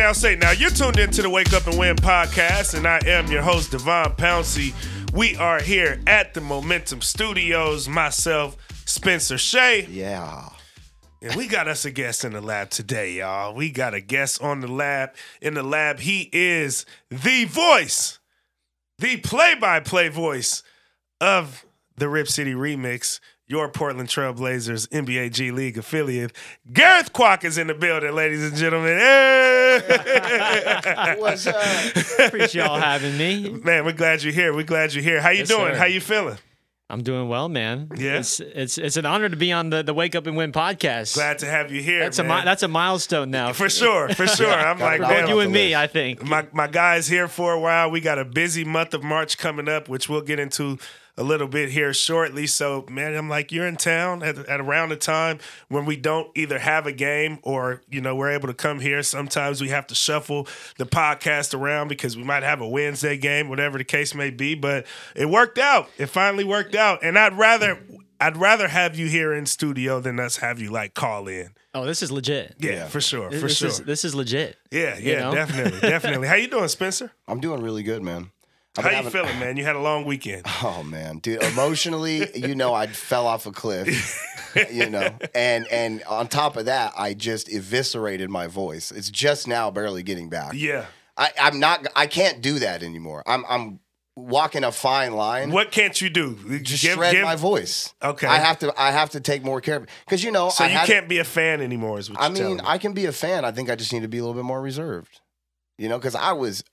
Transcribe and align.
now 0.00 0.12
say 0.12 0.34
now 0.34 0.50
you're 0.50 0.70
tuned 0.70 0.98
into 0.98 1.20
the 1.20 1.28
Wake 1.28 1.52
Up 1.52 1.66
and 1.66 1.78
Win 1.78 1.94
podcast, 1.94 2.72
and 2.72 2.86
I 2.86 3.00
am 3.04 3.30
your 3.30 3.42
host 3.42 3.70
Devon 3.70 4.12
Pouncey. 4.12 4.72
We 5.12 5.36
are 5.36 5.60
here 5.60 6.00
at 6.06 6.32
the 6.32 6.40
Momentum 6.40 7.02
Studios. 7.02 7.86
Myself, 7.86 8.56
Spencer 8.86 9.36
Shea. 9.36 9.84
Yeah. 9.90 10.48
And 11.20 11.34
we 11.34 11.46
got 11.46 11.68
us 11.68 11.84
a 11.84 11.90
guest 11.90 12.24
in 12.24 12.32
the 12.32 12.40
lab 12.40 12.70
today, 12.70 13.12
y'all. 13.12 13.54
We 13.54 13.70
got 13.70 13.92
a 13.92 14.00
guest 14.00 14.40
on 14.40 14.60
the 14.60 14.68
lab. 14.68 15.10
In 15.42 15.52
the 15.52 15.62
lab, 15.62 16.00
he 16.00 16.30
is 16.32 16.86
the 17.10 17.44
voice, 17.44 18.20
the 18.98 19.18
play-by-play 19.18 20.08
voice 20.08 20.62
of 21.20 21.66
the 21.98 22.08
Rip 22.08 22.26
City 22.26 22.54
Remix, 22.54 23.20
your 23.50 23.68
Portland 23.68 24.08
Trailblazers 24.08 24.86
NBA 24.90 25.32
G 25.32 25.50
League 25.50 25.76
affiliate. 25.76 26.32
Gareth 26.72 27.12
Kwok 27.12 27.42
is 27.42 27.58
in 27.58 27.66
the 27.66 27.74
building, 27.74 28.14
ladies 28.14 28.44
and 28.44 28.54
gentlemen. 28.56 28.96
Hey! 28.96 31.16
What's 31.18 31.48
up? 31.48 31.56
Appreciate 32.26 32.54
y'all 32.54 32.78
having 32.78 33.18
me. 33.18 33.50
Man, 33.50 33.84
we're 33.84 33.90
glad 33.92 34.22
you're 34.22 34.32
here. 34.32 34.54
We're 34.54 34.62
glad 34.62 34.94
you're 34.94 35.02
here. 35.02 35.20
How 35.20 35.30
you 35.30 35.40
Yes, 35.40 35.48
doing? 35.48 35.72
sir. 35.72 35.78
How 35.78 35.86
you 35.86 36.00
feeling? 36.00 36.38
I'm 36.88 37.02
doing 37.02 37.28
well, 37.28 37.48
man. 37.48 37.88
Yeah? 37.96 38.18
it's 38.18 38.38
it's 38.40 38.78
it's 38.78 38.96
an 38.96 39.06
honor 39.06 39.28
to 39.28 39.36
be 39.36 39.50
on 39.52 39.70
the 39.70 39.82
the 39.82 39.94
Wake 39.94 40.14
Up 40.14 40.26
and 40.28 40.36
Win 40.36 40.52
podcast. 40.52 41.14
Glad 41.14 41.38
to 41.38 41.46
have 41.46 41.70
you 41.72 41.82
here. 41.82 42.00
that's 42.00 42.18
a 42.20 42.24
man. 42.24 42.38
mi- 42.40 42.44
that's 42.44 42.62
a 42.64 42.68
milestone 42.68 43.30
now 43.30 43.52
for 43.52 43.68
sure, 43.68 44.08
for 44.10 44.26
sure. 44.28 44.50
I'm 44.52 44.78
like, 44.78 45.00
go 45.00 45.08
man, 45.08 45.28
you 45.28 45.40
and 45.40 45.52
me. 45.52 45.68
list. 45.70 45.76
I 45.76 45.86
think. 45.88 46.22
my 46.24 46.46
my 46.52 46.66
guys 46.68 47.06
here 47.08 47.26
for 47.28 47.52
a 47.52 47.60
while. 47.60 47.90
We 47.90 48.00
got 48.00 48.18
a 48.20 48.24
busy 48.24 48.64
month 48.64 48.94
of 48.94 49.02
March 49.04 49.38
coming 49.38 49.68
up, 49.68 49.88
which 49.88 50.08
we'll 50.08 50.22
get 50.22 50.38
into 50.40 50.78
a 51.20 51.22
little 51.22 51.46
bit 51.46 51.68
here 51.70 51.92
shortly. 51.92 52.46
So, 52.46 52.86
man, 52.90 53.14
I'm 53.14 53.28
like, 53.28 53.52
you're 53.52 53.66
in 53.68 53.76
town 53.76 54.22
at, 54.22 54.38
at 54.38 54.58
around 54.60 54.88
the 54.88 54.96
time 54.96 55.38
when 55.68 55.84
we 55.84 55.94
don't 55.96 56.30
either 56.34 56.58
have 56.58 56.86
a 56.86 56.92
game 56.92 57.38
or 57.42 57.82
you 57.90 58.00
know 58.00 58.16
we're 58.16 58.30
able 58.30 58.48
to 58.48 58.54
come 58.54 58.80
here. 58.80 59.02
Sometimes 59.02 59.60
we 59.60 59.68
have 59.68 59.86
to 59.88 59.94
shuffle 59.94 60.48
the 60.78 60.86
podcast 60.86 61.52
around 61.52 61.88
because 61.88 62.16
we 62.16 62.24
might 62.24 62.42
have 62.42 62.60
a 62.60 62.68
Wednesday 62.68 63.16
game, 63.18 63.48
whatever 63.50 63.76
the 63.78 63.84
case 63.84 64.14
may 64.14 64.30
be. 64.30 64.54
But 64.54 64.86
it 65.14 65.26
worked 65.28 65.58
out. 65.58 65.88
It 65.98 66.06
finally 66.06 66.44
worked 66.44 66.74
out, 66.74 67.04
and 67.04 67.18
I'd 67.18 67.38
rather. 67.38 67.78
I'd 68.22 68.36
rather 68.36 68.68
have 68.68 68.98
you 68.98 69.06
here 69.06 69.32
in 69.32 69.46
studio 69.46 69.98
than 69.98 70.20
us 70.20 70.36
have 70.36 70.60
you 70.60 70.70
like 70.70 70.92
call 70.92 71.26
in. 71.26 71.54
oh, 71.74 71.86
this 71.86 72.02
is 72.02 72.12
legit. 72.12 72.54
Yeah, 72.58 72.70
Yeah. 72.72 72.88
for 72.88 73.00
sure, 73.00 73.30
for 73.30 73.36
this 73.38 73.56
sure. 73.56 73.68
is 73.68 73.78
this 73.80 74.04
is 74.04 74.14
legit. 74.14 74.58
yeah, 74.70 74.98
you 74.98 75.12
yeah, 75.12 75.20
know? 75.20 75.34
definitely, 75.34 75.80
definitely. 75.88 76.28
How 76.28 76.34
you 76.34 76.48
doing, 76.48 76.68
Spencer? 76.68 77.12
I'm 77.26 77.40
doing 77.40 77.62
really 77.62 77.82
good, 77.82 78.02
man. 78.02 78.30
I've 78.78 78.84
How 78.84 78.90
you 78.90 78.96
having- 78.96 79.10
feeling, 79.10 79.38
man? 79.40 79.56
You 79.56 79.64
had 79.64 79.76
a 79.76 79.80
long 79.80 80.04
weekend. 80.04 80.46
Oh 80.62 80.82
man, 80.82 81.18
dude. 81.18 81.42
Emotionally, 81.42 82.28
you 82.38 82.54
know, 82.54 82.72
I 82.74 82.86
fell 82.86 83.26
off 83.26 83.46
a 83.46 83.52
cliff. 83.52 84.26
You 84.72 84.90
know, 84.90 85.16
and 85.32 85.64
and 85.70 86.02
on 86.08 86.26
top 86.26 86.56
of 86.56 86.64
that, 86.64 86.92
I 86.98 87.14
just 87.14 87.48
eviscerated 87.48 88.30
my 88.30 88.48
voice. 88.48 88.90
It's 88.90 89.08
just 89.08 89.46
now 89.46 89.70
barely 89.70 90.02
getting 90.02 90.28
back. 90.28 90.54
Yeah. 90.56 90.86
I, 91.16 91.30
I'm 91.40 91.60
not. 91.60 91.86
I 91.94 92.08
can't 92.08 92.42
do 92.42 92.58
that 92.58 92.82
anymore. 92.82 93.22
I'm 93.28 93.44
I'm 93.48 93.78
walking 94.16 94.64
a 94.64 94.72
fine 94.72 95.12
line. 95.14 95.52
What 95.52 95.70
can't 95.70 96.00
you 96.00 96.10
do? 96.10 96.58
Just 96.62 96.82
Give- 96.82 96.94
shred 96.96 97.12
give- 97.12 97.22
my 97.22 97.36
voice. 97.36 97.94
Okay. 98.02 98.26
I 98.26 98.38
have 98.38 98.58
to. 98.58 98.74
I 98.76 98.90
have 98.90 99.10
to 99.10 99.20
take 99.20 99.44
more 99.44 99.60
care 99.60 99.76
of 99.76 99.82
it 99.84 99.88
because 100.04 100.24
you 100.24 100.32
know. 100.32 100.48
So 100.48 100.64
I 100.64 100.66
you 100.66 100.74
had- 100.78 100.86
can't 100.88 101.08
be 101.08 101.18
a 101.18 101.24
fan 101.24 101.60
anymore, 101.60 102.00
is 102.00 102.10
what 102.10 102.20
I 102.20 102.28
mean, 102.28 102.56
me. 102.56 102.62
I 102.64 102.78
can 102.78 102.92
be 102.92 103.06
a 103.06 103.12
fan. 103.12 103.44
I 103.44 103.52
think 103.52 103.70
I 103.70 103.76
just 103.76 103.92
need 103.92 104.02
to 104.02 104.08
be 104.08 104.18
a 104.18 104.22
little 104.22 104.34
bit 104.34 104.44
more 104.44 104.60
reserved. 104.60 105.20
You 105.78 105.88
know, 105.88 105.96
because 105.96 106.16
I 106.16 106.32
was 106.32 106.64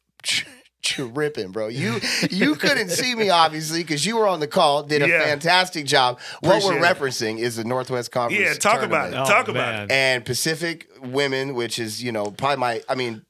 tripping, 0.84 1.52
bro. 1.52 1.68
You 1.68 2.00
you 2.32 2.56
couldn't 2.56 2.90
see 2.90 3.16
me 3.16 3.30
obviously 3.30 3.82
because 3.84 4.06
you 4.06 4.18
were 4.18 4.28
on 4.28 4.40
the 4.40 4.48
call. 4.48 4.84
Did 4.84 5.02
a 5.02 5.08
Yeah. 5.08 5.24
fantastic 5.24 5.86
job. 5.86 6.20
What 6.42 6.64
we're 6.64 6.80
referencing 6.80 7.40
is 7.40 7.56
the 7.56 7.64
Northwest 7.64 8.12
Conference. 8.12 8.42
Yeah, 8.44 8.54
talk 8.54 8.82
about 8.84 9.12
tournament. 9.12 9.30
it. 9.30 9.32
Talk 9.32 9.48
about 9.48 9.76
it. 9.76 9.92
Oh, 9.92 9.94
and 9.96 10.26
Pacific 10.26 10.90
Women, 11.02 11.54
which 11.56 11.80
is 11.80 12.04
you 12.04 12.12
know 12.12 12.32
probably 12.32 12.58
my. 12.58 12.82
I 12.88 12.96
mean, 12.96 13.26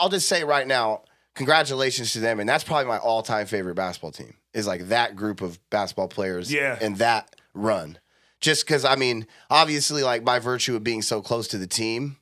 I'll 0.00 0.08
just 0.08 0.28
say 0.28 0.44
right 0.44 0.66
now, 0.66 1.02
congratulations 1.34 2.12
to 2.12 2.20
them, 2.20 2.40
and 2.40 2.48
that's 2.48 2.64
probably 2.64 2.86
my 2.86 2.98
all-time 2.98 3.46
favorite 3.46 3.74
basketball 3.74 4.12
team. 4.12 4.34
Is 4.54 4.66
like 4.66 4.88
that 4.88 5.16
group 5.16 5.40
of 5.40 5.58
basketball 5.70 6.08
players. 6.08 6.52
Yeah. 6.52 6.78
And 6.80 6.98
that 6.98 7.34
run. 7.54 7.98
Just 8.40 8.66
because 8.66 8.84
I 8.84 8.96
mean, 8.96 9.26
obviously, 9.50 10.02
like 10.02 10.24
by 10.24 10.38
virtue 10.40 10.76
of 10.76 10.84
being 10.84 11.00
so 11.02 11.22
close 11.22 11.48
to 11.48 11.58
the 11.58 11.66
team 11.66 12.16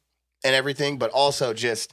and 0.44 0.54
everything, 0.54 0.98
but 0.98 1.10
also 1.10 1.52
just 1.52 1.92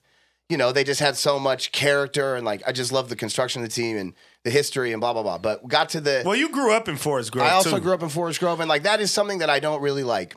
you 0.49 0.57
know 0.57 0.71
they 0.71 0.83
just 0.83 0.99
had 0.99 1.17
so 1.17 1.39
much 1.39 1.71
character 1.71 2.35
and 2.35 2.45
like 2.45 2.61
I 2.65 2.71
just 2.71 2.91
love 2.91 3.09
the 3.09 3.15
construction 3.15 3.61
of 3.61 3.69
the 3.69 3.73
team 3.73 3.97
and 3.97 4.13
the 4.43 4.49
history 4.49 4.93
and 4.93 5.01
blah 5.01 5.13
blah 5.13 5.23
blah. 5.23 5.37
But 5.37 5.67
got 5.67 5.89
to 5.89 6.01
the 6.01 6.23
Well, 6.25 6.35
you 6.35 6.49
grew 6.49 6.73
up 6.73 6.87
in 6.87 6.95
Forest 6.97 7.31
Grove 7.31 7.47
I 7.47 7.51
also 7.51 7.75
too. 7.77 7.81
grew 7.81 7.93
up 7.93 8.03
in 8.03 8.09
Forest 8.09 8.39
Grove, 8.39 8.59
and 8.59 8.69
like 8.69 8.83
that 8.83 9.01
is 9.01 9.11
something 9.11 9.39
that 9.39 9.49
I 9.49 9.59
don't 9.59 9.81
really 9.81 10.03
like 10.03 10.35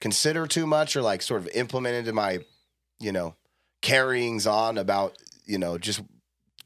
consider 0.00 0.46
too 0.46 0.66
much 0.66 0.96
or 0.96 1.02
like 1.02 1.22
sort 1.22 1.40
of 1.40 1.48
implement 1.54 1.96
into 1.96 2.12
my, 2.12 2.40
you 3.00 3.12
know, 3.12 3.34
carryings 3.82 4.46
on 4.46 4.78
about 4.78 5.16
you 5.44 5.58
know 5.58 5.78
just 5.78 6.00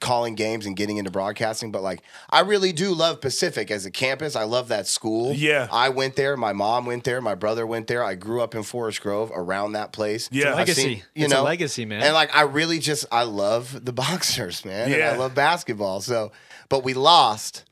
calling 0.03 0.35
games 0.35 0.67
and 0.67 0.77
getting 0.77 0.99
into 0.99 1.11
broadcasting. 1.11 1.73
But 1.73 1.83
like 1.83 2.03
I 2.29 2.41
really 2.41 2.73
do 2.73 2.93
love 2.93 3.23
Pacific 3.23 3.71
as 3.71 3.87
a 3.87 3.91
campus. 3.91 4.37
I 4.37 4.45
love 4.45 4.69
that 4.69 4.87
school. 4.87 5.33
Yeah. 5.33 5.69
I 5.73 5.89
went 5.89 6.17
there. 6.17 6.37
My 6.37 6.53
mom 6.53 6.85
went 6.85 7.05
there. 7.05 7.23
My 7.23 7.35
brother 7.35 7.67
went 7.67 7.87
there. 7.87 8.05
I 8.05 8.15
grew 8.15 8.43
up 8.43 8.55
in 8.55 8.63
Forest 8.63 9.01
Grove 9.01 9.33
around 9.35 9.73
that 9.73 9.93
place. 9.95 10.29
Yeah. 10.31 10.51
I've 10.51 10.57
legacy. 10.59 10.83
seen- 10.83 11.03
you 11.15 11.25
it's 11.25 11.33
know, 11.33 11.41
a 11.41 11.45
legacy, 11.45 11.87
man. 11.87 12.03
and 12.03 12.13
like 12.13 12.37
I 12.37 12.43
really 12.43 12.79
just 12.79 13.07
I 13.11 13.23
love 13.23 13.83
the 13.83 13.93
boxers, 14.05 14.65
man. 14.67 14.91
And 14.91 14.99
Yeah. 15.01 15.13
I 15.13 15.17
love 15.17 15.35
basketball. 15.35 16.03
So, 16.03 16.33
but 16.69 16.85
we 16.85 16.93
lost 16.93 17.65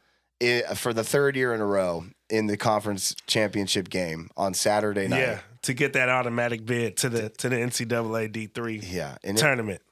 i 0.43 0.63
for 0.75 0.95
the 0.95 1.05
third 1.05 1.37
year 1.37 1.53
in 1.55 1.61
a 1.61 1.67
row 1.67 2.05
in 2.31 2.47
the 2.47 2.57
conference 2.57 3.15
championship 3.27 3.91
game 3.91 4.31
on 4.39 4.55
Saturday 4.55 5.07
night. 5.09 5.19
yeah, 5.21 5.41
to 5.63 5.75
get 5.75 5.93
that 5.93 6.09
automatic 6.09 6.65
bid 6.65 6.97
to 6.99 7.09
the 7.11 7.29
to 7.29 7.49
the 7.51 7.57
NCAA 7.57 8.33
D 8.33 8.47
three 8.47 8.79
Yeah, 8.79 9.17
and 9.23 9.37
it, 9.37 9.41
tournament. 9.41 9.83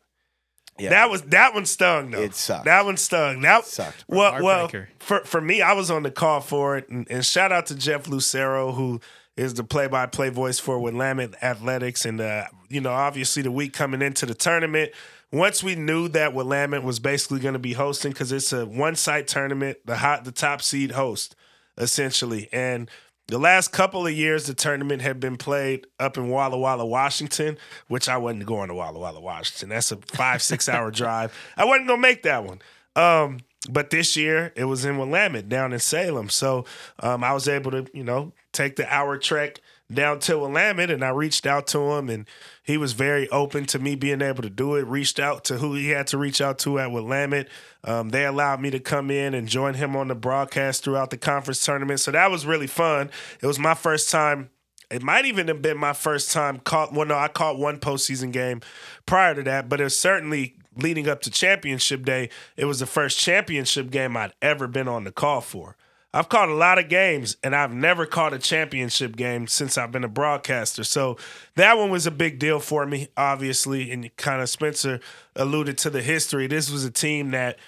Yeah, 0.79 0.91
That 0.91 1.11
was 1.11 1.23
that 1.23 1.55
one 1.55 1.67
stung 1.67 2.11
though. 2.11 2.21
It 2.21 2.35
sucked. 2.35 2.65
That 2.65 2.85
one 2.85 2.97
stung. 2.97 3.41
That 3.43 3.65
sucked. 3.67 4.05
Well, 4.09 4.43
well, 4.43 4.71
for 4.99 5.21
for 5.25 5.41
me, 5.41 5.63
I 5.63 5.73
was 5.73 5.91
on 5.91 6.03
the 6.03 6.11
call 6.11 6.41
for 6.41 6.77
it, 6.77 6.89
and, 6.89 7.07
and 7.11 7.25
shout 7.25 7.53
out 7.53 7.67
to 7.67 7.75
Jeff 7.75 8.09
Lucero, 8.09 8.73
who 8.73 9.01
is 9.37 9.55
the 9.55 9.63
play-by-play 9.63 10.31
voice 10.31 10.59
for 10.59 10.81
Willamette 10.81 11.41
Athletics, 11.43 12.05
and 12.05 12.21
uh, 12.21 12.47
you 12.69 12.81
know, 12.81 12.91
obviously 12.91 13.43
the 13.43 13.53
week 13.53 13.73
coming 13.73 14.03
into 14.03 14.27
the 14.27 14.35
tournament. 14.35 14.91
Once 15.31 15.63
we 15.63 15.75
knew 15.75 16.09
that 16.09 16.33
Willamette 16.33 16.83
was 16.83 16.99
basically 16.99 17.39
going 17.39 17.53
to 17.53 17.59
be 17.59 17.75
hosting, 17.75 18.11
because 18.13 18.33
it's 18.33 18.53
a 18.53 18.65
one-site 18.65 19.29
tournament, 19.29 19.77
the 19.85 19.97
hot, 19.97 20.25
the 20.25 20.33
top 20.33 20.63
seed 20.63 20.93
host, 20.93 21.37
essentially, 21.77 22.49
and 22.51 22.91
the 23.29 23.39
last 23.39 23.73
couple 23.73 24.07
of 24.07 24.13
years, 24.13 24.47
the 24.47 24.55
tournament 24.55 25.03
had 25.03 25.21
been 25.21 25.37
played 25.37 25.87
up 26.01 26.17
in 26.17 26.29
Walla 26.29 26.59
Walla, 26.59 26.87
Washington, 26.87 27.59
which 27.87 28.09
I 28.09 28.17
wasn't 28.17 28.47
going 28.47 28.69
to 28.69 28.75
Walla 28.75 28.99
Walla, 28.99 29.21
Washington. 29.21 29.69
That's 29.69 29.93
a 29.93 29.97
five, 29.97 30.43
six 30.43 30.69
hour 30.69 30.91
drive. 30.91 31.33
I 31.57 31.65
wasn't 31.67 31.89
going 31.89 31.99
to 31.99 32.09
make 32.09 32.23
that 32.23 32.45
one. 32.45 32.61
Um, 32.97 33.41
but 33.69 33.91
this 33.91 34.17
year, 34.17 34.53
it 34.57 34.65
was 34.65 34.85
in 34.85 34.97
Willamette 34.97 35.49
down 35.49 35.73
in 35.75 35.79
Salem. 35.79 36.31
So 36.31 36.65
um, 37.01 37.23
I 37.23 37.35
was 37.35 37.49
able 37.49 37.71
to, 37.73 37.87
you 37.93 38.03
know, 38.03 38.33
take 38.53 38.77
the 38.77 38.93
hour 38.93 39.19
trek 39.19 39.61
down 39.93 40.19
to 40.21 40.39
Willamette 40.39 40.91
and 40.91 41.03
I 41.03 41.09
reached 41.09 41.47
out 41.47 41.67
to 41.69 41.93
him 41.93 42.11
and 42.11 42.27
he 42.63 42.77
was 42.77 42.93
very 42.93 43.29
open 43.31 43.65
to 43.67 43.79
me 43.79 43.95
being 43.95 44.21
able 44.21 44.43
to 44.43 44.51
do 44.51 44.75
it. 44.75 44.87
Reached 44.87 45.19
out 45.19 45.45
to 45.45 45.59
who 45.59 45.75
he 45.75 45.91
had 45.91 46.07
to 46.09 46.19
reach 46.19 46.41
out 46.41 46.59
to 46.61 46.79
at 46.79 46.93
Willamette. 46.93 47.49
Um, 47.85 48.11
they 48.11 48.27
allowed 48.27 48.61
me 48.61 48.71
to 48.71 48.81
come 48.81 49.11
in 49.11 49.33
and 49.35 49.49
join 49.49 49.75
him 49.75 49.97
on 49.97 50.09
the 50.09 50.15
broadcast 50.15 50.85
throughout 50.85 51.11
the 51.11 51.17
conference 51.17 51.65
tournament. 51.65 52.01
So 52.01 52.11
that 52.11 52.31
was 52.31 52.45
really 52.45 52.67
fun. 52.67 53.11
It 53.41 53.47
was 53.47 53.59
my 53.59 53.75
first 53.75 54.11
time. 54.11 54.51
It 54.91 55.03
might 55.03 55.25
even 55.25 55.49
have 55.49 55.63
been 55.63 55.79
my 55.79 55.93
first 55.93 56.33
time 56.33 56.59
caught. 56.61 56.93
Well, 56.93 57.07
no, 57.07 57.17
I 57.17 57.29
caught 57.29 57.59
one 57.59 57.79
postseason 57.79 58.33
game 58.33 58.61
prior 59.07 59.35
to 59.35 59.43
that, 59.45 59.69
but 59.69 59.81
it 59.81 59.85
was 59.85 59.99
certainly 59.99 60.57
leading 60.77 61.09
up 61.09 61.21
to 61.23 61.31
championship 61.31 62.05
day. 62.05 62.31
It 62.57 62.67
was 62.67 62.79
the 62.79 62.87
first 62.87 63.19
championship 63.19 63.91
game 63.91 64.17
I'd 64.17 64.33
ever 64.41 64.67
been 64.67 64.89
on 64.89 65.05
the 65.05 65.13
call 65.13 65.41
for. 65.41 65.77
I've 66.15 66.29
caught 66.31 66.49
a 66.49 66.55
lot 66.55 66.79
of 66.79 66.89
games, 66.89 67.37
and 67.43 67.55
I've 67.55 67.73
never 67.73 68.07
caught 68.07 68.33
a 68.33 68.39
championship 68.39 69.15
game 69.15 69.47
since 69.47 69.77
I've 69.77 69.93
been 69.93 70.05
a 70.05 70.09
broadcaster. 70.09 70.83
So 70.85 71.19
that 71.57 71.77
one 71.77 71.91
was 71.91 72.07
a 72.07 72.11
big 72.11 72.39
deal 72.39 72.61
for 72.61 72.87
me, 72.87 73.09
obviously. 73.17 73.91
And 73.91 74.15
kind 74.17 74.41
of 74.41 74.49
Spencer 74.49 75.01
alluded 75.37 75.77
to 75.79 75.91
the 75.91 76.01
history. 76.01 76.47
This 76.47 76.71
was 76.71 76.85
a 76.85 76.91
team 76.91 77.33
that 77.33 77.59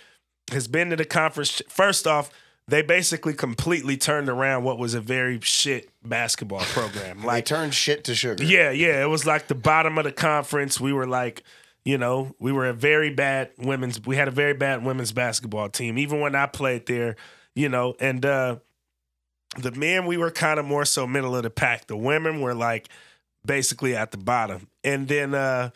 has 0.52 0.68
been 0.68 0.88
to 0.90 0.96
the 0.96 1.04
conference. 1.04 1.60
First 1.68 2.06
off, 2.06 2.30
they 2.66 2.80
basically 2.82 3.34
completely 3.34 3.96
turned 3.98 4.28
around 4.28 4.64
what 4.64 4.78
was 4.78 4.94
a 4.94 5.00
very 5.02 5.38
shit 5.40 5.90
basketball 6.02 6.60
program. 6.60 7.20
They 7.20 7.26
Like, 7.26 7.44
turned 7.44 7.74
shit 7.74 8.04
to 8.04 8.14
sugar. 8.14 8.42
yeah, 8.42 8.70
yeah, 8.70 9.02
it 9.02 9.08
was 9.08 9.26
like 9.26 9.48
the 9.48 9.54
bottom 9.54 9.98
of 9.98 10.04
the 10.04 10.12
conference. 10.12 10.80
We 10.80 10.92
were 10.94 11.06
like, 11.06 11.42
you 11.84 11.98
know, 11.98 12.34
we 12.38 12.52
were 12.52 12.66
a 12.66 12.72
very 12.72 13.10
bad 13.12 13.50
women's. 13.58 14.00
We 14.04 14.16
had 14.16 14.28
a 14.28 14.32
very 14.32 14.54
bad 14.54 14.82
women's 14.84 15.12
basketball 15.12 15.68
team. 15.68 15.98
Even 15.98 16.20
when 16.20 16.34
I 16.34 16.46
played 16.46 16.86
there, 16.86 17.16
you 17.60 17.68
know, 17.68 17.94
and 18.00 18.24
uh 18.24 18.56
the 19.58 19.72
men 19.72 20.06
we 20.06 20.16
were 20.16 20.30
kind 20.30 20.58
of 20.58 20.64
more 20.64 20.84
so 20.84 21.06
middle 21.06 21.36
of 21.36 21.42
the 21.42 21.50
pack. 21.50 21.88
The 21.88 21.96
women 21.96 22.40
were 22.40 22.54
like 22.54 22.88
basically 23.44 23.94
at 23.94 24.12
the 24.12 24.18
bottom. 24.18 24.68
And 24.82 25.08
then 25.08 25.34
uh, 25.34 25.70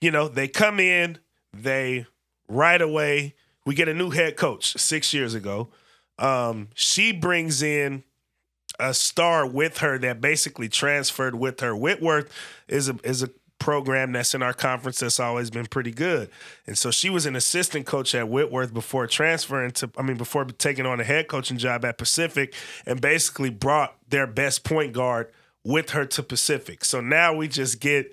you 0.00 0.10
know, 0.10 0.28
they 0.28 0.48
come 0.48 0.80
in, 0.80 1.18
they 1.52 2.06
right 2.48 2.80
away, 2.80 3.34
we 3.64 3.74
get 3.74 3.88
a 3.88 3.94
new 3.94 4.10
head 4.10 4.36
coach 4.36 4.76
six 4.78 5.14
years 5.14 5.34
ago. 5.34 5.68
Um, 6.18 6.68
she 6.74 7.12
brings 7.12 7.62
in 7.62 8.04
a 8.78 8.92
star 8.92 9.46
with 9.46 9.78
her 9.78 9.98
that 9.98 10.20
basically 10.20 10.68
transferred 10.68 11.34
with 11.34 11.60
her. 11.60 11.74
Whitworth 11.74 12.30
is 12.68 12.88
a 12.88 12.96
is 13.04 13.22
a 13.22 13.30
program 13.60 14.12
that's 14.12 14.34
in 14.34 14.42
our 14.42 14.52
conference 14.52 14.98
that's 14.98 15.20
always 15.20 15.50
been 15.50 15.66
pretty 15.66 15.92
good. 15.92 16.28
And 16.66 16.76
so 16.76 16.90
she 16.90 17.08
was 17.10 17.26
an 17.26 17.36
assistant 17.36 17.86
coach 17.86 18.14
at 18.14 18.28
Whitworth 18.28 18.74
before 18.74 19.06
transferring 19.06 19.70
to, 19.72 19.90
I 19.96 20.02
mean, 20.02 20.16
before 20.16 20.44
taking 20.46 20.86
on 20.86 20.98
a 20.98 21.04
head 21.04 21.28
coaching 21.28 21.58
job 21.58 21.84
at 21.84 21.98
Pacific 21.98 22.54
and 22.86 23.00
basically 23.00 23.50
brought 23.50 23.96
their 24.08 24.26
best 24.26 24.64
point 24.64 24.92
guard 24.92 25.30
with 25.62 25.90
her 25.90 26.04
to 26.06 26.22
Pacific. 26.22 26.84
So 26.84 27.00
now 27.00 27.34
we 27.34 27.46
just 27.46 27.80
get 27.80 28.12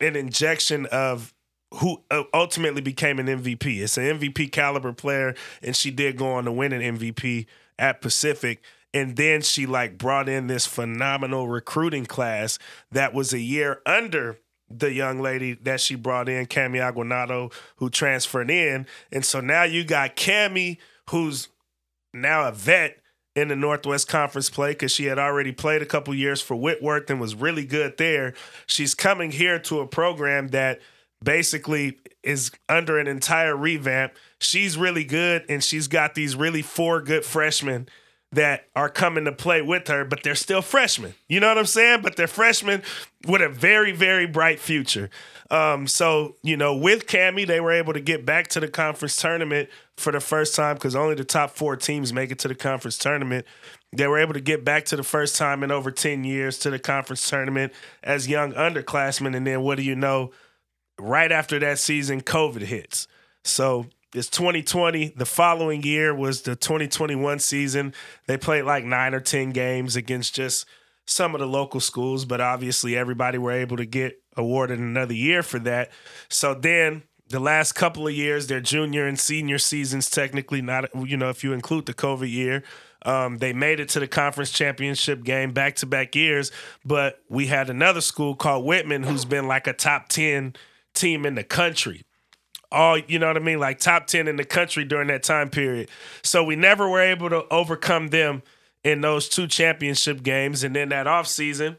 an 0.00 0.16
injection 0.16 0.86
of 0.86 1.32
who 1.74 2.02
uh, 2.10 2.24
ultimately 2.34 2.80
became 2.80 3.18
an 3.18 3.26
MVP. 3.26 3.80
It's 3.80 3.96
an 3.96 4.18
MVP 4.18 4.50
caliber 4.50 4.92
player, 4.92 5.34
and 5.62 5.76
she 5.76 5.90
did 5.90 6.16
go 6.16 6.32
on 6.32 6.44
to 6.44 6.52
win 6.52 6.72
an 6.72 6.98
MVP 6.98 7.46
at 7.78 8.00
Pacific. 8.00 8.62
And 8.92 9.16
then 9.16 9.42
she 9.42 9.66
like 9.66 9.98
brought 9.98 10.28
in 10.28 10.48
this 10.48 10.66
phenomenal 10.66 11.46
recruiting 11.46 12.06
class 12.06 12.58
that 12.90 13.14
was 13.14 13.32
a 13.32 13.38
year 13.38 13.80
under 13.86 14.38
the 14.70 14.92
young 14.92 15.20
lady 15.20 15.54
that 15.54 15.80
she 15.80 15.94
brought 15.94 16.28
in, 16.28 16.46
Cami 16.46 16.80
Aguinaldo, 16.80 17.50
who 17.76 17.90
transferred 17.90 18.50
in. 18.50 18.86
And 19.10 19.24
so 19.24 19.40
now 19.40 19.64
you 19.64 19.84
got 19.84 20.16
Cami, 20.16 20.78
who's 21.10 21.48
now 22.14 22.46
a 22.46 22.52
vet 22.52 22.98
in 23.36 23.48
the 23.48 23.56
Northwest 23.56 24.08
Conference 24.08 24.50
play 24.50 24.72
because 24.72 24.92
she 24.92 25.04
had 25.04 25.18
already 25.18 25.52
played 25.52 25.82
a 25.82 25.86
couple 25.86 26.14
years 26.14 26.40
for 26.40 26.56
Whitworth 26.56 27.10
and 27.10 27.20
was 27.20 27.34
really 27.34 27.64
good 27.64 27.96
there. 27.96 28.34
She's 28.66 28.94
coming 28.94 29.30
here 29.30 29.58
to 29.60 29.80
a 29.80 29.86
program 29.86 30.48
that 30.48 30.80
basically 31.22 31.98
is 32.22 32.50
under 32.68 32.98
an 32.98 33.06
entire 33.06 33.56
revamp. 33.56 34.14
She's 34.40 34.76
really 34.76 35.04
good 35.04 35.44
and 35.48 35.62
she's 35.62 35.88
got 35.88 36.14
these 36.14 36.34
really 36.34 36.62
four 36.62 37.00
good 37.00 37.24
freshmen 37.24 37.88
that 38.32 38.66
are 38.76 38.88
coming 38.88 39.24
to 39.24 39.32
play 39.32 39.60
with 39.60 39.88
her, 39.88 40.04
but 40.04 40.22
they're 40.22 40.36
still 40.36 40.62
freshmen. 40.62 41.14
You 41.28 41.40
know 41.40 41.48
what 41.48 41.58
I'm 41.58 41.66
saying? 41.66 42.02
But 42.02 42.16
they're 42.16 42.28
freshmen 42.28 42.82
with 43.26 43.42
a 43.42 43.48
very, 43.48 43.90
very 43.90 44.26
bright 44.26 44.60
future. 44.60 45.10
Um, 45.50 45.88
so, 45.88 46.36
you 46.42 46.56
know, 46.56 46.76
with 46.76 47.06
Cami, 47.06 47.44
they 47.44 47.60
were 47.60 47.72
able 47.72 47.92
to 47.92 48.00
get 48.00 48.24
back 48.24 48.46
to 48.48 48.60
the 48.60 48.68
conference 48.68 49.16
tournament 49.16 49.68
for 49.96 50.12
the 50.12 50.20
first 50.20 50.54
time 50.54 50.76
because 50.76 50.94
only 50.94 51.16
the 51.16 51.24
top 51.24 51.50
four 51.50 51.76
teams 51.76 52.12
make 52.12 52.30
it 52.30 52.38
to 52.40 52.48
the 52.48 52.54
conference 52.54 52.98
tournament. 52.98 53.46
They 53.92 54.06
were 54.06 54.20
able 54.20 54.34
to 54.34 54.40
get 54.40 54.64
back 54.64 54.84
to 54.86 54.96
the 54.96 55.02
first 55.02 55.36
time 55.36 55.64
in 55.64 55.72
over 55.72 55.90
10 55.90 56.22
years 56.22 56.56
to 56.60 56.70
the 56.70 56.78
conference 56.78 57.28
tournament 57.28 57.72
as 58.04 58.28
young 58.28 58.52
underclassmen. 58.52 59.36
And 59.36 59.44
then 59.44 59.62
what 59.62 59.76
do 59.76 59.82
you 59.82 59.96
know? 59.96 60.30
Right 61.00 61.32
after 61.32 61.58
that 61.58 61.80
season, 61.80 62.20
COVID 62.20 62.60
hits. 62.60 63.08
So 63.42 63.86
it's 64.14 64.28
2020. 64.28 65.14
The 65.16 65.26
following 65.26 65.82
year 65.82 66.14
was 66.14 66.42
the 66.42 66.56
2021 66.56 67.38
season. 67.38 67.94
They 68.26 68.36
played 68.36 68.64
like 68.64 68.84
nine 68.84 69.14
or 69.14 69.20
10 69.20 69.50
games 69.50 69.96
against 69.96 70.34
just 70.34 70.66
some 71.06 71.34
of 71.34 71.40
the 71.40 71.46
local 71.46 71.80
schools, 71.80 72.24
but 72.24 72.40
obviously 72.40 72.96
everybody 72.96 73.38
were 73.38 73.52
able 73.52 73.76
to 73.76 73.86
get 73.86 74.22
awarded 74.36 74.78
another 74.78 75.14
year 75.14 75.42
for 75.42 75.58
that. 75.60 75.90
So 76.28 76.54
then 76.54 77.04
the 77.28 77.40
last 77.40 77.72
couple 77.72 78.06
of 78.06 78.14
years, 78.14 78.48
their 78.48 78.60
junior 78.60 79.06
and 79.06 79.18
senior 79.18 79.58
seasons, 79.58 80.10
technically 80.10 80.62
not, 80.62 80.86
you 80.94 81.16
know, 81.16 81.28
if 81.28 81.44
you 81.44 81.52
include 81.52 81.86
the 81.86 81.94
COVID 81.94 82.30
year, 82.30 82.62
um, 83.02 83.38
they 83.38 83.52
made 83.52 83.80
it 83.80 83.88
to 83.90 84.00
the 84.00 84.08
conference 84.08 84.50
championship 84.50 85.24
game 85.24 85.52
back 85.52 85.76
to 85.76 85.86
back 85.86 86.14
years. 86.14 86.50
But 86.84 87.22
we 87.28 87.46
had 87.46 87.70
another 87.70 88.00
school 88.00 88.34
called 88.34 88.64
Whitman, 88.64 89.04
who's 89.04 89.24
been 89.24 89.46
like 89.48 89.66
a 89.66 89.72
top 89.72 90.08
10 90.08 90.54
team 90.94 91.24
in 91.24 91.34
the 91.36 91.44
country 91.44 92.02
all 92.72 92.98
you 92.98 93.18
know 93.18 93.26
what 93.26 93.36
I 93.36 93.40
mean, 93.40 93.58
like 93.58 93.78
top 93.78 94.06
10 94.06 94.28
in 94.28 94.36
the 94.36 94.44
country 94.44 94.84
during 94.84 95.08
that 95.08 95.22
time 95.22 95.50
period. 95.50 95.88
So 96.22 96.44
we 96.44 96.56
never 96.56 96.88
were 96.88 97.00
able 97.00 97.28
to 97.30 97.46
overcome 97.50 98.08
them 98.08 98.42
in 98.84 99.00
those 99.00 99.28
two 99.28 99.46
championship 99.46 100.22
games. 100.22 100.64
And 100.64 100.74
then 100.74 100.90
that 100.90 101.06
offseason, 101.06 101.76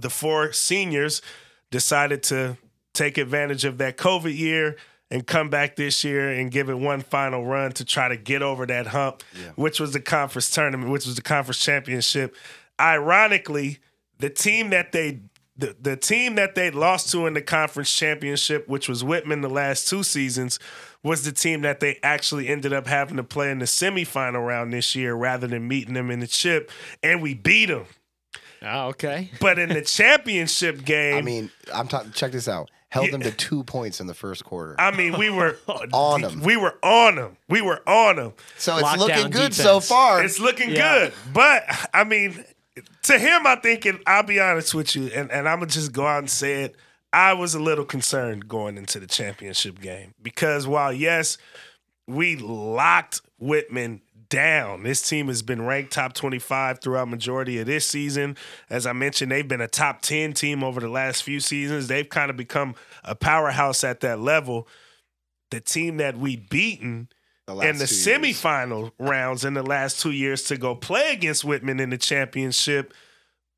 the 0.00 0.10
four 0.10 0.52
seniors 0.52 1.22
decided 1.70 2.22
to 2.24 2.56
take 2.94 3.18
advantage 3.18 3.64
of 3.64 3.78
that 3.78 3.96
COVID 3.96 4.36
year 4.36 4.76
and 5.10 5.26
come 5.26 5.48
back 5.48 5.76
this 5.76 6.04
year 6.04 6.30
and 6.30 6.50
give 6.50 6.68
it 6.68 6.78
one 6.78 7.00
final 7.00 7.44
run 7.44 7.72
to 7.72 7.84
try 7.84 8.08
to 8.08 8.16
get 8.16 8.42
over 8.42 8.66
that 8.66 8.88
hump, 8.88 9.22
yeah. 9.34 9.50
which 9.56 9.80
was 9.80 9.92
the 9.92 10.00
conference 10.00 10.50
tournament, 10.50 10.90
which 10.90 11.06
was 11.06 11.16
the 11.16 11.22
conference 11.22 11.60
championship. 11.60 12.34
Ironically, 12.80 13.78
the 14.18 14.30
team 14.30 14.70
that 14.70 14.92
they 14.92 15.20
the, 15.58 15.76
the 15.80 15.96
team 15.96 16.36
that 16.36 16.54
they 16.54 16.70
lost 16.70 17.10
to 17.10 17.26
in 17.26 17.34
the 17.34 17.42
conference 17.42 17.92
championship, 17.92 18.68
which 18.68 18.88
was 18.88 19.02
Whitman 19.02 19.40
the 19.40 19.50
last 19.50 19.88
two 19.88 20.04
seasons, 20.04 20.60
was 21.02 21.24
the 21.24 21.32
team 21.32 21.62
that 21.62 21.80
they 21.80 21.98
actually 22.02 22.48
ended 22.48 22.72
up 22.72 22.86
having 22.86 23.16
to 23.16 23.24
play 23.24 23.50
in 23.50 23.58
the 23.58 23.64
semifinal 23.64 24.46
round 24.46 24.72
this 24.72 24.94
year 24.94 25.14
rather 25.14 25.46
than 25.46 25.66
meeting 25.66 25.94
them 25.94 26.10
in 26.10 26.20
the 26.20 26.26
chip, 26.26 26.70
and 27.02 27.20
we 27.20 27.34
beat 27.34 27.66
them. 27.66 27.86
Oh, 28.62 28.66
ah, 28.66 28.86
okay. 28.86 29.30
But 29.40 29.58
in 29.58 29.68
the 29.68 29.82
championship 29.82 30.84
game, 30.84 31.18
I 31.18 31.22
mean, 31.22 31.50
I'm 31.74 31.88
talking. 31.88 32.12
Check 32.12 32.32
this 32.32 32.48
out. 32.48 32.70
Held 32.90 33.06
yeah. 33.06 33.12
them 33.12 33.22
to 33.22 33.32
two 33.32 33.64
points 33.64 34.00
in 34.00 34.06
the 34.06 34.14
first 34.14 34.44
quarter. 34.44 34.74
I 34.78 34.96
mean, 34.96 35.18
we 35.18 35.28
were 35.28 35.58
on 35.92 36.22
them. 36.22 36.40
We 36.40 36.56
were 36.56 36.78
on 36.82 37.16
them. 37.16 37.36
We 37.48 37.60
were 37.60 37.86
on 37.86 38.16
them. 38.16 38.32
So 38.56 38.78
it's 38.78 38.86
Lockdown 38.86 38.98
looking 38.98 39.30
good 39.30 39.50
defense. 39.50 39.56
so 39.56 39.80
far. 39.80 40.24
It's 40.24 40.40
looking 40.40 40.70
yeah. 40.70 40.98
good, 40.98 41.12
but 41.34 41.64
I 41.92 42.04
mean, 42.04 42.44
to 43.04 43.18
him, 43.18 43.46
I 43.46 43.56
think, 43.56 43.84
and 43.86 44.00
I'll 44.06 44.22
be 44.22 44.40
honest 44.40 44.74
with 44.74 44.94
you, 44.96 45.06
and, 45.14 45.30
and 45.30 45.48
I'm 45.48 45.58
gonna 45.60 45.70
just 45.70 45.92
go 45.92 46.06
out 46.06 46.18
and 46.18 46.30
say 46.30 46.64
it. 46.64 46.76
I 47.12 47.32
was 47.32 47.54
a 47.54 47.60
little 47.60 47.86
concerned 47.86 48.48
going 48.48 48.76
into 48.76 49.00
the 49.00 49.06
championship 49.06 49.80
game 49.80 50.14
because 50.22 50.66
while 50.66 50.92
yes, 50.92 51.38
we 52.06 52.36
locked 52.36 53.22
Whitman 53.38 54.02
down. 54.28 54.82
This 54.82 55.06
team 55.06 55.28
has 55.28 55.42
been 55.42 55.64
ranked 55.64 55.92
top 55.92 56.12
25 56.12 56.80
throughout 56.80 57.08
majority 57.08 57.58
of 57.58 57.66
this 57.66 57.86
season. 57.86 58.36
As 58.68 58.86
I 58.86 58.92
mentioned, 58.92 59.32
they've 59.32 59.46
been 59.46 59.60
a 59.60 59.68
top 59.68 60.02
10 60.02 60.32
team 60.34 60.62
over 60.62 60.80
the 60.80 60.88
last 60.88 61.22
few 61.22 61.40
seasons. 61.40 61.88
They've 61.88 62.08
kind 62.08 62.30
of 62.30 62.36
become 62.36 62.74
a 63.04 63.14
powerhouse 63.14 63.84
at 63.84 64.00
that 64.00 64.20
level. 64.20 64.68
The 65.50 65.60
team 65.60 65.96
that 65.98 66.18
we 66.18 66.36
beaten 66.36 67.08
the 67.56 67.68
in 67.68 67.78
the 67.78 67.84
semifinal 67.84 68.92
rounds 68.98 69.44
in 69.44 69.54
the 69.54 69.62
last 69.62 70.00
two 70.00 70.10
years 70.10 70.44
to 70.44 70.56
go 70.56 70.74
play 70.74 71.12
against 71.12 71.44
Whitman 71.44 71.80
in 71.80 71.90
the 71.90 71.98
championship 71.98 72.92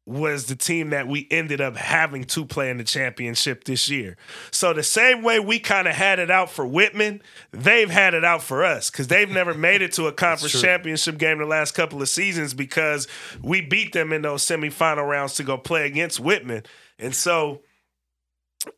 was 0.06 0.46
the 0.46 0.56
team 0.56 0.90
that 0.90 1.06
we 1.06 1.28
ended 1.30 1.60
up 1.60 1.76
having 1.76 2.24
to 2.24 2.44
play 2.44 2.70
in 2.70 2.78
the 2.78 2.84
championship 2.84 3.64
this 3.64 3.88
year. 3.88 4.16
So 4.50 4.72
the 4.72 4.82
same 4.82 5.22
way 5.22 5.38
we 5.38 5.60
kind 5.60 5.86
of 5.86 5.94
had 5.94 6.18
it 6.18 6.30
out 6.30 6.50
for 6.50 6.66
Whitman, 6.66 7.22
they've 7.52 7.90
had 7.90 8.14
it 8.14 8.24
out 8.24 8.42
for 8.42 8.64
us 8.64 8.90
because 8.90 9.08
they've 9.08 9.30
never 9.30 9.54
made 9.54 9.82
it 9.82 9.92
to 9.92 10.06
a 10.06 10.12
conference 10.12 10.60
championship 10.60 11.18
game 11.18 11.38
the 11.38 11.44
last 11.46 11.72
couple 11.72 12.02
of 12.02 12.08
seasons 12.08 12.54
because 12.54 13.06
we 13.42 13.60
beat 13.60 13.92
them 13.92 14.12
in 14.12 14.22
those 14.22 14.42
semifinal 14.42 15.08
rounds 15.08 15.34
to 15.34 15.44
go 15.44 15.56
play 15.56 15.86
against 15.86 16.18
Whitman. 16.18 16.64
And 16.98 17.14
so 17.14 17.60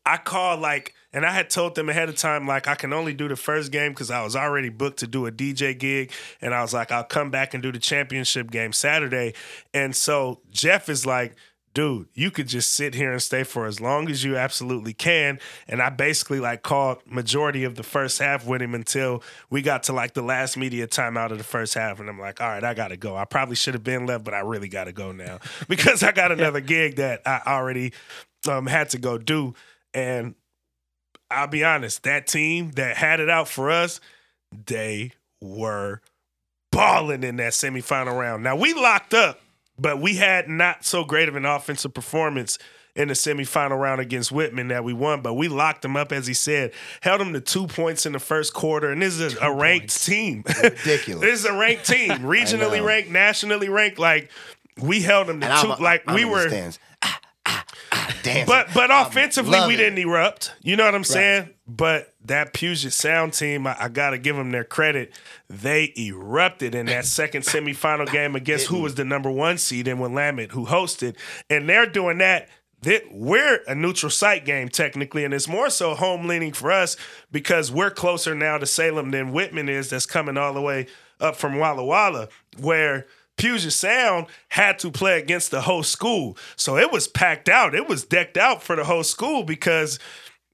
I 0.05 0.17
call 0.19 0.59
like 0.59 0.95
and 1.13 1.27
I 1.27 1.31
had 1.31 1.51
told 1.51 1.75
them 1.75 1.89
ahead 1.89 2.09
of 2.09 2.17
time, 2.17 2.47
like, 2.47 2.67
I 2.67 2.75
can 2.75 2.93
only 2.93 3.13
do 3.13 3.29
the 3.29 3.37
first 3.37 3.71
game 3.71 3.93
because 3.93 4.11
I 4.11 4.23
was 4.23 4.35
already 4.35 4.71
booked 4.71 5.01
to 5.01 5.07
do 5.07 5.27
a 5.27 5.33
DJ 5.33 5.79
gig. 5.79 6.13
And 6.41 6.55
I 6.55 6.63
was 6.63 6.73
like, 6.73 6.91
I'll 6.91 7.05
come 7.05 7.31
back 7.31 7.55
and 7.55 7.63
do 7.63 7.71
the 7.71 7.79
championship 7.79 8.51
game 8.51 8.73
Saturday. 8.73 9.35
And 9.75 9.95
so 9.95 10.41
Jeff 10.51 10.89
is 10.89 11.05
like, 11.05 11.37
dude, 11.75 12.09
you 12.15 12.31
could 12.31 12.49
just 12.49 12.73
sit 12.73 12.95
here 12.95 13.13
and 13.13 13.23
stay 13.23 13.45
for 13.45 13.67
as 13.67 13.81
long 13.81 14.11
as 14.11 14.25
you 14.25 14.37
absolutely 14.37 14.93
can. 14.93 15.39
And 15.67 15.81
I 15.81 15.91
basically 15.91 16.41
like 16.41 16.63
called 16.63 16.99
majority 17.07 17.65
of 17.65 17.77
the 17.77 17.83
first 17.83 18.19
half 18.19 18.47
with 18.47 18.61
him 18.61 18.75
until 18.75 19.23
we 19.51 19.63
got 19.63 19.85
to 19.85 19.93
like 19.93 20.15
the 20.15 20.23
last 20.23 20.57
media 20.57 20.87
time 20.87 21.17
out 21.17 21.33
of 21.33 21.39
the 21.39 21.45
first 21.45 21.75
half. 21.75 22.01
And 22.01 22.09
I'm 22.09 22.21
like, 22.21 22.41
all 22.41 22.49
right, 22.49 22.65
I 22.65 22.75
gotta 22.75 22.97
go. 22.97 23.17
I 23.17 23.25
probably 23.25 23.57
should 23.57 23.75
have 23.75 23.85
been 23.85 24.07
left, 24.07 24.25
but 24.25 24.35
I 24.35 24.41
really 24.41 24.69
gotta 24.69 24.93
go 24.93 25.13
now 25.13 25.39
because 25.69 26.03
I 26.03 26.13
got 26.13 26.33
another 26.33 26.61
gig 26.61 26.97
that 26.97 27.23
I 27.27 27.41
already 27.47 27.93
um, 28.49 28.67
had 28.67 28.91
to 28.91 28.99
go 28.99 29.17
do. 29.19 29.55
And 29.95 30.35
I'll 31.33 31.47
be 31.47 31.65
honest, 31.65 32.03
that 32.05 32.27
team 32.27 32.73
that 32.73 32.97
had 32.97 33.21
it 33.21 33.29
out 33.29 33.49
for 33.49 33.71
us, 33.71 34.01
they 34.67 35.13
were 35.41 36.01
balling 36.71 37.23
in 37.25 37.37
that 37.37 37.53
semifinal 37.53 38.19
round. 38.19 38.43
Now 38.43 38.57
we 38.57 38.75
locked 38.75 39.15
up, 39.15 39.41
but 39.79 40.01
we 40.01 40.17
had 40.17 40.49
not 40.49 40.85
so 40.85 41.05
great 41.05 41.29
of 41.29 41.37
an 41.37 41.45
offensive 41.45 41.95
performance 41.95 42.59
in 42.95 43.09
the 43.09 43.15
semifinal 43.15 43.79
round 43.79 44.01
against 44.01 44.31
Whitman 44.31 44.69
that 44.69 44.85
we 44.85 44.93
won, 44.93 45.23
but 45.23 45.35
we 45.35 45.49
locked 45.49 45.83
them 45.83 45.97
up, 45.97 46.13
as 46.13 46.27
he 46.27 46.35
said, 46.35 46.73
held 47.01 47.21
them 47.21 47.33
to 47.33 47.41
two 47.41 47.67
points 47.67 48.05
in 48.05 48.13
the 48.13 48.19
first 48.19 48.53
quarter. 48.53 48.91
And 48.91 49.01
this 49.01 49.19
is 49.19 49.35
a, 49.37 49.47
a 49.47 49.55
ranked 49.55 49.85
points. 49.85 50.05
team. 50.05 50.45
Ridiculous. 50.63 51.23
this 51.23 51.41
is 51.41 51.45
a 51.47 51.55
ranked 51.55 51.87
team, 51.87 52.11
regionally 52.21 52.85
ranked, 52.85 53.11
nationally 53.11 53.69
ranked. 53.69 53.99
Like 53.99 54.31
we 54.81 55.01
held 55.01 55.29
them 55.29 55.41
to 55.41 55.47
and 55.51 55.63
two. 55.63 55.73
I'm, 55.73 55.83
like 55.83 56.05
I'm 56.07 56.15
we 56.15 56.25
were. 56.25 56.49
But 58.47 58.69
but 58.75 58.91
offensively, 58.91 59.59
we 59.67 59.77
didn't 59.77 59.99
erupt. 59.99 60.53
You 60.63 60.77
know 60.77 60.85
what 60.85 60.95
I'm 60.95 61.05
saying? 61.05 61.51
But 61.67 62.13
that 62.25 62.53
Puget 62.53 62.93
Sound 62.93 63.33
team, 63.33 63.67
I, 63.67 63.77
I 63.79 63.89
got 63.89 64.11
to 64.11 64.19
give 64.19 64.37
them 64.37 64.51
their 64.51 64.65
credit. 64.65 65.13
They 65.49 65.93
erupted 65.97 66.75
in 66.75 66.87
that 66.87 67.05
second 67.05 67.43
semifinal 67.43 68.11
game 68.11 68.37
against 68.37 68.67
who 68.67 68.81
was 68.81 68.95
the 68.95 69.05
number 69.05 69.31
one 69.31 69.59
seed 69.59 69.89
in 69.89 69.99
Willamette, 69.99 70.53
who 70.53 70.67
hosted, 70.67 71.17
and 71.51 71.69
they're 71.69 71.87
doing 71.87 72.19
that. 72.19 72.49
That 72.83 73.05
we're 73.13 73.61
a 73.69 73.77
neutral 73.77 74.11
site 74.11 74.45
game 74.45 74.69
technically, 74.69 75.25
and 75.25 75.33
it's 75.33 75.47
more 75.47 75.71
so 75.71 75.95
home 75.95 76.27
leaning 76.27 76.53
for 76.53 76.73
us 76.73 76.97
because 77.31 77.71
we're 77.71 77.93
closer 77.93 78.35
now 78.35 78.59
to 78.59 78.67
Salem 78.67 79.13
than 79.13 79.31
Whitman 79.33 79.69
is. 79.69 79.91
That's 79.91 80.05
coming 80.05 80.37
all 80.37 80.53
the 80.53 80.61
way 80.61 80.89
up 81.21 81.37
from 81.37 81.59
Walla 81.59 81.85
Walla, 81.85 82.29
where 82.59 83.07
Puget 83.43 83.73
Sound 83.73 84.27
had 84.49 84.79
to 84.81 84.91
play 84.91 85.19
against 85.19 85.51
the 85.51 85.63
whole 85.63 85.83
school. 85.83 86.37
So 86.57 86.77
it 86.79 86.93
was 86.93 87.09
packed 87.09 87.49
out. 87.49 87.75
It 87.75 87.89
was 87.89 88.05
decked 88.05 88.37
out 88.37 88.63
for 88.63 88.77
the 88.77 88.85
whole 88.85 89.03
school 89.03 89.43
because 89.43 89.99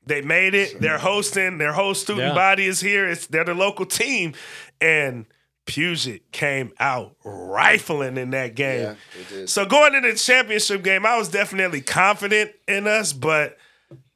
they 0.06 0.22
made 0.22 0.54
it. 0.54 0.80
They're 0.80 0.96
hosting. 0.98 1.58
Their 1.58 1.72
whole 1.74 1.94
student 1.94 2.28
Yeah. 2.28 2.34
body 2.34 2.64
is 2.64 2.80
here. 2.80 3.06
It's 3.08 3.26
they're 3.26 3.44
the 3.44 3.52
local 3.54 3.84
team, 3.84 4.32
and 4.80 5.26
Puget 5.66 6.32
came 6.32 6.72
out 6.80 7.14
rifling 7.24 8.16
in 8.16 8.30
that 8.30 8.54
game. 8.54 8.96
Yeah. 9.30 9.44
So 9.44 9.66
going 9.66 9.94
into 9.94 10.12
the 10.12 10.18
championship 10.18 10.82
game, 10.82 11.04
I 11.04 11.18
was 11.18 11.28
definitely 11.28 11.82
confident 11.82 12.52
in 12.66 12.86
us, 12.86 13.12
but 13.12 13.58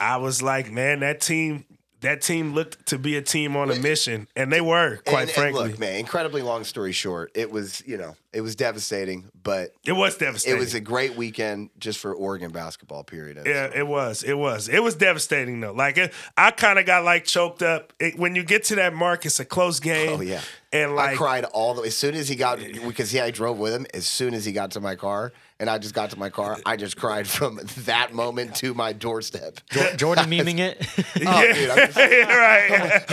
I 0.00 0.16
was 0.16 0.40
like, 0.40 0.70
man, 0.72 1.00
that 1.00 1.20
team, 1.20 1.66
that 2.02 2.20
team 2.22 2.52
looked 2.52 2.86
to 2.86 2.98
be 2.98 3.16
a 3.16 3.22
team 3.22 3.56
on 3.56 3.70
a 3.70 3.76
mission, 3.76 4.28
and 4.36 4.52
they 4.52 4.60
were, 4.60 4.98
quite 5.06 5.22
And- 5.22 5.30
and 5.30 5.30
frankly. 5.30 5.68
look, 5.70 5.78
man, 5.78 5.96
incredibly 5.96 6.42
long 6.42 6.64
story 6.64 6.92
short, 6.92 7.30
it 7.34 7.50
was, 7.50 7.82
you 7.86 7.96
know, 7.96 8.16
it 8.32 8.40
was 8.40 8.56
devastating, 8.56 9.30
but 9.42 9.72
it 9.84 9.92
was 9.92 10.16
devastating. 10.16 10.56
it 10.56 10.60
was 10.60 10.74
a 10.74 10.80
great 10.80 11.16
weekend 11.16 11.70
just 11.78 11.98
for 11.98 12.14
Oregon 12.14 12.50
basketball, 12.50 13.04
period. 13.04 13.38
Yeah, 13.44 13.70
it 13.74 13.86
was. 13.86 14.22
It 14.22 14.38
was. 14.38 14.68
It 14.68 14.82
was 14.82 14.94
devastating 14.94 15.60
though. 15.60 15.72
Like 15.72 15.98
it, 15.98 16.12
I 16.36 16.50
kind 16.50 16.78
of 16.78 16.86
got 16.86 17.04
like 17.04 17.24
choked 17.24 17.62
up 17.62 17.92
it, 18.00 18.18
when 18.18 18.34
you 18.34 18.42
get 18.42 18.64
to 18.64 18.76
that 18.76 18.94
mark. 18.94 19.26
It's 19.26 19.40
a 19.40 19.44
close 19.44 19.80
oh, 19.80 19.84
game. 19.84 20.18
Oh, 20.18 20.22
yeah. 20.22 20.40
And 20.72 20.98
I 20.98 21.14
cried 21.14 21.44
all 21.44 21.74
the 21.74 21.82
way. 21.82 21.88
as 21.88 21.96
soon 21.96 22.14
as 22.14 22.28
he 22.28 22.36
got 22.36 22.58
because 22.58 23.12
yeah, 23.12 23.24
I 23.24 23.30
drove 23.30 23.58
with 23.58 23.74
him. 23.74 23.86
As 23.92 24.06
soon 24.06 24.34
as 24.34 24.44
he 24.44 24.52
got 24.52 24.72
to 24.72 24.80
my 24.80 24.94
car, 24.94 25.32
and 25.58 25.68
I 25.68 25.78
just 25.78 25.94
got 25.94 26.10
to 26.10 26.18
my 26.18 26.30
car, 26.30 26.58
I 26.64 26.76
just 26.76 26.96
cried 26.96 27.28
from 27.28 27.60
that 27.78 28.14
moment 28.14 28.56
to 28.56 28.74
my 28.74 28.92
doorstep. 28.92 29.60
Jordan 29.96 30.26
memeing 30.26 30.58
it. 30.58 30.86
Oh, 31.24 31.54
dude, 31.54 31.70
I'm, 31.70 31.76
just, 31.76 31.96
right. 31.96 33.06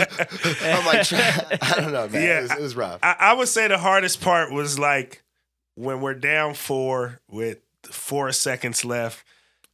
I'm 0.62 0.86
like, 0.86 1.12
I 1.62 1.80
don't 1.80 1.92
know, 1.92 2.08
man. 2.08 2.22
Yeah, 2.22 2.38
it, 2.38 2.42
was, 2.42 2.50
it 2.52 2.60
was 2.60 2.76
rough. 2.76 2.98
I, 3.02 3.16
I 3.20 3.32
would 3.34 3.46
say 3.46 3.68
the 3.68 3.78
hardest 3.78 4.20
part 4.20 4.52
was 4.52 4.78
like 4.78 5.22
when 5.76 6.00
we're 6.00 6.14
down 6.14 6.54
four 6.54 7.20
with 7.28 7.58
four 7.84 8.32
seconds 8.32 8.84
left, 8.84 9.24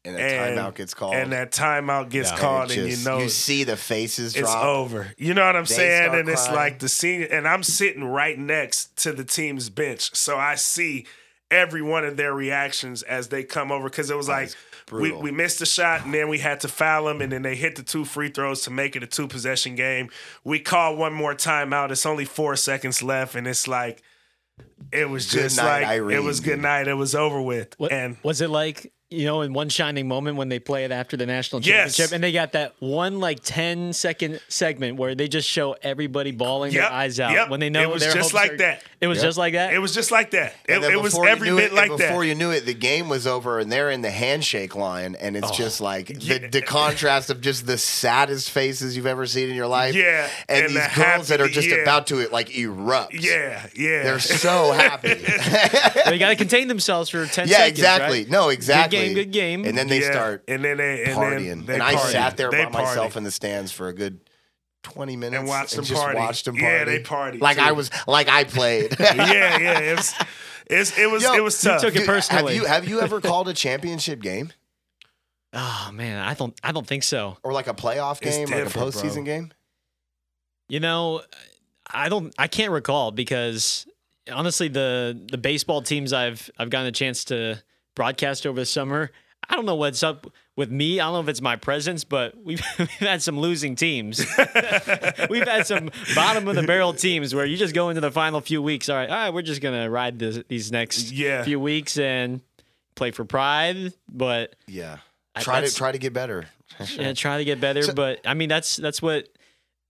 and 0.07 0.17
that 0.17 0.21
and 0.33 0.59
timeout 0.59 0.75
gets 0.75 0.95
called, 0.95 1.15
and 1.15 1.33
that 1.33 1.53
timeout 1.53 2.09
gets 2.11 2.29
Yeah. 2.29 2.35
and 2.35 2.41
called, 2.41 2.71
it 2.71 2.79
and, 2.79 2.89
just- 2.91 3.05
you 3.05 3.11
know 3.11 3.19
you 3.19 3.29
see 3.29 3.65
the 3.65 3.77
faces 3.77 4.35
it's 4.37 4.51
drop. 4.51 4.65
over. 4.65 5.13
You 5.19 5.35
know 5.35 5.45
what 5.45 5.57
I'm 5.57 5.65
They 5.65 5.75
saying? 5.75 6.05
start 6.05 6.19
And 6.21 6.29
it's 6.29 6.49
like 6.51 6.79
the 6.79 6.89
senior, 6.89 7.27
and 7.27 7.47
I'm 7.47 7.63
sitting 7.63 8.05
right 8.05 8.39
next 8.39 8.97
to 9.03 9.13
the 9.13 9.25
team's 9.25 9.69
bench, 9.71 10.15
so 10.15 10.39
I 10.39 10.55
see 10.55 11.07
every 11.51 11.83
one 11.83 12.05
of 12.05 12.17
their 12.17 12.35
reactions 12.35 13.03
as 13.05 13.29
they 13.29 13.45
come 13.45 13.71
over 13.71 13.89
because 13.89 14.11
it 14.11 14.17
was 14.17 14.29
like 14.29 14.51
we, 14.91 15.13
we 15.13 15.31
missed 15.31 15.61
a 15.61 15.67
shot 15.67 16.05
and 16.05 16.13
then 16.13 16.29
we 16.29 16.39
had 16.39 16.59
to 16.61 16.67
foul 16.69 17.05
them 17.05 17.21
and 17.21 17.31
then 17.33 17.43
they 17.43 17.55
hit 17.55 17.77
the 17.77 17.83
two 17.85 18.05
free 18.05 18.29
throws 18.29 18.63
to 18.63 18.71
make 18.71 18.97
it 18.97 19.03
a 19.03 19.07
two 19.07 19.29
possession 19.29 19.75
game. 19.77 20.09
We 20.43 20.59
call 20.59 20.97
one 20.97 21.13
more 21.13 21.35
timeout. 21.37 21.91
It's 21.93 22.05
only 22.07 22.25
four 22.25 22.57
seconds 22.57 23.01
left, 23.03 23.35
and 23.37 23.47
it's 23.47 23.69
like 23.69 24.03
it 24.93 25.09
was 25.09 25.31
Good 25.33 25.43
just 25.43 25.57
night, 25.59 25.83
like 26.01 26.13
it 26.15 26.21
was 26.21 26.41
good 26.41 26.61
night. 26.61 26.89
It 26.89 26.95
was 26.95 27.15
over 27.15 27.41
with, 27.41 27.75
What, 27.79 27.93
and 27.93 28.17
was 28.23 28.41
it 28.41 28.49
like 28.51 28.93
you 29.09 29.25
know 29.25 29.43
in 29.43 29.53
one 29.53 29.69
shining 29.69 30.09
moment 30.09 30.37
when 30.37 30.49
they 30.49 30.59
play 30.59 30.85
it 30.85 30.91
after 30.91 31.17
the 31.17 31.27
national 31.27 31.63
Yes. 31.63 31.95
championship 31.97 32.13
and 32.15 32.25
they 32.25 32.33
got 32.33 32.53
that 32.53 32.75
one 32.81 33.21
like 33.21 33.39
10 33.45 33.93
second 33.93 34.41
segment 34.49 34.97
where 34.97 35.15
they 35.15 35.29
just 35.29 35.49
show 35.49 35.77
everybody 35.81 36.33
bawling 36.33 36.73
their 36.73 36.91
eyes 36.91 37.21
out 37.21 37.31
yep. 37.31 37.49
when 37.49 37.61
they 37.61 37.71
know 37.71 37.83
It 37.83 37.91
was 37.91 38.03
their 38.03 38.13
just 38.13 38.35
like 38.35 38.55
are- 38.55 38.57
that. 38.59 38.83
It 39.01 39.07
was 39.09 39.19
Yep. 39.19 39.25
just 39.27 39.39
like 39.39 39.53
that. 39.53 39.75
it 39.75 39.79
was 39.79 39.95
just 39.95 40.11
like 40.11 40.31
that. 40.33 40.55
It, 40.67 40.83
it 40.83 41.01
was 41.01 41.13
before 41.13 41.27
you 41.27 41.31
every 41.31 41.49
knew 41.51 41.57
bit 41.57 41.65
it, 41.67 41.75
like 41.75 41.91
and 41.91 42.01
that. 42.01 42.09
Before 42.09 42.25
you 42.25 42.35
knew 42.35 42.51
it, 42.51 42.65
the 42.65 42.73
game 42.75 43.11
was 43.11 43.27
over, 43.27 43.59
and 43.61 43.71
they're 43.71 43.91
in 43.91 44.01
the 44.01 44.11
handshake 44.11 44.75
line, 44.75 45.15
and 45.21 45.37
it's 45.37 45.51
oh, 45.51 45.55
just 45.55 45.83
like 45.83 46.07
the, 46.07 46.49
the 46.51 46.63
contrast 46.63 47.29
of 47.29 47.43
just 47.43 47.67
the 47.67 47.77
saddest 47.77 48.51
faces 48.51 48.97
you've 48.97 49.07
ever 49.07 49.27
seen 49.27 49.51
in 49.51 49.55
your 49.55 49.67
life. 49.67 49.95
Yeah, 49.95 50.31
and, 50.49 50.65
and 50.67 50.75
these 50.75 50.95
the 50.95 51.03
girls 51.03 51.29
that 51.29 51.43
are 51.43 51.49
just 51.49 51.69
yeah. 51.69 51.77
about 51.77 52.07
to 52.07 52.21
it 52.21 52.33
like 52.33 52.57
erupt. 52.57 53.13
yeah, 53.13 53.67
yeah. 53.77 54.03
they're 54.03 54.19
so 54.19 54.73
happy. 54.73 55.13
they 56.07 56.19
got 56.19 56.31
to 56.31 56.37
contain 56.37 56.67
themselves 56.69 57.11
for 57.11 57.27
10 57.27 57.49
yeah, 57.49 57.57
seconds. 57.57 57.79
exactly. 57.79 58.19
right? 58.21 58.31
No, 58.31 58.49
exactly. 58.49 58.96
Game, 59.05 59.15
good 59.15 59.31
game. 59.33 59.65
And 59.65 59.77
then 59.79 59.89
they 59.89 60.01
Yeah, 60.01 60.11
start 60.13 60.45
and 60.49 60.65
then 60.65 60.77
they 60.79 61.05
and 61.05 61.15
partying, 61.17 61.47
Then 61.47 61.67
they 61.67 61.75
and 61.75 61.83
I 61.83 61.95
partied. 61.95 62.13
sat 62.13 62.37
there 62.37 62.51
They 62.51 62.65
by 62.65 62.71
myself 62.71 63.13
partied. 63.15 63.17
in 63.17 63.25
the 63.25 63.31
stands 63.31 63.73
for 63.73 63.89
a 63.89 63.93
good. 63.93 64.21
20 64.83 65.17
minutes 65.17 65.39
And 65.41 65.49
watched 65.49 65.75
them 65.75 65.85
just 65.85 66.01
party. 66.01 66.17
watched 66.17 66.45
them 66.45 66.57
party. 66.57 66.73
Yeah, 66.77 66.85
they 66.85 67.03
partied, 67.03 67.41
like 67.41 67.57
too. 67.57 67.63
I 67.65 67.73
was 67.73 67.91
like 68.07 68.29
I 68.29 68.45
played. 68.45 68.95
yeah, 69.01 69.59
yeah. 69.59 69.79
It 69.81 69.97
was, 69.97 70.15
it's, 70.69 70.97
it 70.97 71.11
was, 71.11 71.25
Yo, 71.25 71.35
it 71.35 71.43
was 71.43 71.65
you 71.65 71.71
tough. 71.71 71.81
took 71.81 71.97
it 71.97 72.01
Dude, 72.01 72.07
personally. 72.07 72.55
Have 72.55 72.63
you 72.63 72.69
have 72.69 72.89
you 72.89 73.01
ever 73.01 73.21
called 73.31 73.49
a 73.49 73.53
championship 73.53 74.21
game 74.21 74.53
Oh 75.53 75.91
man, 75.93 76.19
I 76.25 76.35
don't 76.35 76.55
I 76.63 76.71
don't 76.71 76.87
think 76.87 77.03
so. 77.03 77.37
or 77.43 77.53
like 77.53 77.67
a 77.67 77.75
playoff 77.75 78.19
It's 78.23 78.37
game, 78.37 78.49
like 78.49 78.61
a 78.61 78.65
different, 78.65 78.93
bro. 78.93 79.03
postseason 79.03 79.25
game? 79.25 79.53
You 80.69 80.79
know, 80.79 81.23
I 81.93 82.09
don't 82.09 82.33
I 82.39 82.47
can't 82.47 82.71
recall 82.71 83.11
because 83.11 83.87
honestly 84.31 84.69
the 84.69 85.21
the 85.31 85.39
baseball 85.39 85.83
teams 85.83 86.13
I've 86.13 86.49
I've 86.59 86.71
gotten 86.71 86.87
a 86.87 86.93
chance 86.93 87.25
to 87.27 87.61
broadcast 87.97 88.47
over 88.47 88.61
the 88.61 88.67
summer, 88.67 89.11
I 89.51 89.57
don't 89.57 89.67
know 89.67 89.75
what's 89.75 90.05
up 90.05 90.29
with 90.55 90.71
me. 90.71 91.01
I 91.01 91.05
don't 91.07 91.15
know 91.15 91.21
if 91.21 91.29
it's 91.29 91.43
my 91.43 91.57
presence, 91.57 92.05
but 92.05 92.35
we've, 92.43 92.63
we've 92.79 92.89
had 92.91 93.23
some 93.23 93.39
losing 93.41 93.75
teams. 93.75 94.19
we've 95.31 95.47
had 95.47 95.67
some 95.67 95.91
bottom 96.15 96.47
of 96.49 96.55
the 96.57 96.63
barrel 96.65 96.93
teams 96.93 97.35
where 97.35 97.45
you 97.45 97.57
just 97.57 97.75
go 97.75 97.89
into 97.89 98.01
the 98.01 98.11
final 98.13 98.41
few 98.41 98.63
weeks. 98.63 98.89
All 98.89 98.97
right, 98.97 99.09
all 99.09 99.17
right, 99.17 99.35
we're 99.35 99.43
just 99.43 99.61
gonna 99.61 99.91
ride 99.91 100.19
this, 100.21 100.39
these 100.49 100.71
next 100.71 101.11
Yeah. 101.11 101.43
few 101.43 101.59
weeks 101.59 101.99
and 101.99 102.41
play 102.95 103.11
for 103.11 103.25
pride, 103.25 103.93
but 104.09 104.55
Yeah. 104.67 104.99
I- 105.35 105.43
Try 105.43 105.61
to 105.61 105.75
try 105.75 105.93
to 105.93 105.99
get 105.99 106.13
better. 106.13 106.47
yeah, 106.95 107.13
try 107.13 107.39
to 107.39 107.45
get 107.45 107.61
better. 107.61 107.83
So- 107.83 107.93
but 107.95 108.21
I 108.25 108.35
mean, 108.35 108.49
that's 108.49 108.77
that's 108.77 109.03
what 109.03 109.29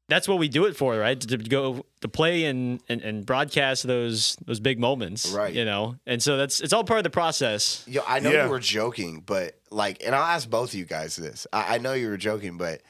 that's 0.08 0.28
what 0.28 0.38
we 0.38 0.48
do 0.48 0.66
it 0.66 0.76
for, 0.76 0.96
right? 0.96 1.20
To 1.20 1.36
go 1.36 1.84
to 2.00 2.08
play 2.08 2.44
and, 2.44 2.80
and 2.88 3.00
and 3.02 3.26
broadcast 3.26 3.86
those 3.86 4.36
those 4.46 4.60
big 4.60 4.78
moments, 4.78 5.30
Right. 5.32 5.52
You 5.52 5.64
know, 5.64 5.96
and 6.06 6.22
so 6.22 6.36
that's 6.36 6.60
it's 6.60 6.72
all 6.72 6.84
part 6.84 6.98
of 6.98 7.04
the 7.04 7.10
process. 7.10 7.84
Yo, 7.88 8.02
I 8.06 8.20
know 8.20 8.30
Yeah. 8.30 8.44
you 8.44 8.50
were 8.50 8.60
joking, 8.60 9.22
but 9.26 9.58
like, 9.70 10.02
and 10.04 10.14
I'll 10.14 10.22
ask 10.24 10.48
both 10.48 10.70
of 10.70 10.74
you 10.74 10.84
guys 10.84 11.16
this. 11.16 11.46
I, 11.52 11.74
I 11.74 11.78
know 11.78 11.92
you 11.94 12.08
were 12.08 12.16
joking, 12.16 12.56
but 12.56 12.82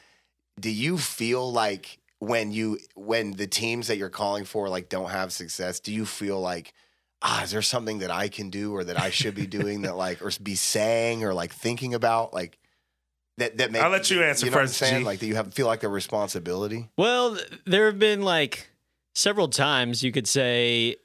do 0.59 0.69
you 0.69 0.97
feel 0.97 1.51
like 1.51 1.99
when 2.19 2.51
you 2.51 2.79
when 2.95 3.31
the 3.31 3.47
teams 3.47 3.87
that 3.87 3.97
you're 3.97 4.09
calling 4.09 4.43
for 4.45 4.69
like 4.69 4.89
don't 4.89 5.09
have 5.09 5.31
success, 5.31 5.79
do 5.79 5.93
you 5.93 6.05
feel 6.05 6.39
like 6.39 6.73
ah, 7.23 7.43
is 7.43 7.49
there 7.51 7.63
something 7.63 7.99
that 7.99 8.11
I 8.11 8.27
can 8.27 8.51
do 8.51 8.75
or 8.75 8.83
that 8.83 8.99
I 8.99 9.09
should 9.09 9.33
be 9.33 9.47
doing 9.47 9.81
that 9.81 9.95
like 9.95 10.21
or 10.21 10.31
be 10.41 10.53
saying 10.55 11.23
or 11.23 11.33
like 11.33 11.51
thinking 11.51 11.93
about 11.95 12.31
like 12.33 12.59
that 13.37 13.57
that 13.57 13.71
make, 13.71 13.81
I'll 13.81 13.89
let 13.89 14.09
you 14.09 14.23
answer 14.23 14.45
you 14.45 14.51
know 14.51 14.57
first, 14.57 14.81
What 14.81 14.87
I'm 14.87 14.89
saying? 14.91 15.01
G. 15.01 15.05
Like, 15.05 15.19
do 15.19 15.27
you 15.27 15.35
have 15.35 15.53
feel 15.53 15.67
like 15.67 15.83
a 15.83 15.89
responsibility? 15.89 16.89
Well, 16.97 17.37
there 17.65 17.85
have 17.87 17.99
been 17.99 18.21
like 18.21 18.69
several 19.15 19.47
times 19.47 20.03
you 20.03 20.11
could 20.11 20.27
say, 20.27 20.95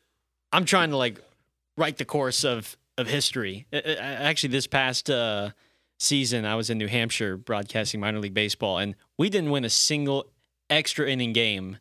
I'm 0.52 0.64
trying 0.64 0.90
to 0.90 0.96
like 0.96 1.20
write 1.76 1.98
the 1.98 2.04
course 2.04 2.44
of 2.44 2.76
of 2.98 3.06
history. 3.06 3.66
I- 3.72 3.76
I- 3.78 3.94
Actually, 3.96 4.50
this 4.50 4.66
past 4.66 5.08
uh, 5.10 5.50
season, 5.98 6.44
I 6.44 6.54
was 6.54 6.70
in 6.70 6.78
New 6.78 6.88
Hampshire 6.88 7.36
broadcasting 7.36 8.00
minor 8.00 8.18
league 8.18 8.34
baseball, 8.34 8.78
and 8.78 8.94
we 9.18 9.28
didn't 9.30 9.50
win 9.50 9.64
a 9.64 9.70
single 9.70 10.26
extra 10.70 11.08
inning 11.08 11.32
game 11.32 11.78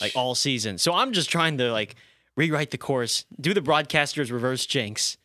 like 0.00 0.12
all 0.14 0.34
season. 0.34 0.78
So 0.78 0.92
I'm 0.94 1.12
just 1.12 1.30
trying 1.30 1.56
to 1.58 1.72
like 1.72 1.94
rewrite 2.36 2.70
the 2.70 2.78
course, 2.78 3.24
do 3.40 3.54
the 3.54 3.62
broadcaster's 3.62 4.30
reverse 4.30 4.66
jinx. 4.66 5.16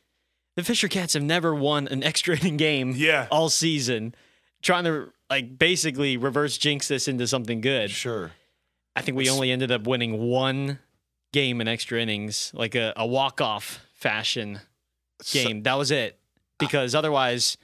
The 0.57 0.63
Fisher 0.63 0.87
Cats 0.89 1.13
have 1.13 1.23
never 1.23 1.53
won 1.55 1.87
an 1.87 2.03
extra 2.03 2.37
inning 2.39 2.57
game 2.57 2.93
Yeah. 2.95 3.27
all 3.31 3.49
season. 3.49 4.13
Trying 4.61 4.83
to 4.85 5.11
like 5.29 5.57
basically 5.57 6.17
reverse 6.17 6.57
jinx 6.57 6.87
this 6.87 7.07
into 7.07 7.25
something 7.27 7.61
good. 7.61 7.89
Sure. 7.91 8.31
I 8.95 9.01
think 9.01 9.17
we 9.17 9.29
only 9.29 9.51
ended 9.51 9.71
up 9.71 9.87
winning 9.87 10.19
one 10.29 10.79
game 11.33 11.61
in 11.61 11.67
extra 11.67 11.99
innings, 12.01 12.51
like 12.53 12.75
a, 12.75 12.93
a 12.97 13.07
walk 13.07 13.39
off 13.41 13.79
fashion 13.93 14.59
game. 15.31 15.63
that 15.63 15.75
was 15.77 15.91
it. 15.91 16.19
Because 16.59 16.93
otherwise, 16.93 17.57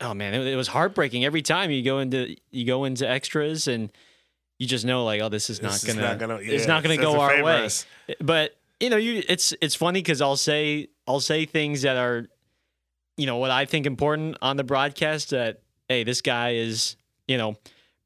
oh 0.00 0.14
man, 0.14 0.34
it, 0.34 0.46
it 0.46 0.56
was 0.56 0.68
heartbreaking 0.68 1.24
every 1.24 1.42
time 1.42 1.70
you 1.70 1.82
go 1.82 1.98
into 2.00 2.34
you 2.50 2.64
go 2.66 2.84
into 2.84 3.08
extras 3.08 3.68
and 3.68 3.92
you 4.58 4.66
just 4.66 4.84
know 4.84 5.04
like, 5.04 5.20
oh, 5.20 5.28
this 5.28 5.50
is 5.50 5.60
not 5.62 5.72
This 5.72 5.84
is 5.84 5.94
gonna, 5.94 6.06
not 6.08 6.18
gonna- 6.18 6.38
it's 6.40 6.66
not 6.66 6.82
gonna 6.82 6.96
go 6.96 7.20
our 7.20 7.42
way. 7.42 7.68
But 8.20 8.56
you 8.80 8.90
know, 8.90 8.96
you 8.96 9.22
it's 9.28 9.52
it's 9.60 9.74
funny 9.74 10.00
because 10.00 10.20
I'll 10.20 10.36
say 10.36 10.88
I'll 11.06 11.20
say 11.20 11.44
things 11.44 11.82
that 11.82 11.96
are, 11.96 12.26
you 13.16 13.26
know, 13.26 13.36
what 13.36 13.50
I 13.50 13.66
think 13.66 13.86
important 13.86 14.36
on 14.42 14.56
the 14.56 14.64
broadcast 14.64 15.30
that 15.30 15.60
hey, 15.94 16.04
this 16.04 16.20
guy 16.20 16.54
is 16.54 16.96
you 17.28 17.38
know 17.38 17.56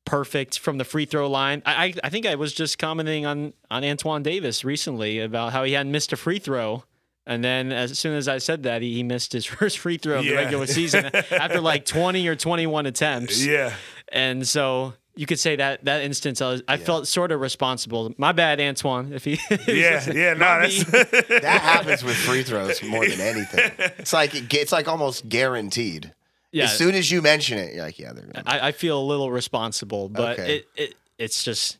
perfect 0.04 0.58
from 0.58 0.78
the 0.78 0.84
free 0.84 1.06
throw 1.06 1.28
line. 1.28 1.62
I 1.64 1.84
I, 1.86 1.94
I 2.04 2.08
think 2.10 2.26
I 2.26 2.34
was 2.34 2.52
just 2.52 2.78
commenting 2.78 3.26
on 3.26 3.54
on 3.70 3.84
Antoine 3.84 4.22
Davis 4.22 4.64
recently 4.64 5.20
about 5.20 5.52
how 5.52 5.64
he 5.64 5.72
hadn't 5.72 5.92
missed 5.92 6.12
a 6.12 6.16
free 6.16 6.38
throw. 6.38 6.84
And 7.26 7.44
then, 7.44 7.72
as 7.72 7.98
soon 7.98 8.14
as 8.14 8.26
I 8.26 8.38
said 8.38 8.62
that, 8.62 8.80
he, 8.80 8.94
he 8.94 9.02
missed 9.02 9.34
his 9.34 9.44
first 9.56 9.78
free 9.78 9.98
throw 9.98 10.20
of 10.20 10.24
the 10.24 10.34
regular 10.34 10.66
season 10.66 11.04
after 11.30 11.60
like 11.60 11.84
20 11.84 12.26
or 12.26 12.34
21 12.34 12.86
attempts. 12.86 13.44
Yeah. 13.44 13.74
And 14.10 14.48
so 14.48 14.94
you 15.14 15.26
could 15.26 15.38
say 15.38 15.56
that 15.56 15.84
that 15.84 16.02
instance, 16.02 16.40
I, 16.40 16.52
was, 16.52 16.62
I 16.68 16.78
felt 16.78 17.06
sort 17.06 17.30
of 17.30 17.40
responsible. 17.42 18.14
My 18.16 18.32
bad, 18.32 18.60
Antoine. 18.60 19.12
If 19.12 19.24
he, 19.24 19.32
Yeah. 19.66 20.10
Yeah. 20.10 20.34
No, 20.34 20.60
that's 20.60 20.84
that 20.84 21.60
happens 21.60 22.02
with 22.02 22.16
free 22.16 22.44
throws 22.44 22.82
more 22.82 23.06
than 23.06 23.20
anything. 23.20 23.72
It's 23.98 24.14
like 24.14 24.54
it's 24.54 24.72
like 24.72 24.88
almost 24.88 25.28
guaranteed. 25.28 26.14
Yeah. 26.52 26.64
As 26.64 26.76
soon 26.76 26.94
as 26.94 27.10
you 27.10 27.20
mention 27.22 27.58
it, 27.58 27.74
you're 27.74 27.84
like, 27.84 27.98
yeah, 27.98 28.12
they're 28.12 28.26
gonna. 28.26 28.42
I, 28.46 28.68
I 28.68 28.72
feel 28.72 29.00
a 29.00 29.04
little 29.04 29.30
responsible, 29.30 30.08
but 30.08 30.38
Okay. 30.38 30.56
it, 30.56 30.68
it 30.76 30.94
it's 31.18 31.44
just 31.44 31.78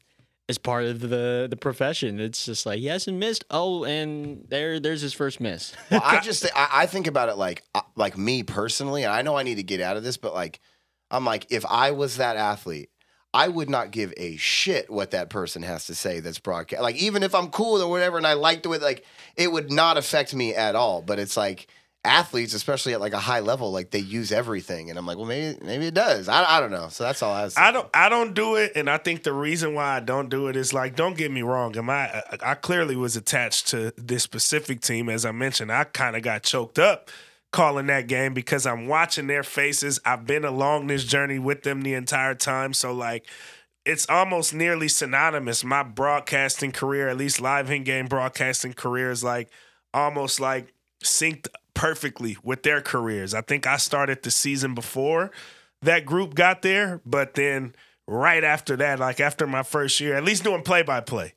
is 0.49 0.59
part 0.59 0.85
of 0.85 1.01
the 1.01 1.47
the 1.51 1.57
profession. 1.57 2.21
It's 2.21 2.45
just 2.47 2.65
like 2.67 2.79
he 2.79 2.87
hasn't 2.87 3.19
missed. 3.19 3.45
Oh, 3.51 3.85
and 3.85 4.45
there 4.49 4.81
there's 4.81 5.01
his 5.01 5.13
first 5.15 5.41
miss. 5.41 5.75
Well, 5.91 6.03
I 6.05 6.21
just 6.21 6.43
thi- 6.43 6.51
I, 6.55 6.69
I 6.83 6.87
think 6.87 7.07
about 7.07 7.29
it 7.29 7.37
like 7.37 7.63
uh, 7.75 7.83
like 7.97 8.17
me 8.19 8.43
personally, 8.43 9.05
and 9.05 9.13
I 9.13 9.23
know 9.23 9.37
I 9.37 9.43
need 9.43 9.57
to 9.57 9.63
get 9.63 9.81
out 9.81 9.97
of 9.97 10.03
this, 10.03 10.17
but 10.17 10.35
like 10.35 10.61
I'm 11.11 11.25
like 11.25 11.47
if 11.51 11.65
I 11.67 11.91
was 11.93 12.17
that 12.17 12.37
athlete, 12.37 12.91
I 13.35 13.49
would 13.49 13.69
not 13.71 13.91
give 13.91 14.13
a 14.17 14.37
shit 14.37 14.91
what 14.91 15.11
that 15.13 15.29
person 15.31 15.63
has 15.63 15.87
to 15.87 15.95
say 15.95 16.21
that's 16.21 16.39
broadcast. 16.39 16.83
Like 16.83 16.97
even 16.97 17.23
if 17.23 17.35
I'm 17.35 17.49
cool 17.49 17.81
or 17.83 17.89
whatever, 17.91 18.17
and 18.17 18.27
I 18.27 18.33
like 18.35 18.63
the 18.63 18.69
way 18.71 18.79
like 18.79 19.05
it 19.37 19.53
would 19.53 19.71
not 19.71 19.97
affect 19.99 20.35
me 20.35 20.55
at 20.55 20.75
all. 20.75 21.03
But 21.03 21.19
it's 21.19 21.37
like 21.37 21.69
athletes, 22.09 22.55
especially 22.55 22.95
at 22.95 23.01
like 23.01 23.13
a 23.13 23.19
high 23.19 23.41
level, 23.41 23.71
like 23.71 23.91
they 23.91 23.99
use 23.99 24.33
everything, 24.33 24.91
and 24.91 24.99
I'm 24.99 25.07
like, 25.07 25.17
well, 25.17 25.27
maybe 25.27 25.59
maybe 25.65 25.87
it 25.87 25.95
does. 25.95 26.29
I, 26.29 26.57
I 26.57 26.61
don't 26.61 26.71
know. 26.71 26.89
So 26.89 27.05
that's 27.05 27.23
all 27.23 27.33
I 27.33 27.45
was. 27.45 27.57
I 27.57 27.71
don't 27.71 27.89
I 27.95 28.09
don't 28.09 28.35
do 28.35 28.57
it, 28.57 28.73
and 28.75 28.89
I 28.89 28.97
think 28.97 29.23
the 29.23 29.33
reason 29.33 29.75
why 29.75 29.97
I 29.97 30.01
don't 30.01 30.29
do 30.29 30.49
it 30.49 30.57
is 30.57 30.73
like, 30.73 30.97
don't 30.97 31.17
get 31.17 31.31
me 31.31 31.43
wrong. 31.43 31.77
Am 31.77 31.91
I? 31.91 32.23
I 32.43 32.55
clearly 32.55 32.97
was 32.97 33.17
attached 33.17 33.69
to 33.69 33.93
this 33.97 34.23
specific 34.23 34.81
team, 34.81 35.09
as 35.09 35.25
I 35.25 35.33
mentioned. 35.33 35.71
I 35.71 35.85
kind 35.85 36.17
of 36.17 36.23
got 36.23 36.43
choked 36.43 36.79
up 36.79 37.11
calling 37.53 37.87
that 37.87 38.09
game 38.09 38.35
because 38.35 38.67
I'm 38.67 38.87
watching 38.89 39.27
their 39.27 39.43
faces. 39.43 40.01
I've 40.05 40.27
been 40.27 40.45
along 40.45 40.87
this 40.87 41.05
journey 41.05 41.39
with 41.39 41.63
them 41.63 41.83
the 41.83 41.95
entire 41.95 42.35
time, 42.35 42.73
so 42.73 42.93
like. 42.93 43.27
It's 43.85 44.07
almost 44.11 44.53
nearly 44.53 44.87
synonymous. 44.89 45.65
My 45.65 45.83
broadcasting 45.83 46.73
career, 46.73 47.09
at 47.09 47.17
least 47.17 47.41
live 47.41 47.71
in 47.71 47.85
game 47.85 48.05
broadcasting 48.05 48.75
career, 48.75 49.11
is 49.11 49.25
like 49.25 49.49
almost 49.95 50.41
like 50.41 50.75
synced 51.03 51.49
perfectly 51.79 52.37
with 52.43 52.65
their 52.65 52.81
careers. 52.81 53.35
I 53.35 53.41
think 53.41 53.65
I 53.65 53.77
started 53.77 54.25
the 54.25 54.33
season 54.33 54.75
before 54.75 55.31
that 55.83 56.05
group 56.05 56.35
got 56.35 56.63
there, 56.63 57.01
but 57.07 57.35
then 57.35 57.73
right 58.09 58.43
after 58.43 58.75
that, 58.79 58.99
like 58.99 59.21
after 59.21 59.47
my 59.47 59.63
first 59.63 60.01
year, 60.01 60.17
at 60.17 60.25
least 60.25 60.43
doing 60.43 60.63
play 60.63 60.83
by 60.83 61.01
play, 61.01 61.35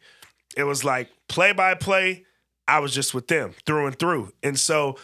it 0.58 0.64
was 0.64 0.84
like 0.84 1.10
play 1.30 1.52
by 1.52 1.76
play. 1.76 2.26
I 2.68 2.80
was 2.80 2.92
just 2.92 3.14
with 3.14 3.28
them 3.28 3.54
through 3.68 3.86
and 3.86 4.00
through. 4.00 4.32
And 4.42 4.60
so 4.60 4.98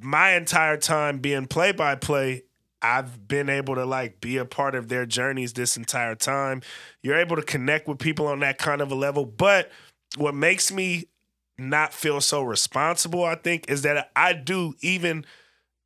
my 0.00 0.32
entire 0.32 0.76
time 0.76 1.18
being 1.18 1.46
play 1.46 1.70
by 1.70 1.94
play, 1.94 2.42
I've 2.82 3.28
been 3.28 3.48
able 3.48 3.76
to 3.76 3.86
like 3.86 4.20
be 4.20 4.38
a 4.38 4.44
part 4.44 4.74
of 4.74 4.88
their 4.88 5.06
journeys 5.06 5.52
this 5.52 5.76
entire 5.76 6.16
time. 6.16 6.62
You're 7.00 7.18
able 7.18 7.36
to 7.36 7.42
connect 7.42 7.86
with 7.86 8.00
people 8.00 8.26
on 8.26 8.40
that 8.40 8.58
kind 8.58 8.80
of 8.80 8.90
a 8.90 8.96
level. 8.96 9.24
But 9.24 9.70
what 10.16 10.34
makes 10.34 10.72
me 10.72 11.04
not 11.58 11.92
feel 11.92 12.20
so 12.20 12.42
responsible, 12.42 13.24
I 13.24 13.36
think, 13.36 13.68
is 13.68 13.82
that 13.82 14.10
I 14.16 14.32
do 14.32 14.74
even 14.80 15.24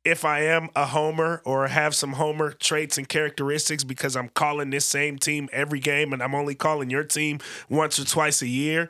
if 0.05 0.23
I 0.23 0.41
am 0.41 0.69
a 0.75 0.85
homer 0.87 1.41
or 1.45 1.67
have 1.67 1.93
some 1.93 2.13
homer 2.13 2.51
traits 2.51 2.97
and 2.97 3.07
characteristics 3.07 3.83
because 3.83 4.15
I'm 4.15 4.29
calling 4.29 4.69
this 4.69 4.85
same 4.85 5.17
team 5.19 5.49
every 5.51 5.79
game 5.79 6.13
and 6.13 6.23
I'm 6.23 6.35
only 6.35 6.55
calling 6.55 6.89
your 6.89 7.03
team 7.03 7.39
once 7.69 7.99
or 7.99 8.05
twice 8.05 8.41
a 8.41 8.47
year. 8.47 8.89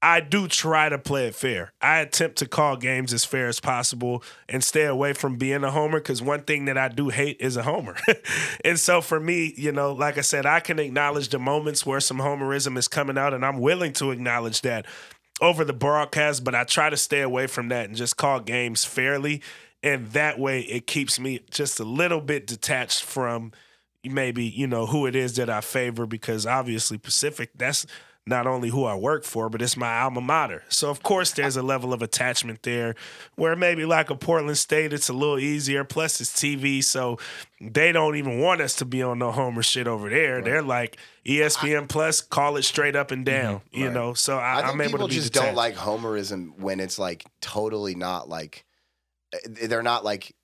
I 0.00 0.20
do 0.20 0.48
try 0.48 0.90
to 0.90 0.98
play 0.98 1.28
it 1.28 1.34
fair. 1.34 1.72
I 1.80 2.00
attempt 2.00 2.36
to 2.38 2.46
call 2.46 2.76
games 2.76 3.14
as 3.14 3.24
fair 3.24 3.48
as 3.48 3.58
possible 3.58 4.22
and 4.50 4.62
stay 4.62 4.84
away 4.84 5.14
from 5.14 5.36
being 5.36 5.64
a 5.64 5.70
homer 5.70 5.98
because 5.98 6.20
one 6.20 6.42
thing 6.42 6.66
that 6.66 6.76
I 6.76 6.88
do 6.88 7.08
hate 7.08 7.38
is 7.40 7.56
a 7.56 7.62
homer. 7.62 7.96
and 8.66 8.78
so 8.78 9.00
for 9.00 9.18
me, 9.18 9.54
you 9.56 9.72
know, 9.72 9.92
like 9.92 10.18
I 10.18 10.20
said, 10.20 10.44
I 10.44 10.60
can 10.60 10.78
acknowledge 10.78 11.30
the 11.30 11.38
moments 11.38 11.86
where 11.86 12.00
some 12.00 12.18
homerism 12.18 12.76
is 12.76 12.86
coming 12.86 13.16
out 13.16 13.32
and 13.32 13.46
I'm 13.46 13.60
willing 13.60 13.94
to 13.94 14.10
acknowledge 14.10 14.60
that 14.60 14.84
over 15.44 15.64
the 15.64 15.72
broadcast, 15.72 16.44
but 16.44 16.54
I 16.54 16.64
try 16.64 16.90
to 16.90 16.96
stay 16.96 17.20
away 17.20 17.46
from 17.46 17.68
that 17.68 17.88
and 17.88 17.96
just 17.96 18.16
call 18.16 18.40
games 18.40 18.84
fairly. 18.84 19.42
And 19.82 20.10
that 20.12 20.38
way 20.38 20.60
it 20.60 20.86
keeps 20.86 21.20
me 21.20 21.40
just 21.50 21.78
a 21.78 21.84
little 21.84 22.20
bit 22.20 22.46
detached 22.46 23.02
from 23.02 23.52
maybe, 24.02 24.44
you 24.44 24.66
know, 24.66 24.86
who 24.86 25.06
it 25.06 25.14
is 25.14 25.36
that 25.36 25.50
I 25.50 25.60
favor 25.60 26.06
because 26.06 26.46
obviously 26.46 26.98
Pacific, 26.98 27.50
that's 27.54 27.86
not 28.26 28.46
only 28.46 28.70
who 28.70 28.84
I 28.84 28.94
work 28.94 29.24
for, 29.24 29.50
but 29.50 29.60
it's 29.60 29.76
my 29.76 30.00
alma 30.00 30.22
mater. 30.22 30.62
So 30.70 30.88
of 30.88 31.02
course 31.02 31.32
there's 31.32 31.56
a 31.56 31.62
level 31.62 31.92
of 31.92 32.00
attachment 32.00 32.62
there 32.62 32.94
where 33.36 33.54
maybe 33.54 33.84
like 33.84 34.08
a 34.08 34.14
Portland 34.14 34.56
State, 34.56 34.94
it's 34.94 35.10
a 35.10 35.12
little 35.12 35.38
easier. 35.38 35.84
Plus 35.84 36.20
it's 36.22 36.32
TV, 36.32 36.82
so 36.82 37.18
they 37.60 37.92
don't 37.92 38.16
even 38.16 38.40
want 38.40 38.62
us 38.62 38.76
to 38.76 38.86
be 38.86 39.02
on 39.02 39.18
no 39.18 39.30
Homer 39.30 39.62
shit 39.62 39.86
over 39.86 40.08
there. 40.08 40.40
They're 40.40 40.62
like 40.62 40.96
ESPN 41.26 41.86
Plus, 41.88 42.22
call 42.22 42.56
it 42.56 42.62
straight 42.62 42.96
up 42.96 43.10
and 43.10 43.26
down. 43.26 43.60
You 43.70 43.86
Right. 43.86 43.92
know, 43.94 44.14
so 44.14 44.38
I, 44.38 44.52
I 44.54 44.56
think 44.62 44.68
I'm 44.72 44.80
able 44.80 44.90
people 44.92 45.08
to 45.08 45.14
be 45.14 45.20
just 45.20 45.32
detached. 45.34 45.46
don't 45.48 45.56
like 45.56 45.74
homerism 45.76 46.58
when 46.58 46.80
it's 46.80 46.98
like 46.98 47.24
totally 47.42 47.94
not 47.94 48.28
like 48.28 48.64
eh, 49.34 49.66
they're 49.68 49.82
not 49.82 50.02
like 50.02 50.34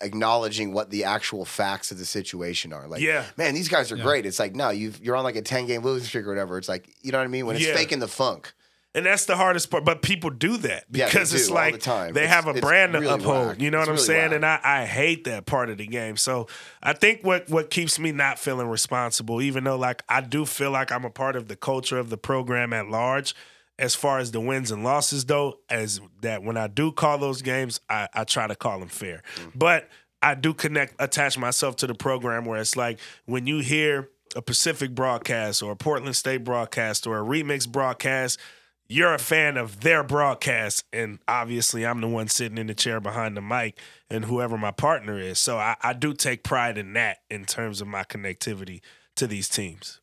acknowledging 0.00 0.72
what 0.72 0.90
the 0.90 1.04
actual 1.04 1.44
facts 1.44 1.90
of 1.90 1.98
the 1.98 2.04
situation 2.04 2.72
are. 2.72 2.86
Like, 2.86 3.00
Yeah. 3.00 3.24
man, 3.36 3.54
these 3.54 3.68
guys 3.68 3.90
are 3.92 3.96
great. 3.96 4.26
It's 4.26 4.38
like, 4.38 4.54
no, 4.54 4.70
you've 4.70 5.02
you're 5.04 5.16
on 5.16 5.24
like 5.24 5.36
a 5.36 5.42
ten 5.42 5.66
game 5.66 5.82
losing 5.82 6.06
streak 6.06 6.26
or 6.26 6.28
whatever. 6.30 6.58
It's 6.58 6.68
like, 6.68 6.88
you 7.02 7.12
know 7.12 7.18
what 7.18 7.24
I 7.24 7.28
mean? 7.28 7.46
When 7.46 7.56
it's 7.56 7.66
Yeah. 7.66 7.74
faking 7.74 7.98
the 8.00 8.08
funk. 8.08 8.52
And 8.94 9.04
that's 9.04 9.26
the 9.26 9.36
hardest 9.36 9.70
part. 9.70 9.84
But 9.84 10.00
people 10.00 10.30
do 10.30 10.56
that 10.56 10.90
because 10.90 11.34
it's 11.34 11.48
do 11.48 11.52
all 11.52 11.56
like 11.56 11.74
the 11.74 11.80
time. 11.80 12.14
they 12.14 12.22
It's- 12.24 12.34
have 12.34 12.46
a 12.56 12.58
brand 12.60 12.94
to 12.94 13.00
really 13.00 13.12
uphold. 13.12 13.46
whack. 13.48 13.60
You 13.60 13.70
know 13.70 13.76
what 13.78 13.88
It's 13.88 13.88
I'm 13.90 13.94
really 13.96 14.06
saying? 14.06 14.30
whack. 14.30 14.36
And 14.36 14.46
I, 14.46 14.60
I 14.62 14.84
hate 14.86 15.24
that 15.24 15.44
part 15.44 15.68
of 15.68 15.76
the 15.76 15.86
game. 15.86 16.16
So 16.16 16.46
I 16.82 16.94
think 16.94 17.20
what 17.22 17.48
what 17.50 17.68
keeps 17.68 17.98
me 17.98 18.10
not 18.12 18.38
feeling 18.38 18.68
responsible, 18.68 19.42
even 19.42 19.64
though 19.64 19.76
like 19.76 20.02
I 20.08 20.22
do 20.22 20.46
feel 20.46 20.70
like 20.70 20.90
I'm 20.90 21.04
a 21.04 21.10
part 21.10 21.36
of 21.36 21.48
the 21.48 21.56
culture 21.56 21.98
of 21.98 22.08
the 22.08 22.16
program 22.16 22.72
at 22.72 22.88
large, 22.88 23.34
as 23.78 23.94
far 23.94 24.18
as 24.18 24.30
the 24.30 24.40
wins 24.40 24.70
and 24.70 24.82
losses 24.84 25.24
though, 25.24 25.58
as 25.68 26.00
that 26.22 26.42
when 26.42 26.56
I 26.56 26.66
do 26.66 26.92
call 26.92 27.18
those 27.18 27.42
games, 27.42 27.80
I, 27.88 28.08
I 28.14 28.24
try 28.24 28.46
to 28.46 28.56
call 28.56 28.80
them 28.80 28.88
fair. 28.88 29.22
Mm-hmm. 29.36 29.58
But 29.58 29.88
I 30.22 30.34
do 30.34 30.54
connect 30.54 30.94
attach 30.98 31.38
myself 31.38 31.76
to 31.76 31.86
the 31.86 31.94
program 31.94 32.44
where 32.44 32.60
it's 32.60 32.76
like 32.76 32.98
when 33.26 33.46
you 33.46 33.58
hear 33.58 34.08
a 34.34 34.42
Pacific 34.42 34.94
broadcast 34.94 35.62
or 35.62 35.72
a 35.72 35.76
Portland 35.76 36.16
State 36.16 36.44
broadcast 36.44 37.06
or 37.06 37.18
a 37.18 37.24
remix 37.24 37.68
broadcast, 37.68 38.40
you're 38.88 39.14
a 39.14 39.18
fan 39.18 39.56
of 39.56 39.80
their 39.80 40.02
broadcast. 40.02 40.84
And 40.92 41.18
obviously, 41.28 41.84
I'm 41.84 42.00
the 42.00 42.08
one 42.08 42.28
sitting 42.28 42.58
in 42.58 42.66
the 42.66 42.74
chair 42.74 43.00
behind 43.00 43.36
the 43.36 43.40
mic 43.40 43.78
and 44.08 44.24
whoever 44.24 44.56
my 44.56 44.70
partner 44.70 45.18
is. 45.18 45.38
So 45.38 45.58
I, 45.58 45.76
I 45.82 45.92
do 45.92 46.14
take 46.14 46.42
pride 46.42 46.78
in 46.78 46.92
that 46.94 47.18
in 47.30 47.44
terms 47.44 47.80
of 47.80 47.88
my 47.88 48.04
connectivity 48.04 48.80
to 49.16 49.26
these 49.26 49.48
teams. 49.48 50.00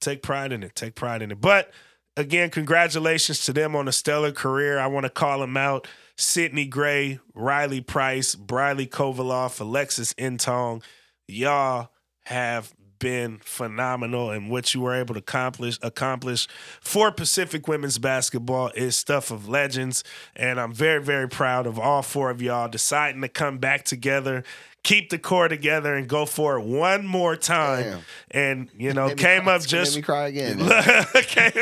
Take 0.00 0.22
pride 0.22 0.52
in 0.52 0.62
it. 0.62 0.74
Take 0.74 0.94
pride 0.94 1.22
in 1.22 1.30
it. 1.30 1.40
But 1.40 1.70
again, 2.16 2.50
congratulations 2.50 3.44
to 3.46 3.52
them 3.52 3.74
on 3.74 3.88
a 3.88 3.92
stellar 3.92 4.32
career. 4.32 4.78
I 4.78 4.86
want 4.86 5.04
to 5.04 5.10
call 5.10 5.40
them 5.40 5.56
out. 5.56 5.88
Sydney 6.16 6.66
Gray, 6.66 7.18
Riley 7.34 7.80
Price, 7.80 8.34
Briley 8.34 8.86
Kovaloff, 8.86 9.60
Alexis 9.60 10.12
Intong. 10.14 10.82
Y'all 11.26 11.90
have 12.24 12.72
been 13.02 13.40
phenomenal 13.42 14.30
and 14.30 14.48
what 14.48 14.72
you 14.74 14.80
were 14.80 14.94
able 14.94 15.12
to 15.12 15.18
accomplish 15.18 15.76
accomplish 15.82 16.46
for 16.80 17.10
Pacific 17.10 17.66
women's 17.66 17.98
basketball 17.98 18.70
is 18.76 18.94
stuff 18.94 19.32
of 19.32 19.48
legends 19.48 20.04
and 20.36 20.60
I'm 20.60 20.72
very 20.72 21.02
very 21.02 21.28
proud 21.28 21.66
of 21.66 21.80
all 21.80 22.02
four 22.02 22.30
of 22.30 22.40
y'all 22.40 22.68
deciding 22.68 23.20
to 23.22 23.28
come 23.28 23.58
back 23.58 23.84
together 23.84 24.44
keep 24.82 25.10
the 25.10 25.18
core 25.18 25.48
together 25.48 25.94
and 25.94 26.08
go 26.08 26.26
for 26.26 26.58
it 26.58 26.64
one 26.64 27.06
more 27.06 27.36
time 27.36 27.84
Damn. 27.84 28.00
and 28.30 28.70
you 28.76 28.92
know 28.92 29.14
came 29.14 29.42
cry- 29.42 29.54
up 29.54 29.62
just 29.62 29.92
made 29.92 30.00
me 30.00 30.02
cry 30.02 30.26
again. 30.28 30.58
came, 31.14 31.52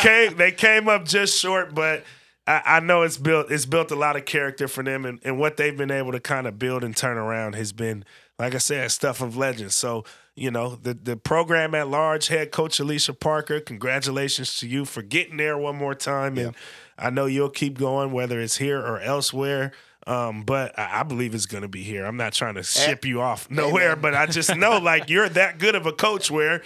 came, 0.00 0.36
they 0.36 0.52
came 0.52 0.88
up 0.88 1.04
just 1.04 1.38
short, 1.38 1.74
but 1.74 2.04
I, 2.46 2.62
I 2.64 2.80
know 2.80 3.02
it's 3.02 3.18
built 3.18 3.50
it's 3.50 3.66
built 3.66 3.90
a 3.90 3.96
lot 3.96 4.16
of 4.16 4.24
character 4.24 4.68
for 4.68 4.82
them, 4.82 5.04
and, 5.04 5.20
and 5.24 5.38
what 5.38 5.56
they've 5.56 5.76
been 5.76 5.90
able 5.90 6.12
to 6.12 6.20
kind 6.20 6.46
of 6.46 6.58
build 6.58 6.84
and 6.84 6.96
turn 6.96 7.16
around 7.16 7.54
has 7.54 7.72
been, 7.72 8.04
like 8.38 8.54
I 8.54 8.58
said, 8.58 8.90
stuff 8.90 9.20
of 9.20 9.36
legends. 9.36 9.74
So 9.74 10.04
you 10.34 10.50
know 10.50 10.76
the 10.76 10.94
the 10.94 11.16
program 11.16 11.74
at 11.74 11.88
large, 11.88 12.28
head 12.28 12.52
coach 12.52 12.78
Alicia 12.80 13.14
Parker, 13.14 13.60
congratulations 13.60 14.56
to 14.58 14.68
you 14.68 14.84
for 14.84 15.02
getting 15.02 15.36
there 15.36 15.58
one 15.58 15.76
more 15.76 15.94
time, 15.94 16.38
and 16.38 16.54
I 16.98 17.10
know 17.10 17.26
you'll 17.26 17.50
keep 17.50 17.78
going 17.78 18.12
whether 18.12 18.40
it's 18.40 18.56
here 18.56 18.80
or 18.80 19.00
elsewhere. 19.00 19.72
Um, 20.06 20.42
but 20.44 20.78
I 20.78 21.00
I 21.00 21.02
believe 21.02 21.34
it's 21.34 21.46
going 21.46 21.62
to 21.62 21.68
be 21.68 21.82
here. 21.82 22.04
I'm 22.06 22.16
not 22.16 22.32
trying 22.32 22.54
to 22.54 22.62
ship 22.62 23.04
you 23.04 23.20
off 23.20 23.50
nowhere, 23.50 23.90
man. 23.96 24.00
but 24.02 24.14
I 24.14 24.26
just 24.26 24.54
know 24.56 24.78
like 24.82 25.10
you're 25.10 25.28
that 25.30 25.58
good 25.58 25.74
of 25.74 25.86
a 25.86 25.92
coach 25.92 26.30
where 26.30 26.62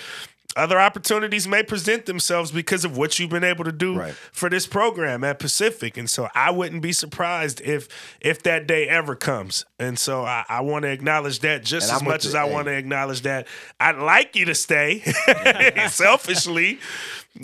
other 0.57 0.81
opportunities 0.81 1.47
may 1.47 1.63
present 1.63 2.07
themselves 2.07 2.51
because 2.51 2.85
of 2.85 2.97
what 2.97 3.19
you've 3.21 3.31
been 3.31 3.45
able 3.45 3.63
to 3.65 3.71
do 3.71 3.97
Right. 3.97 4.13
for 4.33 4.51
this 4.51 4.67
program 4.67 5.23
at 5.23 5.39
Pacific. 5.39 5.97
And 5.97 6.11
so 6.11 6.29
I 6.35 6.51
wouldn't 6.51 6.83
be 6.83 6.93
surprised 6.93 7.61
if 7.61 7.89
if 8.21 8.43
that 8.43 8.67
day 8.67 8.89
ever 8.89 9.15
comes. 9.15 9.65
And 9.79 9.97
so 9.97 10.25
I, 10.25 10.45
I 10.49 10.61
want 10.63 10.83
to 10.83 10.89
acknowledge 10.91 11.39
that 11.41 11.65
just 11.65 11.89
And 11.89 11.97
as 11.97 12.03
I'm 12.03 12.09
much 12.09 12.25
as 12.27 12.35
I 12.35 12.45
want 12.45 12.67
to 12.67 12.73
acknowledge 12.73 13.23
that 13.23 13.47
I'd 13.79 13.97
like 13.99 14.35
you 14.35 14.45
to 14.47 14.55
stay 14.57 15.01
selfishly. 15.89 16.79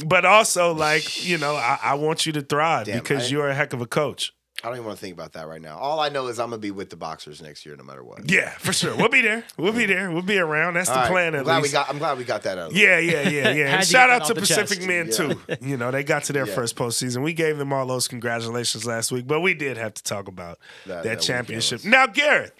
But 0.04 0.24
also, 0.24 0.74
like, 0.74 1.24
you 1.26 1.38
know, 1.38 1.54
I, 1.54 1.78
I 1.80 1.94
want 1.94 2.26
you 2.26 2.32
to 2.32 2.42
thrive 2.42 2.86
Damn, 2.86 2.98
because 2.98 3.26
I- 3.26 3.28
you're 3.28 3.48
a 3.48 3.54
heck 3.54 3.72
of 3.72 3.80
a 3.80 3.86
coach. 3.86 4.32
I 4.64 4.68
don't 4.68 4.76
even 4.76 4.86
want 4.86 4.98
to 4.98 5.00
think 5.02 5.12
about 5.12 5.34
that 5.34 5.46
right 5.48 5.60
now. 5.60 5.76
All 5.76 6.00
I 6.00 6.08
know 6.08 6.28
is 6.28 6.40
I'm 6.40 6.48
gonna 6.48 6.58
be 6.58 6.70
with 6.70 6.88
the 6.88 6.96
boxers 6.96 7.42
next 7.42 7.66
year, 7.66 7.76
no 7.76 7.84
matter 7.84 8.02
what. 8.02 8.30
Yeah, 8.30 8.50
for 8.52 8.72
sure. 8.72 8.96
We'll 8.96 9.10
be 9.10 9.20
there. 9.20 9.44
We'll 9.58 9.72
be 9.72 9.80
mm-hmm. 9.80 9.92
there. 9.92 10.10
We'll 10.10 10.22
be 10.22 10.38
around. 10.38 10.74
That's 10.74 10.88
All 10.88 10.94
the 10.94 11.00
right. 11.02 11.10
plan 11.10 11.34
I'm 11.34 11.40
at 11.40 11.44
glad 11.44 11.56
least. 11.58 11.68
we 11.68 11.72
got. 11.72 11.90
I'm 11.90 11.98
glad 11.98 12.16
we 12.18 12.24
got 12.24 12.42
that 12.44 12.56
out. 12.56 12.72
Yeah, 12.72 12.98
yeah, 12.98 13.20
yeah, 13.28 13.50
yeah. 13.50 13.76
And 13.76 13.86
shout 13.86 14.08
out 14.08 14.24
to 14.26 14.34
Pacific 14.34 14.78
chest. 14.78 14.88
Men 14.88 15.06
Yeah. 15.06 15.12
too. 15.12 15.40
You 15.60 15.76
know, 15.76 15.90
they 15.90 16.02
got 16.02 16.24
to 16.24 16.32
their 16.32 16.46
Yeah. 16.46 16.54
first 16.54 16.74
postseason. 16.74 17.22
We 17.22 17.34
gave 17.34 17.58
them 17.58 17.72
all 17.72 17.86
those 17.86 18.08
congratulations 18.08 18.86
last 18.86 19.12
week, 19.12 19.26
but 19.26 19.40
we 19.40 19.52
did 19.52 19.76
have 19.76 19.92
to 19.94 20.02
talk 20.02 20.26
about 20.26 20.58
That- 20.86 21.02
that, 21.02 21.04
that 21.04 21.20
championship. 21.20 21.84
Now, 21.84 22.06
Gareth, 22.06 22.52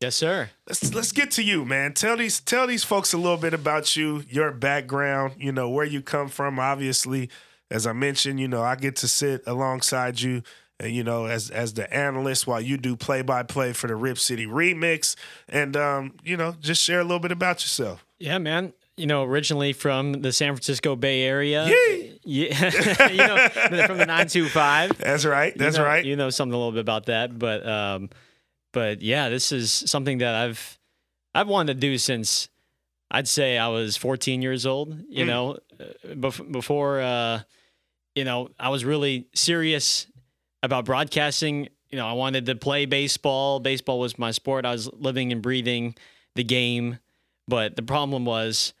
Yes, 0.00 0.16
sir. 0.16 0.50
let's 0.66 0.94
let's 0.94 1.12
get 1.12 1.30
to 1.32 1.42
you, 1.42 1.64
man. 1.66 1.92
Tell 1.92 2.16
these 2.16 2.40
tell 2.40 2.66
these 2.66 2.84
folks 2.84 3.12
a 3.12 3.18
little 3.18 3.36
bit 3.36 3.52
about 3.54 3.96
you, 3.96 4.24
your 4.30 4.50
background, 4.50 5.34
you 5.38 5.52
know, 5.52 5.68
where 5.68 5.86
you 5.86 6.00
come 6.00 6.28
from. 6.28 6.58
Obviously, 6.58 7.28
as 7.70 7.86
I 7.86 7.92
mentioned, 7.92 8.40
you 8.40 8.48
know, 8.48 8.62
I 8.62 8.76
get 8.76 8.96
to 8.96 9.08
sit 9.08 9.42
alongside 9.46 10.20
you, 10.20 10.42
you 10.90 11.04
know, 11.04 11.26
as 11.26 11.50
as 11.50 11.74
the 11.74 11.92
analyst 11.94 12.46
while 12.46 12.60
you 12.60 12.76
do 12.76 12.96
play 12.96 13.22
by 13.22 13.42
play 13.42 13.72
for 13.72 13.86
the 13.86 13.96
Rip 13.96 14.18
City 14.18 14.46
Remix, 14.46 15.16
and 15.48 15.76
um, 15.76 16.14
you 16.24 16.36
know, 16.36 16.54
just 16.60 16.82
share 16.82 17.00
a 17.00 17.04
little 17.04 17.18
bit 17.20 17.32
about 17.32 17.62
yourself. 17.62 18.04
Yeah, 18.18 18.38
man. 18.38 18.72
You 18.96 19.06
know, 19.06 19.24
originally 19.24 19.72
from 19.72 20.12
the 20.22 20.30
San 20.32 20.52
Francisco 20.54 20.94
Bay 20.94 21.22
Area. 21.22 21.66
Yeah. 21.66 22.10
you 23.10 23.16
know, 23.16 23.48
from 23.48 23.98
the 23.98 24.06
925. 24.06 24.98
That's 24.98 25.24
right. 25.24 25.52
That's 25.58 25.76
you 25.76 25.82
know, 25.82 25.88
right. 25.88 26.04
You 26.04 26.14
know 26.16 26.30
something 26.30 26.54
a 26.54 26.56
little 26.56 26.70
bit 26.72 26.80
about 26.80 27.06
that, 27.06 27.36
but 27.36 27.66
um, 27.66 28.08
but 28.72 29.02
yeah, 29.02 29.28
this 29.30 29.50
is 29.52 29.72
something 29.72 30.18
that 30.18 30.34
I've 30.34 30.78
I've 31.34 31.48
wanted 31.48 31.74
to 31.74 31.80
do 31.80 31.98
since 31.98 32.48
I'd 33.10 33.26
say 33.28 33.58
I 33.58 33.66
was 33.68 33.96
14 33.96 34.42
years 34.42 34.64
old. 34.64 34.96
You 35.08 35.24
Mm. 35.24 35.26
know, 35.26 35.58
uh, 35.80 35.84
bef- 36.14 36.52
before 36.52 37.00
uh, 37.00 37.40
you 38.14 38.22
know 38.24 38.50
I 38.60 38.68
was 38.68 38.84
really 38.84 39.26
serious 39.34 40.06
about 40.64 40.84
broadcasting. 40.84 41.68
You 41.90 41.98
know, 41.98 42.06
I 42.06 42.12
wanted 42.14 42.46
to 42.46 42.56
play 42.56 42.86
baseball. 42.86 43.60
Baseball 43.60 44.00
was 44.00 44.18
my 44.18 44.30
sport. 44.32 44.64
I 44.64 44.72
was 44.72 44.90
living 44.92 45.30
and 45.32 45.40
breathing 45.42 45.94
the 46.34 46.44
game, 46.44 46.98
but 47.48 47.76
the 47.76 47.82
problem 47.82 48.24
was. 48.24 48.72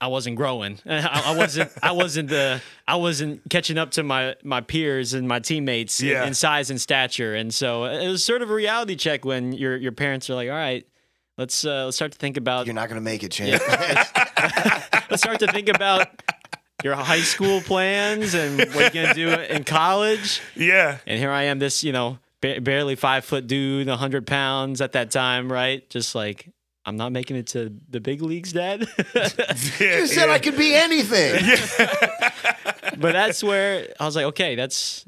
I 0.00 0.08
wasn't 0.08 0.36
growing. 0.36 0.80
I, 0.86 1.32
I 1.32 1.36
wasn't. 1.36 1.70
I 1.82 1.92
wasn't 1.92 2.28
the. 2.28 2.60
I 2.86 2.96
wasn't 2.96 3.40
catching 3.48 3.78
up 3.78 3.92
to 3.92 4.02
my 4.02 4.34
my 4.42 4.60
peers 4.60 5.14
and 5.14 5.26
my 5.26 5.38
teammates 5.38 6.00
in- 6.02 6.08
Yeah. 6.08 6.26
in 6.26 6.34
size 6.34 6.68
and 6.68 6.78
stature. 6.78 7.34
And 7.34 7.54
so 7.54 7.84
it 7.84 8.08
was 8.08 8.22
sort 8.22 8.42
of 8.42 8.50
a 8.50 8.54
reality 8.54 8.96
check 8.96 9.24
when 9.24 9.52
your 9.52 9.76
your 9.78 9.92
parents 9.92 10.28
are 10.28 10.34
like, 10.34 10.48
"All 10.50 10.54
right, 10.56 10.84
let's 11.38 11.64
uh, 11.64 11.86
let's 11.86 11.96
start 11.96 12.12
to 12.12 12.18
think 12.18 12.36
about 12.36 12.66
You're 12.66 12.74
not 12.74 12.88
gonna 12.90 13.00
make 13.00 13.22
it, 13.22 13.30
champ. 13.30 13.62
let's 15.10 15.22
start 15.22 15.38
to 15.40 15.46
think 15.50 15.68
about 15.70 16.08
your 16.84 16.94
high 16.94 17.20
school 17.22 17.60
plans 17.62 18.34
and 18.34 18.58
what 18.74 18.94
you're 18.94 19.02
gonna 19.04 19.14
do 19.14 19.30
in 19.30 19.64
college." 19.64 20.40
yeah. 20.54 20.98
And 21.06 21.18
here 21.18 21.30
I 21.32 21.44
am, 21.44 21.58
this 21.58 21.82
you 21.82 21.90
know 21.92 22.18
ba- 22.40 22.60
barely 22.60 22.94
five 22.94 23.24
foot 23.24 23.46
dude, 23.48 23.88
hundred 23.88 24.26
pounds 24.26 24.80
at 24.80 24.92
that 24.92 25.10
time, 25.10 25.50
right? 25.50 25.88
Just 25.90 26.14
like 26.14 26.48
I'm 26.86 26.96
not 26.98 27.12
making 27.12 27.36
it 27.36 27.46
to 27.48 27.72
the 27.88 27.98
big 28.00 28.20
leagues, 28.22 28.52
Dad. 28.52 28.80
yeah, 29.14 29.24
you 29.80 30.06
said 30.06 30.26
yeah. 30.26 30.32
I 30.32 30.38
could 30.38 30.56
be 30.58 30.74
anything. 30.74 31.42
but 32.98 33.12
that's 33.12 33.42
where 33.42 33.88
I 33.98 34.04
was 34.04 34.16
like, 34.16 34.26
okay, 34.26 34.54
that's 34.54 35.04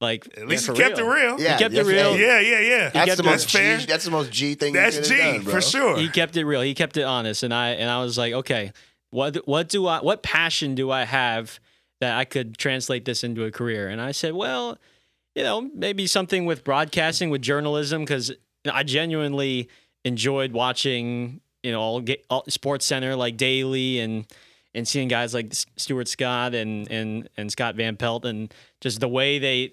like 0.00 0.26
At 0.36 0.46
least 0.46 0.66
yeah, 0.68 0.72
you 0.74 0.76
for 0.76 0.82
kept 0.88 0.98
it 1.00 1.04
real. 1.04 1.40
Yeah, 1.40 1.58
kept 1.58 1.72
it 1.74 1.76
that's- 1.78 1.86
real. 1.86 2.12
hey, 2.14 2.20
Yeah, 2.22 2.40
yeah, 2.40 2.60
yeah. 2.60 2.90
That's 2.90 3.06
kept 3.06 3.16
the 3.16 3.22
it- 3.24 3.26
most 3.26 3.40
That's 3.42 3.52
fair. 3.52 3.78
G. 3.78 3.86
That's 3.86 4.04
the 4.04 4.10
most 4.10 4.30
G 4.30 4.54
thing. 4.54 4.72
That's 4.74 5.08
G 5.08 5.16
done, 5.16 5.42
bro. 5.42 5.54
for 5.54 5.60
sure. 5.60 5.96
He 5.98 6.08
kept 6.08 6.36
it 6.36 6.44
real. 6.44 6.60
He 6.60 6.74
kept 6.74 6.96
it 6.96 7.02
honest, 7.02 7.42
and 7.42 7.52
I 7.52 7.70
and 7.70 7.90
I 7.90 8.00
was 8.02 8.16
like, 8.18 8.32
okay, 8.34 8.72
what 9.16 9.36
what 9.48 9.70
do 9.70 9.86
I 9.86 10.00
what 10.00 10.22
passion 10.22 10.74
do 10.74 10.90
I 10.90 11.04
have 11.04 11.58
that 12.02 12.18
I 12.18 12.26
could 12.26 12.58
translate 12.58 13.06
this 13.06 13.24
into 13.24 13.44
a 13.44 13.50
career? 13.50 13.88
And 13.88 13.98
I 13.98 14.12
said, 14.12 14.34
well, 14.34 14.76
you 15.34 15.42
know, 15.42 15.62
maybe 15.74 16.06
something 16.06 16.44
with 16.44 16.64
broadcasting, 16.64 17.30
with 17.30 17.40
journalism, 17.40 18.02
because 18.02 18.30
I 18.70 18.82
genuinely 18.82 19.70
enjoyed 20.04 20.52
watching, 20.52 21.40
you 21.62 21.72
know, 21.72 21.80
all, 21.80 22.04
all 22.28 22.44
Sports 22.48 22.84
Center 22.84 23.16
like 23.16 23.38
daily 23.38 24.00
and 24.00 24.26
and 24.74 24.86
seeing 24.86 25.08
guys 25.08 25.32
like 25.32 25.54
Stuart 25.54 26.08
Scott 26.08 26.54
and 26.54 26.86
and 26.90 27.30
and 27.38 27.50
Scott 27.50 27.74
Van 27.74 27.96
Pelt 27.96 28.26
and 28.26 28.52
just 28.82 29.00
the 29.00 29.08
way 29.08 29.38
they 29.38 29.72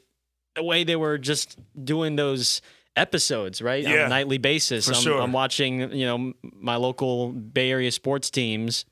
the 0.55 0.63
way 0.63 0.85
they 0.85 0.95
were 0.95 1.17
just 1.17 1.59
doing 1.83 2.15
those 2.15 2.61
episodes 2.95 3.61
right 3.61 3.85
on 3.85 3.91
a 3.91 4.07
nightly 4.07 4.37
basis. 4.37 4.87
I'm, 4.87 4.93
sure. 4.93 5.21
I'm 5.21 5.33
watching 5.33 5.91
you 5.91 6.05
know 6.05 6.33
my 6.41 6.77
local 6.77 7.33
Bay 7.33 7.71
Area 7.71 7.91
sports 7.91 8.29
teams, 8.29 8.85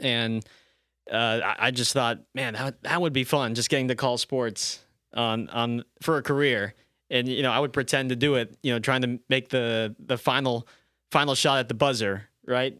and 0.00 0.44
uh, 1.10 1.40
I, 1.44 1.56
I 1.66 1.70
just 1.70 1.92
thought, 1.92 2.20
man, 2.34 2.54
that 2.54 2.82
that 2.82 3.00
would 3.00 3.12
be 3.12 3.24
fun. 3.24 3.54
Just 3.54 3.68
getting 3.70 3.88
to 3.88 3.94
call 3.94 4.18
sports 4.18 4.84
on 5.14 5.48
on 5.50 5.84
for 6.02 6.16
a 6.18 6.22
career, 6.22 6.74
and 7.10 7.28
you 7.28 7.42
know 7.42 7.50
I 7.50 7.58
would 7.58 7.72
pretend 7.72 8.10
to 8.10 8.16
do 8.16 8.34
it. 8.36 8.56
You 8.62 8.72
know, 8.72 8.78
trying 8.78 9.02
to 9.02 9.18
make 9.28 9.48
the 9.48 9.94
the 9.98 10.16
final 10.18 10.66
final 11.10 11.34
shot 11.34 11.58
at 11.58 11.68
the 11.68 11.74
buzzer, 11.74 12.28
right? 12.46 12.78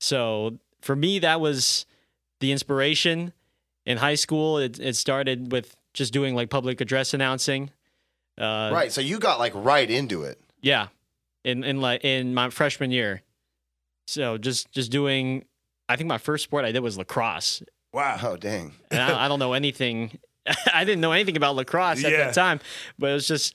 So 0.00 0.58
for 0.80 0.96
me, 0.96 1.20
that 1.20 1.40
was 1.40 1.86
the 2.40 2.52
inspiration. 2.52 3.32
In 3.84 3.98
high 3.98 4.14
school, 4.14 4.58
it, 4.58 4.78
it 4.78 4.94
started 4.96 5.50
with 5.52 5.74
just 5.92 6.12
doing 6.12 6.34
like 6.36 6.50
public 6.50 6.80
address 6.80 7.14
announcing. 7.14 7.70
Uh, 8.38 8.70
Right. 8.72 8.92
So 8.92 9.00
you 9.00 9.18
got 9.18 9.38
like 9.40 9.52
right 9.54 9.88
into 9.90 10.22
it. 10.22 10.40
yeah, 10.60 10.88
in 11.44 11.64
in 11.64 11.80
like 11.80 12.04
in 12.04 12.32
my 12.34 12.50
freshman 12.50 12.90
year. 12.90 13.22
So 14.06 14.38
just 14.38 14.70
just 14.72 14.90
doing, 14.90 15.44
I 15.92 15.96
think 15.96 16.08
my 16.08 16.18
first 16.18 16.44
sport 16.44 16.64
I 16.64 16.72
did 16.72 16.80
was 16.80 16.96
lacrosse, 16.98 17.62
Wow. 17.92 18.18
Oh 18.22 18.36
dang. 18.36 18.72
and 18.90 19.00
I, 19.00 19.24
I 19.26 19.28
don't 19.28 19.38
know 19.38 19.52
anything. 19.52 20.18
I 20.74 20.84
didn't 20.84 21.00
know 21.00 21.12
anything 21.12 21.36
about 21.36 21.56
lacrosse 21.56 22.04
at 22.04 22.10
Yeah. 22.12 22.24
that 22.24 22.34
time, 22.34 22.60
but 22.98 23.10
it 23.10 23.14
was 23.14 23.26
just 23.28 23.54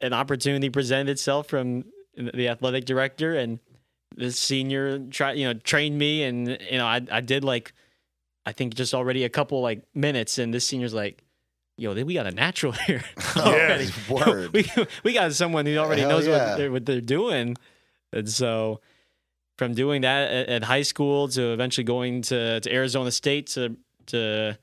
an 0.00 0.12
opportunity 0.12 0.68
presented 0.70 1.10
itself 1.10 1.46
from 1.48 1.84
the 2.16 2.48
athletic 2.48 2.84
director 2.84 3.34
and 3.34 3.60
the 4.16 4.32
senior. 4.32 4.98
Try 5.10 5.32
you 5.32 5.46
know 5.46 5.54
trained 5.54 5.96
me, 5.96 6.24
and 6.24 6.48
you 6.70 6.78
know 6.78 6.86
I 6.86 7.00
I 7.10 7.20
did 7.20 7.44
like, 7.44 7.72
I 8.44 8.52
think 8.52 8.74
just 8.74 8.92
already 8.94 9.22
a 9.24 9.28
couple 9.28 9.60
like 9.62 9.82
minutes, 9.94 10.38
and 10.38 10.52
this 10.52 10.66
senior's 10.66 10.94
like. 10.94 11.22
Yo, 11.80 11.94
then 11.94 12.06
we 12.06 12.14
got 12.14 12.26
a 12.26 12.32
natural 12.32 12.72
here. 12.88 13.04
already. 13.36 13.88
word. 14.10 14.52
we 14.52 14.68
we 15.04 15.12
got 15.12 15.32
someone 15.32 15.64
who 15.64 15.76
already 15.76 16.00
Hell 16.00 16.10
knows 16.10 16.26
yeah. 16.26 16.48
what 16.50 16.56
they're 16.58 16.72
what 16.72 16.84
they're 16.86 17.00
doing, 17.00 17.56
and 18.12 18.28
so 18.28 18.80
from 19.58 19.74
doing 19.74 20.02
that 20.02 20.30
at, 20.32 20.48
at 20.48 20.64
high 20.64 20.82
school 20.82 21.28
to 21.28 21.52
eventually 21.52 21.84
going 21.84 22.22
to, 22.22 22.60
to 22.60 22.72
Arizona 22.72 23.10
State 23.10 23.48
to 23.48 23.76
to 24.06 24.56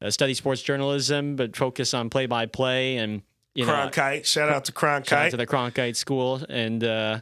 uh, 0.00 0.10
study 0.10 0.32
sports 0.32 0.62
journalism, 0.62 1.36
but 1.36 1.54
focus 1.54 1.92
on 1.92 2.08
play 2.08 2.24
by 2.26 2.46
play 2.46 2.96
and 2.96 3.20
you 3.54 3.66
know 3.66 3.72
Cronkite. 3.72 4.24
Shout 4.24 4.48
out 4.48 4.64
to 4.64 4.72
shout 4.72 4.84
out 4.84 5.04
Cronkite. 5.04 5.30
to 5.30 5.36
the 5.36 5.46
Cronkite 5.46 5.96
School 5.96 6.42
and 6.48 6.82
uh, 6.82 7.20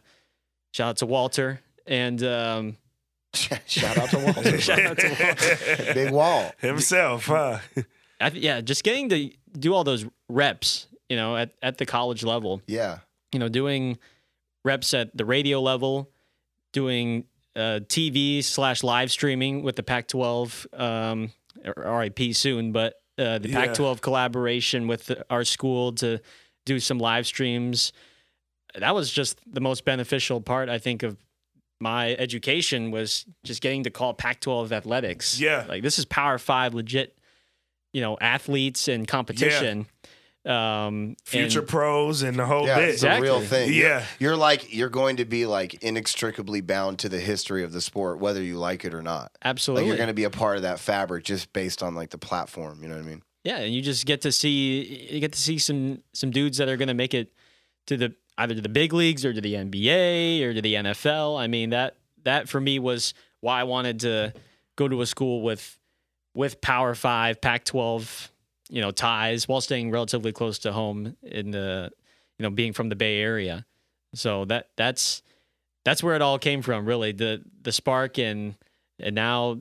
shout 0.73 0.91
out 0.91 0.97
to 0.99 1.07
Walter 1.07 1.61
and 1.87 2.23
um, 2.23 2.77
Shout 3.67 3.99
out 3.99 4.11
to 4.11 4.19
Walter. 4.19 4.61
shout 4.61 4.79
out 4.81 4.99
to 4.99 5.09
Walter. 5.09 5.95
Big 5.95 6.13
Wall. 6.13 6.53
Himself, 6.59 7.27
huh? 7.27 7.59
I 8.21 8.31
th- 8.31 8.43
yeah, 8.43 8.61
just 8.61 8.85
getting 8.85 9.09
to 9.09 9.31
do 9.59 9.75
all 9.75 9.83
those 9.83 10.07
reps, 10.29 10.87
you 11.09 11.17
know, 11.17 11.37
at, 11.37 11.51
at 11.61 11.79
the 11.79 11.87
college 11.87 12.23
level. 12.23 12.63
Yeah. 12.69 12.99
you 13.33 13.41
know, 13.41 13.49
doing 13.49 13.99
reps 14.65 14.95
at 14.95 15.17
the 15.17 15.25
radio 15.25 15.61
level, 15.61 16.11
doing 16.75 17.25
uh, 17.57 17.81
TV 17.87 18.45
slash 18.45 18.83
live 18.83 19.11
streaming 19.11 19.63
with 19.63 19.77
the 19.77 19.83
Pac-12, 19.83 20.79
um, 20.79 21.33
RIP 21.77 22.35
soon, 22.35 22.73
but 22.73 22.95
uh, 23.17 23.39
the 23.39 23.49
Yeah. 23.49 23.67
Pac-12 23.67 24.01
collaboration 24.03 24.87
with 24.89 25.11
our 25.31 25.45
school 25.45 25.93
to 25.95 26.21
do 26.67 26.81
some 26.81 26.99
live 26.99 27.27
streams. 27.27 27.93
That 28.77 28.95
was 28.95 29.11
just 29.11 29.39
the 29.47 29.61
most 29.61 29.85
beneficial 29.85 30.41
part, 30.41 30.69
I 30.69 30.79
think, 30.79 31.03
of 31.05 31.17
my 31.81 32.15
education 32.17 32.91
was 32.91 33.25
just 33.45 33.63
getting 33.63 33.85
to 33.85 33.91
call 33.91 34.15
Pac-12 34.15 34.73
athletics. 34.73 35.39
Yeah. 35.41 35.65
like 35.69 35.83
this 35.83 35.99
is 35.99 36.05
Power 36.05 36.39
Five, 36.39 36.75
legit, 36.75 37.17
you 37.93 38.01
know, 38.01 38.19
athletes 38.21 38.89
and 38.89 39.07
competition. 39.07 39.87
Um, 40.47 41.17
Future 41.25 41.61
and- 41.61 41.69
pros 41.69 42.23
and 42.23 42.39
the 42.39 42.45
whole 42.47 42.67
Yeah, 42.67 42.79
bit. 42.79 42.89
it's 42.91 43.03
a 43.03 43.21
real 43.21 43.39
Exactly. 43.39 43.47
thing. 43.47 43.73
You're- 43.75 43.89
Yeah. 43.89 44.05
You're, 44.19 44.37
like 44.37 44.75
you're 44.75 44.89
going 44.91 45.17
to 45.17 45.25
be 45.25 45.47
like 45.47 45.75
inextricably 45.83 46.61
bound 46.61 46.99
to 47.01 47.09
the 47.09 47.21
history 47.21 47.63
of 47.65 47.73
the 47.73 47.81
sport, 47.81 48.19
whether 48.19 48.43
you 48.43 48.59
like 48.59 48.85
it 48.85 48.93
or 48.95 49.03
not. 49.03 49.33
absolutely. 49.45 49.83
Like 49.85 49.89
you're 49.89 49.97
going 49.97 50.09
to 50.09 50.15
be 50.15 50.25
a 50.25 50.31
part 50.31 50.57
of 50.57 50.63
that 50.63 50.79
fabric 50.81 51.25
just 51.25 51.53
based 51.53 51.83
on 51.83 51.95
like 51.95 52.11
the 52.11 52.19
platform. 52.19 52.83
You 52.83 52.89
know 52.89 52.97
what 52.97 53.05
I 53.05 53.09
mean? 53.09 53.23
Yeah, 53.45 53.59
and 53.59 53.75
you 53.75 53.83
just 53.83 54.07
get 54.07 54.23
to 54.23 54.33
see 54.33 55.09
you 55.11 55.21
get 55.21 55.33
to 55.33 55.41
see 55.41 55.59
some 55.59 56.03
some 56.13 56.31
dudes 56.31 56.59
that 56.59 56.69
are 56.69 56.77
going 56.77 56.89
to 56.89 56.95
make 56.95 57.15
it 57.15 57.33
to 57.87 57.97
the 57.97 58.15
either 58.39 58.55
to 58.55 58.61
the 58.61 58.69
big 58.71 58.93
leagues 58.93 59.25
or 59.25 59.33
to 59.33 59.41
the 59.41 59.55
NBA 59.55 60.43
or 60.43 60.55
to 60.55 60.63
the 60.63 60.75
NFL. 60.75 61.39
I 61.39 61.47
mean 61.47 61.71
that 61.71 61.97
that 62.25 62.49
for 62.49 62.61
me 62.61 62.79
was 62.79 63.13
why 63.41 63.61
I 63.61 63.65
wanted 63.65 64.01
to 64.01 64.33
go 64.77 64.89
to 64.89 65.01
a 65.03 65.07
school 65.07 65.43
with 65.43 65.79
with 66.35 66.61
Power 66.63 66.95
5, 66.95 67.41
Pac-12, 67.41 68.29
you 68.69 68.81
know, 68.81 68.91
ties 68.91 69.47
while 69.49 69.61
staying 69.61 69.91
relatively 69.91 70.33
close 70.33 70.59
to 70.61 70.73
home 70.73 71.17
in 71.23 71.51
the 71.51 71.91
you 72.39 72.43
know, 72.43 72.51
being 72.51 72.73
from 72.73 72.89
the 72.89 72.97
Bay 72.97 73.19
Area. 73.21 73.65
So 74.15 74.45
that 74.47 74.69
that's 74.77 75.23
that's 75.85 76.03
where 76.03 76.15
it 76.17 76.23
all 76.23 76.39
came 76.39 76.63
from, 76.63 76.87
really. 76.87 77.13
The 77.13 77.43
the 77.63 77.73
spark 77.73 78.19
and 78.19 78.55
and 78.99 79.15
now 79.15 79.59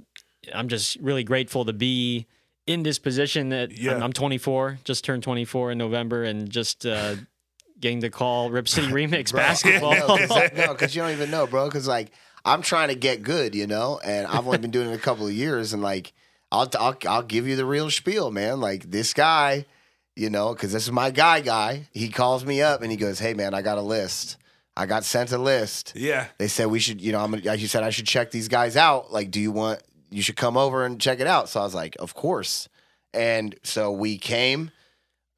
I'm 0.53 0.67
just 0.67 0.97
really 0.97 1.23
grateful 1.23 1.65
to 1.65 1.73
be 1.73 2.27
in 2.65 2.83
this 2.83 2.97
position 2.99 3.49
that 3.49 3.77
Yeah. 3.77 3.95
I'm, 3.95 4.03
I'm 4.03 4.13
24, 4.13 4.79
just 4.83 5.03
turned 5.03 5.23
24 5.23 5.71
in 5.71 5.77
November, 5.77 6.23
and 6.23 6.49
just 6.49 6.85
uh, 6.85 7.15
getting 7.79 8.01
to 8.01 8.09
call 8.09 8.49
Rip 8.49 8.67
City 8.69 8.87
Remix 8.91 9.31
Bro, 9.31 9.39
basketball. 9.41 9.93
No, 10.07 10.15
because 10.15 10.29
no, 10.55 10.71
you 10.87 11.01
don't 11.01 11.11
even 11.11 11.29
know, 11.31 11.45
bro. 11.47 11.65
Because 11.65 11.87
like 11.87 12.11
I'm 12.45 12.61
trying 12.61 12.87
to 12.89 12.95
get 12.95 13.21
good, 13.23 13.53
you 13.55 13.67
know, 13.67 13.99
and 14.03 14.25
I've 14.27 14.45
only 14.45 14.59
been 14.59 14.71
doing 14.71 14.89
it 14.89 14.95
a 14.95 14.99
couple 14.99 15.25
of 15.27 15.33
years, 15.33 15.73
and 15.73 15.81
like 15.81 16.13
I'll 16.53 16.69
I'll, 16.79 16.97
I'll 17.07 17.23
give 17.23 17.47
you 17.47 17.57
the 17.57 17.65
real 17.65 17.89
spiel, 17.89 18.31
man. 18.31 18.61
Like 18.61 18.89
this 18.89 19.13
guy, 19.13 19.65
you 20.15 20.29
know, 20.29 20.53
because 20.53 20.71
this 20.71 20.83
is 20.83 20.91
my 20.91 21.11
guy. 21.11 21.41
Guy, 21.41 21.89
he 21.91 22.07
calls 22.07 22.45
me 22.45 22.61
up 22.61 22.81
and 22.81 22.91
he 22.91 22.97
goes, 22.97 23.19
"Hey, 23.19 23.33
man, 23.33 23.53
I 23.53 23.61
got 23.61 23.77
a 23.77 23.81
list 23.81 24.37
I 24.75 24.85
got 24.85 25.03
sent 25.03 25.31
a 25.31 25.37
list. 25.37 25.93
Yeah. 25.95 26.27
They 26.37 26.47
said 26.47 26.67
we 26.67 26.79
should, 26.79 26.99
you 26.99 27.11
know, 27.11 27.19
I'm 27.19 27.31
gonna, 27.31 27.55
you 27.55 27.67
said 27.67 27.83
I 27.83 27.91
should 27.91 28.07
check 28.07 28.31
these 28.31 28.47
guys 28.47 28.75
out. 28.75 29.11
Like, 29.13 29.29
do 29.29 29.39
you 29.39 29.51
want, 29.51 29.81
you 30.09 30.21
should 30.21 30.35
come 30.35 30.57
over 30.57 30.85
and 30.85 30.99
check 30.99 31.19
it 31.19 31.27
out. 31.27 31.49
So 31.49 31.59
I 31.59 31.63
was 31.63 31.75
like, 31.75 31.95
of 31.99 32.13
course. 32.15 32.69
And 33.13 33.55
so 33.63 33.91
we 33.91 34.17
came, 34.17 34.71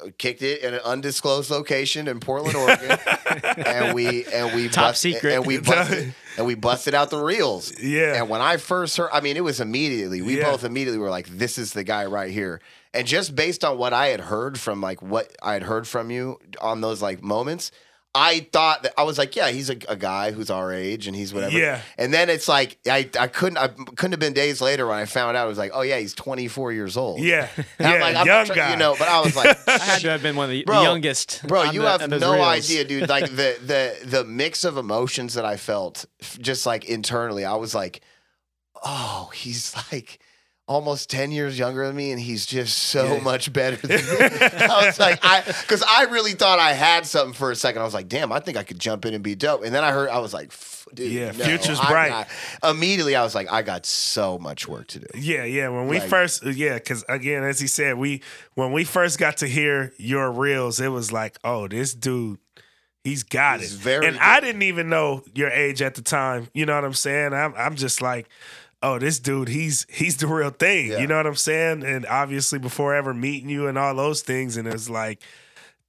Uh, 0.03 0.09
kicked 0.17 0.41
it 0.41 0.61
in 0.61 0.73
an 0.73 0.81
undisclosed 0.83 1.49
location 1.49 2.09
in 2.09 2.19
Portland, 2.19 2.55
Oregon, 2.57 2.97
and 3.65 3.95
we 3.95 4.25
and 4.25 4.53
we 4.53 4.67
Top 4.67 4.89
bust- 4.89 5.01
secret. 5.01 5.33
and 5.35 5.45
we 5.45 5.57
busted 5.57 6.13
and 6.37 6.45
we 6.45 6.53
busted 6.55 6.93
out 6.93 7.09
the 7.11 7.17
reels. 7.21 7.71
Yeah. 7.81 8.15
And 8.15 8.27
when 8.27 8.41
I 8.41 8.57
first 8.57 8.97
heard, 8.97 9.09
I 9.13 9.21
mean, 9.21 9.37
it 9.37 9.43
was 9.43 9.61
immediately. 9.61 10.21
We 10.21 10.37
Yeah. 10.39 10.51
both 10.51 10.65
immediately 10.65 10.99
were 10.99 11.09
like, 11.09 11.27
"This 11.29 11.57
is 11.57 11.71
the 11.71 11.85
guy 11.85 12.05
right 12.07 12.29
here." 12.31 12.59
And 12.93 13.07
just 13.07 13.35
based 13.35 13.63
on 13.63 13.77
what 13.77 13.93
I 13.93 14.07
had 14.07 14.19
heard 14.19 14.59
from 14.59 14.81
like 14.81 15.01
what 15.01 15.33
I 15.41 15.53
had 15.53 15.63
heard 15.63 15.87
from 15.87 16.11
you 16.11 16.39
on 16.59 16.81
those 16.81 17.01
like 17.01 17.23
moments, 17.23 17.71
I 18.15 18.47
thought 18.53 18.83
that 18.83 18.93
I 18.97 19.03
was 19.03 19.17
like, 19.17 19.35
"Yeah, 19.35 19.49
he's 19.49 19.69
a, 19.69 19.75
a 19.89 19.95
guy 19.97 20.31
who's 20.31 20.49
our 20.49 20.71
age 20.73 21.05
and 21.05 21.15
he's 21.15 21.33
whatever." 21.33 21.57
Yeah. 21.57 21.81
And 21.97 22.13
then 22.13 22.29
it's 22.29 22.47
like 22.47 22.77
I 22.87 23.09
I 23.19 23.27
couldn't 23.27 23.57
I 23.57 23.67
couldn't 23.67 24.13
have 24.13 24.19
been 24.21 24.31
days 24.33 24.61
later 24.61 24.87
when 24.87 24.97
I 24.97 25.03
found 25.05 25.35
out 25.35 25.45
it 25.45 25.49
was 25.49 25.57
like, 25.57 25.71
"Oh 25.73 25.81
yeah, 25.81 25.97
he's 25.99 26.13
24 26.13 26.71
years 26.71 26.95
old." 26.95 27.19
Yeah. 27.19 27.49
And 27.77 27.87
I'm 27.87 27.93
yeah. 27.95 28.01
like, 28.01 28.15
I'm 28.15 28.25
young 28.25 28.47
not 28.47 28.55
guy. 28.55 28.71
you 28.71 28.77
know. 28.77 28.95
But 28.97 29.09
I 29.09 29.19
was 29.19 29.35
like, 29.35 29.57
I 29.67 29.77
had 29.77 30.01
to 30.01 30.09
have 30.11 30.23
been 30.23 30.37
one 30.37 30.45
of 30.45 30.51
the, 30.51 30.61
the 30.61 30.65
Bro, 30.65 30.81
youngest. 30.83 31.45
Bro, 31.45 31.63
you 31.71 31.81
the- 31.81 31.89
have 31.89 32.09
no 32.09 32.33
reels. 32.33 32.45
idea, 32.47 32.85
dude. 32.85 33.09
Like 33.09 33.29
the 33.29 33.57
the 33.61 34.07
the 34.07 34.23
mix 34.23 34.63
of 34.63 34.77
emotions 34.77 35.33
that 35.33 35.43
I 35.45 35.57
felt, 35.57 36.05
just 36.39 36.65
like 36.65 36.85
internally, 36.85 37.43
I 37.43 37.55
was 37.55 37.75
like, 37.75 38.01
"Oh, 38.83 39.29
he's 39.33 39.75
like 39.91 40.19
almost 40.67 41.09
ten 41.09 41.31
years 41.31 41.57
younger 41.59 41.85
than 41.85 41.95
me, 41.95 42.11
and 42.11 42.19
he's 42.19 42.45
just 42.45 42.77
so 42.77 43.13
Yeah. 43.15 43.19
much 43.23 43.51
better 43.53 43.75
than 43.87 43.97
me." 43.97 44.15
I 44.65 44.85
was 44.85 44.99
like, 44.99 45.19
I 45.23 45.41
because 45.41 45.83
I 45.87 46.03
really 46.05 46.33
thought 46.33 46.59
I 46.59 46.73
had 46.73 47.05
something 47.05 47.33
for 47.33 47.51
a 47.51 47.55
second. 47.55 47.81
I 47.81 47.85
was 47.85 47.93
like, 47.93 48.07
"Damn, 48.09 48.31
I 48.31 48.39
think 48.39 48.57
I 48.57 48.63
could 48.63 48.79
jump 48.79 49.05
in 49.05 49.13
and 49.13 49.23
be 49.23 49.35
dope." 49.35 49.63
And 49.63 49.73
then 49.73 49.83
I 49.83 49.91
heard, 49.91 50.09
I 50.09 50.19
was 50.19 50.33
like, 50.33 50.47
"F- 50.47 50.87
"Dude, 50.93 51.11
Yeah, 51.11 51.31
no, 51.31 51.45
future's 51.45 51.79
I 51.79 51.87
bright. 51.89 52.09
got-" 52.61 52.71
Immediately, 52.75 53.15
I 53.15 53.23
was 53.23 53.35
like, 53.35 53.51
"I 53.51 53.61
got 53.61 53.85
so 53.85 54.37
much 54.39 54.67
work 54.67 54.87
to 54.87 54.99
do." 54.99 55.07
Yeah, 55.15 55.43
yeah. 55.45 55.69
When 55.69 55.87
we 55.87 55.99
Like- 55.99 56.09
first, 56.09 56.45
uh, 56.45 56.49
yeah, 56.49 56.75
because 56.75 57.03
again, 57.09 57.43
as 57.43 57.59
he 57.59 57.67
said, 57.67 57.97
we 57.97 58.21
when 58.55 58.71
we 58.71 58.83
first 58.85 59.19
got 59.19 59.37
to 59.37 59.47
hear 59.47 59.93
your 59.97 60.31
reels, 60.31 60.79
it 60.79 60.87
was 60.89 61.11
like, 61.11 61.37
oh, 61.43 61.67
this 61.67 61.93
dude, 61.93 62.39
he's 63.03 63.21
got 63.23 63.59
He's 63.59 63.73
it. 63.75 63.77
very 63.79 64.07
and 64.07 64.15
good. 64.15 64.21
I 64.23 64.39
didn't 64.39 64.63
even 64.63 64.89
know 64.89 65.23
your 65.35 65.49
age 65.49 65.81
at 65.83 65.93
the 65.95 66.01
time. 66.01 66.47
You 66.53 66.65
know 66.65 66.73
what 66.75 66.85
I'm 66.85 66.93
saying? 66.93 67.33
I'm, 67.33 67.53
I'm 67.55 67.75
just 67.75 68.01
like, 68.01 68.27
oh, 68.81 68.99
this 68.99 69.19
dude, 69.19 69.49
he's 69.49 69.85
he's 69.89 70.17
the 70.17 70.27
real 70.27 70.49
thing. 70.49 70.91
Yeah. 70.91 70.99
You 70.99 71.07
know 71.07 71.17
what 71.17 71.27
I'm 71.27 71.35
saying? 71.35 71.83
And 71.83 72.05
obviously, 72.05 72.59
before 72.59 72.95
ever 72.95 73.13
meeting 73.13 73.49
you 73.49 73.67
and 73.67 73.77
all 73.77 73.95
those 73.95 74.21
things, 74.21 74.57
and 74.57 74.67
it's 74.67 74.89
like. 74.89 75.21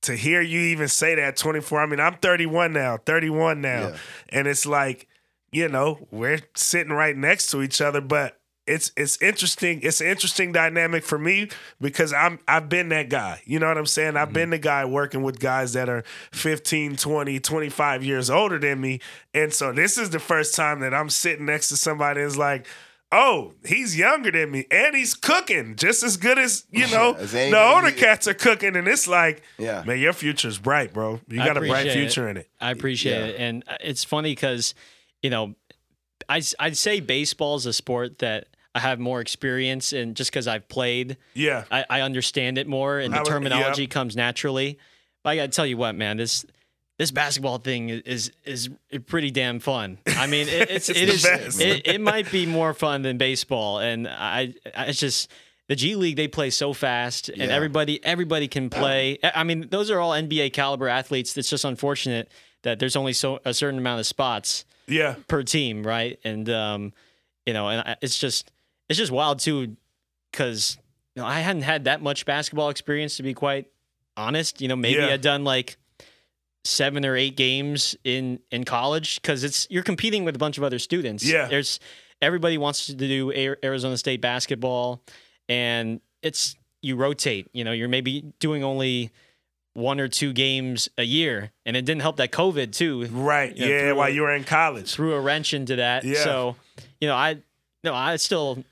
To 0.03 0.15
hear 0.15 0.41
you 0.41 0.61
even 0.61 0.87
say 0.87 1.17
that 1.17 1.37
24, 1.37 1.81
I 1.81 1.87
mean, 1.87 1.99
I'm 1.99 2.17
31 2.19 2.73
now, 2.73 2.99
31 2.99 3.61
now. 3.61 3.89
Yeah. 3.89 3.97
And 4.29 4.47
it's 4.47 4.65
like, 4.65 5.09
you 5.51 5.69
know, 5.69 6.07
we're 6.13 6.43
sitting 6.55 6.93
right 6.93 7.17
next 7.17 7.51
to 7.53 7.63
each 7.63 7.81
other, 7.81 8.01
but 8.01 8.39
it's 8.67 8.91
it's 8.97 9.21
interesting. 9.23 9.81
It's 9.83 10.01
an 10.01 10.09
interesting 10.09 10.53
dynamic 10.53 11.05
for 11.05 11.19
me 11.19 11.49
because 11.81 12.13
I'm 12.13 12.39
I've 12.49 12.69
been 12.69 12.89
that 12.91 13.09
guy. 13.09 13.41
You 13.45 13.59
know 13.59 13.69
what 13.69 13.79
I'm 13.79 13.87
saying? 13.87 14.17
I've 14.17 14.33
been 14.33 14.51
the 14.51 14.59
guy 14.59 14.85
working 14.85 15.23
with 15.23 15.39
guys 15.39 15.73
that 15.75 15.89
are 15.89 16.03
15, 16.33 16.97
20, 16.97 17.41
25 17.41 18.05
years 18.05 18.29
older 18.31 18.59
than 18.59 18.81
me. 18.81 19.01
And 19.35 19.53
so 19.53 19.73
this 19.73 19.99
is 19.99 20.11
the 20.11 20.19
first 20.19 20.55
time 20.55 20.81
that 20.81 20.93
I'm 20.93 21.11
sitting 21.11 21.47
next 21.47 21.69
to 21.69 21.77
somebody 21.77 22.23
that's 22.23 22.37
like, 22.37 22.67
Oh, 23.13 23.53
he's 23.65 23.97
younger 23.97 24.33
than 24.33 24.51
me 24.51 24.67
and 24.69 24.97
he's 24.97 25.15
cooking 25.15 25.77
just 25.77 26.03
as 26.03 26.17
good 26.17 26.39
as, 26.39 26.65
you 26.73 26.87
know, 26.91 27.13
As 27.15 27.31
the 27.33 27.41
anybody- 27.43 27.75
older 27.75 27.91
cats 27.93 28.27
are 28.27 28.35
cooking. 28.35 28.75
And 28.75 28.89
it's 28.89 29.07
like, 29.07 29.43
Yeah. 29.59 29.85
man, 29.87 30.01
your 30.01 30.13
future's 30.13 30.59
bright, 30.59 30.93
bro. 30.93 31.21
You 31.29 31.37
got 31.39 31.57
a 31.57 31.61
bright 31.61 31.83
appreciate 31.87 31.87
it. 31.87 31.95
future 32.01 32.29
in 32.29 32.37
it. 32.37 32.51
I 32.61 32.73
appreciate 32.73 33.13
Yeah. 33.19 33.25
it, 33.27 33.37
and 33.39 33.65
uh, 33.69 33.77
it's 33.81 34.03
funny 34.03 34.33
because, 34.33 34.75
you 35.23 35.31
know, 35.31 35.55
I 36.29 36.43
I'd 36.59 36.77
say 36.77 36.99
baseball 36.99 37.55
is 37.55 37.67
a 37.67 37.73
sport 37.73 38.19
that 38.19 38.49
I 38.77 38.81
have 38.81 38.99
more 39.01 39.21
experience 39.21 39.93
and 39.93 40.15
just 40.15 40.31
because 40.31 40.47
I've 40.47 40.69
played. 40.69 41.17
Yeah. 41.35 41.65
I, 41.71 41.85
I 41.89 42.01
understand 42.03 42.59
it 42.59 42.67
more, 42.67 42.99
and 42.99 43.15
I 43.15 43.19
the 43.19 43.23
would- 43.23 43.29
terminology 43.31 43.87
comes 43.87 44.15
naturally. 44.17 44.79
But 45.25 45.31
I 45.31 45.37
gotta 45.37 45.49
tell 45.49 45.67
you 45.67 45.77
what, 45.77 45.95
man, 45.95 46.17
this 46.19 46.45
this 46.99 47.11
basketball 47.11 47.59
thing 47.59 47.89
is 47.91 48.31
is 48.45 48.71
pretty 49.07 49.31
damn 49.31 49.59
fun. 49.61 49.99
I 50.07 50.27
mean, 50.27 50.49
it, 50.49 50.71
it's 50.71 50.89
It's 50.91 50.99
it 51.01 51.09
is 51.09 51.61
it, 51.61 51.87
it 51.87 52.01
might 52.01 52.31
be 52.31 52.47
more 52.47 52.73
fun 52.75 53.03
than 53.03 53.19
baseball, 53.19 53.81
and 53.81 54.07
I, 54.09 54.55
I 54.75 54.87
it's 54.87 55.01
just 55.01 55.31
the 55.69 55.75
G 55.77 55.95
League 55.97 56.17
they 56.17 56.29
play 56.29 56.51
so 56.51 56.73
fast, 56.73 57.29
and 57.29 57.39
Yeah. 57.39 57.47
everybody 57.49 58.03
everybody 58.05 58.47
can 58.49 58.71
play. 58.71 59.19
I 59.25 59.33
I 59.37 59.45
mean, 59.45 59.69
those 59.71 59.91
are 59.91 59.99
all 60.01 60.13
NBA 60.13 60.53
caliber 60.53 60.89
athletes. 60.89 61.37
It's 61.37 61.51
just 61.51 61.65
unfortunate 61.65 62.31
that 62.63 62.79
there's 62.79 62.97
only 62.97 63.13
so 63.13 63.41
a 63.45 63.53
certain 63.53 63.79
amount 63.79 64.01
of 64.01 64.07
spots 64.07 64.65
Yeah. 64.87 65.17
per 65.29 65.43
team, 65.43 65.83
right? 65.87 66.19
And 66.25 66.49
um, 66.49 66.93
you 67.47 67.53
know, 67.53 67.69
and 67.69 67.81
I- 67.81 67.97
it's 68.01 68.19
just 68.19 68.51
it's 68.89 68.99
just 68.99 69.13
wild 69.13 69.39
too, 69.41 69.77
because 70.31 70.79
you 71.15 71.23
know 71.23 71.29
I 71.29 71.41
hadn't 71.41 71.63
had 71.63 71.85
that 71.85 72.03
much 72.03 72.25
basketball 72.27 72.69
experience 72.71 73.17
to 73.17 73.23
be 73.23 73.35
quite 73.35 73.67
honest. 74.17 74.61
You 74.61 74.69
know, 74.69 74.77
maybe 74.77 75.01
Yeah. 75.01 75.09
I'd 75.09 75.21
done 75.23 75.45
like 75.45 75.77
seven 76.65 77.05
or 77.07 77.17
eight 77.17 77.37
games 77.37 77.97
in 78.05 78.41
in 78.51 78.65
college 78.65 79.21
because 79.23 79.45
it's 79.45 79.67
you're 79.71 79.83
competing 79.85 80.25
with 80.25 80.35
a 80.35 80.39
bunch 80.39 80.59
of 80.59 80.65
other 80.65 80.79
students. 80.79 81.25
Yeah. 81.25 81.47
there's 81.47 81.79
everybody 82.23 82.59
wants 82.59 82.87
to 82.87 82.95
do 82.95 83.33
Arizona 83.63 83.97
State 83.97 84.21
basketball, 84.21 85.03
and 85.49 86.01
it's 86.23 86.57
you 86.83 86.97
rotate. 86.97 87.49
You 87.53 87.65
know, 87.65 87.73
you're 87.73 87.89
maybe 87.89 88.33
doing 88.41 88.65
only 88.65 89.11
one 89.75 90.01
or 90.01 90.09
two 90.09 90.33
games 90.33 90.89
a 90.97 91.03
year, 91.03 91.51
and 91.67 91.77
it 91.77 91.85
didn't 91.85 92.01
help 92.01 92.17
that 92.17 92.31
COVID 92.33 92.73
too 92.73 93.07
Right. 93.11 93.55
Yeah, 93.55 93.67
Yeah. 93.67 93.79
through 93.81 93.95
while 93.97 94.09
you 94.09 94.23
were 94.23 94.35
in 94.35 94.45
college. 94.45 94.93
threw 94.95 95.13
a 95.15 95.21
wrench 95.21 95.53
into 95.53 95.77
that. 95.77 96.03
Yeah. 96.05 96.25
So, 96.25 96.57
you 97.01 97.07
know, 97.09 97.15
I 97.15 97.39
no, 97.85 97.95
I 97.95 98.17
still, 98.17 98.65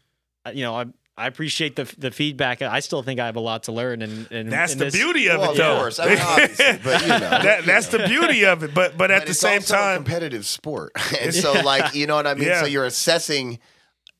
you 0.52 0.62
know, 0.64 0.74
I 0.74 0.86
I 1.16 1.26
appreciate 1.28 1.76
the 1.76 1.84
the 1.96 2.10
feedback. 2.10 2.60
I 2.60 2.80
still 2.80 3.02
think 3.02 3.20
I 3.20 3.26
have 3.26 3.36
a 3.36 3.40
lot 3.40 3.62
to 3.64 3.72
learn, 3.72 4.02
and, 4.02 4.30
and 4.32 4.50
That's 4.52 4.72
in 4.72 4.78
the 4.78 4.86
this- 4.86 4.94
beauty 4.94 5.28
of 5.30 5.40
Well, 5.40 5.50
it, 5.50 5.52
of 5.52 5.56
though. 5.58 5.76
course. 5.76 5.98
I 6.00 6.06
mean, 6.08 6.18
obviously, 6.20 6.78
but, 6.84 7.02
you 7.02 7.08
know. 7.08 7.18
that, 7.20 7.64
that's 7.64 7.86
the 7.88 8.00
beauty 8.06 8.44
of 8.44 8.62
it. 8.64 8.74
But 8.74 8.96
but 8.98 9.10
at 9.10 9.20
But 9.20 9.24
the 9.26 9.30
it's 9.30 9.40
same 9.40 9.58
also 9.58 9.74
a 9.74 9.78
time, 9.78 9.96
competitive 10.04 10.44
sport, 10.44 10.92
and 11.20 11.32
so 11.34 11.52
like 11.52 11.94
you 11.94 12.06
know 12.06 12.16
what 12.16 12.26
I 12.26 12.34
mean. 12.34 12.48
Yeah. 12.48 12.60
So 12.62 12.66
you're 12.66 12.84
assessing 12.84 13.58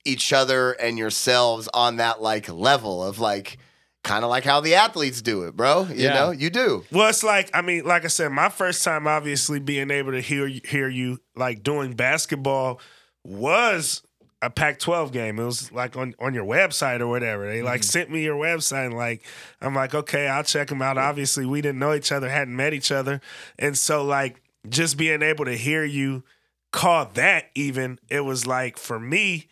each 0.05 0.33
other 0.33 0.73
and 0.73 0.97
yourselves 0.99 1.69
on 1.75 1.97
that 1.97 2.21
like 2.23 2.49
level 2.49 3.03
of 3.03 3.19
like 3.19 3.57
kind 4.05 4.23
of 4.23 4.29
like 4.31 4.45
how 4.45 4.61
the 4.61 4.75
athletes 4.75 5.23
do 5.23 5.45
it, 5.45 5.57
bro. 5.57 5.87
You 5.89 5.95
Yeah. 6.05 6.15
know, 6.15 6.31
you 6.31 6.51
do. 6.51 6.85
well, 6.93 7.09
it's 7.09 7.25
like 7.25 7.51
I 7.55 7.63
mean, 7.63 7.85
like 7.85 8.05
I 8.05 8.09
said, 8.09 8.31
my 8.31 8.51
first 8.51 8.85
time 8.85 9.07
obviously 9.09 9.59
being 9.59 9.91
able 9.91 10.13
to 10.13 10.21
hear 10.21 10.47
hear 10.47 10.89
you 10.89 11.19
like 11.35 11.63
doing 11.65 11.95
basketball 11.95 12.81
was 13.25 14.03
a 14.45 14.51
Pac-12 14.51 15.13
game. 15.13 15.39
It 15.39 15.45
was 15.45 15.73
like 15.73 15.97
on, 15.97 16.15
on 16.19 16.35
your 16.35 16.45
website 16.45 17.01
or 17.01 17.09
whatever. 17.09 17.47
They 17.47 17.63
like 17.63 17.81
mm-hmm. 17.81 17.87
sent 17.87 18.11
me 18.11 18.23
your 18.23 18.37
website. 18.37 18.87
And 18.87 18.97
like 18.97 19.25
I'm 19.61 19.75
like, 19.75 19.95
okay, 19.95 20.29
I'll 20.29 20.45
check 20.45 20.69
them 20.69 20.83
out. 20.83 20.99
Obviously, 20.99 21.47
we 21.47 21.61
didn't 21.61 21.79
know 21.79 21.95
each 21.95 22.13
other, 22.13 22.29
hadn't 22.29 22.55
met 22.55 22.75
each 22.75 22.93
other, 22.93 23.21
and 23.59 23.77
so 23.77 24.05
like 24.05 24.43
just 24.69 24.97
being 24.97 25.23
able 25.23 25.45
to 25.45 25.57
hear 25.57 25.85
you 25.85 26.25
call 26.73 27.07
that 27.15 27.51
even, 27.55 27.99
it 28.11 28.21
was 28.21 28.47
like 28.47 28.79
for 28.79 28.99
me, 28.99 29.47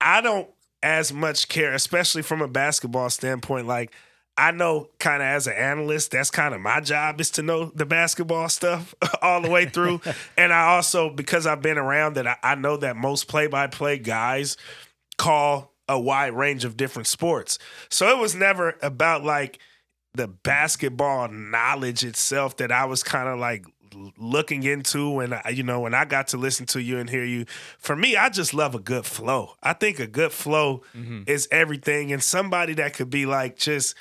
I 0.00 0.20
don't 0.20 0.48
as 0.82 1.12
much 1.12 1.48
care, 1.48 1.72
especially 1.72 2.20
from 2.22 2.42
a 2.42 2.48
basketball 2.48 3.08
standpoint. 3.08 3.66
Like 3.66 3.92
I 4.36 4.50
know 4.50 4.88
kind 4.98 5.22
of 5.22 5.26
as 5.26 5.46
an 5.46 5.54
analyst, 5.54 6.10
that's 6.10 6.30
kind 6.30 6.54
of 6.54 6.60
my 6.60 6.80
job 6.80 7.20
is 7.20 7.30
to 7.32 7.42
know 7.42 7.66
the 7.74 7.86
basketball 7.86 8.48
stuff 8.48 8.94
all 9.22 9.40
the 9.40 9.50
way 9.50 9.66
through. 9.66 10.00
and 10.36 10.52
I 10.52 10.74
also, 10.74 11.10
because 11.10 11.46
I've 11.46 11.62
been 11.62 11.78
around 11.78 12.14
that, 12.14 12.26
I, 12.26 12.36
I 12.42 12.54
know 12.56 12.76
that 12.78 12.96
most 12.96 13.28
play 13.28 13.46
by 13.46 13.68
play 13.68 13.98
guys 13.98 14.56
call 15.18 15.72
a 15.88 16.00
wide 16.00 16.32
range 16.32 16.64
of 16.64 16.76
different 16.76 17.06
sports. 17.06 17.58
So 17.90 18.08
it 18.08 18.18
was 18.18 18.34
never 18.34 18.76
about 18.82 19.22
like 19.22 19.58
the 20.14 20.28
basketball 20.28 21.28
knowledge 21.28 22.04
itself 22.04 22.56
that 22.56 22.72
I 22.72 22.84
was 22.86 23.02
kind 23.02 23.28
of 23.28 23.38
like 23.38 23.66
looking 24.16 24.64
into 24.64 25.20
and 25.20 25.34
I, 25.34 25.50
you 25.50 25.62
know 25.62 25.80
when 25.80 25.94
I 25.94 26.04
got 26.04 26.28
to 26.28 26.36
listen 26.36 26.66
to 26.66 26.82
you 26.82 26.98
and 26.98 27.08
hear 27.08 27.24
you 27.24 27.44
for 27.78 27.94
me 27.94 28.16
I 28.16 28.28
just 28.28 28.52
love 28.52 28.74
a 28.74 28.80
good 28.80 29.06
flow. 29.06 29.54
I 29.62 29.72
think 29.72 30.00
a 30.00 30.06
good 30.08 30.32
flow 30.32 30.82
mm-hmm. 30.96 31.22
is 31.28 31.46
everything 31.52 32.12
and 32.12 32.20
somebody 32.20 32.74
that 32.74 32.94
could 32.94 33.08
be 33.10 33.24
like 33.24 33.56
just 33.56 33.94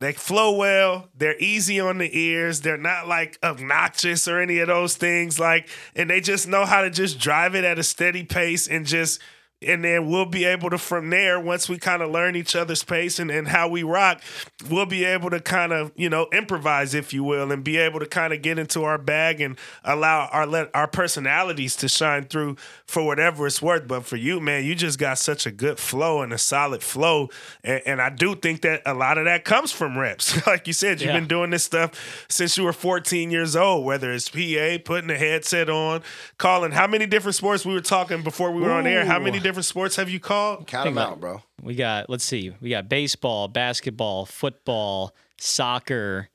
they 0.00 0.12
flow 0.12 0.56
well, 0.56 1.08
they're 1.16 1.38
easy 1.38 1.78
on 1.78 1.98
the 1.98 2.18
ears, 2.18 2.62
they're 2.62 2.76
not 2.76 3.06
like 3.06 3.38
obnoxious 3.42 4.26
or 4.26 4.40
any 4.40 4.58
of 4.58 4.68
those 4.68 4.96
things 4.96 5.38
like 5.38 5.68
and 5.94 6.08
they 6.08 6.20
just 6.20 6.48
know 6.48 6.64
how 6.64 6.82
to 6.82 6.90
just 6.90 7.18
drive 7.18 7.54
it 7.54 7.64
at 7.64 7.78
a 7.78 7.82
steady 7.82 8.24
pace 8.24 8.66
and 8.66 8.86
just 8.86 9.20
and 9.66 9.84
then 9.84 10.08
we'll 10.08 10.24
be 10.24 10.44
able 10.44 10.70
to 10.70 10.78
from 10.78 11.10
there 11.10 11.38
once 11.38 11.68
we 11.68 11.76
kind 11.76 12.00
of 12.00 12.10
learn 12.10 12.34
each 12.34 12.56
other's 12.56 12.82
pace 12.82 13.18
and, 13.18 13.30
and 13.30 13.48
how 13.48 13.68
we 13.68 13.82
rock 13.82 14.22
we'll 14.70 14.86
be 14.86 15.04
able 15.04 15.28
to 15.28 15.38
kind 15.40 15.70
of 15.72 15.92
you 15.96 16.08
know 16.08 16.26
improvise 16.32 16.94
if 16.94 17.12
you 17.12 17.22
will 17.22 17.52
and 17.52 17.62
be 17.62 17.76
able 17.76 18.00
to 18.00 18.06
kind 18.06 18.32
of 18.32 18.40
get 18.40 18.58
into 18.58 18.84
our 18.84 18.96
bag 18.96 19.40
and 19.40 19.58
allow 19.84 20.26
our 20.32 20.46
let 20.46 20.70
our 20.74 20.86
personalities 20.86 21.76
to 21.76 21.88
shine 21.88 22.24
through 22.24 22.56
for 22.86 23.04
whatever 23.04 23.46
it's 23.46 23.60
worth. 23.60 23.86
But 23.86 24.06
for 24.06 24.16
you 24.16 24.40
man 24.40 24.64
you 24.64 24.74
just 24.74 24.98
got 24.98 25.18
such 25.18 25.44
a 25.44 25.50
good 25.50 25.78
flow 25.78 26.22
and 26.22 26.32
a 26.32 26.38
solid 26.38 26.82
flow 26.82 27.28
and, 27.62 27.82
and 27.84 28.00
i 28.00 28.08
do 28.08 28.34
think 28.34 28.62
that 28.62 28.80
a 28.86 28.94
lot 28.94 29.18
of 29.18 29.26
that 29.26 29.44
comes 29.44 29.72
from 29.72 29.98
reps. 29.98 30.40
Like 30.46 30.66
you 30.66 30.72
said 30.72 31.00
you've 31.00 31.10
Yeah. 31.10 31.18
been 31.20 31.28
doing 31.28 31.50
this 31.50 31.64
stuff 31.64 32.24
since 32.28 32.56
you 32.56 32.64
were 32.64 32.72
14 32.72 33.30
years 33.30 33.54
old 33.56 33.84
whether 33.84 34.10
it's 34.12 34.28
pa 34.30 34.78
putting 34.84 35.10
a 35.10 35.18
headset 35.18 35.68
on 35.68 36.02
calling. 36.38 36.72
How 36.72 36.86
many 36.86 37.04
different 37.06 37.34
sports 37.34 37.66
we 37.66 37.74
were 37.74 37.80
talking 37.80 38.22
before 38.22 38.50
we 38.52 38.62
were 38.62 38.72
on 38.72 38.86
air? 38.86 39.04
How 39.04 39.18
many 39.18 39.32
different 39.38 39.49
sports 39.62 39.96
have 39.96 40.08
you 40.08 40.20
called 40.20 40.66
Count 40.66 40.86
them 40.86 40.98
out, 40.98 41.20
bro. 41.20 41.42
We 41.62 41.74
got 41.74 42.08
let's 42.10 42.24
see, 42.24 42.52
we 42.60 42.70
got 42.70 42.88
baseball, 42.88 43.48
basketball, 43.48 44.26
football, 44.26 45.14
soccer, 45.38 46.28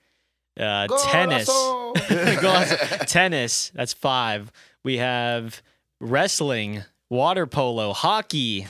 uh, 0.60 0.88
tennis, 1.10 1.49
tennis. 3.12 3.71
That's 3.73 3.93
five. 3.93 4.51
We 4.84 4.97
have 4.97 5.62
wrestling, 5.99 6.84
water 7.10 7.47
polo, 7.47 7.93
hockey. 7.93 8.67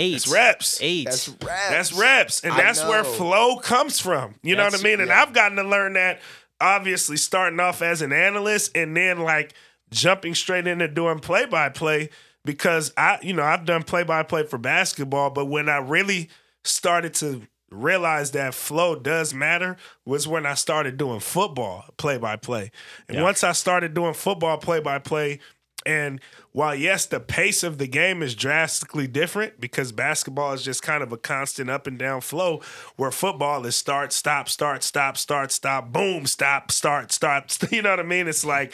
Eight. 0.00 0.14
it's 0.14 0.28
reps 0.28 0.78
Eight. 0.80 1.06
That's 1.06 1.28
reps. 1.28 1.68
That's 1.70 1.92
reps, 1.92 2.40
and 2.44 2.52
I 2.52 2.56
that's 2.58 2.84
where 2.84 3.02
flow 3.02 3.58
comes 3.58 3.98
from. 3.98 4.36
You 4.42 4.54
know 4.54 4.64
what 4.64 4.78
I 4.78 4.82
mean? 4.82 5.00
And 5.00 5.08
yeah. 5.08 5.22
I've 5.22 5.32
gotten 5.32 5.56
to 5.56 5.64
learn 5.64 5.94
that 5.94 6.20
obviously 6.60 7.16
starting 7.16 7.60
off 7.60 7.82
as 7.82 8.02
an 8.02 8.12
analyst 8.12 8.76
and 8.76 8.96
then 8.96 9.20
like 9.20 9.54
jumping 9.90 10.34
straight 10.34 10.66
into 10.66 10.88
doing 10.88 11.18
play 11.18 11.46
by 11.46 11.68
play 11.68 12.10
because 12.48 12.94
I, 12.96 13.18
you 13.20 13.34
know, 13.34 13.42
I've 13.42 13.66
done 13.66 13.82
play 13.82 14.04
by 14.04 14.22
play 14.22 14.42
for 14.42 14.56
basketball, 14.56 15.28
but 15.28 15.44
when 15.44 15.68
I 15.68 15.76
really 15.76 16.30
started 16.64 17.12
to 17.16 17.42
realize 17.70 18.30
that 18.30 18.54
flow 18.54 18.96
does 18.96 19.34
matter 19.34 19.76
was 20.06 20.26
when 20.26 20.46
I 20.46 20.54
started 20.54 20.96
doing 20.96 21.20
football 21.20 21.84
play 21.98 22.16
by 22.16 22.36
play. 22.36 22.70
And 23.06 23.18
Yeah. 23.18 23.22
once 23.22 23.44
I 23.44 23.52
started 23.52 23.92
doing 23.92 24.14
football 24.14 24.56
play 24.56 24.80
by 24.80 24.98
play, 24.98 25.40
and 25.84 26.20
while 26.52 26.74
yes, 26.74 27.04
the 27.04 27.20
pace 27.20 27.62
of 27.62 27.76
the 27.76 27.86
game 27.86 28.22
is 28.22 28.34
drastically 28.34 29.06
different 29.06 29.60
because 29.60 29.92
basketball 29.92 30.54
is 30.54 30.62
just 30.62 30.80
kind 30.82 31.02
of 31.02 31.12
a 31.12 31.18
constant 31.18 31.68
up 31.68 31.86
and 31.86 31.98
down 31.98 32.22
flow, 32.22 32.62
where 32.96 33.10
football 33.10 33.66
is 33.66 33.76
start, 33.76 34.10
stop, 34.14 34.48
start, 34.48 34.82
stop, 34.82 35.18
start, 35.18 35.52
stop, 35.52 35.92
boom, 35.92 36.24
stop, 36.24 36.72
start, 36.72 37.12
stop. 37.12 37.50
You 37.70 37.82
know 37.82 37.90
what 37.90 38.00
I 38.00 38.04
mean? 38.04 38.26
It's 38.26 38.42
like 38.46 38.72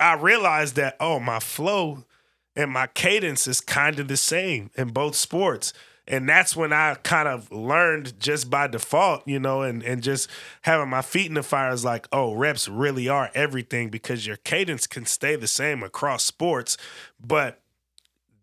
I 0.00 0.14
realized 0.14 0.74
that 0.74 0.96
oh, 0.98 1.20
my 1.20 1.38
flow 1.38 2.04
and 2.56 2.70
my 2.70 2.86
cadence 2.86 3.46
is 3.46 3.60
kind 3.60 3.98
of 3.98 4.08
the 4.08 4.16
same 4.16 4.70
in 4.76 4.88
both 4.88 5.16
sports. 5.16 5.72
And 6.06 6.28
that's 6.28 6.54
when 6.54 6.72
I 6.72 6.96
kind 6.96 7.28
of 7.28 7.50
learned 7.50 8.20
just 8.20 8.50
by 8.50 8.66
default, 8.66 9.26
you 9.26 9.38
know, 9.40 9.62
and, 9.62 9.82
and 9.82 10.02
just 10.02 10.28
having 10.62 10.90
my 10.90 11.00
feet 11.00 11.28
in 11.28 11.34
the 11.34 11.42
fire 11.42 11.72
is 11.72 11.84
like, 11.84 12.06
oh, 12.12 12.34
reps 12.34 12.68
really 12.68 13.08
are 13.08 13.30
everything 13.34 13.88
because 13.88 14.26
your 14.26 14.36
cadence 14.36 14.86
can 14.86 15.06
stay 15.06 15.34
the 15.34 15.46
same 15.46 15.82
across 15.82 16.22
sports. 16.22 16.76
But 17.18 17.62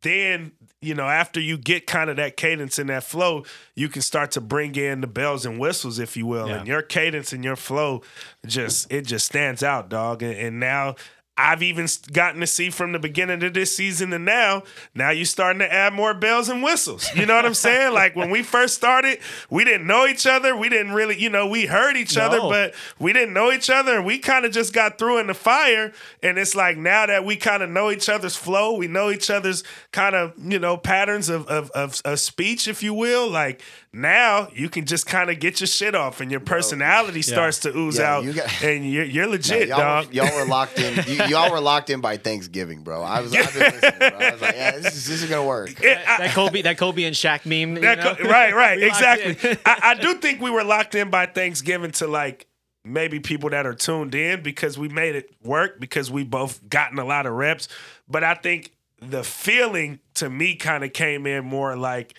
then, 0.01 0.53
you 0.81 0.95
know, 0.95 1.07
after 1.07 1.39
you 1.39 1.55
get 1.55 1.85
kind 1.85 2.09
of 2.09 2.15
that 2.15 2.35
cadence 2.35 2.79
and 2.79 2.89
that 2.89 3.03
flow, 3.03 3.43
you 3.75 3.89
can 3.89 4.01
start 4.01 4.31
to 4.31 4.41
bring 4.41 4.75
in 4.75 5.01
the 5.01 5.07
bells 5.07 5.45
and 5.45 5.59
whistles, 5.59 5.99
if 5.99 6.17
you 6.17 6.25
will. 6.25 6.47
Yeah. 6.47 6.57
And 6.57 6.67
your 6.67 6.81
cadence 6.81 7.31
and 7.31 7.43
your 7.43 7.55
flow 7.55 8.01
just, 8.43 8.91
it 8.91 9.05
just 9.05 9.27
stands 9.27 9.61
out, 9.61 9.87
dog. 9.87 10.23
And, 10.23 10.33
and 10.33 10.59
now, 10.59 10.95
I've 11.37 11.63
even 11.63 11.87
gotten 12.11 12.41
to 12.41 12.47
see 12.47 12.69
from 12.69 12.91
the 12.91 12.99
beginning 12.99 13.41
of 13.43 13.53
this 13.53 13.75
season 13.75 14.11
to 14.11 14.19
now. 14.19 14.63
Now 14.93 15.11
you're 15.11 15.25
starting 15.25 15.59
to 15.59 15.73
add 15.73 15.93
more 15.93 16.13
bells 16.13 16.49
and 16.49 16.61
whistles. 16.61 17.09
You 17.15 17.25
know 17.25 17.35
what 17.35 17.45
I'm 17.45 17.53
saying? 17.53 17.93
like 17.95 18.15
when 18.15 18.29
we 18.29 18.43
first 18.43 18.75
started, 18.75 19.19
we 19.49 19.63
didn't 19.63 19.87
know 19.87 20.05
each 20.05 20.27
other. 20.27 20.55
We 20.55 20.69
didn't 20.69 20.91
really, 20.91 21.19
you 21.19 21.29
know, 21.29 21.47
we 21.47 21.65
heard 21.65 21.95
each 21.95 22.17
other, 22.17 22.39
but 22.39 22.75
we 22.99 23.13
didn't 23.13 23.33
know 23.33 23.51
each 23.51 23.69
other. 23.69 23.95
And 23.95 24.05
we 24.05 24.19
kind 24.19 24.45
of 24.45 24.51
just 24.51 24.73
got 24.73 24.99
through 24.99 25.19
in 25.19 25.27
the 25.27 25.33
fire. 25.33 25.93
And 26.21 26.37
it's 26.37 26.53
like 26.53 26.77
now 26.77 27.05
that 27.05 27.25
we 27.25 27.37
kind 27.37 27.63
of 27.63 27.69
know 27.69 27.89
each 27.89 28.09
other's 28.09 28.35
flow, 28.35 28.75
we 28.75 28.87
know 28.87 29.09
each 29.09 29.29
other's 29.29 29.63
kind 29.91 30.15
of, 30.15 30.33
you 30.37 30.59
know, 30.59 30.77
patterns 30.77 31.29
of, 31.29 31.47
of, 31.47 31.71
of, 31.71 32.01
of 32.03 32.19
speech, 32.19 32.67
if 32.67 32.83
you 32.83 32.93
will. 32.93 33.29
Like 33.29 33.61
now 33.93 34.47
you 34.53 34.69
can 34.69 34.85
just 34.85 35.05
kind 35.05 35.29
of 35.29 35.39
get 35.39 35.59
your 35.59 35.67
shit 35.67 35.95
off 35.95 36.21
and 36.21 36.31
your 36.31 36.39
personality 36.39 37.21
starts 37.21 37.59
to 37.59 37.75
ooze 37.77 37.97
Yeah, 37.97 38.15
out. 38.15 38.23
you 38.23 38.31
got- 38.33 38.63
and 38.63 38.89
you're, 38.89 39.03
you're 39.03 39.25
Yeah, 39.25 39.31
legit, 39.31 39.67
y'all, 39.67 39.77
dog. 39.79 40.07
Were, 40.07 40.13
y'all 40.13 40.35
were 40.35 40.45
locked 40.45 40.79
in. 40.79 41.03
You, 41.07 41.25
y'all 41.25 41.51
were 41.51 41.59
locked 41.59 41.89
in 41.89 41.99
by 41.99 42.15
Thanksgiving, 42.15 42.83
bro. 42.83 43.01
I 43.01 43.19
was, 43.19 43.33
I've 43.35 43.53
been 43.53 43.63
listening, 43.73 43.97
bro. 43.99 44.07
I 44.09 44.31
was 44.31 44.41
like, 44.41 44.55
yeah, 44.55 44.71
this 44.77 44.95
is, 44.95 45.07
this 45.07 45.23
is 45.23 45.29
gonna 45.29 45.45
work. 45.45 45.71
It- 45.83 45.97
I- 46.07 46.17
that 46.19 46.33
Kobe, 46.33 46.61
that 46.61 46.77
Kobe 46.77 47.03
and 47.03 47.13
Shaq 47.15 47.45
meme. 47.45 47.75
you 47.75 47.81
know? 47.81 48.15
co- 48.15 48.23
right, 48.29 48.55
right, 48.55 48.77
We 48.79 48.85
exactly. 48.87 49.57
I, 49.65 49.79
I 49.83 49.93
do 49.95 50.13
think 50.15 50.39
we 50.41 50.51
were 50.51 50.63
locked 50.63 50.95
in 50.95 51.09
by 51.09 51.25
Thanksgiving 51.25 51.91
to 51.93 52.07
like 52.07 52.47
maybe 52.85 53.19
people 53.19 53.49
that 53.49 53.65
are 53.65 53.73
tuned 53.75 54.15
in 54.15 54.41
because 54.41 54.77
we 54.77 54.87
made 54.87 55.15
it 55.15 55.29
work 55.43 55.79
because 55.81 56.09
we 56.09 56.23
both 56.23 56.67
gotten 56.69 56.97
a 56.97 57.05
lot 57.05 57.25
of 57.25 57.33
reps. 57.33 57.67
But 58.07 58.23
I 58.23 58.35
think 58.35 58.71
the 59.01 59.23
feeling 59.23 59.99
to 60.15 60.29
me 60.29 60.55
kind 60.55 60.83
of 60.85 60.93
came 60.93 61.27
in 61.27 61.43
more 61.43 61.75
like 61.75 62.15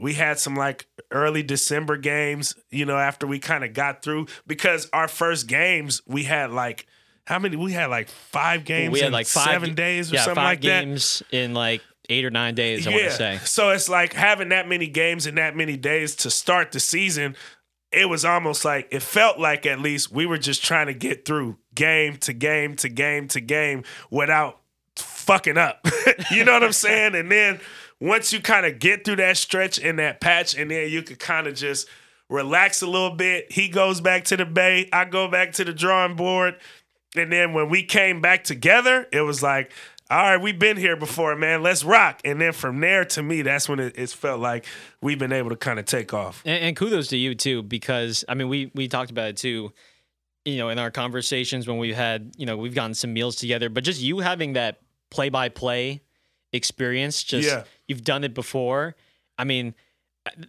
we 0.00 0.14
had 0.14 0.38
some 0.38 0.56
like 0.56 0.86
early 1.10 1.42
December 1.42 1.96
games, 1.96 2.54
you 2.70 2.84
know, 2.84 2.96
after 2.96 3.26
we 3.26 3.38
kind 3.38 3.64
of 3.64 3.74
got 3.74 4.02
through 4.02 4.26
because 4.46 4.88
our 4.92 5.08
first 5.08 5.46
games 5.46 6.02
we 6.06 6.24
had 6.24 6.50
like 6.50 6.86
how 7.24 7.38
many? 7.38 7.56
We 7.56 7.72
had 7.72 7.86
like 7.86 8.08
five 8.08 8.64
games 8.64 8.92
we 8.92 8.98
had 9.00 9.08
in 9.08 9.12
like 9.12 9.26
five 9.26 9.44
seven 9.44 9.74
days 9.74 10.10
or 10.12 10.16
yeah, 10.16 10.22
something 10.22 10.36
five 10.36 10.44
like 10.44 10.60
that. 10.62 10.84
games 10.84 11.22
in 11.30 11.54
like 11.54 11.82
eight 12.08 12.24
or 12.24 12.30
nine 12.30 12.54
days. 12.54 12.86
I 12.86 12.90
want 12.90 13.02
to 13.04 13.10
say. 13.12 13.38
So 13.44 13.70
it's 13.70 13.88
like 13.88 14.12
having 14.12 14.48
that 14.48 14.68
many 14.68 14.88
games 14.88 15.26
in 15.26 15.36
that 15.36 15.56
many 15.56 15.76
days 15.76 16.16
to 16.16 16.30
start 16.30 16.72
the 16.72 16.80
season. 16.80 17.36
It 17.92 18.08
was 18.08 18.24
almost 18.24 18.64
like 18.64 18.88
it 18.90 19.02
felt 19.02 19.38
like 19.38 19.66
at 19.66 19.78
least 19.78 20.10
we 20.10 20.26
were 20.26 20.38
just 20.38 20.64
trying 20.64 20.86
to 20.86 20.94
get 20.94 21.24
through 21.24 21.58
game 21.74 22.16
to 22.18 22.32
game 22.32 22.74
to 22.76 22.88
game 22.88 23.28
to 23.28 23.40
game 23.40 23.84
without 24.10 24.60
fucking 24.96 25.58
up. 25.58 25.86
you 26.30 26.44
know 26.44 26.54
what 26.54 26.64
I'm 26.64 26.72
saying? 26.72 27.14
And 27.14 27.30
then 27.30 27.60
once 28.02 28.32
you 28.32 28.40
kind 28.40 28.66
of 28.66 28.80
get 28.80 29.04
through 29.04 29.14
that 29.14 29.36
stretch 29.36 29.78
and 29.78 30.00
that 30.00 30.20
patch, 30.20 30.56
and 30.56 30.72
then 30.72 30.90
you 30.90 31.02
could 31.02 31.20
kind 31.20 31.46
of 31.46 31.54
just 31.54 31.88
relax 32.28 32.82
a 32.82 32.86
little 32.86 33.14
bit. 33.14 33.52
He 33.52 33.68
goes 33.68 34.00
back 34.00 34.24
to 34.24 34.36
the 34.36 34.44
bay. 34.44 34.88
I 34.92 35.04
go 35.04 35.28
back 35.28 35.52
to 35.52 35.64
the 35.64 35.72
drawing 35.72 36.16
board. 36.16 36.56
And 37.14 37.30
then 37.30 37.52
when 37.52 37.68
we 37.68 37.84
came 37.84 38.20
back 38.20 38.42
together, 38.42 39.06
it 39.12 39.20
was 39.20 39.40
like, 39.40 39.70
all 40.10 40.18
right, 40.18 40.36
we've 40.36 40.58
been 40.58 40.76
here 40.76 40.96
before, 40.96 41.36
man. 41.36 41.62
Let's 41.62 41.84
rock. 41.84 42.20
And 42.24 42.40
then 42.40 42.52
from 42.52 42.80
there, 42.80 43.04
to 43.04 43.22
me, 43.22 43.42
that's 43.42 43.68
when 43.68 43.78
it, 43.78 43.94
it's 43.96 44.12
felt 44.12 44.40
like 44.40 44.66
we've 45.00 45.18
been 45.18 45.32
able 45.32 45.50
to 45.50 45.56
kind 45.56 45.78
of 45.78 45.84
take 45.84 46.12
off. 46.12 46.42
And, 46.44 46.64
and 46.64 46.76
kudos 46.76 47.06
to 47.08 47.16
you 47.16 47.36
too, 47.36 47.62
because 47.62 48.24
I 48.28 48.34
mean, 48.34 48.48
we 48.48 48.72
we 48.74 48.88
talked 48.88 49.12
about 49.12 49.28
it 49.28 49.36
too. 49.36 49.72
You 50.44 50.56
know, 50.56 50.70
in 50.70 50.78
our 50.80 50.90
conversations 50.90 51.68
when 51.68 51.78
we've 51.78 51.94
had, 51.94 52.32
you 52.36 52.46
know, 52.46 52.56
we've 52.56 52.74
gotten 52.74 52.94
some 52.94 53.12
meals 53.12 53.36
together, 53.36 53.68
but 53.68 53.84
just 53.84 54.00
you 54.00 54.18
having 54.18 54.54
that 54.54 54.80
play 55.08 55.28
by 55.28 55.48
play 55.48 56.02
experience, 56.52 57.22
just 57.22 57.48
Yeah. 57.48 57.64
you've 57.88 58.04
done 58.04 58.24
it 58.24 58.34
before. 58.34 58.94
I 59.38 59.44
mean, 59.44 59.74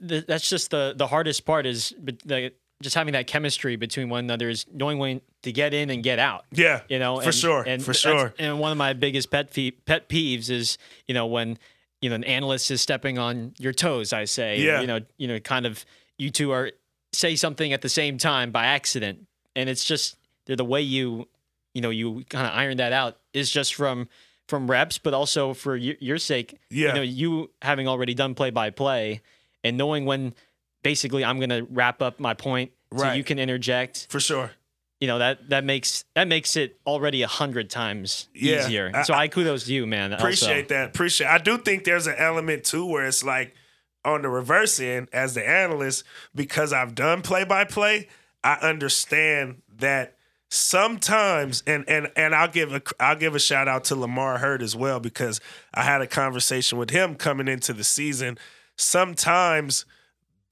th- 0.08 0.26
that's 0.28 0.50
just 0.50 0.72
the 0.72 0.94
the 0.96 1.08
hardest 1.08 1.46
part 1.46 1.66
is 1.66 1.94
but 2.00 2.20
the, 2.26 2.54
just 2.82 2.96
having 2.96 3.14
that 3.14 3.28
chemistry 3.28 3.76
between 3.78 4.10
one 4.10 4.20
another 4.26 4.50
is 4.50 4.66
knowing 4.74 4.98
when 5.00 5.22
to 5.44 5.52
get 5.52 5.74
in 5.74 5.90
and 5.90 6.04
get 6.04 6.20
out. 6.20 6.46
Yeah, 6.52 6.82
you 6.90 7.00
know, 7.00 7.20
for 7.20 7.26
and- 7.28 7.36
sure, 7.36 7.64
and 7.66 7.84
for 7.84 7.94
sure. 7.94 8.34
And 8.38 8.60
one 8.60 8.72
of 8.72 8.78
my 8.78 8.94
biggest 8.94 9.32
pet 9.32 9.50
fee- 9.52 9.72
pet 9.72 10.10
peeves 10.10 10.50
is 10.50 10.78
you 11.08 11.14
know 11.14 11.26
when 11.26 11.58
you 12.02 12.10
know 12.10 12.16
an 12.16 12.24
analyst 12.26 12.70
is 12.72 12.82
stepping 12.82 13.18
on 13.18 13.54
your 13.58 13.74
toes. 13.74 14.12
I 14.14 14.26
say, 14.26 14.60
Yeah. 14.60 14.82
you 14.82 14.88
know, 14.88 15.00
you 15.18 15.28
know, 15.28 15.40
kind 15.40 15.66
of 15.66 15.86
you 16.18 16.30
two 16.30 16.52
are 16.52 16.72
say 17.14 17.36
something 17.36 17.72
at 17.74 17.82
the 17.82 17.90
same 17.90 18.18
time 18.18 18.52
by 18.52 18.66
accident, 18.66 19.28
and 19.56 19.70
it's 19.70 19.86
just 19.86 20.18
the 20.46 20.66
way 20.66 20.82
you 20.82 21.30
you 21.74 21.82
know 21.82 21.90
you 21.90 22.26
kind 22.30 22.46
of 22.46 22.54
iron 22.54 22.78
that 22.78 22.92
out 22.92 23.18
is 23.34 23.50
just 23.50 23.74
from 23.76 24.10
from 24.54 24.70
reps, 24.70 25.00
but 25.00 25.16
also 25.16 25.56
for 25.56 25.74
y- 25.76 25.98
your 26.00 26.20
sake, 26.20 26.60
Yeah. 26.70 26.90
you 26.90 26.94
know, 26.94 27.02
you 27.02 27.50
having 27.64 27.88
already 27.88 28.14
done 28.14 28.36
play 28.36 28.52
by 28.52 28.70
play 28.70 29.22
and 29.64 29.78
knowing 29.78 30.06
when 30.06 30.36
basically 30.84 31.26
I'm 31.26 31.40
gonna 31.40 31.64
wrap 31.72 32.04
up 32.04 32.20
my 32.20 32.36
point, 32.36 32.72
so 32.96 33.12
you 33.14 33.24
can 33.24 33.40
interject 33.40 34.06
For 34.12 34.20
sure. 34.20 34.52
you 35.02 35.08
know 35.08 35.18
that 35.18 35.50
that 35.50 35.64
makes 35.64 36.06
that 36.14 36.28
makes 36.28 36.56
it 36.56 36.78
already 36.86 37.24
a 37.24 37.28
hundred 37.28 37.72
times 37.72 38.28
Yeah, 38.36 38.60
easier. 38.68 38.92
I- 38.94 39.02
so 39.02 39.16
I 39.16 39.28
kudos 39.28 39.64
to 39.66 39.74
you, 39.74 39.88
man. 39.88 40.14
Appreciate 40.14 40.68
that. 40.70 40.90
Appreciate. 40.90 41.28
I 41.28 41.40
do 41.40 41.58
think 41.58 41.84
there's 41.86 42.06
an 42.06 42.16
element 42.20 42.64
too 42.64 42.86
where 42.86 43.08
it's 43.08 43.24
like 43.24 43.56
on 44.06 44.22
the 44.22 44.30
reverse 44.30 44.80
end 44.80 45.08
as 45.12 45.34
the 45.34 45.48
analyst 45.50 46.04
because 46.36 46.72
I've 46.74 46.94
done 46.94 47.24
play 47.24 47.44
by 47.44 47.64
play. 47.64 48.08
I 48.44 48.56
understand 48.56 49.64
that 49.78 50.16
sometimes 50.54 51.64
and 51.66 51.84
and 51.88 52.12
and 52.16 52.36
I'll 52.36 52.48
give 52.48 52.74
a 52.74 52.82
I'll 53.00 53.16
give 53.16 53.34
a 53.34 53.40
shout 53.40 53.68
out 53.68 53.86
to 53.86 53.96
Lamar 53.96 54.38
Hurd 54.38 54.62
as 54.62 54.76
well 54.76 55.00
because 55.00 55.42
I 55.74 55.84
had 55.84 56.02
a 56.02 56.08
conversation 56.08 56.78
with 56.78 56.92
him 56.92 57.16
coming 57.16 57.48
into 57.48 57.74
the 57.74 57.84
season. 57.84 58.38
Sometimes 58.76 59.86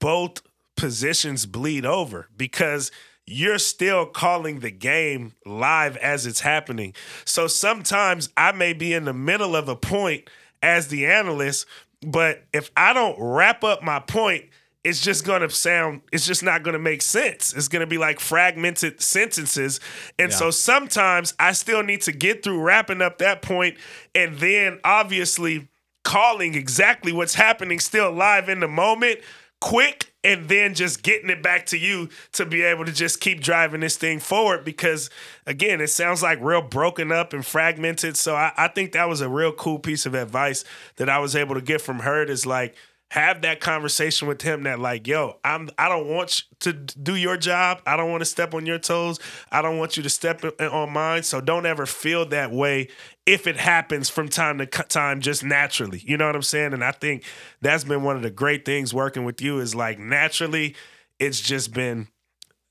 both 0.00 0.42
positions 0.76 1.46
bleed 1.46 1.86
over 1.86 2.28
because 2.36 2.90
you're 3.26 3.58
still 3.58 4.04
calling 4.04 4.58
the 4.58 4.72
game 4.72 5.34
live 5.46 5.96
as 5.98 6.26
it's 6.26 6.40
happening. 6.40 6.94
So 7.24 7.46
sometimes 7.46 8.28
I 8.36 8.50
may 8.50 8.72
be 8.72 8.92
in 8.92 9.04
the 9.04 9.12
middle 9.12 9.54
of 9.54 9.68
a 9.68 9.76
point 9.76 10.28
as 10.60 10.88
the 10.88 11.06
analyst. 11.06 11.66
But 12.04 12.42
if 12.52 12.72
I 12.76 12.92
don't 12.92 13.16
wrap 13.20 13.62
up 13.62 13.84
my 13.84 14.00
point, 14.00 14.46
it's 14.84 15.00
just 15.00 15.24
gonna 15.24 15.48
sound 15.48 16.02
it's 16.12 16.26
just 16.26 16.42
not 16.42 16.62
gonna 16.62 16.78
make 16.78 17.02
sense. 17.02 17.52
It's 17.54 17.68
gonna 17.68 17.86
be 17.86 17.98
like 17.98 18.18
fragmented 18.20 19.00
sentences. 19.00 19.78
And 20.18 20.30
Yeah. 20.30 20.36
so 20.36 20.50
sometimes 20.50 21.34
i 21.38 21.52
still 21.52 21.82
need 21.82 22.02
to 22.02 22.12
get 22.12 22.42
through 22.42 22.60
wrapping 22.60 23.00
up 23.02 23.18
that 23.18 23.42
point 23.42 23.76
and 24.14 24.38
then 24.38 24.80
obviously 24.84 25.68
calling 26.04 26.54
exactly 26.54 27.12
what's 27.12 27.34
happening 27.34 27.78
still 27.78 28.10
live 28.10 28.48
in 28.48 28.58
the 28.60 28.66
moment 28.68 29.20
quick 29.60 30.12
and 30.24 30.48
then 30.48 30.74
just 30.74 31.04
getting 31.04 31.30
it 31.30 31.40
back 31.40 31.66
to 31.66 31.78
you 31.78 32.08
to 32.32 32.44
be 32.44 32.62
able 32.62 32.84
to 32.84 32.92
just 32.92 33.20
keep 33.20 33.40
driving 33.40 33.80
this 33.80 33.96
thing 33.96 34.18
forward 34.18 34.64
because 34.64 35.08
again 35.46 35.80
it 35.80 35.86
sounds 35.88 36.20
like 36.20 36.38
real 36.40 36.60
broken 36.62 37.12
up 37.12 37.32
and 37.32 37.46
fragmented. 37.46 38.16
So 38.16 38.34
i, 38.34 38.50
I 38.56 38.66
think 38.66 38.90
that 38.92 39.08
was 39.08 39.20
a 39.20 39.28
real 39.28 39.52
cool 39.52 39.78
piece 39.78 40.04
of 40.06 40.14
advice 40.14 40.64
that 40.96 41.08
i 41.08 41.20
was 41.20 41.36
able 41.36 41.54
to 41.54 41.60
get 41.60 41.80
from 41.80 42.00
her 42.00 42.24
is 42.24 42.44
like 42.44 42.74
have 43.12 43.42
that 43.42 43.60
conversation 43.60 44.26
with 44.26 44.40
him 44.40 44.62
that 44.62 44.78
like 44.78 45.06
yo 45.06 45.38
i'm 45.44 45.68
i 45.76 45.88
don't 45.88 46.08
want 46.08 46.42
to 46.62 46.72
do 46.72 47.16
your 47.16 47.36
job. 47.36 47.82
I 47.86 47.96
don't 47.96 48.10
want 48.10 48.20
to 48.20 48.26
step 48.26 48.54
on 48.54 48.66
your 48.66 48.78
toes. 48.78 49.18
I 49.50 49.62
don't 49.62 49.78
want 49.78 49.96
you 49.96 50.02
to 50.04 50.10
step 50.10 50.44
on 50.60 50.92
mine. 50.92 51.24
So 51.24 51.40
don't 51.40 51.66
ever 51.66 51.86
feel 51.86 52.24
that 52.26 52.52
way 52.52 52.88
if 53.26 53.46
it 53.46 53.56
happens 53.56 54.08
from 54.08 54.28
time 54.28 54.58
to 54.58 54.66
time 54.66 55.20
just 55.20 55.44
naturally. 55.44 56.02
You 56.04 56.16
know 56.16 56.26
what 56.26 56.36
i'm 56.36 56.42
saying? 56.42 56.72
And 56.72 56.84
i 56.84 56.92
think 56.92 57.24
that's 57.60 57.84
been 57.84 58.02
one 58.02 58.16
of 58.16 58.22
the 58.22 58.30
great 58.30 58.64
things 58.64 58.94
working 58.94 59.24
with 59.24 59.40
you 59.40 59.58
is 59.58 59.74
like 59.74 59.98
naturally 59.98 60.74
it's 61.18 61.40
just 61.40 61.72
been 61.72 62.08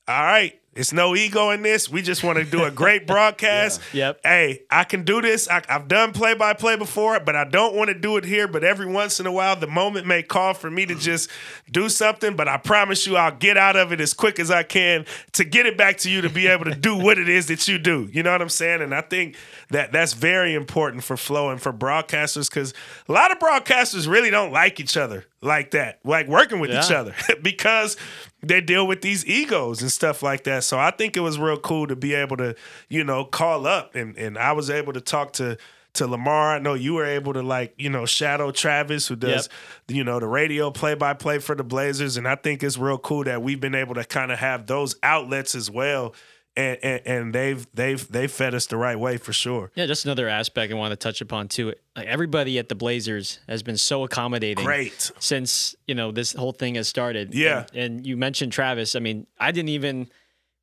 all 0.08 0.22
right 0.22 0.58
it's 0.74 0.92
no 0.92 1.14
ego 1.14 1.50
in 1.50 1.62
this 1.62 1.88
we 1.88 2.02
just 2.02 2.24
want 2.24 2.38
to 2.38 2.44
do 2.44 2.64
a 2.64 2.70
great 2.70 3.06
broadcast 3.12 3.80
Yep. 3.92 4.20
hey, 4.24 4.62
I 4.70 4.84
can 4.84 5.04
do 5.04 5.20
this. 5.20 5.48
I, 5.48 5.62
I've 5.68 5.88
done 5.88 6.12
play 6.12 6.34
by 6.34 6.54
play 6.54 6.76
before, 6.76 7.20
but 7.20 7.36
I 7.36 7.44
don't 7.44 7.74
want 7.74 7.88
to 7.88 7.98
do 7.98 8.16
it 8.16 8.24
here. 8.24 8.48
But 8.48 8.64
every 8.64 8.86
once 8.86 9.20
in 9.20 9.26
a 9.26 9.32
while, 9.32 9.56
the 9.56 9.66
moment 9.66 10.06
may 10.06 10.22
call 10.22 10.54
for 10.54 10.70
me 10.70 10.86
to 10.86 10.94
mm-hmm. 10.94 11.00
just 11.00 11.30
do 11.70 11.88
something. 11.88 12.36
But 12.36 12.48
I 12.48 12.56
promise 12.56 13.06
you, 13.06 13.16
I'll 13.16 13.34
get 13.34 13.56
out 13.56 13.76
of 13.76 13.92
it 13.92 14.00
as 14.00 14.14
quick 14.14 14.38
as 14.38 14.50
I 14.50 14.62
can 14.62 15.04
to 15.32 15.44
get 15.44 15.66
it 15.66 15.76
back 15.76 15.98
to 15.98 16.10
you 16.10 16.20
to 16.22 16.30
be 16.30 16.46
able 16.46 16.64
to 16.64 16.74
do 16.74 16.96
what 16.96 17.18
it 17.18 17.28
is 17.28 17.46
that 17.46 17.68
you 17.68 17.78
do. 17.78 18.08
You 18.12 18.22
know 18.22 18.32
what 18.32 18.42
I'm 18.42 18.48
saying? 18.48 18.82
And 18.82 18.94
I 18.94 19.02
think 19.02 19.36
that 19.70 19.92
that's 19.92 20.12
very 20.12 20.54
important 20.54 21.04
for 21.04 21.16
flow 21.16 21.50
and 21.50 21.60
for 21.60 21.72
broadcasters 21.72 22.48
because 22.48 22.72
a 23.08 23.12
lot 23.12 23.30
of 23.30 23.38
broadcasters 23.38 24.08
really 24.08 24.30
don't 24.30 24.52
like 24.52 24.80
each 24.80 24.96
other 24.96 25.26
like 25.42 25.72
that, 25.72 25.98
like 26.04 26.28
working 26.28 26.60
with 26.60 26.70
each 26.70 26.90
other 26.92 27.14
because 27.42 27.96
they 28.42 28.60
deal 28.60 28.86
with 28.86 29.02
these 29.02 29.26
egos 29.26 29.82
and 29.82 29.90
stuff 29.90 30.22
like 30.22 30.44
that. 30.44 30.64
So 30.64 30.78
I 30.78 30.92
think 30.92 31.16
it 31.16 31.20
was 31.20 31.38
real 31.38 31.58
cool 31.58 31.88
to 31.88 31.96
be 31.96 32.14
able 32.14 32.36
to, 32.38 32.54
you 32.88 33.04
know, 33.04 33.24
call 33.24 33.66
up 33.66 33.94
and 33.94 34.16
and 34.16 34.38
I 34.38 34.52
was 34.52 34.70
able 34.70 34.92
to 34.92 35.00
talk 35.00 35.32
to 35.34 35.58
to 35.94 36.06
Lamar. 36.06 36.54
I 36.54 36.58
know 36.58 36.74
you 36.74 36.94
were 36.94 37.04
able 37.04 37.34
to 37.34 37.42
like, 37.42 37.74
you 37.76 37.90
know, 37.90 38.06
shadow 38.06 38.50
Travis 38.50 39.08
who 39.08 39.16
does, 39.16 39.48
you 39.88 40.04
know, 40.04 40.20
the 40.20 40.26
radio 40.26 40.70
play 40.70 40.94
by 40.94 41.12
play 41.12 41.38
for 41.38 41.54
the 41.54 41.64
Blazers. 41.64 42.16
And 42.16 42.26
I 42.26 42.36
think 42.36 42.62
it's 42.62 42.78
real 42.78 42.98
cool 42.98 43.24
that 43.24 43.42
we've 43.42 43.60
been 43.60 43.74
able 43.74 43.94
to 43.94 44.04
kind 44.04 44.32
of 44.32 44.38
have 44.38 44.66
those 44.66 44.94
outlets 45.02 45.54
as 45.54 45.70
well. 45.70 46.14
And, 46.54 46.78
and 46.82 47.00
and 47.06 47.34
they've 47.34 47.66
they've 47.72 48.06
they 48.12 48.26
fed 48.26 48.54
us 48.54 48.66
the 48.66 48.76
right 48.76 48.98
way 48.98 49.16
for 49.16 49.32
sure. 49.32 49.70
Yeah, 49.74 49.86
just 49.86 50.04
another 50.04 50.28
aspect 50.28 50.70
I 50.70 50.76
want 50.76 50.92
to 50.92 50.96
touch 50.96 51.22
upon 51.22 51.48
too. 51.48 51.72
Like 51.96 52.06
everybody 52.06 52.58
at 52.58 52.68
the 52.68 52.74
Blazers 52.74 53.38
has 53.48 53.62
been 53.62 53.78
so 53.78 54.04
accommodating. 54.04 54.62
Great. 54.62 55.12
since 55.18 55.74
you 55.86 55.94
know 55.94 56.12
this 56.12 56.34
whole 56.34 56.52
thing 56.52 56.74
has 56.74 56.88
started. 56.88 57.32
Yeah. 57.34 57.64
and, 57.72 57.94
and 57.96 58.06
you 58.06 58.18
mentioned 58.18 58.52
Travis. 58.52 58.94
I 58.94 58.98
mean, 58.98 59.26
I 59.40 59.50
didn't 59.50 59.70
even 59.70 60.08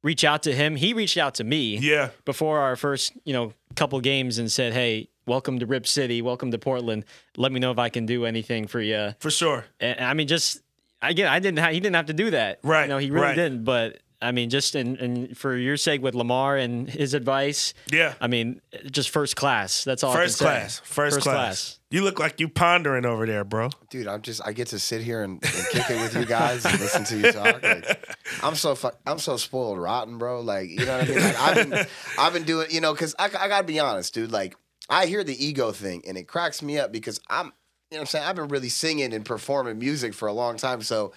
reach 0.04 0.24
out 0.24 0.44
to 0.44 0.54
him. 0.54 0.76
He 0.76 0.94
reached 0.94 1.18
out 1.18 1.34
to 1.36 1.44
me. 1.44 1.78
Yeah. 1.78 2.10
before 2.24 2.60
our 2.60 2.76
first 2.76 3.14
you 3.26 3.34
know 3.34 3.54
couple 3.76 4.00
games 4.00 4.38
and 4.38 4.52
said, 4.52 4.74
"Hey, 4.74 5.10
welcome 5.26 5.58
to 5.58 5.66
Rip 5.66 5.88
City, 5.88 6.22
welcome 6.22 6.52
to 6.52 6.60
Portland. 6.60 7.04
Let 7.36 7.52
me 7.52 7.60
know 7.60 7.72
if 7.72 7.80
I 7.80 7.90
can 7.90 8.06
do 8.06 8.26
anything 8.26 8.68
for 8.68 8.80
you." 8.80 9.16
For 9.20 9.32
sure. 9.32 9.66
And 9.80 10.00
I 10.00 10.14
mean, 10.14 10.28
just 10.28 10.62
again, 11.02 11.28
I 11.28 11.40
didn't. 11.40 11.58
Ha- 11.58 11.72
he 11.72 11.80
didn't 11.80 11.96
have 11.96 12.06
to 12.08 12.14
do 12.14 12.30
that. 12.30 12.60
Right, 12.62 12.84
You 12.84 12.90
know, 12.90 12.98
he 13.00 13.10
really 13.10 13.26
right. 13.26 13.36
didn't. 13.36 13.64
But 13.64 13.98
I 14.22 14.32
mean, 14.32 14.50
just 14.50 14.76
in, 14.76 14.98
in 14.98 15.36
for 15.36 15.56
your 15.56 15.78
sake 15.78 16.02
with 16.02 16.14
Lamar 16.14 16.58
and 16.58 16.90
his 16.90 17.14
advice. 17.14 17.74
Yeah. 17.92 18.16
I 18.20 18.28
mean, 18.28 18.62
just 18.92 19.10
first 19.10 19.36
class. 19.36 19.84
That's 19.86 20.04
all. 20.04 20.14
First 20.14 20.42
I 20.42 20.46
can 20.46 20.54
say. 20.54 20.60
class. 20.60 20.80
First, 20.84 21.22
class. 21.22 21.80
You 21.92 22.04
look 22.04 22.20
like 22.20 22.40
you 22.40 22.50
pondering 22.50 23.06
over 23.06 23.26
there, 23.26 23.44
bro. 23.44 23.70
Dude, 23.90 24.08
I'm 24.08 24.22
just 24.22 24.42
I 24.46 24.52
get 24.52 24.68
to 24.68 24.80
sit 24.80 25.02
here 25.02 25.24
and, 25.24 25.44
and 25.44 25.68
kick 25.72 25.90
it 25.90 26.02
with 26.02 26.16
you 26.16 26.26
guys 26.26 26.66
and 26.66 26.80
listen 26.80 27.04
to 27.06 27.18
you 27.18 27.32
talk. 27.32 27.64
Like, 27.64 28.18
I'm 28.44 28.56
so 28.56 28.76
fu- 28.76 28.92
I'm 29.08 29.20
so 29.20 29.38
spoiled 29.38 29.80
rotten, 29.80 30.18
bro. 30.18 30.42
Like 30.42 30.70
you 30.70 30.86
know 30.86 30.98
what 30.98 31.10
I 31.10 31.12
mean? 31.12 31.20
Like, 31.20 31.40
I've 31.40 31.70
been 31.70 31.88
I've 32.20 32.34
been 32.34 32.44
doing 32.44 32.68
you 32.70 32.82
know 32.82 32.94
because 32.94 33.16
I, 33.18 33.26
I 33.26 33.48
gotta 33.48 33.64
be 33.64 33.80
honest, 33.80 34.14
dude. 34.14 34.32
Like 34.32 34.56
I 34.90 35.06
hear 35.06 35.24
the 35.24 35.44
ego 35.44 35.72
thing 35.72 36.04
and 36.08 36.18
it 36.18 36.28
cracks 36.28 36.62
me 36.62 36.78
up 36.78 36.92
because 36.92 37.20
I'm 37.30 37.54
you 37.90 37.98
know 37.98 37.98
what 37.98 38.00
I'm 38.02 38.06
saying 38.08 38.26
I've 38.26 38.36
been 38.36 38.50
really 38.50 38.70
singing 38.70 39.14
and 39.14 39.26
performing 39.26 39.80
music 39.80 40.14
for 40.14 40.28
a 40.28 40.34
long 40.34 40.58
time. 40.58 40.84
So 40.84 41.14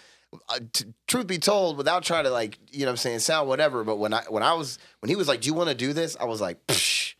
uh, 0.49 0.61
t- 0.73 0.87
truth 1.07 1.27
be 1.27 1.39
told, 1.39 1.77
without 1.77 2.03
trying 2.03 2.25
to 2.25 2.31
like 2.31 2.59
you 2.71 2.81
know 2.81 2.87
what 2.87 2.91
I'm 2.93 2.97
saying 2.99 3.19
sound 3.21 3.49
whatever, 3.49 3.85
but 3.85 3.97
when 3.97 4.13
I 4.15 4.23
when 4.29 4.43
I 4.43 4.55
was 4.55 4.79
when 5.01 5.09
he 5.11 5.17
was 5.17 5.29
like, 5.29 5.41
"Do 5.43 5.49
you 5.49 5.55
want 5.55 5.69
to 5.69 5.75
do 5.75 5.93
this?" 5.93 6.17
I 6.21 6.25
was 6.25 6.41
like, 6.41 6.65
Psh, 6.67 7.15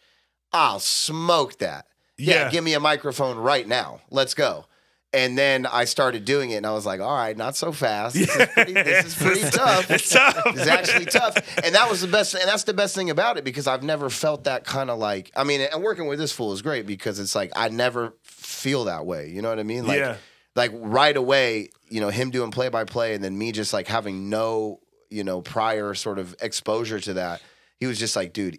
"I'll 0.53 0.81
smoke 0.81 1.59
that." 1.59 1.87
yeah, 2.19 2.35
Yeah. 2.45 2.51
give 2.51 2.65
me 2.65 2.75
a 2.75 2.81
microphone 2.81 3.37
right 3.39 3.67
now. 3.67 4.01
Let's 4.11 4.35
go. 4.35 4.67
And 5.15 5.37
then 5.37 5.67
I 5.67 5.85
started 5.85 6.25
doing 6.25 6.53
it, 6.53 6.57
and 6.57 6.67
I 6.67 6.73
was 6.73 6.87
like, 6.87 7.01
"All 7.03 7.15
right, 7.15 7.37
not 7.37 7.55
so 7.55 7.71
fast. 7.71 8.15
This 8.15 8.35
is 8.35 8.49
pretty, 8.49 8.73
this 8.73 9.05
is 9.05 9.15
pretty 9.15 9.41
tough. 9.51 9.91
It's 9.91 10.09
tough. 10.11 10.43
It's 10.47 10.67
actually 10.67 11.05
tough." 11.05 11.37
And 11.63 11.75
that 11.75 11.91
was 11.91 12.01
the 12.01 12.07
best, 12.09 12.33
and 12.35 12.45
that's 12.49 12.65
the 12.65 12.73
best 12.73 12.95
thing 12.95 13.11
about 13.11 13.37
it 13.37 13.45
because 13.45 13.67
I've 13.67 13.83
never 13.83 14.09
felt 14.09 14.45
that 14.45 14.65
kind 14.65 14.89
of 14.89 14.99
like. 14.99 15.31
I 15.37 15.45
mean, 15.45 15.61
and 15.61 15.83
working 15.83 16.07
with 16.07 16.19
this 16.19 16.33
fool 16.33 16.55
is 16.55 16.63
great 16.63 16.87
because 16.87 17.19
it's 17.19 17.35
like 17.35 17.53
I 17.55 17.69
never 17.69 18.15
feel 18.23 18.85
that 18.85 19.05
way. 19.05 19.29
You 19.29 19.43
know 19.43 19.51
what 19.51 19.59
I 19.59 19.65
mean? 19.65 19.87
Like, 19.87 19.99
Yeah. 19.99 20.17
Like 20.55 20.71
right 20.75 21.17
away, 21.17 21.71
you 21.89 22.01
know, 22.01 22.11
him 22.11 22.31
doing 22.31 22.51
play 22.51 22.69
by 22.69 22.85
play, 22.85 23.15
and 23.15 23.23
then 23.23 23.37
me 23.37 23.53
just 23.53 23.73
like 23.73 23.89
having 23.89 24.29
no, 24.29 24.81
you 25.11 25.25
know, 25.25 25.41
prior 25.41 25.95
sort 25.95 26.19
of 26.19 26.35
exposure 26.41 27.01
to 27.01 27.15
that. 27.15 27.43
He 27.79 27.87
was 27.87 27.99
just 27.99 28.17
like, 28.17 28.33
"Dude, 28.33 28.59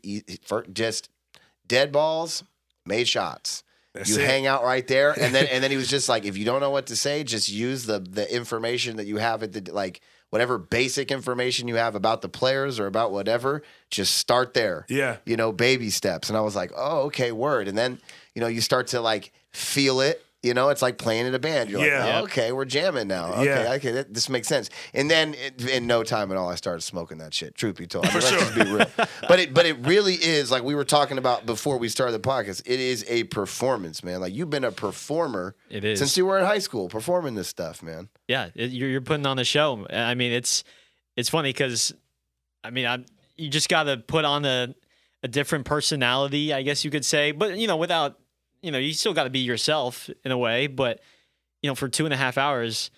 just 0.73 1.09
dead 1.67 1.91
balls, 1.91 2.43
made 2.85 3.07
shots." 3.07 3.63
That's 3.93 4.09
you 4.09 4.19
it. 4.19 4.25
hang 4.25 4.47
out 4.47 4.63
right 4.63 4.85
there, 4.87 5.11
and 5.19 5.33
then 5.35 5.45
and 5.51 5.63
then 5.63 5.69
he 5.69 5.77
was 5.77 5.87
just 5.87 6.09
like, 6.09 6.25
if 6.25 6.35
you 6.35 6.45
don't 6.45 6.61
know 6.61 6.71
what 6.71 6.87
to 6.87 6.95
say, 6.95 7.23
just 7.23 7.49
use 7.49 7.85
the 7.85 7.99
the 7.99 8.33
information 8.33 8.97
that 8.97 9.05
you 9.05 9.17
have 9.17 9.43
at 9.43 9.53
the 9.53 9.71
like 9.71 10.01
whatever 10.31 10.57
basic 10.57 11.11
information 11.11 11.67
you 11.67 11.75
have 11.75 11.93
about 11.93 12.23
the 12.23 12.27
players 12.29 12.79
or 12.79 12.87
about 12.87 13.11
whatever. 13.11 13.61
Just 13.91 14.17
start 14.17 14.55
there. 14.55 14.83
Yeah. 14.89 15.17
you 15.25 15.37
know, 15.37 15.51
baby 15.51 15.91
steps. 15.91 16.27
And 16.27 16.35
I 16.35 16.41
was 16.41 16.55
like, 16.55 16.71
oh, 16.75 17.01
okay, 17.03 17.31
word. 17.31 17.67
And 17.67 17.77
then 17.77 17.99
you 18.33 18.41
know, 18.41 18.47
you 18.47 18.61
start 18.61 18.87
to 18.87 18.99
like 18.99 19.31
feel 19.51 20.01
it. 20.01 20.25
You 20.43 20.53
know, 20.53 20.67
it's 20.69 20.81
like 20.81 20.97
playing 20.97 21.25
in 21.25 21.33
a 21.33 21.39
band. 21.39 21.69
You're 21.69 21.85
Yeah. 21.85 22.03
like, 22.05 22.15
oh, 22.15 22.23
okay, 22.25 22.51
we're 22.51 22.65
jamming 22.65 23.07
now. 23.07 23.31
Okay, 23.35 23.45
Yeah. 23.45 23.73
okay, 23.75 23.91
that, 23.91 24.13
this 24.13 24.27
makes 24.27 24.49
sense. 24.49 24.69
And 24.93 25.09
then 25.09 25.35
it, 25.35 25.69
in 25.69 25.87
no 25.87 26.03
time 26.03 26.31
at 26.31 26.37
all, 26.37 26.49
I 26.49 26.55
started 26.55 26.81
smoking 26.81 27.17
that 27.19 27.33
shit. 27.33 27.55
Truth 27.55 27.77
be 27.77 27.87
told, 27.87 28.05
I 28.05 28.11
mean, 28.13 28.21
For 28.21 28.27
let's 28.27 28.43
just 28.43 28.55
be 28.55 28.63
real. 28.69 28.85
But 29.29 29.39
it, 29.39 29.53
but 29.53 29.65
it 29.65 29.77
really 29.85 30.15
is 30.15 30.51
like 30.51 30.61
we 30.63 30.75
were 30.75 30.83
talking 30.83 31.17
about 31.17 31.45
before 31.45 31.77
we 31.77 31.87
started 31.87 32.11
the 32.11 32.19
podcast. 32.27 32.61
It 32.65 32.79
is 32.81 33.05
a 33.07 33.23
performance, 33.23 34.03
man. 34.03 34.19
Like 34.19 34.33
you've 34.33 34.49
been 34.49 34.65
a 34.65 34.71
performer 34.73 35.55
It 35.69 35.85
is. 35.85 35.99
since 35.99 36.17
you 36.17 36.25
were 36.25 36.37
in 36.37 36.45
high 36.45 36.59
school, 36.59 36.89
performing 36.89 37.35
this 37.35 37.47
stuff, 37.47 37.81
man. 37.81 38.09
yeah, 38.27 38.49
it, 38.53 38.71
you're 38.71 38.89
you're 38.89 38.99
putting 39.01 39.25
on 39.25 39.39
a 39.39 39.45
show. 39.45 39.87
I 39.89 40.13
mean, 40.15 40.33
it's 40.33 40.65
it's 41.15 41.29
funny 41.29 41.49
because, 41.49 41.93
I 42.65 42.69
mean, 42.69 42.85
I 42.85 42.99
you 43.37 43.47
just 43.49 43.69
got 43.69 43.83
to 43.83 43.95
put 43.95 44.25
on 44.25 44.43
a 44.43 44.75
a 45.23 45.29
different 45.29 45.63
personality, 45.65 46.53
I 46.53 46.63
guess 46.63 46.83
you 46.83 46.91
could 46.91 47.05
say, 47.05 47.31
but 47.31 47.57
you 47.57 47.65
know, 47.65 47.77
without 47.77 48.19
you 48.63 48.71
know, 48.71 48.79
you 48.79 48.93
still 48.93 49.13
got 49.13 49.25
to 49.25 49.29
be 49.29 49.39
yourself 49.39 50.09
in 50.23 50.31
a 50.31 50.37
way. 50.37 50.67
But 50.67 51.01
you 51.61 51.69
know, 51.69 51.75
for 51.75 51.87
two 51.87 52.05
and 52.05 52.13
a 52.13 52.17
half 52.17 52.37
hours, 52.37 52.89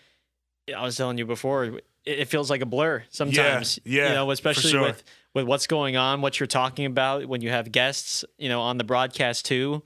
I 0.76 0.84
was 0.84 0.96
telling 0.96 1.18
you 1.18 1.26
before, 1.26 1.66
it, 1.66 1.86
it 2.06 2.26
feels 2.26 2.50
like 2.50 2.62
a 2.62 2.66
blur 2.66 3.04
sometimes. 3.10 3.80
yeah, 3.84 4.04
yeah 4.04 4.08
you 4.10 4.14
know, 4.16 4.32
especially 4.32 4.72
sure. 4.72 4.82
with 4.82 5.04
with 5.34 5.46
what's 5.46 5.68
going 5.68 5.98
on, 5.98 6.22
what 6.22 6.40
you're 6.40 6.48
talking 6.48 6.86
about 6.86 7.26
when 7.26 7.42
you 7.42 7.50
have 7.50 7.72
guests, 7.72 8.24
you 8.38 8.48
know, 8.48 8.62
on 8.62 8.78
the 8.78 8.86
broadcast 8.86 9.46
too. 9.46 9.84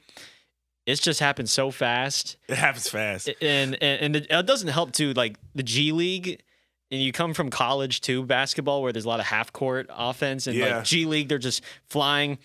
It's 0.86 1.02
just 1.02 1.20
happened 1.20 1.50
so 1.50 1.70
fast 1.70 2.38
It 2.48 2.58
happens 2.58 2.90
fast. 2.90 3.30
and 3.42 3.76
and, 3.82 4.16
and 4.16 4.16
it, 4.16 4.46
doesn't 4.48 4.70
help 4.70 4.92
too 4.92 5.14
like 5.14 5.38
the 5.54 5.62
G 5.62 5.92
League 5.92 6.42
and 6.90 7.00
you 7.00 7.12
come 7.12 7.36
from 7.36 7.52
college 7.52 8.02
too 8.02 8.24
basketball 8.24 8.82
where 8.82 8.92
there's 8.92 9.06
a 9.06 9.08
lot 9.08 9.20
of 9.20 9.28
half 9.28 9.54
court 9.54 9.88
offense 9.90 10.48
and 10.48 10.58
Yeah. 10.58 10.78
like 10.78 10.86
G 10.86 11.06
League 11.06 11.30
they're 11.30 11.38
just 11.38 11.64
flying 11.90 12.40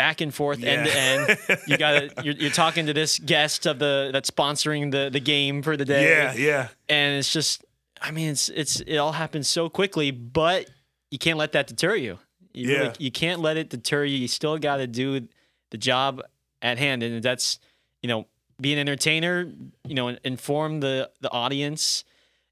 back 0.00 0.20
and 0.22 0.32
forth 0.34 0.62
end 0.64 0.86
to 0.86 0.96
end. 0.96 1.38
You 1.68 1.76
got 1.76 2.24
you're, 2.24 2.34
you're 2.34 2.50
talking 2.64 2.86
to 2.86 2.94
this 2.94 3.18
guest 3.18 3.66
of 3.66 3.78
the 3.78 4.08
that's 4.12 4.30
sponsoring 4.30 4.90
the 4.90 5.10
the 5.10 5.20
game 5.20 5.62
for 5.62 5.76
the 5.76 5.84
day. 5.84 6.04
Yeah, 6.10 6.34
yeah. 6.34 6.68
and 6.88 7.18
it's 7.18 7.30
just 7.32 7.64
I 8.00 8.10
mean 8.10 8.30
it's 8.30 8.48
it's 8.48 8.80
it 8.80 8.96
all 8.96 9.12
happens 9.12 9.46
so 9.48 9.68
quickly 9.68 10.10
but 10.10 10.70
you 11.10 11.18
can't 11.18 11.36
let 11.38 11.52
that 11.52 11.66
deter 11.66 11.96
you. 11.96 12.18
You 12.54 12.68
really- 12.68 12.84
Yeah. 12.86 12.92
you 12.98 13.10
can't 13.10 13.40
let 13.40 13.56
it 13.58 13.68
deter 13.68 14.04
you. 14.04 14.16
You 14.16 14.28
still 14.28 14.56
got 14.58 14.78
to 14.78 14.86
do 14.86 15.28
the 15.70 15.78
job 15.78 16.22
at 16.62 16.78
hand. 16.78 17.02
And 17.02 17.22
that's 17.22 17.58
you 18.02 18.08
know 18.08 18.26
be 18.60 18.72
an 18.72 18.78
entertainer 18.78 19.52
you 19.86 19.94
know 19.94 20.08
inform 20.24 20.80
the 20.80 21.10
the 21.20 21.30
audience. 21.30 22.04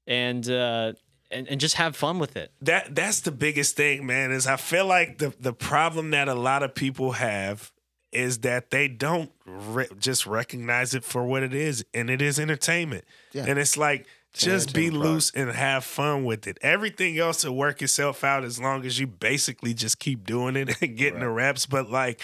And 0.05 0.47
uh 0.49 0.93
and, 1.31 1.47
and 1.47 1.59
just 1.59 1.75
have 1.75 1.95
fun 1.95 2.19
with 2.19 2.35
it 2.35 2.51
that 2.61 2.95
that's 2.95 3.21
the 3.21 3.31
biggest 3.31 3.75
thing, 3.75 4.05
man. 4.05 4.31
Is 4.31 4.47
I 4.47 4.55
feel 4.57 4.85
like 4.85 5.17
the 5.17 5.33
the 5.39 5.53
problem 5.53 6.11
that 6.11 6.27
a 6.27 6.35
lot 6.35 6.63
of 6.63 6.75
people 6.75 7.13
have 7.13 7.71
is 8.11 8.39
that 8.39 8.71
they 8.71 8.87
don't 8.87 9.31
re- 9.45 9.87
just 9.99 10.25
recognize 10.25 10.93
it 10.93 11.03
for 11.03 11.25
what 11.25 11.43
it 11.43 11.53
is, 11.53 11.85
and 11.93 12.09
it 12.09 12.21
is 12.21 12.39
entertainment. 12.39 13.05
Yeah. 13.31 13.45
And 13.47 13.59
it's 13.59 13.77
like 13.77 14.07
just 14.33 14.73
be 14.73 14.85
entertainment 14.87 15.01
product. 15.01 15.13
loose 15.13 15.31
and 15.35 15.51
have 15.51 15.83
fun 15.83 16.25
with 16.25 16.47
it. 16.47 16.57
Everything 16.61 17.17
else 17.17 17.43
will 17.43 17.55
work 17.55 17.81
itself 17.81 18.23
out 18.23 18.43
as 18.43 18.59
long 18.59 18.85
as 18.85 18.99
you 18.99 19.07
basically 19.07 19.73
just 19.73 19.99
keep 19.99 20.25
doing 20.25 20.55
it 20.55 20.75
and 20.81 20.97
getting 20.97 21.19
the 21.19 21.29
reps. 21.29 21.65
But 21.65 21.89
like 21.89 22.21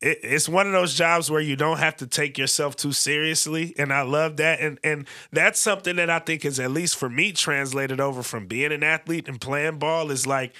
it, 0.00 0.18
it's 0.22 0.48
one 0.48 0.66
of 0.66 0.72
those 0.72 0.94
jobs 0.94 1.30
where 1.30 1.40
you 1.40 1.56
don't 1.56 1.78
have 1.78 1.96
to 1.96 2.06
take 2.06 2.38
yourself 2.38 2.76
too 2.76 2.92
seriously 2.92 3.74
and 3.78 3.92
i 3.92 4.02
love 4.02 4.36
that 4.36 4.60
and 4.60 4.78
and 4.84 5.06
that's 5.32 5.58
something 5.58 5.96
that 5.96 6.10
i 6.10 6.18
think 6.18 6.44
is 6.44 6.60
at 6.60 6.70
least 6.70 6.96
for 6.96 7.08
me 7.08 7.32
translated 7.32 8.00
over 8.00 8.22
from 8.22 8.46
being 8.46 8.72
an 8.72 8.82
athlete 8.82 9.28
and 9.28 9.40
playing 9.40 9.78
ball 9.78 10.10
is 10.10 10.26
like 10.26 10.54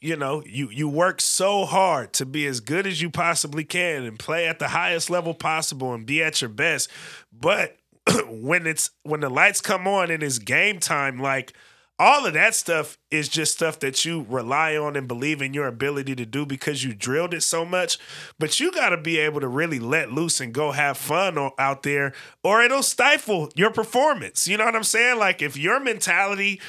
you 0.00 0.16
know 0.16 0.42
you 0.44 0.68
you 0.70 0.88
work 0.88 1.20
so 1.20 1.64
hard 1.64 2.12
to 2.12 2.26
be 2.26 2.46
as 2.46 2.60
good 2.60 2.86
as 2.86 3.00
you 3.00 3.10
possibly 3.10 3.64
can 3.64 4.04
and 4.04 4.18
play 4.18 4.46
at 4.46 4.58
the 4.58 4.68
highest 4.68 5.10
level 5.10 5.34
possible 5.34 5.94
and 5.94 6.06
be 6.06 6.22
at 6.22 6.40
your 6.40 6.50
best 6.50 6.90
but 7.32 7.76
when 8.28 8.66
it's 8.66 8.90
when 9.02 9.20
the 9.20 9.30
lights 9.30 9.60
come 9.60 9.86
on 9.86 10.10
and 10.10 10.22
it's 10.22 10.38
game 10.38 10.78
time 10.78 11.18
like 11.18 11.52
all 11.98 12.26
of 12.26 12.34
that 12.34 12.54
stuff 12.54 12.98
is 13.10 13.28
just 13.28 13.54
stuff 13.54 13.80
that 13.80 14.04
you 14.04 14.26
rely 14.28 14.76
on 14.76 14.96
and 14.96 15.08
believe 15.08 15.40
in 15.40 15.54
your 15.54 15.66
ability 15.66 16.14
to 16.16 16.26
do 16.26 16.44
because 16.44 16.84
you 16.84 16.94
drilled 16.94 17.32
it 17.32 17.42
so 17.42 17.64
much. 17.64 17.98
But 18.38 18.60
you 18.60 18.70
got 18.70 18.90
to 18.90 18.98
be 18.98 19.18
able 19.18 19.40
to 19.40 19.48
really 19.48 19.78
let 19.78 20.12
loose 20.12 20.40
and 20.40 20.52
go 20.52 20.72
have 20.72 20.98
fun 20.98 21.38
out 21.58 21.82
there, 21.82 22.12
or 22.44 22.62
it'll 22.62 22.82
stifle 22.82 23.50
your 23.54 23.70
performance. 23.70 24.46
You 24.46 24.58
know 24.58 24.66
what 24.66 24.76
I'm 24.76 24.84
saying? 24.84 25.18
Like 25.18 25.40
if 25.40 25.56
your 25.56 25.80
mentality 25.80 26.60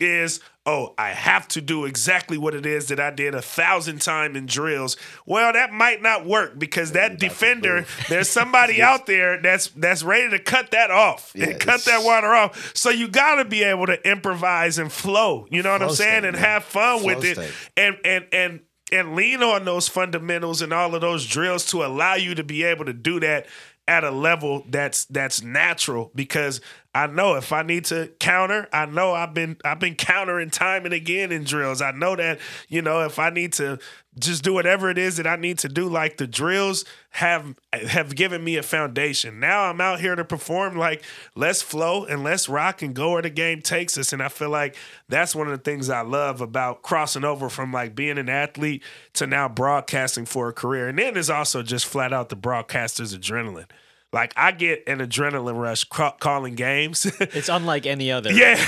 is, 0.00 0.40
oh, 0.66 0.92
I 0.98 1.10
have 1.10 1.46
to 1.48 1.60
do 1.60 1.84
exactly 1.84 2.36
what 2.36 2.54
it 2.54 2.66
is 2.66 2.88
that 2.88 2.98
I 3.00 3.10
did 3.10 3.34
a 3.34 3.40
thousand 3.40 4.02
times 4.02 4.36
in 4.36 4.46
drills. 4.46 4.96
Well, 5.24 5.52
that 5.52 5.72
might 5.72 6.02
not 6.02 6.26
work 6.26 6.58
because 6.58 6.92
that 6.92 7.18
defender, 7.20 7.86
there's 8.08 8.28
somebody 8.28 8.82
out 8.82 9.06
there 9.06 9.40
that's 9.40 9.68
that's 9.68 10.02
ready 10.02 10.28
to 10.30 10.38
cut 10.38 10.72
that 10.72 10.90
off 10.90 11.32
Yeah, 11.34 11.50
and 11.50 11.60
cut 11.60 11.84
that 11.84 12.04
water 12.04 12.34
off. 12.34 12.72
So 12.74 12.90
you 12.90 13.08
got 13.08 13.36
to 13.36 13.44
be 13.44 13.62
able 13.62 13.86
to 13.86 14.08
improvise 14.10 14.78
and 14.78 14.90
flow. 14.92 15.46
You 15.50 15.62
know 15.62 15.72
what 15.72 15.82
I'm 15.82 15.90
saying? 15.90 16.22
state, 16.22 16.24
and 16.28 16.34
man. 16.36 16.44
have 16.44 16.64
fun 16.64 16.98
Flow 16.98 17.06
with 17.14 17.24
it, 17.24 17.36
state. 17.36 17.52
and 17.76 17.96
and 18.04 18.26
and 18.32 18.60
and 18.92 19.16
lean 19.16 19.42
on 19.42 19.64
those 19.64 19.88
fundamentals 19.88 20.62
and 20.62 20.72
all 20.72 20.94
of 20.94 21.00
those 21.00 21.26
drills 21.26 21.66
to 21.66 21.84
allow 21.84 22.14
you 22.14 22.34
to 22.36 22.44
be 22.44 22.62
able 22.62 22.84
to 22.84 22.92
do 22.92 23.18
that 23.20 23.46
at 23.88 24.04
a 24.04 24.10
level 24.10 24.64
that's 24.68 25.04
that's 25.06 25.42
natural 25.42 26.10
because 26.14 26.60
I 26.94 27.06
know 27.06 27.34
if 27.34 27.52
I 27.52 27.62
need 27.62 27.84
to 27.86 28.10
counter, 28.18 28.68
I 28.72 28.86
know 28.86 29.12
I've 29.12 29.34
been 29.34 29.58
I've 29.64 29.78
been 29.78 29.94
countering 29.94 30.50
time 30.50 30.84
and 30.84 30.94
again 30.94 31.30
in 31.30 31.44
drills. 31.44 31.82
I 31.82 31.92
know 31.92 32.16
that, 32.16 32.40
you 32.68 32.82
know, 32.82 33.04
if 33.04 33.18
I 33.18 33.30
need 33.30 33.52
to 33.54 33.78
just 34.18 34.42
do 34.42 34.54
whatever 34.54 34.88
it 34.88 34.96
is 34.96 35.18
that 35.18 35.26
I 35.26 35.36
need 35.36 35.58
to 35.58 35.68
do 35.68 35.88
like 35.88 36.16
the 36.16 36.26
drills 36.26 36.84
have 37.10 37.54
have 37.72 38.14
given 38.14 38.42
me 38.42 38.56
a 38.56 38.62
foundation. 38.62 39.38
Now 39.40 39.64
I'm 39.64 39.80
out 39.80 40.00
here 40.00 40.14
to 40.14 40.24
perform 40.24 40.76
like 40.76 41.02
let's 41.34 41.60
flow 41.60 42.04
and 42.04 42.24
let's 42.24 42.48
rock 42.48 42.80
and 42.80 42.94
go 42.94 43.12
where 43.12 43.22
the 43.22 43.30
game 43.30 43.60
takes 43.60 43.98
us 43.98 44.12
and 44.12 44.22
I 44.22 44.28
feel 44.28 44.50
like 44.50 44.76
that's 45.08 45.34
one 45.34 45.46
of 45.46 45.52
the 45.52 45.62
things 45.62 45.90
I 45.90 46.00
love 46.00 46.40
about 46.40 46.82
crossing 46.82 47.24
over 47.24 47.50
from 47.50 47.72
like 47.72 47.94
being 47.94 48.16
an 48.18 48.28
athlete 48.28 48.82
to 49.14 49.26
now 49.26 49.48
broadcasting 49.48 50.24
for 50.24 50.48
a 50.48 50.52
career. 50.52 50.88
And 50.88 50.98
then 50.98 51.14
there's 51.14 51.30
also 51.30 51.62
just 51.62 51.86
flat 51.86 52.12
out 52.12 52.30
the 52.30 52.36
broadcaster's 52.36 53.16
adrenaline. 53.16 53.68
Like 54.16 54.32
I 54.36 54.52
get 54.52 54.84
an 54.88 54.98
adrenaline 54.98 55.60
rush 55.60 55.84
ca- 55.84 56.12
calling 56.18 56.54
games. 56.54 57.04
It's 57.20 57.48
unlike 57.50 57.84
any 57.86 58.10
other. 58.10 58.32
yeah, 58.32 58.58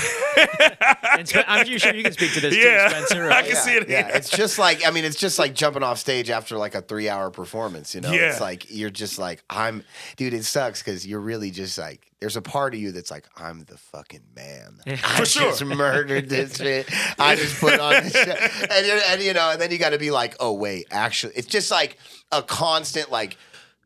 And 1.17 1.27
Spen- 1.27 1.45
I'm 1.47 1.65
sure 1.65 1.93
you 1.95 2.03
can 2.03 2.13
speak 2.13 2.33
to 2.33 2.39
this 2.41 2.55
Yeah. 2.55 2.87
too, 2.89 2.95
Spencer. 3.05 3.23
I 3.25 3.27
Right? 3.27 3.45
can 3.47 3.55
see 3.55 3.73
it. 3.73 3.89
Yeah, 3.89 4.07
it's 4.15 4.29
just 4.29 4.59
like 4.59 4.85
I 4.87 4.91
mean, 4.91 5.05
it's 5.05 5.15
just 5.19 5.39
like 5.39 5.55
jumping 5.55 5.81
off 5.83 5.97
stage 5.97 6.29
after 6.29 6.55
like 6.57 6.75
a 6.75 6.81
three 6.81 7.09
hour 7.09 7.31
performance. 7.31 7.95
You 7.95 8.01
know, 8.01 8.11
Yeah. 8.11 8.29
it's 8.31 8.39
like 8.41 8.67
you're 8.69 8.89
just 8.91 9.17
like 9.17 9.43
I'm, 9.49 9.83
dude. 10.17 10.33
It 10.33 10.45
sucks 10.45 10.83
because 10.83 11.05
you're 11.07 11.19
really 11.19 11.49
just 11.51 11.77
like 11.77 12.05
there's 12.19 12.35
a 12.37 12.41
part 12.41 12.73
of 12.75 12.79
you 12.79 12.91
that's 12.91 13.09
like 13.09 13.25
I'm 13.37 13.63
the 13.63 13.77
fucking 13.77 14.21
man. 14.35 14.77
I 14.85 14.95
For 14.97 15.25
sure. 15.25 15.43
just 15.49 15.65
murdered 15.65 16.29
this 16.29 16.57
shit. 16.57 16.87
I 17.17 17.35
just 17.35 17.59
put 17.59 17.79
on 17.79 17.93
this 18.03 18.13
shit, 18.13 18.39
and, 18.69 18.85
and 19.09 19.21
you 19.23 19.33
know, 19.33 19.51
and 19.51 19.59
then 19.61 19.71
you 19.71 19.77
got 19.79 19.91
to 19.91 19.97
be 19.99 20.11
like, 20.11 20.35
oh 20.39 20.53
wait, 20.53 20.85
actually, 20.91 21.33
it's 21.35 21.47
just 21.47 21.71
like 21.71 21.97
a 22.31 22.43
constant 22.43 23.09
like 23.11 23.35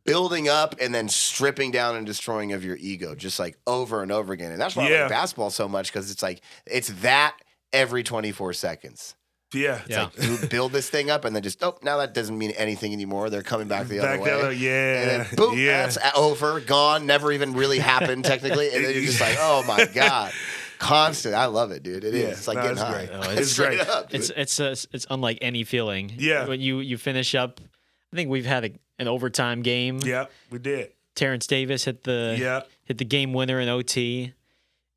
building 0.06 0.50
up 0.50 0.76
and 0.82 0.94
then 0.94 1.08
stripping 1.10 1.72
down 1.72 1.96
and 1.96 2.06
destroying 2.06 2.54
of 2.54 2.64
your 2.66 2.76
ego, 2.80 3.16
just 3.16 3.40
like 3.40 3.58
over 3.68 4.04
and 4.04 4.12
over 4.12 4.34
again. 4.34 4.52
And 4.52 4.60
that's 4.60 4.76
why 4.76 4.88
I 4.92 5.02
like 5.02 5.10
basketball 5.10 5.50
so 5.50 5.68
much 5.68 5.92
because 5.92 6.12
it's 6.12 6.22
like 6.24 6.42
it's 6.66 6.90
that 7.02 7.36
every 7.72 8.04
24 8.04 8.54
seconds. 8.54 9.16
yeah, 9.54 9.82
Yeah. 9.88 10.10
You 10.20 10.38
build 10.50 10.72
this 10.74 10.90
thing 10.90 11.10
up 11.10 11.26
and 11.26 11.36
then 11.36 11.44
just 11.44 11.64
oh 11.64 11.78
now 11.84 11.98
that 11.98 12.14
doesn't 12.14 12.38
mean 12.38 12.52
anything 12.52 12.92
anymore. 12.94 13.30
They're 13.30 13.44
coming 13.44 13.68
back 13.68 13.88
the 13.88 14.00
Back 14.00 14.20
other 14.20 14.24
way. 14.24 14.32
other- 14.32 14.52
yeah, 14.52 15.02
And 15.02 15.10
then 15.10 15.28
boom, 15.36 15.58
yeah. 15.58 15.84
that's 15.86 15.98
over, 16.18 16.60
gone, 16.60 17.06
never 17.06 17.32
even 17.32 17.54
really 17.54 17.80
happened 17.80 18.26
technically. 18.26 18.74
And 18.74 18.84
then 18.84 18.94
you're 18.94 19.04
just 19.06 19.22
like, 19.22 19.38
oh 19.40 19.64
my 19.68 19.86
god, 19.94 20.32
constant. 20.80 21.34
I 21.36 21.46
love 21.46 21.72
it, 21.72 21.84
dude. 21.84 22.04
It 22.04 22.14
is. 22.16 22.22
Yeah, 22.24 22.28
It's 22.30 22.48
like 22.48 22.58
no, 22.58 22.64
getting 22.64 22.78
it's 22.78 22.82
high. 22.82 23.06
great. 23.06 23.10
Oh, 23.14 23.22
it's 23.32 23.42
it's 23.42 23.52
straight 23.52 23.78
great. 23.78 23.88
up. 23.90 24.10
Dude. 24.10 24.20
It's 24.22 24.30
it's 24.36 24.60
uh, 24.60 24.76
it's 24.92 25.06
unlike 25.10 25.38
any 25.42 25.64
feeling. 25.64 26.12
Yeah. 26.18 26.48
When 26.48 26.60
you 26.60 26.80
you 26.80 26.98
finish 26.98 27.34
up, 27.36 27.62
I 28.12 28.16
think 28.16 28.30
we've 28.30 28.46
had 28.46 28.66
a, 28.66 28.72
an 29.00 29.08
overtime 29.08 29.62
game. 29.62 30.00
yeah, 30.04 30.26
we 30.50 30.60
did. 30.60 30.92
Terrence 31.16 31.46
Davis 31.48 31.86
hit 31.86 32.04
the 32.04 32.36
Yeah, 32.40 32.62
hit 32.86 32.98
the 32.98 33.06
game 33.06 33.34
winner 33.34 33.60
in 33.60 33.70
OT, 33.70 34.34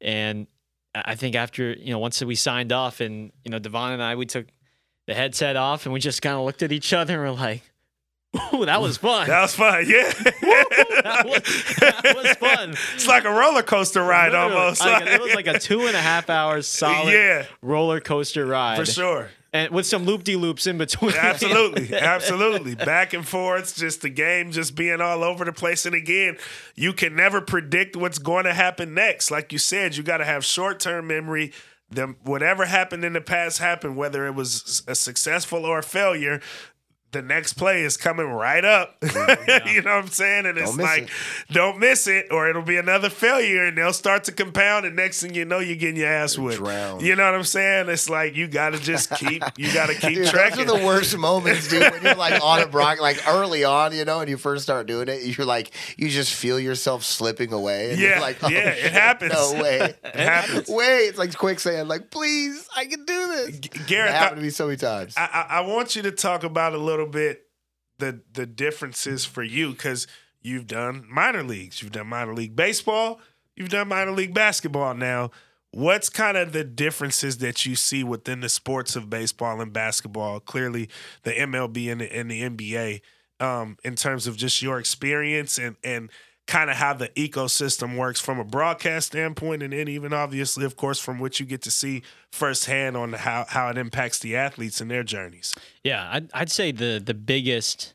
and 0.01 0.47
I 0.94 1.14
think 1.14 1.34
after 1.34 1.72
you 1.72 1.90
know 1.92 1.99
once 1.99 2.22
we 2.22 2.34
signed 2.34 2.72
off 2.72 3.01
and 3.01 3.32
you 3.44 3.51
know 3.51 3.59
Devon 3.59 3.92
and 3.92 4.03
I 4.03 4.14
we 4.14 4.26
took 4.26 4.47
the 5.07 5.14
headset 5.14 5.57
off 5.57 5.84
and 5.86 5.92
we 5.92 6.01
just 6.01 6.22
kind 6.22 6.36
of 6.36 6.44
looked 6.44 6.62
at 6.62 6.72
each 6.72 6.92
other 6.92 7.22
and 7.24 7.34
we're 7.34 7.38
like, 7.40 7.62
"Ooh, 8.55 8.64
that 8.64 8.80
was 8.80 8.97
fun." 9.07 9.26
that 9.28 9.42
was 9.42 9.55
fun. 9.55 9.84
Yeah, 9.86 10.11
that, 11.03 11.24
was, 11.26 11.76
that 11.80 12.14
was 12.16 12.30
fun. 12.38 12.70
it's 12.94 13.07
like 13.07 13.24
a 13.24 13.30
roller 13.30 13.62
coaster 13.62 14.03
ride 14.03 14.32
Literally, 14.32 14.55
almost. 14.57 14.80
like, 14.80 15.07
it 15.07 15.20
was 15.20 15.34
like 15.34 15.47
a 15.47 15.59
two 15.59 15.86
and 15.86 15.94
a 15.97 16.01
half 16.01 16.30
hours 16.30 16.66
solid 16.66 17.12
Yeah. 17.12 17.44
roller 17.62 18.01
coaster 18.01 18.47
ride 18.47 18.78
for 18.78 18.86
sure. 18.86 19.30
And 19.53 19.72
with 19.72 19.86
some 19.86 20.05
loop 20.05 20.24
de 20.24 20.36
loops 20.36 20.66
in 20.66 20.78
between. 20.78 21.12
Absolutely, 21.16 21.97
absolutely. 21.97 22.74
Back 22.74 23.12
and 23.12 23.26
forth, 23.26 23.76
just 23.76 24.03
the 24.03 24.09
game 24.09 24.51
just 24.51 24.74
being 24.74 25.01
all 25.01 25.22
over 25.24 25.44
the 25.44 25.53
place. 25.53 25.86
And 25.86 25.94
again, 25.94 26.36
you 26.74 26.92
can 26.92 27.14
never 27.14 27.40
predict 27.40 27.97
what's 27.97 28.18
going 28.18 28.44
to 28.44 28.55
happen 28.55 28.94
next. 28.94 29.30
Like 29.30 29.53
you 29.53 29.59
said, 29.59 29.97
you 29.97 30.03
got 30.03 30.18
to 30.18 30.24
have 30.24 30.44
short 30.44 30.80
term 30.80 31.07
memory. 31.07 31.53
The, 31.90 32.16
whatever 32.24 32.66
happened 32.66 33.05
in 33.05 33.12
the 33.12 33.20
past 33.20 33.59
happened, 33.59 33.97
whether 33.97 34.26
it 34.26 34.34
was 34.34 34.82
a 34.88 34.94
successful 34.94 35.64
or 35.64 35.78
a 35.78 35.82
failure. 35.84 36.40
The 37.12 37.22
next 37.22 37.54
play 37.54 37.82
is 37.82 37.96
coming 37.96 38.26
right 38.26 38.64
up. 38.64 38.96
Mm-hmm. 39.16 39.68
you 39.68 39.82
know 39.82 39.96
what 39.96 40.04
I'm 40.04 40.11
saying? 40.11 40.46
And 40.46 40.59
it's 40.59 40.68
Don't 40.70 40.76
miss 40.76 40.86
like, 40.86 41.02
it. 41.04 41.11
don't 41.52 41.78
miss 41.78 42.07
it, 42.07 42.26
or 42.30 42.48
it'll 42.48 42.62
be 42.62 42.76
another 42.76 43.09
failure, 43.09 43.64
and 43.66 43.76
they'll 43.78 43.92
start 43.92 44.24
to 44.24 44.32
compound. 44.32 44.84
And 44.86 44.94
next 44.96 45.22
thing 45.22 45.34
you 45.34 45.44
know, 45.44 45.59
you're 45.59 45.76
getting 45.76 45.96
your 45.96 46.09
ass 46.09 46.36
whipped. 46.38 46.59
drowned. 46.59 47.02
You 47.02 47.16
know 47.16 47.24
what 47.24 47.34
I'm 47.34 47.44
saying? 47.44 47.88
It's 47.88 48.09
like 48.11 48.36
you 48.36 48.46
got 48.46 48.70
to 48.74 48.78
just 48.78 49.11
keep, 49.12 49.42
you 49.57 49.72
got 49.72 49.86
to 49.88 49.94
keep 50.00 50.14
Dude, 50.16 50.26
tracking. 50.28 50.66
those 50.66 50.76
are 50.76 50.78
the 50.80 50.86
worst 50.86 51.16
moments, 51.16 51.68
dude. 51.68 51.90
When 51.90 52.02
you're 52.02 52.14
like 52.14 52.42
on 52.42 52.61
a 52.62 52.66
brock, 52.68 53.00
like 53.00 53.26
early 53.28 53.64
on, 53.64 53.94
you 53.94 54.04
know, 54.04 54.20
and 54.20 54.28
you 54.28 54.36
first 54.36 54.62
start 54.64 54.86
doing 54.86 55.09
it, 55.09 55.22
you're 55.36 55.46
like, 55.46 55.72
you 55.96 56.09
just 56.09 56.34
feel 56.34 56.61
yourself 56.61 57.02
slipping 57.04 57.52
away. 57.52 57.90
And 57.92 58.00
Yeah, 58.00 58.09
you're 58.11 58.20
like, 58.20 58.42
oh, 58.44 58.48
yeah, 58.48 58.59
it 58.68 58.78
shit, 58.82 58.92
happens. 58.92 59.32
No 59.32 59.54
way. 59.62 59.94
It 60.04 60.14
happens. 60.16 60.68
Wait, 60.68 61.07
it's 61.09 61.18
like 61.18 61.36
quicksand. 61.36 61.88
Like, 61.88 62.11
please, 62.11 62.68
I 62.76 62.84
can 62.86 63.04
do 63.04 63.26
this. 63.28 63.48
It 63.57 63.86
Gareth, 63.86 64.12
happened 64.12 64.40
to 64.40 64.44
me 64.44 64.50
so 64.50 64.66
many 64.66 64.76
times. 64.76 65.14
I, 65.16 65.46
I, 65.50 65.57
I 65.59 65.61
want 65.62 65.96
you 65.96 66.02
to 66.02 66.11
talk 66.12 66.44
about 66.44 66.74
a 66.74 66.78
little 66.78 66.95
bit 67.05 67.47
the 67.99 68.22
the 68.32 68.47
differences 68.47 69.26
for 69.26 69.42
you 69.42 69.72
because 69.72 70.07
you've 70.40 70.66
done 70.66 71.05
minor 71.09 71.42
leagues, 71.42 71.82
you've 71.82 71.92
done 71.92 72.07
minor 72.07 72.32
league 72.32 72.57
baseball, 72.57 73.20
you've 73.55 73.68
done 73.68 73.88
minor 73.88 74.12
league 74.12 74.32
basketball. 74.32 74.94
Now, 74.94 75.30
what's 75.72 76.09
kind 76.09 76.36
of 76.36 76.53
the 76.53 76.64
differences 76.64 77.38
that 77.38 77.66
you 77.66 77.74
see 77.74 78.03
within 78.03 78.40
the 78.40 78.49
sports 78.49 78.97
of 78.97 79.11
baseball 79.11 79.61
and 79.61 79.72
basketball? 79.72 80.40
Clearly, 80.40 80.88
the 81.24 81.32
MLB 81.32 81.92
and 81.92 82.01
the, 82.01 82.16
and 82.16 82.30
the 82.30 82.42
NBA, 82.42 83.01
um, 83.40 83.76
in 83.84 83.97
terms 83.97 84.26
of 84.26 84.36
just 84.36 84.62
your 84.62 84.78
experience 84.78 85.59
and 85.59 85.76
and 85.84 86.11
kind 86.47 86.70
of 86.70 86.76
how 86.76 86.92
the 86.92 87.09
ecosystem 87.11 87.97
works 87.97 88.20
from 88.20 88.38
a 88.38 88.44
broadcast 88.44 89.09
standpoint, 89.09 89.62
and 89.62 89.72
then 89.72 89.88
even 89.88 90.12
obviously, 90.12 90.64
of 90.64 90.76
course, 90.76 91.01
from 91.01 91.18
what 91.18 91.40
you 91.40 91.47
get 91.47 91.62
to 91.62 91.70
see 91.70 92.03
firsthand 92.30 92.97
on 92.97 93.12
how 93.12 93.44
how 93.49 93.68
it 93.68 93.76
impacts 93.76 94.18
the 94.20 94.36
athletes 94.36 94.80
and 94.80 94.90
their 94.90 95.03
journeys. 95.03 95.55
Yeah, 95.82 96.09
I'd, 96.12 96.30
I'd 96.32 96.51
say 96.51 96.72
the 96.72 97.03
the 97.05 97.14
biggest 97.14 97.94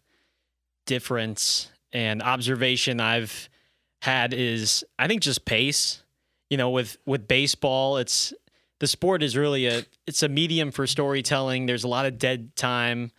difference 0.85 1.71
and 1.93 2.21
observation 2.21 2.99
I've 2.99 3.49
had 4.01 4.33
is 4.33 4.83
I 4.99 5.07
think 5.07 5.21
just 5.21 5.45
pace. 5.45 6.03
You 6.49 6.57
know, 6.57 6.69
with 6.69 6.97
with 7.05 7.29
baseball, 7.29 7.97
it's 7.97 8.33
the 8.79 8.87
sport 8.87 9.23
is 9.23 9.37
really 9.37 9.67
a 9.67 9.85
it's 10.05 10.23
a 10.23 10.29
medium 10.29 10.71
for 10.71 10.85
storytelling. 10.85 11.65
There's 11.67 11.85
a 11.85 11.87
lot 11.87 12.05
of 12.05 12.17
dead 12.17 12.55
time, 12.57 13.11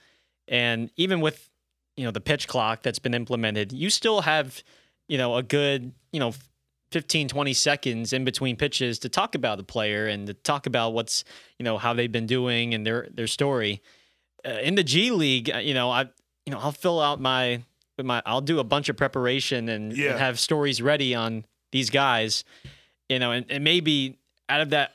and 0.47 0.91
even 0.97 1.22
with 1.22 1.49
you 1.97 2.05
know 2.05 2.11
the 2.11 2.20
pitch 2.20 2.49
clock 2.49 2.83
that's 2.83 2.99
been 2.99 3.14
implemented, 3.14 3.72
you 3.72 3.89
still 3.89 4.20
have 4.20 4.62
you 5.09 5.18
know 5.18 5.36
a 5.36 5.42
good 5.42 5.92
you 6.12 6.20
know 6.20 6.32
15 6.92 7.28
20 7.28 7.53
seconds 7.55 8.12
in 8.12 8.24
between 8.24 8.57
pitches 8.57 8.98
to 9.00 9.09
talk 9.09 9.34
about 9.34 9.57
the 9.59 9.64
player 9.64 10.07
and 10.07 10.26
to 10.26 10.34
talk 10.34 10.66
about 10.66 10.92
what's 10.92 11.24
you 11.59 11.64
know 11.64 11.78
how 11.78 11.94
they've 11.94 12.12
been 12.12 12.26
doing 12.26 12.74
and 12.74 12.86
their 12.86 13.09
their 13.12 13.26
story 13.26 13.80
uh, 14.44 14.59
in 14.61 14.74
the 14.74 14.82
G 14.82 15.12
League, 15.12 15.50
uh, 15.55 15.59
you 15.59 15.72
know, 15.72 15.88
I 15.90 16.03
you 16.46 16.53
know 16.53 16.59
I'll 16.59 16.72
fill 16.72 17.00
out 17.00 17.20
my 17.20 17.62
my 18.03 18.20
I'll 18.26 18.40
do 18.40 18.59
a 18.59 18.64
bunch 18.64 18.88
of 18.88 18.96
preparation 18.96 19.68
and, 19.68 19.96
Yeah. 19.96 20.11
and 20.11 20.18
have 20.18 20.40
stories 20.40 20.82
ready 20.82 21.14
on 21.14 21.44
these 21.70 21.90
guys, 21.90 22.42
you 23.09 23.20
know, 23.20 23.30
and, 23.30 23.46
and 23.48 23.62
maybe 23.62 24.18
out 24.48 24.61
of 24.61 24.70
that 24.70 24.92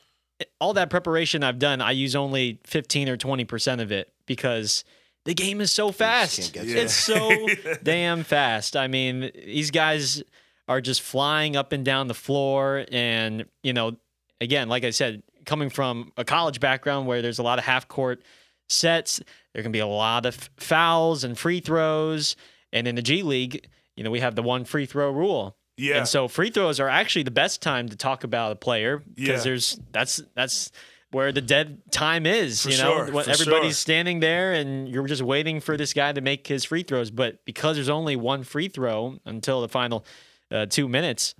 all 0.60 0.74
that 0.74 0.90
preparation 0.90 1.42
I've 1.42 1.58
done, 1.58 1.80
I 1.80 1.92
use 1.92 2.14
only 2.14 2.60
15 2.64 3.08
or 3.08 3.16
20% 3.16 3.80
of 3.80 3.90
it 3.90 4.12
because 4.26 4.84
the 5.28 5.34
game 5.34 5.60
is 5.60 5.70
so 5.70 5.92
fast. 5.92 6.40
can't 6.40 6.52
get 6.52 6.62
to 6.64 6.70
it. 6.70 6.76
It's 6.84 6.94
so 6.94 7.46
damn 7.82 8.24
fast. 8.24 8.76
I 8.76 8.88
mean, 8.88 9.30
these 9.34 9.70
guys 9.70 10.22
are 10.66 10.80
just 10.80 11.02
flying 11.02 11.54
up 11.54 11.72
and 11.72 11.84
down 11.84 12.08
the 12.08 12.14
floor 12.14 12.84
and, 12.90 13.44
you 13.62 13.72
know, 13.74 13.96
again, 14.40 14.68
like 14.68 14.84
I 14.84 14.90
said, 14.90 15.22
coming 15.44 15.70
from 15.70 16.12
a 16.16 16.24
college 16.24 16.60
background 16.60 17.06
where 17.06 17.20
there's 17.22 17.38
a 17.38 17.42
lot 17.42 17.58
of 17.58 17.64
half 17.64 17.88
court 17.88 18.22
sets, 18.68 19.20
there 19.54 19.62
can 19.62 19.72
be 19.72 19.78
a 19.78 19.86
lot 19.86 20.26
of 20.26 20.34
fouls 20.58 21.24
and 21.24 21.38
free 21.38 21.60
throws, 21.60 22.36
and 22.72 22.86
in 22.86 22.94
the 22.94 23.02
G 23.02 23.22
League, 23.22 23.66
you 23.96 24.04
know, 24.04 24.10
we 24.10 24.20
have 24.20 24.34
the 24.34 24.42
one 24.42 24.64
free 24.64 24.84
throw 24.86 25.10
rule. 25.10 25.56
Yeah. 25.78 25.98
And 25.98 26.08
so 26.08 26.28
free 26.28 26.50
throws 26.50 26.80
are 26.80 26.88
actually 26.88 27.22
the 27.22 27.30
best 27.30 27.62
time 27.62 27.88
to 27.88 27.96
talk 27.96 28.24
about 28.24 28.52
a 28.52 28.56
player 28.56 28.98
because 29.14 29.28
Yeah. 29.40 29.44
there's 29.44 29.80
that's 29.92 30.20
that's 30.34 30.70
where 31.10 31.32
the 31.32 31.40
dead 31.40 31.80
time 31.90 32.26
is. 32.26 32.62
For 32.62 32.70
you 32.70 32.78
know, 32.78 33.06
sure, 33.06 33.20
everybody's 33.20 33.44
sure. 33.44 33.72
standing 33.72 34.20
there 34.20 34.52
and 34.52 34.88
you're 34.88 35.06
just 35.06 35.22
waiting 35.22 35.60
for 35.60 35.76
this 35.76 35.92
guy 35.92 36.12
to 36.12 36.20
make 36.20 36.46
his 36.46 36.64
free 36.64 36.82
throws. 36.82 37.10
But 37.10 37.44
because 37.44 37.76
there's 37.76 37.88
only 37.88 38.16
one 38.16 38.44
free 38.44 38.68
throw 38.68 39.18
until 39.24 39.60
the 39.60 39.68
final 39.68 40.04
uh, 40.50 40.66
two 40.66 40.88
minutes, 40.88 41.34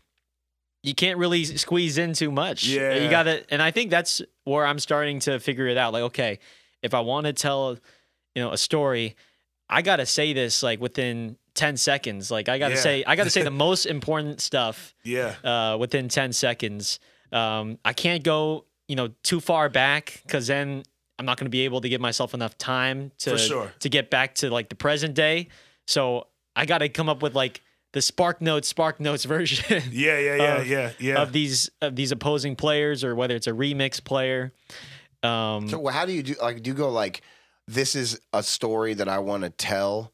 you 0.82 0.94
can't 0.94 1.18
really 1.18 1.44
squeeze 1.44 1.98
in 1.98 2.12
too 2.12 2.30
much. 2.30 2.66
Yeah. 2.66 2.94
you 2.96 3.10
got 3.10 3.24
to, 3.24 3.44
and 3.52 3.60
I 3.60 3.70
think 3.70 3.90
that's 3.90 4.22
where 4.44 4.64
I'm 4.64 4.78
starting 4.78 5.20
to 5.20 5.38
figure 5.38 5.66
it 5.66 5.76
out. 5.76 5.92
Like, 5.92 6.04
okay, 6.04 6.38
if 6.82 6.94
I 6.94 7.00
want 7.00 7.26
to 7.26 7.32
tell, 7.32 7.76
you 8.34 8.42
know, 8.42 8.52
a 8.52 8.56
story, 8.58 9.16
I 9.68 9.82
got 9.82 9.96
to 9.96 10.06
say 10.06 10.32
this 10.32 10.62
like 10.62 10.80
within 10.80 11.36
10 11.54 11.76
seconds. 11.76 12.30
Like 12.30 12.48
I 12.48 12.58
got 12.58 12.68
to 12.68 12.74
Yeah. 12.74 12.80
say, 12.80 13.04
I 13.04 13.16
got 13.16 13.24
to 13.24 13.30
say 13.30 13.42
the 13.42 13.50
most 13.66 13.84
important 13.84 14.40
stuff 14.40 14.94
yeah. 15.04 15.34
uh, 15.44 15.76
within 15.78 16.08
10 16.08 16.32
seconds. 16.32 17.00
Um, 17.32 17.78
I 17.84 17.92
can't 17.92 18.22
go, 18.22 18.64
you 18.89 18.97
know, 18.97 19.09
too 19.22 19.39
far 19.41 19.68
back 19.68 20.20
because 20.26 20.47
then 20.49 20.82
I'm 21.18 21.26
not 21.26 21.36
going 21.39 21.47
to 21.47 21.51
be 21.51 21.61
able 21.64 21.80
to 21.82 21.89
give 21.89 22.01
myself 22.01 22.34
enough 22.34 22.57
time 22.59 23.12
to 23.18 23.39
sure. 23.39 23.72
to 23.80 23.89
get 23.89 24.11
back 24.11 24.34
to 24.36 24.51
like 24.51 24.68
the 24.68 24.74
present 24.74 25.14
day. 25.14 25.49
So 25.86 26.26
I 26.57 26.66
got 26.66 26.78
to 26.78 26.89
come 26.89 27.09
up 27.09 27.22
with 27.22 27.34
like 27.34 27.61
the 27.93 28.03
Spark 28.03 28.41
Notes, 28.41 28.68
Spark 28.68 29.01
Notes 29.01 29.24
version 29.36 29.82
Yeah. 29.91 30.18
Yeah. 30.18 30.36
Yeah. 30.36 30.57
of- 30.61 30.66
yeah. 30.66 30.91
Yeah. 30.99 31.22
of 31.22 31.32
these 31.32 31.70
of 31.82 31.97
these 31.97 32.12
opposing 32.12 32.57
players, 32.57 33.05
or 33.05 33.14
whether 33.14 33.36
it's 33.36 33.47
a 33.47 33.53
remix 33.53 34.03
player. 34.03 34.53
Um, 35.22 35.68
So 35.68 35.86
how 35.89 36.07
do 36.07 36.12
you 36.12 36.22
do? 36.22 36.34
Like, 36.41 36.62
do 36.62 36.70
you 36.70 36.74
go 36.76 36.91
like, 36.91 37.22
this 37.66 37.95
is 37.95 38.20
a 38.32 38.43
story 38.43 38.95
that 38.95 39.09
I 39.09 39.18
want 39.18 39.43
to 39.43 39.51
tell, 39.51 40.12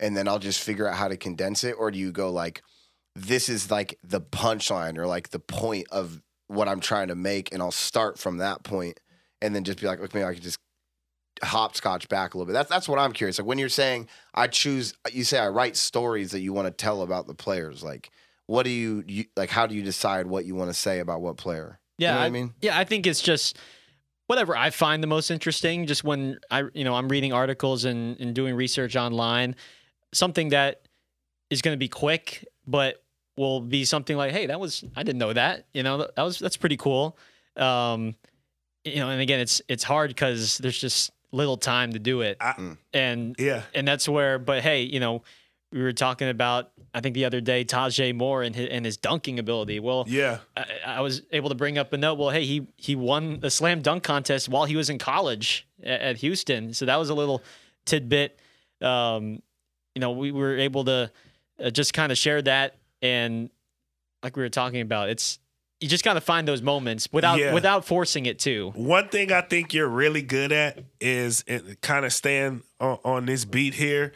and 0.00 0.16
then 0.16 0.26
I'll 0.26 0.38
just 0.38 0.62
figure 0.62 0.88
out 0.88 0.96
how 0.96 1.08
to 1.08 1.16
condense 1.16 1.62
it, 1.62 1.72
or 1.78 1.90
do 1.90 1.98
you 1.98 2.10
go 2.10 2.30
like, 2.30 2.62
this 3.14 3.48
is 3.48 3.70
like 3.70 3.98
the 4.02 4.20
punchline 4.20 4.96
or 4.98 5.06
like 5.06 5.30
the 5.30 5.38
point 5.38 5.86
of 5.90 6.22
what 6.48 6.68
I'm 6.68 6.80
trying 6.80 7.08
to 7.08 7.14
make, 7.14 7.52
and 7.52 7.62
I'll 7.62 7.70
start 7.70 8.18
from 8.18 8.38
that 8.38 8.62
point, 8.62 9.00
and 9.42 9.54
then 9.54 9.64
just 9.64 9.80
be 9.80 9.86
like, 9.86 10.00
okay, 10.00 10.10
maybe 10.14 10.24
I 10.24 10.34
could 10.34 10.42
just 10.42 10.58
hopscotch 11.42 12.08
back 12.08 12.34
a 12.34 12.38
little 12.38 12.46
bit. 12.46 12.54
That's 12.54 12.70
that's 12.70 12.88
what 12.88 12.98
I'm 12.98 13.12
curious. 13.12 13.38
Like 13.38 13.46
when 13.46 13.58
you're 13.58 13.68
saying 13.68 14.08
I 14.34 14.46
choose, 14.46 14.94
you 15.12 15.24
say 15.24 15.38
I 15.38 15.48
write 15.48 15.76
stories 15.76 16.30
that 16.32 16.40
you 16.40 16.52
want 16.52 16.66
to 16.66 16.72
tell 16.72 17.02
about 17.02 17.26
the 17.26 17.34
players. 17.34 17.82
Like, 17.82 18.10
what 18.46 18.62
do 18.62 18.70
you, 18.70 19.04
you 19.06 19.24
like? 19.36 19.50
How 19.50 19.66
do 19.66 19.74
you 19.74 19.82
decide 19.82 20.26
what 20.26 20.44
you 20.44 20.54
want 20.54 20.70
to 20.70 20.74
say 20.74 21.00
about 21.00 21.20
what 21.20 21.36
player? 21.36 21.78
Yeah, 21.98 22.08
you 22.08 22.12
know 22.12 22.18
what 22.18 22.22
I 22.22 22.26
I 22.26 22.30
mean. 22.30 22.54
Yeah, 22.62 22.78
I 22.78 22.84
think 22.84 23.06
it's 23.06 23.20
just 23.20 23.58
whatever 24.26 24.56
I 24.56 24.70
find 24.70 25.02
the 25.02 25.08
most 25.08 25.30
interesting. 25.30 25.86
Just 25.86 26.04
when 26.04 26.38
I, 26.50 26.64
you 26.74 26.84
know, 26.84 26.94
I'm 26.94 27.08
reading 27.08 27.32
articles 27.32 27.84
and, 27.84 28.18
and 28.20 28.34
doing 28.34 28.54
research 28.54 28.96
online, 28.96 29.56
something 30.12 30.50
that 30.50 30.82
is 31.50 31.62
going 31.62 31.74
to 31.74 31.78
be 31.78 31.88
quick, 31.88 32.44
but 32.66 33.02
will 33.36 33.60
be 33.60 33.84
something 33.84 34.16
like, 34.16 34.32
hey, 34.32 34.46
that 34.46 34.58
was 34.60 34.84
I 34.96 35.02
didn't 35.02 35.18
know 35.18 35.32
that. 35.32 35.66
You 35.74 35.82
know, 35.82 35.98
that 36.16 36.22
was 36.22 36.38
that's 36.38 36.56
pretty 36.56 36.76
cool. 36.76 37.16
Um, 37.56 38.14
you 38.84 38.96
know, 38.96 39.10
and 39.10 39.20
again, 39.20 39.40
it's 39.40 39.60
it's 39.68 39.84
hard 39.84 40.10
because 40.10 40.58
there's 40.58 40.78
just 40.78 41.10
little 41.32 41.56
time 41.56 41.92
to 41.92 41.98
do 41.98 42.20
it, 42.20 42.36
I- 42.40 42.52
Mm. 42.52 42.76
and 42.94 43.36
yeah. 43.38 43.62
and 43.74 43.86
that's 43.86 44.08
where. 44.08 44.38
But 44.38 44.62
hey, 44.62 44.82
you 44.82 45.00
know, 45.00 45.22
we 45.72 45.82
were 45.82 45.92
talking 45.92 46.28
about 46.28 46.70
I 46.94 47.00
think 47.00 47.14
the 47.14 47.24
other 47.26 47.40
day 47.42 47.62
Taze 47.64 48.14
Moore 48.14 48.42
and 48.42 48.54
his, 48.56 48.68
and 48.70 48.84
his 48.86 48.96
dunking 48.96 49.38
ability. 49.38 49.80
Well, 49.80 50.04
Yeah. 50.08 50.38
I, 50.56 50.64
I 50.86 51.00
was 51.02 51.20
able 51.32 51.50
to 51.50 51.54
bring 51.54 51.76
up 51.76 51.92
a 51.92 51.98
note. 51.98 52.16
Well, 52.18 52.30
hey, 52.30 52.44
he 52.46 52.66
he 52.76 52.94
won 52.96 53.40
the 53.40 53.50
slam 53.50 53.82
dunk 53.82 54.02
contest 54.02 54.48
while 54.48 54.64
he 54.64 54.76
was 54.76 54.88
in 54.88 54.98
college 54.98 55.66
at, 55.82 56.00
at 56.00 56.16
Houston, 56.18 56.72
so 56.72 56.86
that 56.86 56.96
was 56.96 57.10
a 57.10 57.14
little 57.14 57.42
tidbit. 57.86 58.38
Um, 58.80 59.42
you 59.94 60.00
know, 60.00 60.12
we 60.12 60.30
were 60.32 60.56
able 60.58 60.84
to 60.84 61.10
uh, 61.62 61.70
just 61.70 61.92
kind 61.92 62.12
of 62.12 62.18
share 62.18 62.40
that, 62.42 62.76
and 63.02 63.50
like 64.22 64.36
we 64.36 64.42
were 64.42 64.48
talking 64.48 64.80
about, 64.80 65.08
it's 65.08 65.38
you 65.80 65.88
just 65.88 66.04
got 66.04 66.14
to 66.14 66.20
find 66.22 66.48
those 66.48 66.62
moments 66.62 67.08
without 67.12 67.38
Yeah. 67.38 67.52
without 67.52 67.84
forcing 67.84 68.26
it 68.26 68.38
too. 68.38 68.72
One 68.74 69.08
thing 69.08 69.30
I 69.30 69.42
think 69.42 69.74
you're 69.74 69.88
really 69.88 70.22
good 70.22 70.50
at 70.52 70.82
is 71.00 71.44
kind 71.82 72.04
of 72.06 72.12
staying 72.12 72.62
on, 72.80 72.98
on 73.04 73.26
this 73.26 73.44
beat 73.44 73.74
here 73.74 74.12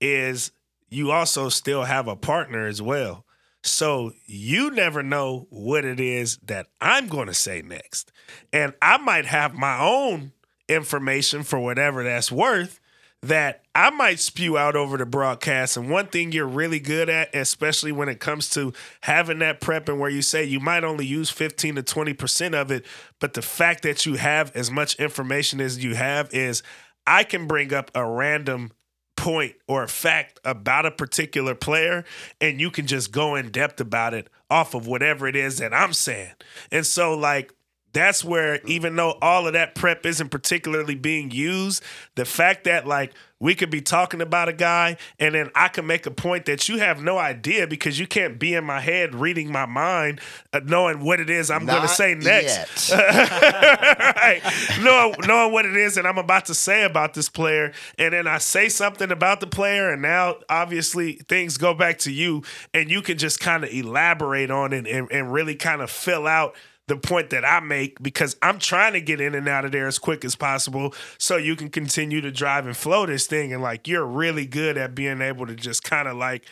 is 0.00 0.50
you 0.88 1.10
also 1.12 1.48
still 1.48 1.84
have 1.84 2.08
a 2.08 2.16
partner 2.16 2.66
as 2.66 2.82
well. 2.82 3.24
So 3.62 4.12
you 4.26 4.70
never 4.72 5.02
know 5.02 5.46
what 5.50 5.84
it 5.84 5.98
is 5.98 6.36
that 6.44 6.66
I'm 6.80 7.06
going 7.06 7.28
to 7.28 7.34
say 7.34 7.62
next. 7.62 8.12
And 8.52 8.74
I 8.82 8.98
might 8.98 9.24
have 9.24 9.54
my 9.54 9.80
own 9.80 10.32
information 10.68 11.42
for 11.44 11.58
whatever 11.60 12.02
that's 12.04 12.30
worth 12.32 12.80
that 13.28 13.62
I 13.74 13.88
might 13.90 14.20
spew 14.20 14.58
out 14.58 14.76
over 14.76 14.98
the 14.98 15.06
broadcast. 15.06 15.76
And 15.76 15.90
one 15.90 16.06
thing 16.08 16.32
you're 16.32 16.46
really 16.46 16.78
good 16.78 17.08
at, 17.08 17.34
especially 17.34 17.90
when 17.90 18.08
it 18.08 18.20
comes 18.20 18.50
to 18.50 18.72
having 19.00 19.38
that 19.38 19.60
prep 19.60 19.88
and 19.88 19.98
where 19.98 20.10
you 20.10 20.20
say 20.20 20.44
you 20.44 20.60
might 20.60 20.84
only 20.84 21.06
use 21.06 21.30
15 21.30 21.76
to 21.76 21.82
20% 21.82 22.54
of 22.54 22.70
it, 22.70 22.84
but 23.20 23.32
the 23.32 23.42
fact 23.42 23.82
that 23.82 24.04
you 24.04 24.14
have 24.14 24.54
as 24.54 24.70
much 24.70 24.94
information 24.96 25.60
as 25.60 25.82
you 25.82 25.94
have 25.94 26.32
is 26.34 26.62
I 27.06 27.24
can 27.24 27.46
bring 27.46 27.72
up 27.72 27.90
a 27.94 28.06
random 28.06 28.72
point 29.16 29.54
or 29.66 29.84
a 29.84 29.88
fact 29.88 30.38
about 30.44 30.84
a 30.84 30.90
particular 30.90 31.54
player 31.54 32.04
and 32.40 32.60
you 32.60 32.70
can 32.70 32.86
just 32.86 33.10
go 33.10 33.36
in 33.36 33.50
depth 33.50 33.80
about 33.80 34.12
it 34.12 34.28
off 34.50 34.74
of 34.74 34.86
whatever 34.86 35.26
it 35.26 35.36
is 35.36 35.58
that 35.58 35.72
I'm 35.72 35.92
saying. 35.92 36.34
And 36.70 36.84
so 36.84 37.14
like 37.16 37.54
that's 37.94 38.24
where 38.24 38.60
even 38.66 38.96
though 38.96 39.12
all 39.22 39.46
of 39.46 39.54
that 39.54 39.74
prep 39.74 40.04
isn't 40.04 40.28
particularly 40.28 40.96
being 40.96 41.30
used, 41.30 41.82
the 42.16 42.24
fact 42.24 42.64
that 42.64 42.86
like 42.86 43.12
we 43.44 43.54
could 43.54 43.70
be 43.70 43.80
talking 43.80 44.20
about 44.20 44.48
a 44.48 44.52
guy 44.52 44.96
and 45.18 45.34
then 45.34 45.50
I 45.54 45.68
can 45.68 45.86
make 45.86 46.06
a 46.06 46.10
point 46.10 46.46
that 46.46 46.68
you 46.68 46.78
have 46.78 47.02
no 47.02 47.18
idea 47.18 47.66
because 47.66 47.98
you 47.98 48.06
can't 48.06 48.38
be 48.38 48.54
in 48.54 48.64
my 48.64 48.80
head 48.80 49.14
reading 49.14 49.52
my 49.52 49.66
mind, 49.66 50.20
uh, 50.52 50.60
knowing 50.64 51.04
what 51.04 51.20
it 51.20 51.28
is 51.28 51.50
I'm 51.50 51.66
going 51.66 51.82
to 51.82 51.88
say 51.88 52.14
next. 52.14 52.90
right. 52.92 54.40
Knowing, 54.82 55.14
knowing 55.26 55.52
what 55.52 55.66
it 55.66 55.76
is 55.76 55.96
that 55.96 56.06
I'm 56.06 56.18
about 56.18 56.46
to 56.46 56.54
say 56.54 56.84
about 56.84 57.14
this 57.14 57.28
player, 57.28 57.72
and 57.98 58.14
then 58.14 58.26
I 58.26 58.38
say 58.38 58.68
something 58.68 59.10
about 59.10 59.40
the 59.40 59.46
player, 59.46 59.90
and 59.90 60.00
now 60.00 60.36
obviously 60.48 61.14
things 61.28 61.58
go 61.58 61.74
back 61.74 61.98
to 62.00 62.12
you, 62.12 62.42
and 62.72 62.90
you 62.90 63.02
can 63.02 63.18
just 63.18 63.40
kind 63.40 63.62
of 63.62 63.70
elaborate 63.70 64.50
on 64.50 64.72
it 64.72 64.86
and, 64.86 65.12
and 65.12 65.32
really 65.32 65.54
kind 65.54 65.82
of 65.82 65.90
fill 65.90 66.26
out 66.26 66.56
the 66.86 66.96
point 66.96 67.30
that 67.30 67.44
I 67.44 67.60
make 67.60 68.02
because 68.02 68.36
I'm 68.42 68.58
trying 68.58 68.92
to 68.92 69.00
get 69.00 69.20
in 69.20 69.34
and 69.34 69.48
out 69.48 69.64
of 69.64 69.72
there 69.72 69.86
as 69.86 69.98
quick 69.98 70.24
as 70.24 70.36
possible 70.36 70.94
so 71.18 71.36
you 71.36 71.56
can 71.56 71.70
continue 71.70 72.20
to 72.20 72.30
drive 72.30 72.66
and 72.66 72.76
flow 72.76 73.06
this 73.06 73.26
thing. 73.26 73.52
And 73.52 73.62
like 73.62 73.88
you're 73.88 74.04
really 74.04 74.46
good 74.46 74.76
at 74.76 74.94
being 74.94 75.22
able 75.22 75.46
to 75.46 75.54
just 75.54 75.82
kind 75.82 76.08
of 76.08 76.16
like 76.16 76.46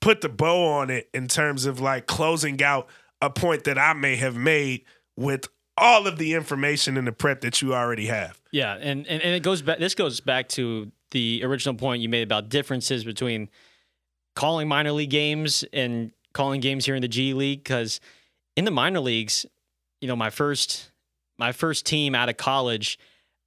put 0.00 0.22
the 0.22 0.28
bow 0.28 0.66
on 0.66 0.90
it 0.90 1.08
in 1.14 1.28
terms 1.28 1.66
of 1.66 1.80
like 1.80 2.06
closing 2.06 2.62
out 2.62 2.88
a 3.22 3.30
point 3.30 3.64
that 3.64 3.78
I 3.78 3.92
may 3.92 4.16
have 4.16 4.36
made 4.36 4.84
with 5.16 5.48
all 5.76 6.06
of 6.06 6.18
the 6.18 6.34
information 6.34 6.96
and 6.96 7.06
the 7.06 7.12
prep 7.12 7.40
that 7.42 7.62
you 7.62 7.74
already 7.74 8.06
have. 8.06 8.40
Yeah, 8.50 8.74
and, 8.74 9.06
and 9.06 9.22
and 9.22 9.34
it 9.34 9.42
goes 9.42 9.62
back. 9.62 9.78
This 9.78 9.94
goes 9.94 10.20
back 10.20 10.48
to 10.50 10.90
the 11.10 11.42
original 11.44 11.74
point 11.74 12.02
you 12.02 12.08
made 12.08 12.22
about 12.22 12.48
differences 12.48 13.04
between 13.04 13.48
calling 14.34 14.68
minor 14.68 14.92
league 14.92 15.10
games 15.10 15.64
and 15.72 16.12
calling 16.32 16.60
games 16.60 16.86
here 16.86 16.94
in 16.94 17.02
the 17.02 17.08
G 17.08 17.34
League. 17.34 17.62
Because 17.62 18.00
in 18.56 18.64
the 18.64 18.70
minor 18.70 19.00
leagues, 19.00 19.46
you 20.00 20.08
know, 20.08 20.16
my 20.16 20.30
first 20.30 20.90
my 21.38 21.52
first 21.52 21.86
team 21.86 22.14
out 22.14 22.28
of 22.28 22.36
college, 22.36 22.98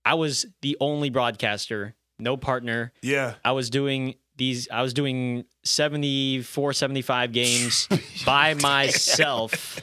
I 0.04 0.16
was 0.16 0.46
the 0.62 0.76
only 0.80 1.10
broadcaster, 1.10 1.96
no 2.20 2.38
partner. 2.38 2.92
Yeah. 3.02 3.36
I 3.46 3.52
was 3.52 3.70
doing 3.70 4.16
these. 4.36 4.68
I 4.72 4.82
was 4.82 4.94
doing 4.94 5.46
74, 5.64 6.74
75 6.74 7.32
games 7.32 7.88
by 8.26 8.54
myself. 8.56 9.80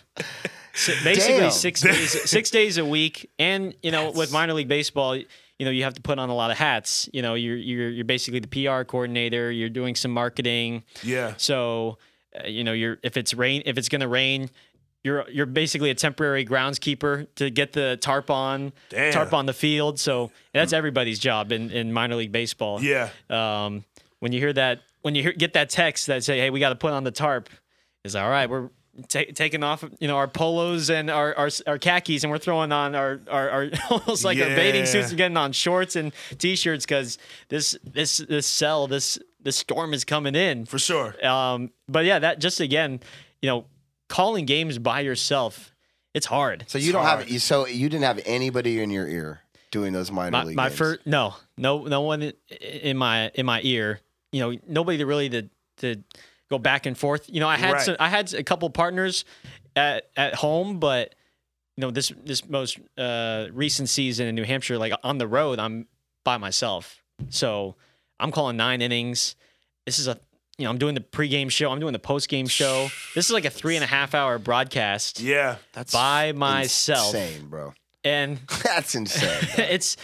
So 0.74 0.92
basically, 1.04 1.40
Damn. 1.40 1.50
six 1.50 1.80
days, 1.80 2.22
six 2.30 2.50
days 2.50 2.78
a 2.78 2.84
week, 2.84 3.30
and 3.38 3.74
you 3.82 3.90
know, 3.90 4.10
with 4.12 4.32
minor 4.32 4.54
league 4.54 4.68
baseball, 4.68 5.16
you 5.16 5.24
know, 5.60 5.70
you 5.70 5.84
have 5.84 5.94
to 5.94 6.00
put 6.02 6.18
on 6.18 6.30
a 6.30 6.34
lot 6.34 6.50
of 6.50 6.56
hats. 6.56 7.08
You 7.12 7.22
know, 7.22 7.34
you're 7.34 7.56
you're 7.56 7.90
you're 7.90 8.04
basically 8.04 8.40
the 8.40 8.48
PR 8.48 8.82
coordinator. 8.84 9.50
You're 9.50 9.68
doing 9.68 9.94
some 9.94 10.10
marketing. 10.10 10.84
Yeah. 11.02 11.34
So, 11.36 11.98
uh, 12.38 12.46
you 12.46 12.64
know, 12.64 12.72
you're 12.72 12.98
if 13.02 13.16
it's 13.16 13.34
rain, 13.34 13.62
if 13.66 13.78
it's 13.78 13.88
gonna 13.88 14.08
rain, 14.08 14.50
you're 15.02 15.28
you're 15.30 15.46
basically 15.46 15.90
a 15.90 15.94
temporary 15.94 16.44
groundskeeper 16.44 17.26
to 17.36 17.50
get 17.50 17.72
the 17.72 17.96
tarp 18.00 18.30
on, 18.30 18.72
Damn. 18.90 19.12
tarp 19.12 19.32
on 19.32 19.46
the 19.46 19.52
field. 19.52 19.98
So 19.98 20.30
that's 20.52 20.72
everybody's 20.72 21.18
job 21.18 21.52
in 21.52 21.70
in 21.70 21.92
minor 21.92 22.16
league 22.16 22.32
baseball. 22.32 22.82
Yeah. 22.82 23.08
Um, 23.28 23.84
when 24.18 24.32
you 24.32 24.40
hear 24.40 24.52
that 24.52 24.80
when 25.02 25.14
you 25.14 25.22
hear, 25.22 25.32
get 25.32 25.54
that 25.54 25.70
text 25.70 26.06
that 26.08 26.22
say, 26.24 26.38
"Hey, 26.38 26.50
we 26.50 26.60
got 26.60 26.68
to 26.70 26.74
put 26.74 26.92
on 26.92 27.04
the 27.04 27.10
tarp," 27.10 27.48
it's 28.04 28.14
all 28.14 28.28
right. 28.28 28.48
We're 28.50 28.68
ta 29.08 29.20
taking 29.34 29.62
off, 29.62 29.82
you 29.98 30.08
know, 30.08 30.16
our 30.16 30.28
polos 30.28 30.90
and 30.90 31.08
our, 31.10 31.34
our 31.34 31.48
our 31.66 31.78
khakis, 31.78 32.22
and 32.22 32.30
we're 32.30 32.36
throwing 32.38 32.70
on 32.70 32.94
our 32.94 33.20
our, 33.30 33.48
our 33.50 33.70
almost 33.90 34.24
like 34.24 34.38
our 34.38 34.48
bathing 34.48 34.84
suits, 34.84 35.06
Yeah. 35.06 35.08
and 35.08 35.16
getting 35.16 35.36
on 35.38 35.52
shorts 35.52 35.96
and 35.96 36.12
t-shirts 36.36 36.84
because 36.84 37.16
this 37.48 37.74
this 37.82 38.18
this 38.18 38.46
cell 38.46 38.86
this 38.86 39.18
this 39.42 39.56
storm 39.56 39.94
is 39.94 40.04
coming 40.04 40.34
in. 40.34 40.66
For 40.66 40.78
sure. 40.78 41.14
Um, 41.26 41.70
but 41.88 42.04
yeah, 42.04 42.18
that 42.18 42.40
just 42.40 42.60
again, 42.60 43.00
you 43.40 43.48
know, 43.48 43.64
calling 44.10 44.44
games 44.44 44.78
by 44.78 45.00
yourself, 45.00 45.72
it's 46.12 46.26
hard. 46.26 46.64
So 46.66 46.76
you 46.76 46.92
don't 46.92 47.06
have 47.06 47.30
you. 47.30 47.38
So 47.38 47.66
you 47.66 47.88
didn't 47.88 48.04
have 48.04 48.20
anybody 48.26 48.82
in 48.82 48.90
your 48.90 49.08
ear 49.08 49.40
doing 49.70 49.92
those 49.94 50.10
minor 50.10 50.32
my, 50.32 50.44
league 50.44 50.56
my 50.56 50.68
games. 50.68 50.78
first 50.78 51.06
no 51.06 51.32
no 51.56 51.84
no 51.84 52.00
one 52.02 52.20
in, 52.22 52.32
in 52.50 52.96
my 52.96 53.28
in 53.36 53.46
my 53.46 53.60
ear 53.62 54.00
you 54.32 54.40
know 54.40 54.58
nobody 54.66 54.98
to 54.98 55.06
really 55.06 55.28
to 55.30 55.48
to 55.76 55.96
go 56.50 56.58
back 56.58 56.86
and 56.86 56.98
forth 56.98 57.30
you 57.32 57.38
know 57.38 57.46
i 57.48 57.56
had 57.56 57.74
Right. 57.74 57.82
some, 57.82 57.96
i 58.00 58.08
had 58.08 58.34
a 58.34 58.42
couple 58.42 58.68
partners 58.70 59.24
at 59.76 60.10
at 60.16 60.34
home 60.34 60.80
but 60.80 61.14
you 61.76 61.82
know 61.82 61.92
this 61.92 62.12
this 62.24 62.48
most 62.48 62.80
uh 62.98 63.46
recent 63.52 63.88
season 63.88 64.26
in 64.26 64.34
new 64.34 64.42
hampshire 64.42 64.76
like 64.76 64.92
on 65.04 65.18
the 65.18 65.28
road 65.28 65.60
i'm 65.60 65.86
by 66.24 66.36
myself 66.36 67.00
so 67.28 67.76
i'm 68.18 68.32
calling 68.32 68.56
nine 68.56 68.82
innings 68.82 69.36
this 69.86 70.00
is 70.00 70.08
a 70.08 70.18
you 70.60 70.64
know 70.66 70.70
i'm 70.70 70.78
doing 70.78 70.94
the 70.94 71.00
pregame 71.00 71.50
show 71.50 71.70
i'm 71.70 71.80
doing 71.80 71.92
the 71.92 71.98
postgame 71.98 72.48
show 72.48 72.88
this 73.14 73.26
is 73.26 73.30
like 73.32 73.44
a 73.44 73.50
three 73.50 73.74
and 73.76 73.84
a 73.84 73.86
half 73.86 74.14
hour 74.14 74.38
broadcast 74.38 75.20
Yeah. 75.20 75.56
That's 75.72 75.92
by 75.92 76.32
myself 76.32 77.14
Insane, 77.14 77.46
bro. 77.48 77.72
and 78.04 78.38
That's 78.64 78.94
insane. 78.94 79.48
bro. 79.56 79.64
it's 79.64 79.96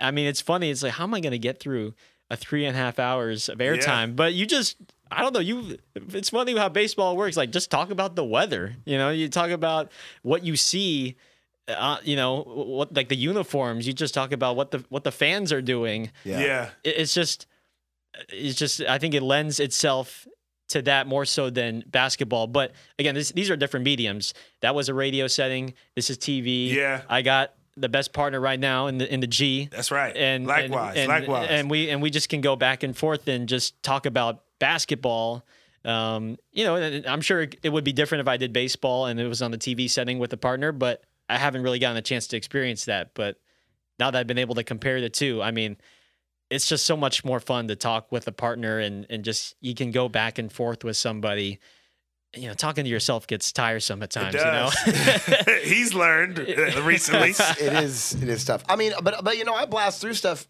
i 0.00 0.10
mean 0.10 0.26
it's 0.26 0.40
funny 0.40 0.70
it's 0.70 0.82
like 0.82 0.92
how 0.92 1.04
am 1.04 1.14
i 1.14 1.20
going 1.20 1.32
to 1.32 1.38
get 1.38 1.60
through 1.60 1.94
a 2.30 2.36
three 2.36 2.64
and 2.64 2.76
a 2.76 2.78
half 2.78 2.98
hours 2.98 3.48
of 3.48 3.58
airtime 3.58 4.16
but 4.16 4.34
you 4.34 4.46
just 4.46 4.76
i 5.12 5.22
don't 5.22 5.32
know 5.32 5.40
you 5.40 5.76
it's 5.94 6.30
funny 6.30 6.56
how 6.56 6.68
baseball 6.68 7.16
works 7.16 7.36
like 7.36 7.50
just 7.50 7.70
talk 7.70 7.90
about 7.90 8.16
the 8.16 8.24
weather 8.24 8.74
you 8.84 8.98
know 8.98 9.10
you 9.10 9.28
talk 9.28 9.50
about 9.50 9.90
what 10.22 10.44
you 10.44 10.56
see 10.56 11.16
uh, 11.68 11.98
you 12.04 12.14
know 12.14 12.42
what 12.42 12.94
like 12.94 13.08
the 13.08 13.16
uniforms 13.16 13.86
you 13.88 13.92
just 13.92 14.14
talk 14.14 14.30
about 14.32 14.54
what 14.56 14.70
the 14.70 14.84
what 14.88 15.02
the 15.04 15.10
fans 15.12 15.52
are 15.52 15.62
doing 15.62 16.10
Yeah. 16.24 16.38
Yeah. 16.40 16.68
It- 16.84 16.96
it's 16.98 17.12
just 17.14 17.46
it's 18.28 18.58
just 18.58 18.80
i 18.82 18.98
think 18.98 19.14
it 19.14 19.22
lends 19.22 19.60
itself 19.60 20.26
to 20.68 20.82
that 20.82 21.06
more 21.06 21.24
so 21.24 21.48
than 21.50 21.84
basketball 21.86 22.46
but 22.46 22.72
again 22.98 23.14
this, 23.14 23.30
these 23.32 23.50
are 23.50 23.56
different 23.56 23.84
mediums 23.84 24.34
that 24.62 24.74
was 24.74 24.88
a 24.88 24.94
radio 24.94 25.26
setting 25.26 25.74
this 25.94 26.10
is 26.10 26.18
tv 26.18 26.72
Yeah. 26.72 27.02
i 27.08 27.22
got 27.22 27.54
the 27.76 27.88
best 27.88 28.12
partner 28.12 28.40
right 28.40 28.58
now 28.58 28.86
in 28.86 28.98
the 28.98 29.12
in 29.12 29.20
the 29.20 29.26
g 29.26 29.68
That's 29.70 29.90
right. 29.90 30.16
and 30.16 30.46
likewise. 30.46 30.96
and, 30.96 30.98
and, 30.98 31.08
likewise. 31.08 31.46
and 31.50 31.70
we 31.70 31.90
and 31.90 32.00
we 32.00 32.10
just 32.10 32.28
can 32.28 32.40
go 32.40 32.56
back 32.56 32.82
and 32.82 32.96
forth 32.96 33.28
and 33.28 33.48
just 33.48 33.80
talk 33.82 34.06
about 34.06 34.42
basketball 34.58 35.44
um, 35.84 36.36
you 36.52 36.64
know 36.64 36.74
i'm 37.06 37.20
sure 37.20 37.42
it 37.62 37.68
would 37.70 37.84
be 37.84 37.92
different 37.92 38.20
if 38.22 38.28
i 38.28 38.36
did 38.36 38.52
baseball 38.52 39.06
and 39.06 39.20
it 39.20 39.28
was 39.28 39.42
on 39.42 39.50
the 39.52 39.58
tv 39.58 39.88
setting 39.88 40.18
with 40.18 40.32
a 40.32 40.36
partner 40.36 40.72
but 40.72 41.04
i 41.28 41.36
haven't 41.36 41.62
really 41.62 41.78
gotten 41.78 41.96
a 41.96 42.02
chance 42.02 42.26
to 42.28 42.36
experience 42.36 42.86
that 42.86 43.10
but 43.14 43.38
now 44.00 44.10
that 44.10 44.18
i've 44.18 44.26
been 44.26 44.38
able 44.38 44.54
to 44.56 44.64
compare 44.64 45.00
the 45.00 45.10
two 45.10 45.40
i 45.42 45.50
mean 45.52 45.76
it's 46.50 46.68
just 46.68 46.84
so 46.84 46.96
much 46.96 47.24
more 47.24 47.40
fun 47.40 47.68
to 47.68 47.76
talk 47.76 48.10
with 48.12 48.26
a 48.28 48.32
partner 48.32 48.78
and 48.78 49.06
and 49.10 49.24
just 49.24 49.54
you 49.60 49.74
can 49.74 49.90
go 49.90 50.08
back 50.08 50.38
and 50.38 50.52
forth 50.52 50.84
with 50.84 50.96
somebody 50.96 51.58
you 52.34 52.46
know 52.48 52.54
talking 52.54 52.84
to 52.84 52.90
yourself 52.90 53.26
gets 53.26 53.50
tiresome 53.52 54.02
at 54.02 54.10
times 54.10 54.34
it 54.34 54.38
you 54.38 54.44
know. 54.44 55.60
He's 55.64 55.94
learned 55.94 56.38
uh, 56.38 56.82
recently. 56.84 57.30
it 57.30 57.72
is 57.84 58.14
it 58.14 58.28
is 58.28 58.44
tough. 58.44 58.64
I 58.68 58.76
mean, 58.76 58.92
but 59.02 59.24
but 59.24 59.38
you 59.38 59.44
know, 59.44 59.54
I 59.54 59.64
blast 59.66 60.00
through 60.00 60.14
stuff 60.14 60.46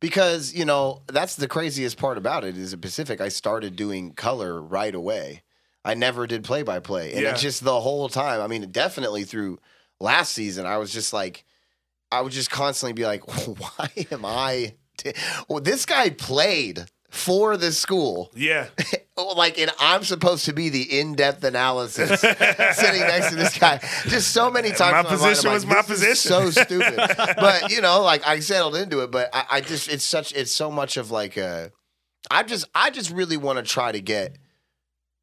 because 0.00 0.54
you 0.54 0.64
know 0.64 1.02
that's 1.08 1.36
the 1.36 1.48
craziest 1.48 1.98
part 1.98 2.16
about 2.18 2.44
it 2.44 2.56
is 2.56 2.72
at 2.72 2.80
Pacific. 2.80 3.20
I 3.20 3.28
started 3.28 3.76
doing 3.76 4.12
color 4.12 4.60
right 4.62 4.94
away. 4.94 5.42
I 5.84 5.94
never 5.94 6.26
did 6.26 6.42
play 6.42 6.62
by 6.62 6.80
play, 6.80 7.12
and 7.12 7.22
Yeah. 7.22 7.30
it's 7.30 7.42
just 7.42 7.62
the 7.62 7.80
whole 7.80 8.08
time. 8.08 8.40
I 8.40 8.46
mean, 8.48 8.70
definitely 8.72 9.22
through 9.24 9.58
last 10.00 10.32
season, 10.32 10.66
I 10.66 10.78
was 10.78 10.92
just 10.92 11.12
like, 11.12 11.44
I 12.10 12.22
would 12.22 12.32
just 12.32 12.50
constantly 12.50 12.92
be 12.94 13.04
like, 13.06 13.22
why 13.46 13.88
am 14.10 14.24
I? 14.24 14.74
Well, 15.48 15.60
this 15.60 15.86
guy 15.86 16.10
played 16.10 16.86
for 17.10 17.56
the 17.56 17.72
school. 17.72 18.30
Yeah. 18.34 18.68
Oh, 19.18 19.32
like 19.34 19.58
and 19.58 19.70
I'm 19.80 20.04
supposed 20.04 20.44
to 20.44 20.52
be 20.52 20.68
the 20.68 21.00
in-depth 21.00 21.42
analysis 21.42 22.20
sitting 22.20 23.00
next 23.00 23.30
to 23.30 23.36
this 23.36 23.58
guy. 23.58 23.78
Just 24.08 24.32
so 24.32 24.50
many 24.50 24.72
times. 24.72 24.92
My 24.92 25.04
position 25.04 25.52
was 25.52 25.64
like, 25.64 25.76
my 25.76 25.80
position." 25.80 26.16
So 26.16 26.50
stupid. 26.50 26.96
but 27.16 27.70
you 27.70 27.80
know, 27.80 28.02
like 28.02 28.26
I 28.26 28.40
settled 28.40 28.76
into 28.76 29.00
it. 29.00 29.10
But 29.10 29.30
I, 29.32 29.44
I 29.52 29.60
just 29.62 29.88
it's 29.88 30.04
such 30.04 30.34
it's 30.34 30.52
so 30.52 30.70
much 30.70 30.98
of 30.98 31.10
like 31.10 31.38
a. 31.38 31.72
I 32.30 32.42
just 32.42 32.66
I 32.74 32.90
just 32.90 33.10
really 33.10 33.38
want 33.38 33.56
to 33.56 33.62
try 33.62 33.90
to 33.90 34.02
get 34.02 34.36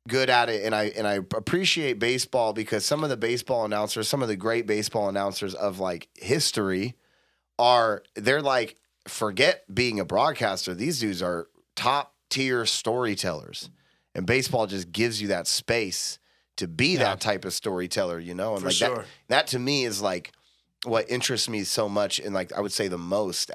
good 0.08 0.30
at 0.30 0.50
it 0.50 0.66
and 0.66 0.76
I 0.76 0.86
and 0.86 1.08
I 1.08 1.14
appreciate 1.14 2.00
baseball 2.00 2.52
because 2.52 2.86
some 2.86 3.04
of 3.04 3.12
the 3.12 3.18
baseball 3.18 3.64
announcers, 3.64 4.08
some 4.08 4.22
of 4.22 4.28
the 4.28 4.36
great 4.36 4.66
baseball 4.66 5.08
announcers 5.08 5.54
of 5.54 5.80
like 5.80 6.10
history 6.16 6.96
are 7.60 8.04
they're 8.16 8.42
like 8.42 8.76
forget 9.08 9.64
being 9.74 10.00
a 10.00 10.06
broadcaster. 10.06 10.74
These 10.74 11.00
dudes 11.00 11.22
are 11.22 11.48
top 11.76 12.14
tier 12.30 12.66
storytellers. 12.66 13.70
And 14.16 14.26
baseball 14.26 14.68
just 14.68 14.92
gives 14.92 15.22
you 15.22 15.30
that 15.30 15.48
space 15.48 16.20
to 16.58 16.68
be 16.68 16.94
Yeah. 16.94 17.00
that 17.00 17.20
type 17.22 17.46
of 17.46 17.54
storyteller, 17.54 18.20
you 18.20 18.36
know? 18.36 18.54
And 18.54 18.62
For 18.62 18.68
like 18.68 18.76
sure. 18.76 18.96
that 18.98 19.06
that 19.28 19.48
to 19.48 19.60
me 19.60 19.86
is 19.86 20.02
like 20.02 20.32
what 20.86 21.10
interests 21.10 21.50
me 21.50 21.64
so 21.64 21.88
much 21.90 22.20
and 22.20 22.34
like 22.34 22.54
I 22.54 22.60
would 22.60 22.74
say 22.74 22.88
the 22.88 22.98
most 22.98 23.50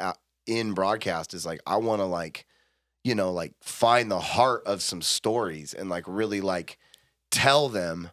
in 0.47 0.73
broadcast 0.73 1.35
is 1.35 1.45
like 1.47 1.61
I 1.67 1.77
want 1.77 2.01
to 2.01 2.07
like 2.07 2.47
you 3.05 3.15
know 3.15 3.33
like 3.33 3.53
find 3.63 4.11
the 4.11 4.19
heart 4.19 4.63
of 4.67 4.83
some 4.83 5.03
stories 5.03 5.75
and 5.75 5.89
like 5.91 6.05
really 6.07 6.41
like 6.41 6.79
tell 7.31 7.69
them 7.69 8.11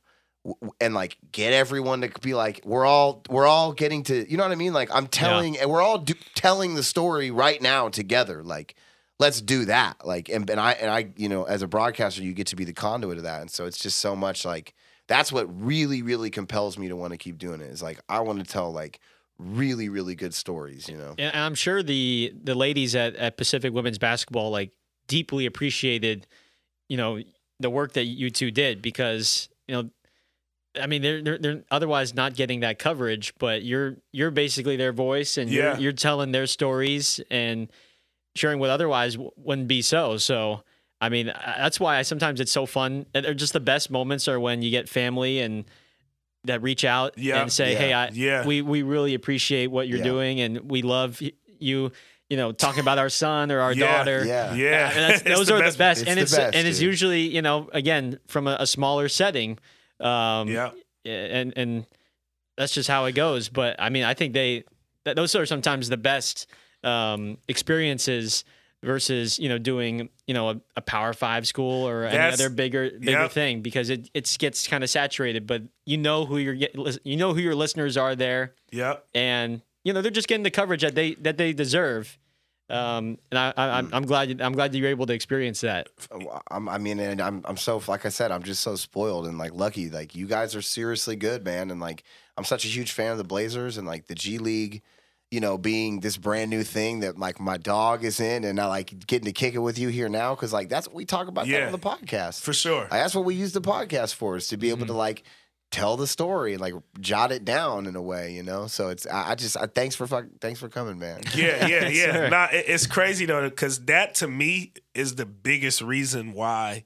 and 0.80 0.94
like 0.94 1.18
get 1.32 1.54
everyone 1.54 2.02
to 2.02 2.10
be 2.22 2.34
like 2.34 2.62
we're 2.66 2.86
all 2.86 3.24
we're 3.30 3.48
all 3.48 3.74
getting 3.74 4.04
to 4.04 4.30
you 4.30 4.38
know 4.38 4.44
what 4.44 4.52
I 4.52 4.56
mean? 4.56 4.74
Like 4.74 4.90
I'm 4.94 5.08
telling 5.08 5.58
and 5.58 5.70
we're 5.70 5.82
all 5.82 5.98
do, 6.00 6.14
telling 6.36 6.76
the 6.76 6.84
story 6.84 7.32
right 7.32 7.62
now 7.62 7.90
together 7.90 8.44
like 8.44 8.76
let's 9.20 9.42
do 9.42 9.66
that. 9.66 10.06
Like 10.06 10.30
and, 10.30 10.50
and 10.50 10.60
I 10.60 10.74
and 10.74 10.90
I 10.92 11.10
you 11.18 11.30
know 11.30 11.44
as 11.46 11.62
a 11.62 11.68
broadcaster 11.68 12.22
you 12.22 12.34
get 12.34 12.48
to 12.48 12.56
be 12.56 12.64
the 12.64 12.74
conduit 12.74 13.18
of 13.18 13.24
that. 13.24 13.42
And 13.42 13.50
so 13.50 13.66
it's 13.66 13.80
just 13.80 14.00
so 14.00 14.16
much 14.16 14.46
like 14.46 14.76
that's 15.08 15.32
what 15.32 15.48
really 15.64 16.02
really 16.02 16.30
compels 16.30 16.78
me 16.78 16.88
to 16.90 16.96
want 16.96 17.12
to 17.12 17.18
keep 17.18 17.38
doing 17.38 17.62
it 17.62 17.70
is 17.70 17.82
like 17.82 18.00
I 18.08 18.20
want 18.20 18.40
to 18.40 18.46
tell 18.46 18.72
like 18.72 19.00
really 19.38 19.90
really 19.90 20.16
good 20.16 20.34
stories 20.34 20.88
you 20.88 20.98
know? 20.98 21.16
And 21.18 21.36
I'm 21.36 21.56
sure 21.56 21.82
the 21.82 22.34
the 22.44 22.56
ladies 22.56 22.96
at, 22.96 23.16
at 23.16 23.38
Pacific 23.38 23.74
Women's 23.74 23.98
Basketball 23.98 24.52
like 24.52 24.72
deeply 25.08 25.46
appreciated, 25.46 26.28
you 26.88 26.98
know, 26.98 27.22
the 27.60 27.70
work 27.70 27.94
that 27.94 28.06
you 28.06 28.30
two 28.30 28.52
did 28.52 28.82
because 28.82 29.50
you 29.68 29.76
know, 29.76 29.90
I 30.82 30.88
mean 30.88 31.02
they're 31.02 31.22
they're, 31.22 31.38
they're 31.38 31.64
otherwise 31.72 32.14
not 32.14 32.36
getting 32.36 32.62
that 32.62 32.80
coverage, 32.80 33.34
but 33.40 33.64
you're 33.64 33.98
you're 34.12 34.32
basically 34.32 34.76
their 34.76 34.94
voice 34.94 35.38
and 35.38 35.50
Yeah. 35.50 35.74
you're 35.74 35.80
you're 35.82 35.92
telling 35.94 36.32
their 36.32 36.48
stories 36.48 37.20
and 37.32 37.70
sharing 38.36 38.60
what 38.60 38.70
otherwise 38.70 39.14
w- 39.14 39.32
wouldn't 39.38 39.68
be 39.68 39.82
so. 39.82 40.18
So 40.18 40.64
I 41.02 41.10
mean 41.10 41.28
that's 41.28 41.80
why 41.80 41.98
I 41.98 42.02
sometimes 42.04 42.40
it's 42.40 42.52
so 42.52 42.66
fun. 42.66 43.06
They're 43.14 43.34
just 43.34 43.54
the 43.54 43.60
best 43.60 43.90
moments 43.92 44.28
are 44.28 44.40
when 44.40 44.62
you 44.62 44.72
get 44.72 44.90
family 44.90 45.40
and 45.40 45.66
that 46.46 46.62
reach 46.62 46.86
out 46.86 47.18
Yeah. 47.18 47.42
and 47.42 47.52
say, 47.52 47.72
Yeah. 47.74 47.78
"Hey, 47.80 47.94
I, 47.94 48.08
Yeah. 48.10 48.46
we 48.46 48.62
we 48.62 48.82
really 48.84 49.14
appreciate 49.16 49.68
what 49.68 49.88
you're 49.88 49.98
Yeah. 50.00 50.04
doing 50.04 50.42
and 50.42 50.70
we 50.70 50.82
love 50.82 51.22
you 51.60 51.92
you 52.30 52.38
know 52.38 52.52
talking 52.52 52.82
about 52.82 52.98
our 52.98 53.10
son 53.10 53.52
or 53.52 53.60
our 53.62 53.74
Yeah. 53.74 53.98
daughter 53.98 54.24
yeah 54.26 54.54
Yeah. 54.54 54.90
and 54.92 55.00
that's, 55.14 55.22
those 55.38 55.48
the 55.48 55.56
are 55.56 55.60
best- 55.60 55.78
the 55.78 55.82
best 55.84 56.02
It's 56.02 56.10
and 56.10 56.18
the 56.18 56.22
it's 56.24 56.36
best, 56.36 56.56
and 56.56 56.68
it's 56.68 56.82
usually 56.82 57.22
you 57.22 57.42
know 57.42 57.70
again 57.74 58.20
from 58.28 58.48
a, 58.48 58.58
a 58.60 58.68
smaller 58.68 59.08
setting 59.10 59.58
um 60.00 60.48
Yeah. 60.50 60.72
and 61.06 61.54
and 61.58 61.86
that's 62.58 62.74
just 62.74 62.90
how 62.90 63.06
it 63.06 63.14
goes 63.14 63.50
but 63.50 63.76
i 63.80 63.90
mean 63.90 64.04
i 64.04 64.14
think 64.14 64.34
they 64.34 64.64
that 65.06 65.16
those 65.16 65.36
are 65.36 65.46
sometimes 65.46 65.90
the 65.90 65.98
best 65.98 66.48
um 66.84 67.38
experiences 67.48 68.44
versus 68.84 69.40
you 69.40 69.50
know 69.50 69.58
doing 69.58 70.10
you 70.28 70.34
know 70.34 70.50
a, 70.52 70.62
a 70.76 70.82
power 70.82 71.12
five 71.14 71.48
school 71.48 71.88
or 71.88 72.04
any 72.04 72.12
That's- 72.18 72.34
other 72.40 72.50
bigger 72.50 72.92
bigger 72.92 73.12
Yep. 73.24 73.32
thing 73.32 73.62
because 73.62 73.90
it 73.90 74.10
it 74.14 74.36
gets 74.40 74.68
kind 74.68 74.84
of 74.84 74.90
saturated 74.90 75.48
but 75.48 75.64
you 75.86 75.98
know 75.98 76.26
who 76.26 76.38
your 76.38 76.54
you 76.54 77.18
know 77.18 77.34
who 77.34 77.40
your 77.40 77.56
listeners 77.56 77.98
are 77.98 78.16
there 78.16 78.54
Yep. 78.72 79.06
and 79.16 79.62
you 79.84 79.94
know 79.94 80.02
they're 80.02 80.12
just 80.12 80.28
getting 80.28 80.44
the 80.44 80.52
coverage 80.52 80.82
that 80.82 80.96
they 80.96 81.14
that 81.16 81.38
they 81.38 81.54
deserve. 81.54 82.18
Um, 82.70 83.20
and 83.32 83.38
I, 83.38 83.54
I, 83.56 83.78
I'm, 83.78 83.90
I'm 83.94 84.06
glad 84.06 84.42
I'm 84.42 84.54
glad 84.54 84.72
that 84.72 84.78
you're 84.78 84.90
able 84.90 85.06
to 85.06 85.14
experience 85.14 85.62
that. 85.62 85.90
I'm, 86.50 86.68
I 86.68 86.78
mean, 86.80 87.00
and 87.00 87.22
I'm, 87.22 87.42
I'm 87.46 87.58
so, 87.58 87.82
like 87.88 88.06
I 88.06 88.10
said, 88.10 88.32
I'm 88.32 88.42
just 88.44 88.62
so 88.64 88.76
spoiled 88.76 89.28
and 89.28 89.38
like 89.38 89.54
lucky. 89.54 89.90
Like 89.90 90.16
you 90.16 90.26
guys 90.26 90.56
are 90.56 90.62
seriously 90.64 91.16
good, 91.16 91.46
man. 91.46 91.70
And 91.70 91.80
like, 91.80 92.04
I'm 92.38 92.44
such 92.44 92.66
a 92.66 92.68
huge 92.68 92.92
fan 92.92 93.12
of 93.12 93.18
the 93.20 93.24
Blazers 93.24 93.78
and 93.78 93.86
like 93.86 94.08
the 94.08 94.16
G 94.16 94.40
League, 94.40 94.82
you 95.30 95.40
know, 95.40 95.58
being 95.60 96.00
this 96.00 96.18
brand 96.18 96.50
new 96.50 96.64
thing 96.64 97.02
that 97.02 97.20
like 97.20 97.40
my 97.40 97.58
dog 97.58 98.04
is 98.04 98.20
in, 98.20 98.44
and 98.44 98.60
I 98.60 98.66
like 98.66 99.06
getting 99.06 99.26
to 99.26 99.32
kick 99.32 99.54
it 99.54 99.60
with 99.60 99.78
you 99.78 99.90
here 99.90 100.10
now 100.10 100.34
because 100.34 100.52
like 100.52 100.68
that's 100.70 100.88
what 100.88 100.96
we 100.96 101.06
talk 101.06 101.28
about 101.28 101.46
that 101.46 101.52
Yeah. 101.52 101.66
on 101.68 101.72
the 101.72 101.78
podcast. 101.78 102.42
For 102.42 102.54
sure. 102.54 102.82
Like, 102.82 102.90
that's 102.90 103.14
what 103.14 103.26
we 103.26 103.36
use 103.36 103.54
the 103.54 103.62
podcast 103.62 104.16
for 104.16 104.38
is 104.38 104.48
to 104.48 104.58
be 104.58 104.72
able 104.72 104.88
to 104.88 104.94
like 104.94 105.24
tell 105.72 105.98
the 105.98 106.08
story 106.08 106.54
and 106.54 106.62
like 106.62 106.74
jot 107.00 107.32
it 107.32 107.44
down 107.44 107.86
in 107.86 107.96
a 107.96 108.02
way, 108.02 108.34
you 108.34 108.44
know. 108.44 108.68
So 108.68 108.90
it's 108.90 109.06
I, 109.08 109.32
I 109.32 109.36
just 109.36 109.58
I, 109.58 109.66
thanks 109.68 109.96
for 109.96 110.08
fuck, 110.08 110.26
thanks 110.42 110.60
for 110.60 110.70
coming, 110.70 110.98
man. 111.00 111.22
Yeah, 111.36 111.68
yeah, 111.68 111.88
yeah. 111.90 112.14
Sure. 112.14 112.30
Nah, 112.30 112.48
it- 112.52 112.66
it's 112.68 112.88
crazy 112.88 113.26
though, 113.26 113.50
because 113.50 113.86
that 113.86 114.16
to 114.16 114.28
me 114.28 114.74
is 114.94 115.16
the 115.16 115.26
biggest 115.26 115.82
reason 115.82 116.34
why. 116.34 116.84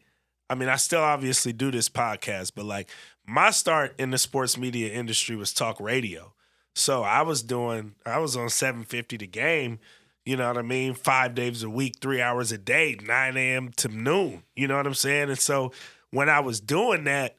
I 0.50 0.56
mean, 0.56 0.70
I 0.70 0.78
still 0.78 1.02
obviously 1.02 1.54
do 1.54 1.70
this 1.70 1.90
podcast, 1.90 2.54
but 2.56 2.66
like 2.66 2.90
my 3.28 3.52
start 3.52 3.94
in 4.00 4.10
the 4.10 4.18
sports 4.18 4.58
media 4.58 4.92
industry 4.92 5.36
was 5.36 5.54
talk 5.54 5.80
radio. 5.80 6.34
So 6.76 7.04
I 7.04 7.22
was 7.22 7.44
doing, 7.44 7.94
I 8.06 8.18
was 8.20 8.36
on 8.36 8.50
750 8.50 9.18
the 9.18 9.28
game, 9.28 9.80
you 10.26 10.38
know 10.38 10.48
what 10.48 10.58
I 10.58 10.62
mean? 10.64 10.94
Five 10.94 11.36
days 11.36 11.62
a 11.62 11.70
week, 11.70 11.96
three 12.02 12.22
hours 12.22 12.52
a 12.52 12.58
day, 12.58 12.98
9 13.04 13.38
a.m. 13.38 13.72
to 13.78 13.90
noon. 13.90 14.44
You 14.56 14.68
know 14.68 14.78
what 14.78 14.88
I'm 14.88 14.94
saying? 14.94 15.30
And 15.30 15.38
so 15.38 15.72
when 16.12 16.30
I 16.30 16.40
was 16.40 16.60
doing 16.60 17.04
that, 17.04 17.38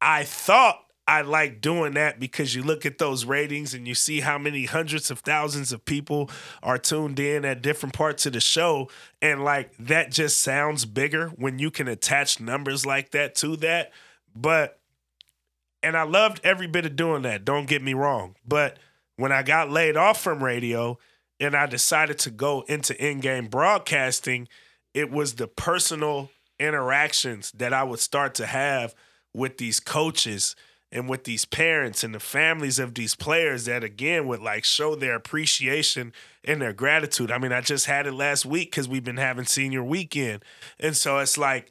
I 0.00 0.24
thought 0.24 0.84
I 1.08 1.22
liked 1.22 1.62
doing 1.62 1.94
that 1.94 2.20
because 2.20 2.54
you 2.54 2.62
look 2.62 2.84
at 2.84 2.98
those 2.98 3.24
ratings 3.24 3.72
and 3.72 3.88
you 3.88 3.94
see 3.94 4.20
how 4.20 4.36
many 4.36 4.66
hundreds 4.66 5.10
of 5.10 5.20
thousands 5.20 5.72
of 5.72 5.86
people 5.86 6.30
are 6.62 6.76
tuned 6.76 7.18
in 7.18 7.46
at 7.46 7.62
different 7.62 7.94
parts 7.94 8.26
of 8.26 8.34
the 8.34 8.40
show. 8.40 8.90
And 9.22 9.42
like 9.42 9.74
that 9.78 10.12
just 10.12 10.42
sounds 10.42 10.84
bigger 10.84 11.28
when 11.28 11.58
you 11.58 11.70
can 11.70 11.88
attach 11.88 12.40
numbers 12.40 12.84
like 12.84 13.12
that 13.12 13.34
to 13.36 13.56
that. 13.56 13.90
But, 14.36 14.78
and 15.82 15.96
I 15.96 16.02
loved 16.02 16.42
every 16.44 16.66
bit 16.66 16.84
of 16.84 16.94
doing 16.94 17.22
that, 17.22 17.46
don't 17.46 17.66
get 17.66 17.82
me 17.82 17.94
wrong. 17.94 18.36
But 18.46 18.78
when 19.16 19.32
I 19.32 19.42
got 19.42 19.70
laid 19.70 19.96
off 19.96 20.20
from 20.20 20.44
radio 20.44 20.98
and 21.40 21.56
I 21.56 21.64
decided 21.64 22.18
to 22.20 22.30
go 22.30 22.66
into 22.68 22.94
in 23.02 23.20
game 23.20 23.46
broadcasting, 23.46 24.46
it 24.92 25.10
was 25.10 25.36
the 25.36 25.48
personal 25.48 26.30
interactions 26.60 27.50
that 27.52 27.72
I 27.72 27.82
would 27.82 28.00
start 28.00 28.34
to 28.34 28.46
have 28.46 28.94
with 29.38 29.58
these 29.58 29.80
coaches 29.80 30.54
and 30.90 31.08
with 31.08 31.24
these 31.24 31.44
parents 31.44 32.02
and 32.02 32.14
the 32.14 32.20
families 32.20 32.78
of 32.78 32.94
these 32.94 33.14
players 33.14 33.66
that 33.66 33.84
again 33.84 34.26
would 34.26 34.40
like 34.40 34.64
show 34.64 34.94
their 34.94 35.14
appreciation 35.14 36.12
and 36.44 36.60
their 36.60 36.72
gratitude. 36.72 37.30
I 37.30 37.38
mean, 37.38 37.52
I 37.52 37.60
just 37.60 37.86
had 37.86 38.06
it 38.06 38.14
last 38.14 38.46
week 38.46 38.70
because 38.70 38.88
we've 38.88 39.04
been 39.04 39.18
having 39.18 39.44
senior 39.44 39.84
weekend. 39.84 40.44
And 40.80 40.96
so 40.96 41.18
it's 41.18 41.36
like 41.36 41.70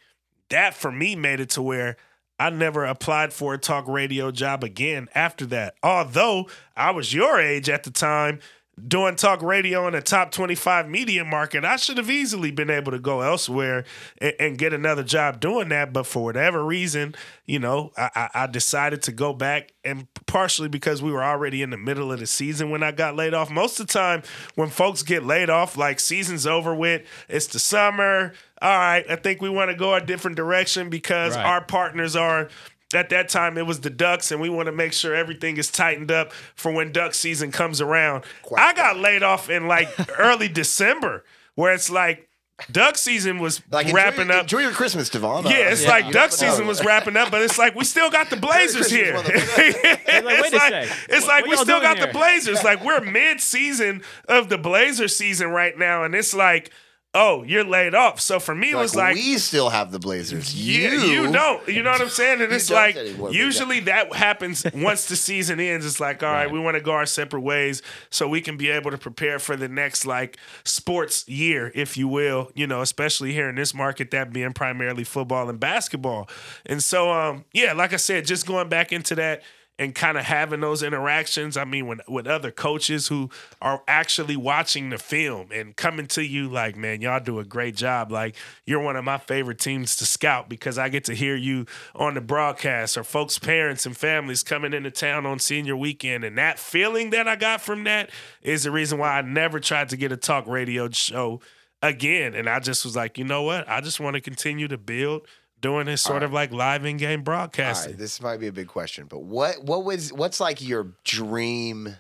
that 0.50 0.76
for 0.76 0.92
me 0.92 1.16
made 1.16 1.40
it 1.40 1.50
to 1.52 1.62
where 1.62 1.98
I 2.40 2.52
never 2.52 2.86
applied 2.86 3.34
for 3.34 3.56
a 3.56 3.58
talk 3.58 3.88
radio 3.88 4.30
job 4.30 4.64
again 4.64 5.10
after 5.16 5.46
that. 5.48 5.76
Although 5.82 6.48
I 6.76 6.92
was 6.92 7.14
your 7.14 7.40
age 7.40 7.70
at 7.70 7.84
the 7.84 7.92
time 7.92 8.40
doing 8.86 9.16
talk 9.16 9.42
radio 9.42 9.88
in 9.88 9.94
the 9.94 10.02
top 10.02 10.32
25 10.32 10.88
media 10.88 11.26
market, 11.26 11.66
I 11.66 11.78
should 11.78 11.98
have 11.98 12.10
easily 12.12 12.52
been 12.52 12.70
able 12.70 12.92
to 12.92 13.00
go 13.00 13.22
elsewhere 13.22 13.86
and, 14.20 14.34
and 14.40 14.58
get 14.58 14.74
another 14.74 15.04
job 15.04 15.40
doing 15.40 15.70
that. 15.70 15.94
But 15.94 16.06
for 16.06 16.24
whatever 16.24 16.64
reason, 16.64 17.16
you 17.46 17.60
know, 17.60 17.92
I, 17.98 18.10
I, 18.16 18.30
I 18.44 18.48
decided 18.48 19.02
to 19.04 19.12
go 19.12 19.34
back 19.34 19.72
and 19.84 20.08
partially 20.28 20.70
because 20.70 21.02
we 21.02 21.12
were 21.12 21.24
already 21.24 21.62
in 21.62 21.70
the 21.72 21.78
middle 21.78 22.12
of 22.12 22.20
the 22.20 22.28
season 22.28 22.70
when 22.70 22.84
I 22.84 22.92
got 22.92 23.16
laid 23.16 23.34
off. 23.34 23.50
Most 23.50 23.80
of 23.80 23.88
the 23.88 23.94
time 23.94 24.22
when 24.56 24.70
folks 24.70 25.02
get 25.02 25.26
laid 25.26 25.50
off, 25.50 25.76
like 25.78 26.00
season's 26.00 26.46
over 26.46 26.76
with, 26.76 27.04
it's 27.28 27.48
the 27.48 27.60
summer. 27.60 28.34
All 28.62 28.78
right, 28.78 29.06
I 29.10 29.16
think 29.16 29.42
we 29.42 29.50
want 29.50 29.72
to 29.72 29.76
go 29.78 29.94
a 29.94 30.02
different 30.02 30.36
direction 30.38 30.90
because 30.90 31.36
Right. 31.36 31.46
our 31.46 31.62
partners 31.62 32.16
are 32.16 32.50
at 32.94 33.10
that 33.10 33.28
time 33.30 33.58
it 33.58 33.66
was 33.66 33.82
the 33.82 33.90
ducks 33.90 34.32
and 34.32 34.40
we 34.40 34.50
want 34.50 34.68
to 34.68 34.72
make 34.72 34.94
sure 34.94 35.14
everything 35.14 35.58
is 35.58 35.70
tightened 35.70 36.10
up 36.12 36.32
for 36.56 36.72
when 36.72 36.92
duck 36.92 37.14
season 37.14 37.52
comes 37.52 37.82
around 37.82 38.24
i 38.56 38.74
got 38.74 38.98
laid 38.98 39.24
off 39.24 39.50
in 39.50 39.68
like 39.68 39.90
early 40.20 40.48
december 40.48 41.26
where 41.56 41.74
it's 41.74 41.90
like 41.90 42.30
duck 42.72 42.98
season 42.98 43.40
was 43.40 43.62
Like 43.72 43.92
wrapping 43.94 44.22
enjoy, 44.22 44.34
up 44.36 44.42
Enjoy 44.44 44.60
your 44.62 44.72
Christmas, 44.72 45.10
Devon. 45.10 45.44
Yeah, 45.46 45.70
it's 45.70 45.84
Yeah. 45.84 45.90
like 45.90 46.12
duck 46.12 46.32
season 46.32 46.66
was 46.66 46.84
wrapping 46.84 47.16
up, 47.16 47.30
but 47.30 47.44
it's 47.44 47.60
like 47.60 47.76
we 47.76 47.84
still 47.84 48.10
got 48.10 48.32
the 48.32 48.36
Blazers 48.48 48.90
here. 48.90 49.16
Like, 49.16 49.26
it's 49.30 50.54
like, 50.54 50.74
it's 51.08 51.26
What- 51.26 51.28
like 51.28 51.42
what 51.46 51.50
we 51.52 51.56
still 51.58 51.66
doing 51.80 51.82
got 51.84 52.00
the? 52.00 52.08
Blazers. 52.12 52.64
Like 52.64 52.84
we're 52.84 53.02
mid-season 53.02 54.02
of 54.28 54.50
the 54.50 54.58
Blazer 54.58 55.08
season 55.08 55.50
right 55.50 55.78
now, 55.78 56.04
and 56.04 56.16
it's 56.16 56.34
like, 56.34 56.72
oh, 57.18 57.44
you're 57.44 57.64
laid 57.64 57.96
off. 57.96 58.20
So 58.22 58.40
for 58.40 58.54
me, 58.54 58.72
it 58.72 58.76
was 58.76 58.96
like, 58.96 59.16
we 59.16 59.38
still 59.40 59.70
have 59.70 59.92
the 59.92 60.00
Blazers. 60.00 60.54
you, 60.56 60.90
you 60.90 61.32
don't. 61.32 61.68
You 61.68 61.82
know 61.84 61.92
what 61.92 62.02
I'm 62.02 62.10
saying? 62.10 62.42
And 62.42 62.54
it's 62.54 62.70
like 62.70 62.96
anymore, 62.96 63.32
usually 63.34 63.80
that 63.82 64.14
happens 64.14 64.66
once 64.74 65.08
the 65.08 65.16
season 65.16 65.60
ends. 65.60 65.86
It's 65.86 66.00
like, 66.00 66.22
all 66.24 66.30
right, 66.30 66.44
Right. 66.46 66.52
we 66.52 66.60
want 66.60 66.76
to 66.76 66.82
go 66.82 66.92
our 66.92 67.06
separate 67.08 67.42
ways 67.42 67.82
so 68.10 68.28
we 68.28 68.42
can 68.42 68.58
be 68.58 68.70
able 68.70 68.92
to 68.92 68.98
prepare 68.98 69.40
for 69.40 69.56
the 69.56 69.68
next 69.68 70.06
like 70.06 70.38
sports 70.64 71.28
year, 71.28 71.72
if 71.74 71.98
you 71.98 72.08
will. 72.08 72.52
You 72.54 72.68
know, 72.68 72.82
especially 72.82 73.34
here 73.34 73.50
in 73.50 73.56
this 73.56 73.74
market, 73.74 74.12
that 74.12 74.32
being 74.32 74.54
primarily 74.54 75.04
football 75.04 75.50
and 75.50 75.60
basketball. 75.60 76.30
And 76.66 76.84
so, 76.84 77.12
um, 77.12 77.46
yeah, 77.54 77.74
like 77.74 77.94
I 77.94 77.98
said, 77.98 78.26
just 78.26 78.46
going 78.46 78.70
back 78.70 78.92
into 78.92 79.16
that 79.16 79.42
and 79.80 79.94
kind 79.94 80.18
of 80.18 80.26
having 80.26 80.60
those 80.60 80.82
interactions. 80.82 81.56
I 81.56 81.66
mean, 81.66 81.88
when, 81.88 82.02
with 82.08 82.28
other 82.28 82.52
coaches 82.52 83.08
who 83.08 83.30
are 83.62 83.84
actually 83.88 84.36
watching 84.36 84.90
the 84.90 84.98
film 84.98 85.50
and 85.52 85.76
coming 85.76 86.08
to 86.08 86.24
you 86.24 86.50
like, 86.50 86.76
man, 86.76 87.02
y'all 87.02 87.20
do 87.20 87.40
a 87.40 87.46
great 87.46 87.76
job. 87.76 88.12
Like, 88.12 88.36
you're 88.66 88.82
one 88.82 88.96
of 88.96 89.04
my 89.04 89.18
favorite 89.18 89.60
teams 89.60 89.96
to 89.98 90.06
scout 90.06 90.50
because 90.50 90.78
I 90.78 90.90
get 90.90 91.06
to 91.06 91.14
hear 91.14 91.36
you 91.36 91.66
on 91.96 92.16
the 92.16 92.22
broadcast 92.22 92.98
or 92.98 93.04
folks' 93.04 93.38
parents 93.38 93.86
and 93.86 93.96
families 93.96 94.44
coming 94.44 94.74
into 94.74 94.92
town 94.92 95.26
on 95.26 95.40
senior 95.40 95.78
weekend. 95.78 96.24
And 96.24 96.38
that 96.38 96.58
feeling 96.60 97.12
that 97.12 97.28
I 97.28 97.36
got 97.36 97.62
from 97.62 97.84
that 97.84 98.10
is 98.42 98.64
the 98.64 98.72
reason 98.72 98.98
why 98.98 99.18
I 99.18 99.22
never 99.22 99.60
tried 99.60 99.90
to 99.90 99.98
get 99.98 100.12
a 100.12 100.18
talk 100.18 100.48
radio 100.48 100.90
show 100.90 101.42
again. 101.82 102.34
And 102.34 102.50
I 102.50 102.60
just 102.60 102.84
was 102.84 102.96
like, 102.96 103.18
you 103.18 103.24
know 103.24 103.44
what? 103.44 103.70
I 103.70 103.82
just 103.82 104.00
want 104.00 104.16
to 104.16 104.22
continue 104.22 104.68
to 104.68 104.78
build 104.78 105.28
doing 105.62 105.86
this 105.86 106.02
sort 106.02 106.24
of 106.24 106.32
like 106.32 106.52
live 106.52 106.86
in 106.86 106.98
game 106.98 107.20
All 107.20 107.24
broadcasting. 107.24 107.94
right, 107.94 108.00
this 108.00 108.22
might 108.22 108.38
be 108.38 108.48
a 108.48 108.52
big 108.52 108.68
question, 108.68 109.08
but 109.08 109.24
what 109.24 109.64
what 109.64 109.84
was 109.84 110.14
what's 110.14 110.40
like 110.40 110.62
your 110.62 110.94
dream 111.04 111.96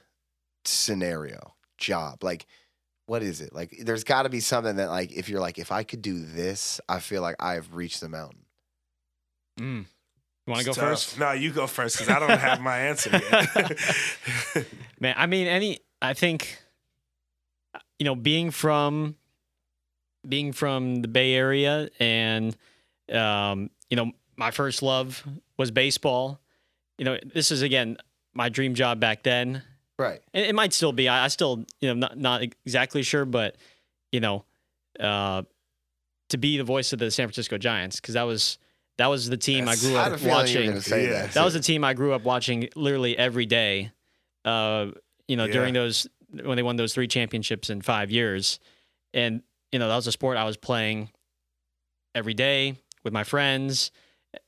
scenario 0.66 1.53
job? 1.78 2.24
Like, 2.24 2.45
what 3.05 3.24
is 3.24 3.41
it? 3.41 3.53
Like, 3.53 3.76
there's 3.84 4.03
got 4.03 4.24
to 4.24 4.30
be 4.30 4.39
something 4.39 4.76
that 4.78 4.89
like 4.89 5.12
if 5.12 5.30
you're 5.30 5.41
like, 5.41 5.58
if 5.58 5.72
I 5.72 5.84
could 5.84 6.01
do 6.01 6.24
this, 6.24 6.80
I 6.88 6.99
feel 6.99 7.22
like 7.22 7.36
I 7.39 7.53
have 7.53 7.76
reached 7.76 8.01
the 8.01 8.10
mountain. 8.10 8.45
Mm. 9.60 9.86
You 10.45 10.51
want 10.51 10.62
to 10.62 10.66
go 10.68 10.74
tough. 10.74 10.89
first? 10.89 11.20
No, 11.20 11.32
you 11.34 11.51
go 11.51 11.68
first 11.68 11.97
because 11.97 12.16
I 12.16 12.20
don't 12.20 12.39
have 12.39 12.62
my 12.62 12.78
answer 12.78 13.10
yet. 13.12 14.66
Man, 14.99 15.14
I 15.18 15.26
mean, 15.26 15.45
any, 15.45 15.80
I 16.01 16.14
think, 16.14 16.58
you 17.99 18.05
know, 18.05 18.16
being 18.16 18.51
from, 18.51 19.18
being 20.26 20.53
from 20.53 21.01
the 21.01 21.10
Bay 21.10 21.34
Area 21.34 21.89
and, 21.99 22.55
um, 23.12 23.70
you 23.89 23.97
know, 23.97 24.12
my 24.36 24.51
first 24.51 24.82
love 24.82 25.24
was 25.58 25.72
baseball. 25.72 26.39
You 26.97 27.05
know, 27.05 27.18
this 27.34 27.51
is 27.51 27.62
again 27.62 27.97
my 28.34 28.49
dream 28.49 28.74
job 28.76 28.99
back 28.99 29.24
then. 29.24 29.64
Right. 29.99 30.22
It, 30.34 30.47
it 30.49 30.55
might 30.55 30.74
still 30.74 30.91
be. 30.91 31.08
I, 31.10 31.26
I 31.26 31.28
still, 31.28 31.66
you 31.82 31.89
know, 31.89 31.93
not 31.95 32.18
not 32.18 32.41
exactly 32.66 33.03
sure, 33.03 33.26
but 33.26 33.55
you 34.12 34.20
know, 34.20 34.45
uh, 34.99 35.43
to 36.30 36.38
be 36.38 36.58
the 36.58 36.64
voice 36.64 36.93
of 36.93 36.99
the 36.99 37.10
San 37.12 37.28
Francisco 37.28 37.58
Giants 37.58 37.99
because 37.99 38.14
that 38.14 38.24
was 38.24 38.58
that 38.97 39.08
was 39.08 39.30
the 39.30 39.38
team 39.38 39.68
I 39.68 39.76
grew 39.76 39.95
I 39.95 40.05
up 40.10 40.22
watching. 40.24 40.72
Yeah. 40.74 40.80
that. 40.80 41.32
That 41.34 41.45
was 41.45 41.53
the 41.53 41.60
team 41.60 41.84
I 41.84 41.93
grew 41.93 42.14
up 42.14 42.24
watching 42.24 42.70
literally 42.76 43.18
every 43.18 43.45
day. 43.45 43.91
Uh, 44.45 44.88
you 45.28 45.36
know, 45.36 45.45
Yeah. 45.45 45.53
during 45.53 45.74
those 45.74 46.08
when 46.32 46.55
they 46.58 46.64
won 46.64 46.76
those 46.76 46.93
three 46.93 47.08
championships 47.08 47.70
in 47.70 47.82
five 47.82 48.12
years, 48.12 48.60
and 49.14 49.41
you 49.72 49.80
know 49.80 49.88
that 49.88 49.95
was 49.95 50.08
a 50.08 50.12
sport 50.12 50.38
I 50.38 50.43
was 50.45 50.58
playing 50.58 51.10
every 52.16 52.34
day 52.34 52.76
with 53.08 53.14
my 53.14 53.24
friends, 53.24 53.91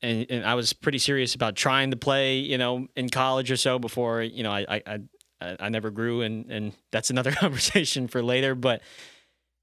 and, 0.02 0.26
and 0.30 0.46
I 0.46 0.54
was 0.56 0.74
pretty 0.74 0.98
serious 1.00 1.34
about 1.34 1.56
trying 1.56 1.92
to 1.92 1.98
play. 1.98 2.38
You 2.40 2.58
know, 2.58 2.88
in 2.96 3.10
college 3.10 3.50
or 3.52 3.58
so 3.58 3.80
before 3.80 4.22
you 4.22 4.44
know 4.44 4.52
I 4.52 4.66
I 4.70 4.82
I, 4.86 5.00
I- 5.42 5.58
I 5.62 5.70
never 5.70 5.90
grew, 5.90 6.22
and 6.22 6.52
and 6.52 6.74
that's 6.92 7.10
another 7.10 7.32
conversation 7.44 8.08
for 8.10 8.22
later. 8.22 8.54
But 8.56 8.82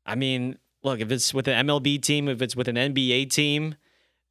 I 0.07 0.15
mean, 0.15 0.57
look, 0.83 1.01
if 1.01 1.11
it's 1.13 1.35
with 1.35 1.47
an 1.49 1.67
MLB 1.67 2.01
team, 2.01 2.29
if 2.29 2.41
it's 2.41 2.57
with 2.57 2.69
an 2.69 2.77
NBA 2.77 3.31
team. 3.31 3.75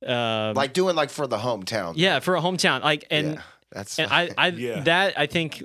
Uh, 0.05 0.51
like 0.55 0.74
doing 0.74 0.95
like 0.95 1.09
for 1.09 1.26
the 1.28 1.38
hometown. 1.38 1.93
yeah, 1.95 2.20
for 2.20 2.36
a 2.36 2.41
hometown, 2.41 2.84
like 2.84 3.05
and 3.09 3.36
Yeah, 3.36 3.41
that's 3.72 3.97
and 3.99 4.11
I, 4.11 4.30
I 4.38 4.47
Yeah. 4.49 4.82
that 4.82 5.18
I 5.18 5.26
think 5.26 5.63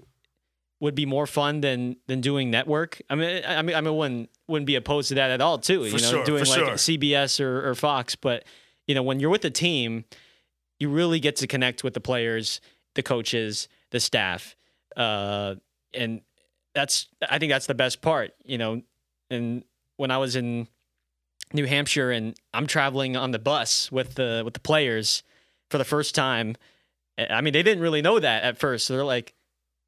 would 0.80 0.94
be 0.94 1.04
more 1.04 1.26
fun 1.26 1.60
than 1.60 1.96
than 2.06 2.20
doing 2.22 2.50
network. 2.50 3.02
I 3.10 3.16
mean, 3.16 3.42
I 3.44 3.56
I 3.56 3.62
mean, 3.62 3.76
I 3.76 3.80
mean, 3.82 3.94
wouldn't 3.96 4.30
wouldn't 4.48 4.66
be 4.66 4.76
opposed 4.76 5.08
to 5.08 5.14
that 5.16 5.30
at 5.30 5.40
all, 5.40 5.58
too. 5.58 5.84
you 5.84 5.92
know, 5.92 5.98
sure, 5.98 6.24
doing 6.24 6.44
like 6.44 6.58
sure. 6.58 6.68
CBS 6.74 7.40
or, 7.40 7.68
or 7.70 7.74
Fox, 7.74 8.14
but 8.16 8.44
you 8.90 8.94
know, 8.96 9.04
when 9.04 9.20
you're 9.20 9.30
with 9.30 9.42
the 9.42 9.52
team, 9.52 10.04
you 10.80 10.88
really 10.88 11.20
get 11.20 11.36
to 11.36 11.46
connect 11.46 11.84
with 11.84 11.94
the 11.94 12.00
players, 12.00 12.60
the 12.96 13.04
coaches, 13.04 13.68
the 13.92 14.00
staff, 14.00 14.56
uh, 14.96 15.54
and 15.94 16.22
that's 16.74 17.06
I 17.28 17.38
think 17.38 17.52
that's 17.52 17.68
the 17.68 17.74
best 17.74 18.02
part. 18.02 18.34
You 18.44 18.58
know, 18.58 18.82
and 19.30 19.62
when 19.96 20.10
I 20.10 20.18
was 20.18 20.34
in 20.34 20.66
New 21.52 21.66
Hampshire 21.66 22.10
and 22.10 22.36
I'm 22.52 22.66
traveling 22.66 23.16
on 23.16 23.30
the 23.30 23.38
bus 23.38 23.92
with 23.92 24.16
the 24.16 24.42
with 24.44 24.54
the 24.54 24.60
players 24.60 25.22
for 25.70 25.78
the 25.78 25.84
first 25.84 26.12
time. 26.16 26.56
I 27.16 27.42
mean, 27.42 27.52
they 27.52 27.62
didn't 27.62 27.82
really 27.82 28.02
know 28.02 28.18
that 28.18 28.42
at 28.42 28.58
first. 28.58 28.86
So 28.86 28.94
they're 28.94 29.04
like, 29.04 29.34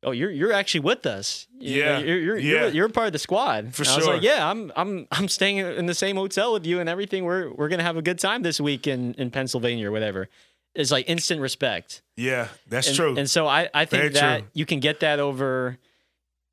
"Oh, 0.02 0.10
you're 0.10 0.30
you're 0.30 0.52
actually 0.52 0.80
with 0.80 1.06
us. 1.06 1.46
You 1.58 1.82
know, 1.84 1.90
Yeah, 1.90 1.98
you're 1.98 2.18
you're, 2.18 2.38
yeah. 2.38 2.50
you're 2.62 2.68
you're 2.68 2.88
part 2.88 3.06
of 3.08 3.12
the 3.12 3.18
squad." 3.18 3.74
For 3.74 3.82
And 3.82 3.90
I 3.90 3.96
was 3.96 4.04
sure. 4.04 4.14
like, 4.14 4.22
"Yeah, 4.22 4.48
I'm 4.48 4.72
I'm 4.76 5.06
I'm 5.10 5.28
staying 5.28 5.58
in 5.58 5.86
the 5.86 5.94
same 5.94 6.16
hotel 6.16 6.52
with 6.52 6.66
you 6.66 6.80
and 6.80 6.88
everything. 6.88 7.24
We're 7.24 7.50
we're 7.50 7.68
gonna 7.68 7.82
have 7.82 7.96
a 7.96 8.02
good 8.02 8.18
time 8.18 8.42
this 8.42 8.60
week 8.60 8.86
in 8.86 9.14
in 9.14 9.30
Pennsylvania 9.30 9.88
or 9.88 9.92
whatever." 9.92 10.28
It's 10.74 10.90
like 10.90 11.06
instant 11.08 11.40
respect. 11.42 12.00
Yeah, 12.16 12.48
that's 12.66 12.86
and, 12.88 12.96
true. 12.96 13.16
And 13.18 13.28
so 13.28 13.46
I, 13.46 13.68
I 13.74 13.84
think 13.84 14.00
Very 14.04 14.08
that 14.14 14.38
true. 14.38 14.48
you 14.54 14.64
can 14.64 14.80
get 14.80 15.00
that 15.00 15.20
over 15.20 15.76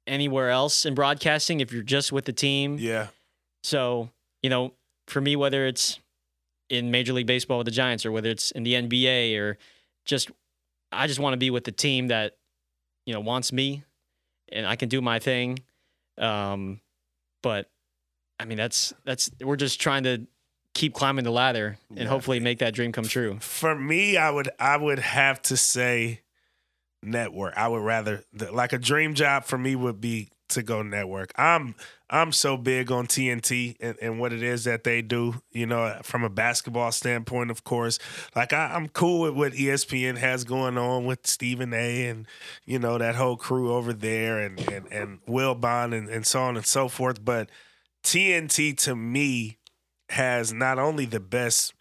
anywhere 0.08 0.50
else 0.50 0.86
in 0.86 0.94
broadcasting 0.94 1.62
if 1.62 1.72
you're 1.72 1.84
just 1.84 2.12
with 2.12 2.26
the 2.26 2.34
team. 2.34 2.78
yeah, 2.80 3.08
So, 3.64 4.10
you 4.44 4.50
know, 4.50 4.74
for 5.08 5.22
me, 5.22 5.38
whether 5.38 5.66
it's 5.68 6.00
in 6.70 6.92
Major 6.92 7.14
League 7.14 7.28
Baseball 7.28 7.60
with 7.60 7.66
the 7.66 7.72
Giants 7.72 8.06
or 8.06 8.12
whether 8.12 8.30
it's 8.30 8.52
in 8.52 8.64
the 8.64 8.74
NBA 8.74 9.38
or 9.40 9.58
just, 10.06 10.32
I 10.92 11.08
just 11.08 11.20
want 11.20 11.34
to 11.34 11.38
be 11.38 11.50
with 11.50 11.64
the 11.64 11.72
team 11.72 12.08
that, 12.08 12.36
you 13.06 13.14
know, 13.14 13.20
wants 13.20 13.52
me 13.52 13.84
and 14.52 14.66
I 14.66 14.76
can 14.76 14.90
do 14.90 15.02
my 15.02 15.20
thing. 15.20 15.60
Um, 16.18 16.82
but 17.44 17.70
I 18.40 18.46
mean, 18.46 18.58
that's, 18.58 18.94
that's, 19.06 19.30
we're 19.42 19.56
just 19.56 19.80
trying 19.82 20.04
to 20.04 20.28
keep 20.74 20.94
climbing 20.94 21.24
the 21.26 21.32
ladder 21.32 21.78
and 21.90 22.00
Yeah. 22.00 22.06
hopefully 22.08 22.40
make 22.40 22.60
that 22.60 22.74
dream 22.74 22.92
come 22.92 23.06
true. 23.06 23.38
for 23.40 23.76
me, 23.76 24.18
I 24.18 24.30
would 24.30 24.50
I 24.60 24.78
would 24.78 25.00
have 25.00 25.42
to 25.44 25.58
say 25.58 26.22
network. 27.04 27.54
I 27.58 27.68
would 27.68 27.82
rather 27.82 28.24
like 28.52 28.72
a 28.74 28.78
dream 28.78 29.14
job 29.14 29.46
for 29.46 29.58
me 29.58 29.76
would 29.76 30.00
be 30.00 30.30
to 30.50 30.64
go 30.64 30.82
network. 30.82 31.32
I'm 31.36 31.76
I'm 32.10 32.32
so 32.32 32.58
big 32.58 32.92
on 32.92 33.08
TNT 33.08 33.76
and, 33.80 33.96
and 34.02 34.20
what 34.20 34.34
it 34.34 34.42
is 34.42 34.64
that 34.64 34.84
they 34.84 35.02
do. 35.02 35.42
You 35.52 35.66
know, 35.66 36.00
from 36.04 36.24
a 36.24 36.30
basketball 36.30 36.92
standpoint, 36.92 37.52
of 37.52 37.64
course. 37.64 38.00
Like 38.36 38.54
I, 38.54 38.74
I'm 38.74 38.90
cool 38.90 39.22
with 39.22 39.36
what 39.36 39.54
ESPN 39.54 40.18
has 40.18 40.44
going 40.44 40.78
on 40.78 41.06
with 41.06 41.26
Stephen 41.28 41.74
A. 41.74 42.08
and 42.08 42.26
you 42.66 42.80
know 42.80 42.98
that 42.98 43.16
whole 43.16 43.38
crew 43.38 43.74
over 43.74 43.94
there 43.94 44.40
and 44.40 44.60
and 44.72 44.92
and 44.92 45.26
Wilbon 45.26 45.98
and, 45.98 46.10
and 46.10 46.26
so 46.26 46.42
on 46.42 46.58
and 46.58 46.66
so 46.66 46.88
forth. 46.88 47.24
But 47.24 47.50
TNT 48.04 48.78
to 48.84 48.96
me 48.96 49.58
has 50.10 50.52
not 50.52 50.80
only 50.80 51.06
the 51.06 51.20
best 51.20 51.74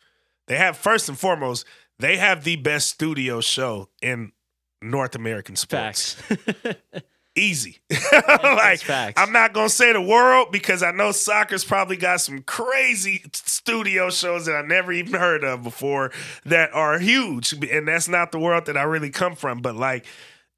they 0.46 0.56
have 0.56 0.76
first 0.76 1.08
and 1.08 1.18
foremost, 1.18 1.64
they 1.98 2.16
have 2.16 2.44
the 2.44 2.56
best 2.56 2.88
studio 2.88 3.40
show 3.40 3.88
in 4.00 4.32
North 4.80 5.14
American 5.14 5.56
sports. 5.56 6.14
Facts. 6.14 6.74
Easy. 7.38 7.78
like. 8.12 8.88
I'm 9.16 9.32
not 9.32 9.52
gonna 9.52 9.68
say 9.68 9.92
the 9.92 10.02
world 10.02 10.50
because 10.50 10.82
I 10.82 10.90
know 10.90 11.12
soccer's 11.12 11.64
probably 11.64 11.96
got 11.96 12.20
some 12.20 12.42
crazy 12.42 13.22
studio 13.32 14.10
shows 14.10 14.46
that 14.46 14.56
I 14.56 14.62
never 14.62 14.92
even 14.92 15.14
heard 15.14 15.44
of 15.44 15.62
before 15.62 16.10
that 16.44 16.72
are 16.74 16.98
huge. 16.98 17.52
And 17.52 17.88
that's 17.88 18.08
not 18.08 18.32
the 18.32 18.38
world 18.38 18.66
that 18.66 18.76
I 18.76 18.82
really 18.82 19.10
come 19.10 19.34
from. 19.34 19.60
But 19.60 19.76
like 19.76 20.06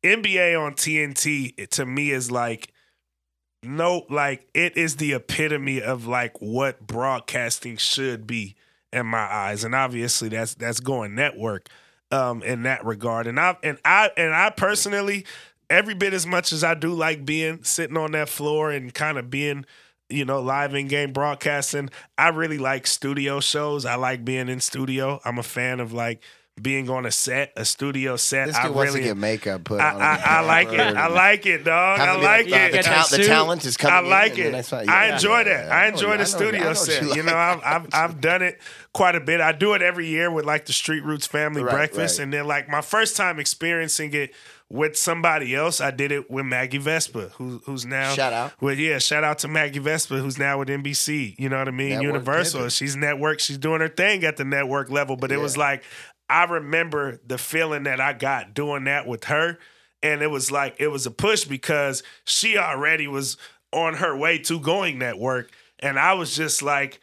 NBA 0.02 0.60
on 0.60 0.74
TNT 0.74 1.54
it, 1.56 1.70
to 1.72 1.86
me 1.86 2.10
is 2.10 2.30
like 2.30 2.72
no 3.62 4.06
like 4.08 4.48
it 4.54 4.76
is 4.76 4.96
the 4.96 5.12
epitome 5.12 5.82
of 5.82 6.06
like 6.06 6.40
what 6.40 6.86
broadcasting 6.86 7.76
should 7.76 8.26
be 8.26 8.56
in 8.92 9.06
my 9.06 9.18
eyes 9.18 9.64
and 9.64 9.74
obviously 9.74 10.30
that's 10.30 10.54
that's 10.54 10.80
going 10.80 11.14
network 11.14 11.68
um 12.10 12.42
in 12.42 12.62
that 12.62 12.84
regard 12.84 13.26
and 13.26 13.38
I 13.38 13.56
and 13.62 13.78
I 13.84 14.10
and 14.16 14.34
I 14.34 14.50
personally 14.50 15.26
every 15.70 15.94
bit 15.94 16.12
as 16.12 16.26
much 16.26 16.52
as 16.52 16.62
I 16.62 16.74
do 16.74 16.92
like 16.92 17.24
being 17.24 17.62
sitting 17.64 17.96
on 17.96 18.12
that 18.12 18.28
floor 18.28 18.70
and 18.70 18.92
kind 18.92 19.16
of 19.16 19.30
being 19.30 19.64
you 20.10 20.24
know 20.24 20.40
live 20.42 20.74
in 20.74 20.88
game 20.88 21.12
broadcasting 21.12 21.88
I 22.18 22.28
really 22.30 22.58
like 22.58 22.86
studio 22.88 23.38
shows 23.40 23.86
I 23.86 23.94
like 23.94 24.24
being 24.24 24.48
in 24.48 24.60
studio 24.60 25.20
I'm 25.24 25.38
a 25.38 25.42
fan 25.44 25.78
of 25.80 25.92
like 25.92 26.20
being 26.60 26.90
on 26.90 27.06
a 27.06 27.10
set 27.12 27.52
a 27.56 27.64
studio 27.64 28.16
set 28.16 28.48
This 28.48 28.56
I 28.56 28.66
dude 28.66 28.74
wants 28.74 28.92
really 28.92 29.02
to 29.04 29.08
get 29.10 29.16
makeup 29.16 29.62
put 29.64 29.80
I, 29.80 29.94
on. 29.94 30.02
I, 30.02 30.20
I 30.24 30.40
like 30.40 30.72
it. 30.72 30.80
I 30.80 31.06
like 31.06 31.46
it, 31.46 31.64
dog. 31.64 32.00
I 32.00 32.04
Having 32.06 32.22
like 32.24 32.46
the, 32.48 32.64
it. 32.66 32.72
The, 32.72 32.82
ta- 32.82 33.06
the 33.08 33.24
talent 33.24 33.64
is 33.64 33.76
coming. 33.78 33.94
I 33.94 34.00
like 34.08 34.32
and 34.32 34.40
it. 34.40 34.42
then 34.42 34.52
that's 34.52 34.72
why- 34.72 34.84
I 34.86 35.12
enjoy 35.14 35.38
yeah, 35.38 35.44
that. 35.44 35.64
Oh, 35.64 35.68
yeah. 35.68 35.74
I 35.74 35.82
know- 35.82 35.94
enjoy 35.94 36.10
know- 36.10 36.16
the 36.18 36.26
studio 36.26 36.62
know 36.64 36.74
set. 36.74 37.02
you 37.02 37.14
You 37.14 37.22
know. 37.22 37.34
I've, 37.36 37.60
I've 37.64 37.86
I've 37.94 38.20
done 38.20 38.42
it 38.42 38.60
quite 38.92 39.14
a 39.14 39.20
bit. 39.20 39.40
I 39.40 39.52
do 39.52 39.72
it 39.74 39.80
every 39.80 40.08
year 40.08 40.30
with 40.30 40.44
like 40.44 40.66
the 40.66 40.72
Street 40.74 41.02
Roots 41.04 41.26
Family 41.26 41.62
Right, 41.62 41.72
Breakfast, 41.72 42.18
right. 42.18 42.24
and 42.24 42.32
then 42.32 42.46
like 42.46 42.68
my 42.68 42.80
first 42.82 43.16
time 43.16 43.38
experiencing 43.38 44.12
it 44.12 44.34
with 44.70 44.96
somebody 44.96 45.54
else, 45.54 45.80
I 45.80 45.90
did 45.90 46.12
it 46.12 46.30
with 46.30 46.46
Maggie 46.46 46.78
Vespa, 46.78 47.30
who 47.34 47.60
who's 47.66 47.84
now 47.84 48.14
Shout 48.14 48.32
out. 48.32 48.52
Well, 48.60 48.74
yeah, 48.74 48.98
shout 48.98 49.24
out 49.24 49.40
to 49.40 49.48
Maggie 49.48 49.80
Vespa, 49.80 50.18
who's 50.18 50.38
now 50.38 50.60
with 50.60 50.68
NBC. 50.68 51.34
You 51.38 51.48
know 51.48 51.58
what 51.58 51.68
I 51.68 51.72
mean? 51.72 51.90
Network 51.90 52.04
Universal. 52.04 52.60
pivot. 52.60 52.72
She's 52.72 52.96
network. 52.96 53.40
She's 53.40 53.58
doing 53.58 53.80
her 53.80 53.88
thing 53.88 54.24
at 54.24 54.36
the 54.36 54.44
network 54.44 54.88
level. 54.88 55.16
But 55.16 55.32
it 55.32 55.38
was 55.38 55.56
like 55.56 55.82
I 56.28 56.44
remember 56.44 57.20
the 57.26 57.36
feeling 57.36 57.82
that 57.82 58.00
I 58.00 58.12
got 58.12 58.54
doing 58.54 58.84
that 58.84 59.06
with 59.06 59.24
her. 59.24 59.58
And 60.02 60.22
it 60.22 60.28
was 60.28 60.50
like 60.50 60.76
it 60.78 60.88
was 60.88 61.04
a 61.04 61.10
push 61.10 61.44
because 61.44 62.02
she 62.24 62.56
already 62.56 63.08
was 63.08 63.36
on 63.72 63.94
her 63.94 64.16
way 64.16 64.38
to 64.38 64.60
going 64.60 64.98
network. 64.98 65.50
And 65.80 65.98
I 65.98 66.14
was 66.14 66.34
just 66.34 66.62
like 66.62 67.00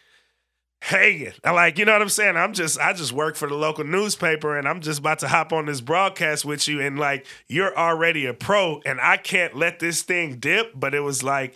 hanging. 0.88 1.34
I 1.44 1.52
like, 1.52 1.78
you 1.78 1.84
know 1.84 1.92
what 1.92 2.02
I'm 2.02 2.10
saying? 2.10 2.38
I'm 2.38 2.54
just 2.54 2.80
I 2.80 2.94
just 2.94 3.12
work 3.12 3.36
for 3.36 3.48
the 3.48 3.56
local 3.56 3.84
newspaper 3.84 4.58
and 4.58 4.68
I'm 4.68 4.80
just 4.80 5.00
about 5.00 5.20
to 5.20 5.28
hop 5.28 5.52
on 5.52 5.66
this 5.66 5.82
broadcast 5.82 6.46
with 6.46 6.68
you 6.68 6.80
and 6.82 6.98
like 6.98 7.26
you're 7.48 7.78
already 7.78 8.26
a 8.26 8.34
pro 8.34 8.82
and 8.86 9.00
I 9.02 9.18
can't 9.18 9.56
let 9.56 9.80
this 9.80 10.02
thing 10.02 10.38
dip, 10.40 10.72
but 10.74 10.96
it 10.96 11.02
was 11.02 11.24
like 11.24 11.56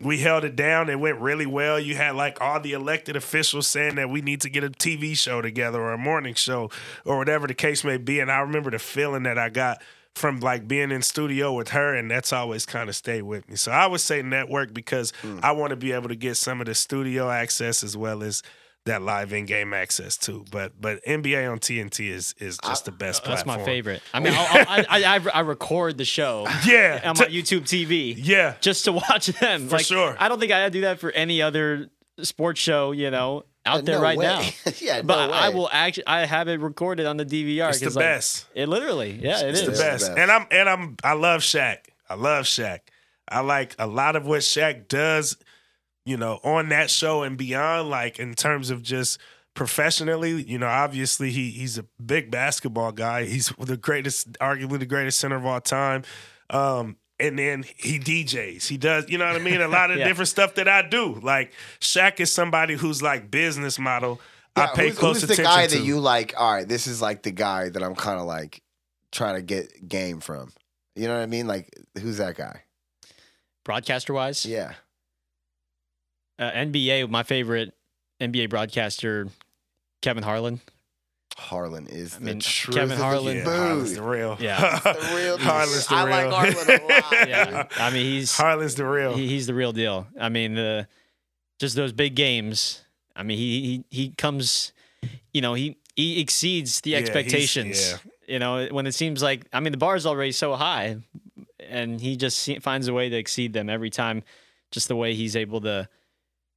we 0.00 0.18
held 0.18 0.44
it 0.44 0.54
down. 0.54 0.88
It 0.88 1.00
went 1.00 1.18
really 1.18 1.46
well. 1.46 1.80
You 1.80 1.96
had 1.96 2.14
like 2.14 2.40
all 2.40 2.60
the 2.60 2.72
elected 2.72 3.16
officials 3.16 3.66
saying 3.66 3.96
that 3.96 4.10
we 4.10 4.20
need 4.22 4.42
to 4.42 4.48
get 4.48 4.62
a 4.62 4.70
TV 4.70 5.18
show 5.18 5.42
together 5.42 5.80
or 5.80 5.92
a 5.92 5.98
morning 5.98 6.34
show 6.34 6.70
or 7.04 7.18
whatever 7.18 7.48
the 7.48 7.54
case 7.54 7.82
may 7.82 7.96
be. 7.96 8.20
And 8.20 8.30
I 8.30 8.38
remember 8.38 8.70
the 8.70 8.78
feeling 8.78 9.24
that 9.24 9.38
I 9.38 9.48
got 9.48 9.82
from 10.14 10.38
like 10.38 10.68
being 10.68 10.90
in 10.90 11.02
studio 11.02 11.52
with 11.52 11.70
her, 11.70 11.94
and 11.94 12.10
that's 12.10 12.32
always 12.32 12.66
kind 12.66 12.88
of 12.88 12.96
stayed 12.96 13.22
with 13.22 13.48
me. 13.48 13.56
So 13.56 13.72
I 13.72 13.86
would 13.86 14.00
say 14.00 14.22
network 14.22 14.72
because 14.72 15.12
hmm. 15.22 15.40
I 15.42 15.52
want 15.52 15.70
to 15.70 15.76
be 15.76 15.92
able 15.92 16.08
to 16.08 16.16
get 16.16 16.36
some 16.36 16.60
of 16.60 16.66
the 16.66 16.74
studio 16.74 17.30
access 17.30 17.82
as 17.82 17.96
well 17.96 18.22
as 18.22 18.42
that 18.88 19.02
live 19.02 19.32
in 19.32 19.46
game 19.46 19.72
access 19.72 20.16
too. 20.16 20.44
But 20.50 20.78
but 20.80 21.02
NBA 21.04 21.50
on 21.50 21.58
TNT 21.60 22.10
is 22.10 22.34
is 22.38 22.58
just 22.58 22.84
the 22.84 22.92
best. 22.92 23.24
That's 23.24 23.46
my 23.46 23.58
favorite. 23.64 24.02
I 24.12 24.18
oh, 24.18 24.20
mean, 24.20 24.34
I'll, 24.36 24.46
I'll, 24.68 24.84
I, 24.88 25.16
I, 25.16 25.20
I 25.34 25.40
record 25.40 25.96
the 25.98 26.04
show 26.04 26.46
Yeah, 26.66 27.00
on 27.04 27.16
my 27.18 27.26
t- 27.26 27.40
YouTube 27.42 27.62
TV. 27.62 28.14
yeah. 28.18 28.54
just 28.60 28.84
to 28.84 28.92
watch 28.92 29.26
them. 29.28 29.68
For 29.68 29.76
like, 29.76 29.86
sure. 29.86 30.16
I 30.18 30.28
don't 30.28 30.38
think 30.40 30.52
I 30.52 30.68
do 30.68 30.82
that 30.82 30.98
for 30.98 31.10
any 31.12 31.40
other 31.40 31.88
sports 32.22 32.60
show, 32.60 32.92
you 32.92 33.10
know, 33.10 33.44
out 33.64 33.84
there 33.84 33.96
No 33.96 34.02
right 34.02 34.18
way. 34.18 34.26
now. 34.26 34.42
yeah, 34.80 35.02
But 35.02 35.28
no 35.28 35.32
I 35.32 35.50
will 35.50 35.68
actually, 35.72 36.06
I 36.06 36.24
have 36.26 36.48
it 36.48 36.60
recorded 36.60 37.06
on 37.06 37.16
the 37.16 37.24
DVR. 37.26 37.68
It's 37.70 37.80
the 37.80 37.86
like, 37.90 37.94
best. 37.96 38.46
It 38.54 38.68
literally, 38.68 39.12
yeah, 39.22 39.40
it 39.42 39.50
It's 39.50 39.60
is. 39.60 39.66
the 39.66 39.70
It's 39.72 39.80
the 39.80 39.84
best. 39.84 40.06
best. 40.08 40.18
And 40.18 40.30
I'm 40.30 40.46
and 40.50 40.68
I'm 40.68 40.96
I 41.04 41.12
love 41.12 41.42
Shaq. 41.42 41.78
I 42.10 42.14
love 42.14 42.44
Shaq. 42.46 42.80
I 43.28 43.40
like 43.40 43.74
a 43.78 43.86
lot 43.86 44.16
of 44.16 44.26
what 44.26 44.40
Shaq 44.40 44.88
does, 44.88 45.36
you 46.08 46.16
know, 46.16 46.40
on 46.42 46.68
that 46.70 46.90
show 46.90 47.22
and 47.22 47.36
beyond, 47.36 47.90
like 47.90 48.18
in 48.18 48.34
terms 48.34 48.70
of 48.70 48.82
just 48.82 49.18
professionally, 49.54 50.42
you 50.42 50.58
know, 50.58 50.66
obviously 50.68 51.30
he 51.30 51.50
he's 51.50 51.78
a 51.78 51.84
big 52.04 52.30
basketball 52.30 52.92
guy. 52.92 53.24
He's 53.24 53.48
the 53.58 53.76
greatest, 53.76 54.32
arguably 54.34 54.78
the 54.78 54.86
greatest 54.86 55.18
center 55.18 55.36
of 55.36 55.44
all 55.46 55.60
time. 55.60 56.02
Um, 56.50 56.96
and 57.20 57.38
then 57.38 57.64
he 57.76 57.98
DJs. 57.98 58.66
He 58.68 58.76
does, 58.78 59.08
you 59.10 59.18
know 59.18 59.26
what 59.26 59.36
I 59.40 59.44
mean? 59.44 59.60
A 59.60 59.68
lot 59.78 59.90
of 59.90 59.98
Yeah. 59.98 60.06
different 60.06 60.28
stuff 60.28 60.54
that 60.54 60.68
I 60.68 60.88
do. 60.88 61.14
Like 61.22 61.52
Shaq 61.80 62.20
is 62.20 62.32
somebody 62.32 62.74
who's 62.74 63.02
like 63.02 63.30
business 63.30 63.78
model. 63.78 64.20
I 64.56 64.68
pay 64.68 64.88
who's, 64.88 64.98
close 64.98 65.20
who's 65.20 65.24
attention 65.30 65.44
the 65.44 65.48
guy 65.50 65.66
to. 65.66 65.76
that 65.78 65.84
you 65.84 66.00
like? 66.00 66.34
All 66.36 66.52
right, 66.52 66.66
this 66.68 66.86
is 66.86 67.02
like 67.02 67.22
the 67.22 67.30
guy 67.30 67.68
that 67.68 67.82
I'm 67.82 67.94
kind 67.94 68.18
of 68.18 68.26
like 68.26 68.62
trying 69.12 69.34
to 69.36 69.42
get 69.42 69.88
game 69.88 70.20
from. 70.20 70.52
You 70.96 71.06
know 71.06 71.14
what 71.14 71.22
I 71.22 71.26
mean? 71.26 71.46
Like, 71.46 71.68
who's 72.00 72.16
that 72.18 72.36
guy? 72.36 72.62
Broadcaster 73.64 74.12
wise, 74.14 74.46
Yeah. 74.46 74.72
Uh, 76.38 76.50
NBA, 76.52 77.08
my 77.10 77.22
favorite 77.22 77.72
NBA 78.20 78.50
broadcaster, 78.50 79.28
Kevin 80.02 80.22
Harlan. 80.22 80.60
Harlan 81.36 81.86
is 81.86 82.16
I 82.16 82.18
the 82.18 82.24
mean, 82.24 82.40
truth 82.40 82.76
Kevin 82.76 82.92
of 82.92 82.98
the 82.98 83.04
Harlan- 83.04 83.36
yeah. 83.36 83.44
Harlan's 83.44 83.94
the 83.94 84.02
real. 84.02 84.36
Yeah. 84.40 84.78
The 84.80 85.12
real- 85.14 85.38
Harlan's 85.38 85.86
the 85.86 85.94
I 85.94 86.02
like 86.04 86.32
Harlan 86.32 86.80
a 86.80 86.86
lot. 86.86 87.28
Yeah, 87.28 87.66
I 87.78 87.90
mean, 87.90 88.04
he's 88.06 88.36
Harlan's 88.36 88.74
the 88.74 88.84
real. 88.84 89.14
he, 89.14 89.28
he's 89.28 89.46
the 89.46 89.54
real 89.54 89.72
deal. 89.72 90.06
I 90.18 90.28
mean, 90.30 90.54
the 90.54 90.88
just 91.60 91.76
those 91.76 91.92
big 91.92 92.14
games. 92.16 92.82
I 93.14 93.22
mean, 93.22 93.38
he 93.38 93.60
he, 93.90 93.96
he 94.02 94.10
comes, 94.10 94.72
you 95.32 95.40
know, 95.40 95.54
he 95.54 95.76
he 95.94 96.20
exceeds 96.20 96.80
the 96.80 96.90
Yeah, 96.90 96.98
expectations. 96.98 97.90
yeah. 97.92 97.98
You 98.26 98.38
know, 98.40 98.66
when 98.72 98.86
it 98.86 98.92
seems 98.92 99.22
like 99.22 99.46
I 99.52 99.60
mean 99.60 99.70
the 99.72 99.78
bar 99.78 99.94
is 99.96 100.06
already 100.06 100.32
so 100.32 100.54
high, 100.54 100.96
and 101.60 102.00
he 102.00 102.16
just 102.16 102.48
finds 102.62 102.88
a 102.88 102.92
way 102.92 103.08
to 103.08 103.16
exceed 103.16 103.52
them 103.52 103.70
every 103.70 103.90
time. 103.90 104.22
Just 104.70 104.88
the 104.88 104.96
way 104.96 105.14
he's 105.14 105.34
able 105.36 105.60
to 105.62 105.88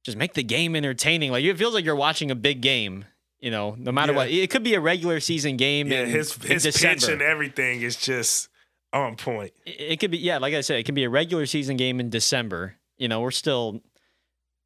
just 0.04 0.16
make 0.18 0.34
the 0.34 0.42
game 0.42 0.74
entertaining. 0.76 1.30
Like 1.32 1.44
it 1.44 1.56
feels 1.58 1.74
like 1.74 1.84
you're 1.84 1.96
watching 1.96 2.30
a 2.30 2.34
big 2.34 2.60
game. 2.60 3.04
You 3.40 3.50
know, 3.50 3.74
no 3.76 3.90
matter 3.90 4.12
Yeah. 4.12 4.16
what, 4.18 4.30
it 4.30 4.50
could 4.50 4.62
be 4.62 4.74
a 4.74 4.80
regular 4.80 5.18
season 5.18 5.56
game. 5.56 5.88
Yeah, 5.88 6.02
in, 6.02 6.10
his 6.10 6.36
in 6.44 6.50
his 6.60 6.76
pitch 6.76 7.08
and 7.08 7.20
everything 7.20 7.82
is 7.82 7.96
just 7.96 8.48
on 8.92 9.16
point. 9.16 9.52
it 9.66 9.70
it 9.92 10.00
could 10.00 10.10
be 10.10 10.18
yeah 10.18 10.36
like 10.36 10.52
i 10.52 10.60
said 10.60 10.78
it 10.78 10.84
can 10.84 10.94
be 10.94 11.02
a 11.04 11.08
regular 11.08 11.46
season 11.46 11.78
game 11.78 11.98
in 11.98 12.10
december 12.10 12.74
you 12.98 13.08
know 13.08 13.22
we're 13.22 13.30
still 13.30 13.80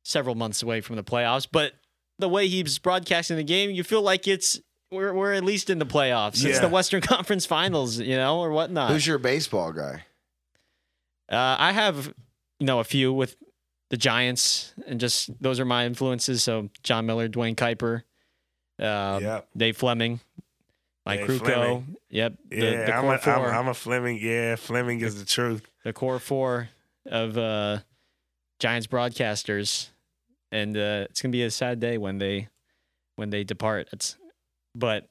several 0.04 0.34
months 0.34 0.64
away 0.64 0.80
from 0.80 0.96
the 0.96 1.04
playoffs 1.04 1.46
but 1.50 1.74
the 2.18 2.28
way 2.28 2.48
he's 2.48 2.76
broadcasting 2.80 3.36
the 3.36 3.44
game 3.44 3.70
you 3.70 3.84
feel 3.84 4.02
like 4.02 4.26
it's 4.26 4.60
we're, 4.90 5.14
we're 5.14 5.32
at 5.32 5.44
least 5.44 5.70
in 5.70 5.78
the 5.78 5.86
playoffs 5.86 6.44
it's 6.44 6.58
the 6.58 6.68
western 6.68 7.00
conference 7.12 7.46
finals 7.46 8.00
you 8.00 8.16
know 8.16 8.40
or 8.40 8.50
whatnot 8.50 8.90
Who's 8.90 9.06
your 9.06 9.18
baseball 9.18 9.70
guy? 9.72 10.02
uh, 11.30 11.56
i 11.60 11.70
have 11.70 12.12
you 12.58 12.66
know 12.66 12.80
a 12.80 12.84
few 12.84 13.12
with 13.12 13.36
the 13.90 13.96
giants 13.96 14.74
and 14.86 14.98
just 15.00 15.30
those 15.40 15.60
are 15.60 15.64
my 15.64 15.86
influences 15.86 16.42
so 16.42 16.68
jon 16.82 17.06
miller 17.06 17.28
duane 17.28 17.54
kuiper 17.54 18.02
uh, 18.80 19.18
yeah. 19.22 19.40
dave 19.56 19.76
fleming 19.76 20.20
Mike 21.06 21.20
Hey, 21.20 21.26
Krukow. 21.26 21.38
Fleming. 21.44 21.96
Yep. 22.10 22.32
The, 22.50 22.56
Yeah, 22.56 22.70
the 22.86 22.94
I'm, 22.96 23.04
a, 23.04 23.18
four. 23.18 23.32
I'm, 23.46 23.54
I'm 23.54 23.68
a 23.68 23.74
Fleming. 23.74 24.18
Yeah, 24.20 24.56
Fleming 24.56 25.00
is 25.02 25.16
the 25.20 25.24
truth. 25.24 25.64
the 25.84 25.92
core 25.92 26.18
four 26.18 26.68
of 27.06 27.38
uh, 27.38 27.78
Giants 28.58 28.88
broadcasters, 28.88 29.90
and 30.50 30.76
uh, 30.76 31.06
it's 31.08 31.22
gonna 31.22 31.30
be 31.30 31.44
a 31.44 31.50
sad 31.52 31.78
day 31.78 31.96
when 31.96 32.18
they 32.18 32.48
when 33.14 33.30
they 33.30 33.44
depart. 33.44 33.88
It's 33.92 34.16
but 34.74 35.08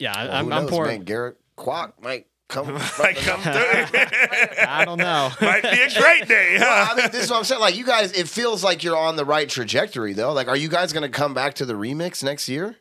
yeah, 0.00 0.12
I 0.16 0.24
Well, 0.24 0.34
I'm, 0.34 0.44
who 0.46 0.52
I'm 0.52 0.62
knows, 0.62 0.70
poor. 0.70 0.86
man? 0.86 1.02
Gareth 1.04 1.36
Kwok 1.56 1.92
might 2.02 2.26
come. 2.50 2.74
Might 2.98 3.16
come 3.16 3.40
through. 3.40 3.52
I 4.66 4.84
don't 4.84 4.98
know. 4.98 5.30
Might 5.40 5.62
be 5.62 5.68
a 5.68 6.00
great 6.00 6.28
day, 6.28 6.56
huh? 6.58 6.66
Well, 6.66 6.88
I 6.92 6.94
mean, 6.96 7.10
this 7.10 7.24
is 7.24 7.30
what 7.30 7.38
I'm 7.38 7.44
saying. 7.44 7.60
Like, 7.60 7.76
you 7.76 7.84
guys, 7.84 8.12
it 8.12 8.28
feels 8.28 8.62
like 8.62 8.84
you're 8.84 8.98
on 8.98 9.16
the 9.16 9.24
right 9.24 9.48
trajectory, 9.48 10.12
though. 10.12 10.32
Like, 10.32 10.48
are 10.48 10.56
you 10.56 10.68
guys 10.68 10.92
going 10.92 11.10
to 11.10 11.16
come 11.16 11.32
back 11.34 11.54
to 11.54 11.64
the 11.64 11.74
remix 11.74 12.22
next 12.22 12.48
year? 12.48 12.76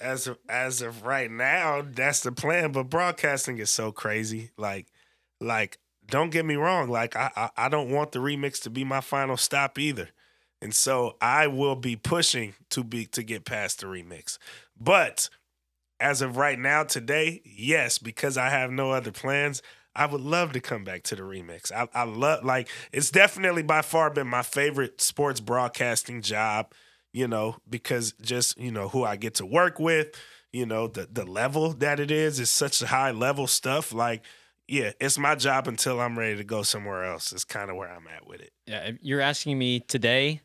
as 0.00 0.26
of 0.26 0.38
as 0.48 0.82
of 0.82 1.04
right 1.04 1.30
now, 1.30 1.82
that's 1.86 2.20
the 2.20 2.32
plan. 2.32 2.72
But 2.72 2.84
broadcasting 2.84 3.58
is 3.58 3.70
so 3.70 3.92
crazy. 3.92 4.50
Like, 4.56 4.86
like 5.40 5.78
don't 6.06 6.30
get 6.30 6.44
me 6.44 6.56
wrong. 6.56 6.88
Like, 6.88 7.14
I 7.14 7.30
I, 7.36 7.50
I 7.56 7.68
don't 7.68 7.90
want 7.90 8.12
the 8.12 8.18
remix 8.18 8.60
to 8.62 8.70
be 8.70 8.82
my 8.82 9.00
final 9.00 9.36
stop 9.36 9.78
either. 9.78 10.08
And 10.62 10.74
so 10.74 11.16
I 11.20 11.46
will 11.46 11.76
be 11.76 11.96
pushing 11.96 12.54
to 12.70 12.84
be 12.84 13.06
to 13.06 13.22
get 13.22 13.44
past 13.44 13.80
the 13.80 13.86
remix. 13.86 14.38
But 14.78 15.30
as 16.00 16.22
of 16.22 16.36
right 16.36 16.58
now, 16.58 16.84
today, 16.84 17.42
yes, 17.44 17.98
because 17.98 18.36
I 18.36 18.50
have 18.50 18.70
no 18.70 18.92
other 18.92 19.12
plans. 19.12 19.62
I 19.94 20.06
would 20.06 20.20
love 20.20 20.52
to 20.52 20.60
come 20.60 20.84
back 20.84 21.02
to 21.04 21.16
the 21.16 21.22
remix. 21.22 21.72
I, 21.72 21.88
I 21.92 22.04
love 22.04 22.44
like 22.44 22.68
it's 22.92 23.10
definitely 23.10 23.62
by 23.62 23.82
far 23.82 24.10
been 24.10 24.28
my 24.28 24.42
favorite 24.42 25.00
sports 25.00 25.40
broadcasting 25.40 26.22
job 26.22 26.72
you 27.12 27.26
know, 27.26 27.56
because 27.68 28.12
just, 28.20 28.58
you 28.58 28.70
know, 28.70 28.88
who 28.88 29.04
I 29.04 29.16
get 29.16 29.34
to 29.36 29.46
work 29.46 29.78
with, 29.78 30.08
you 30.52 30.66
know, 30.66 30.86
the 30.86 31.08
the 31.10 31.24
level 31.24 31.72
that 31.74 32.00
it 32.00 32.10
is 32.10 32.40
is 32.40 32.50
such 32.50 32.82
a 32.82 32.86
high 32.86 33.10
level 33.10 33.46
stuff. 33.46 33.92
Like, 33.92 34.22
yeah, 34.68 34.92
it's 35.00 35.18
my 35.18 35.34
job 35.34 35.68
until 35.68 36.00
I'm 36.00 36.18
ready 36.18 36.36
to 36.36 36.44
go 36.44 36.62
somewhere 36.62 37.04
else. 37.04 37.32
Is 37.32 37.44
kind 37.44 37.70
of 37.70 37.76
where 37.76 37.90
I'm 37.90 38.06
at 38.08 38.26
with 38.26 38.40
it. 38.40 38.52
Yeah, 38.66 38.92
you're 39.00 39.20
asking 39.20 39.58
me 39.58 39.80
today. 39.80 40.42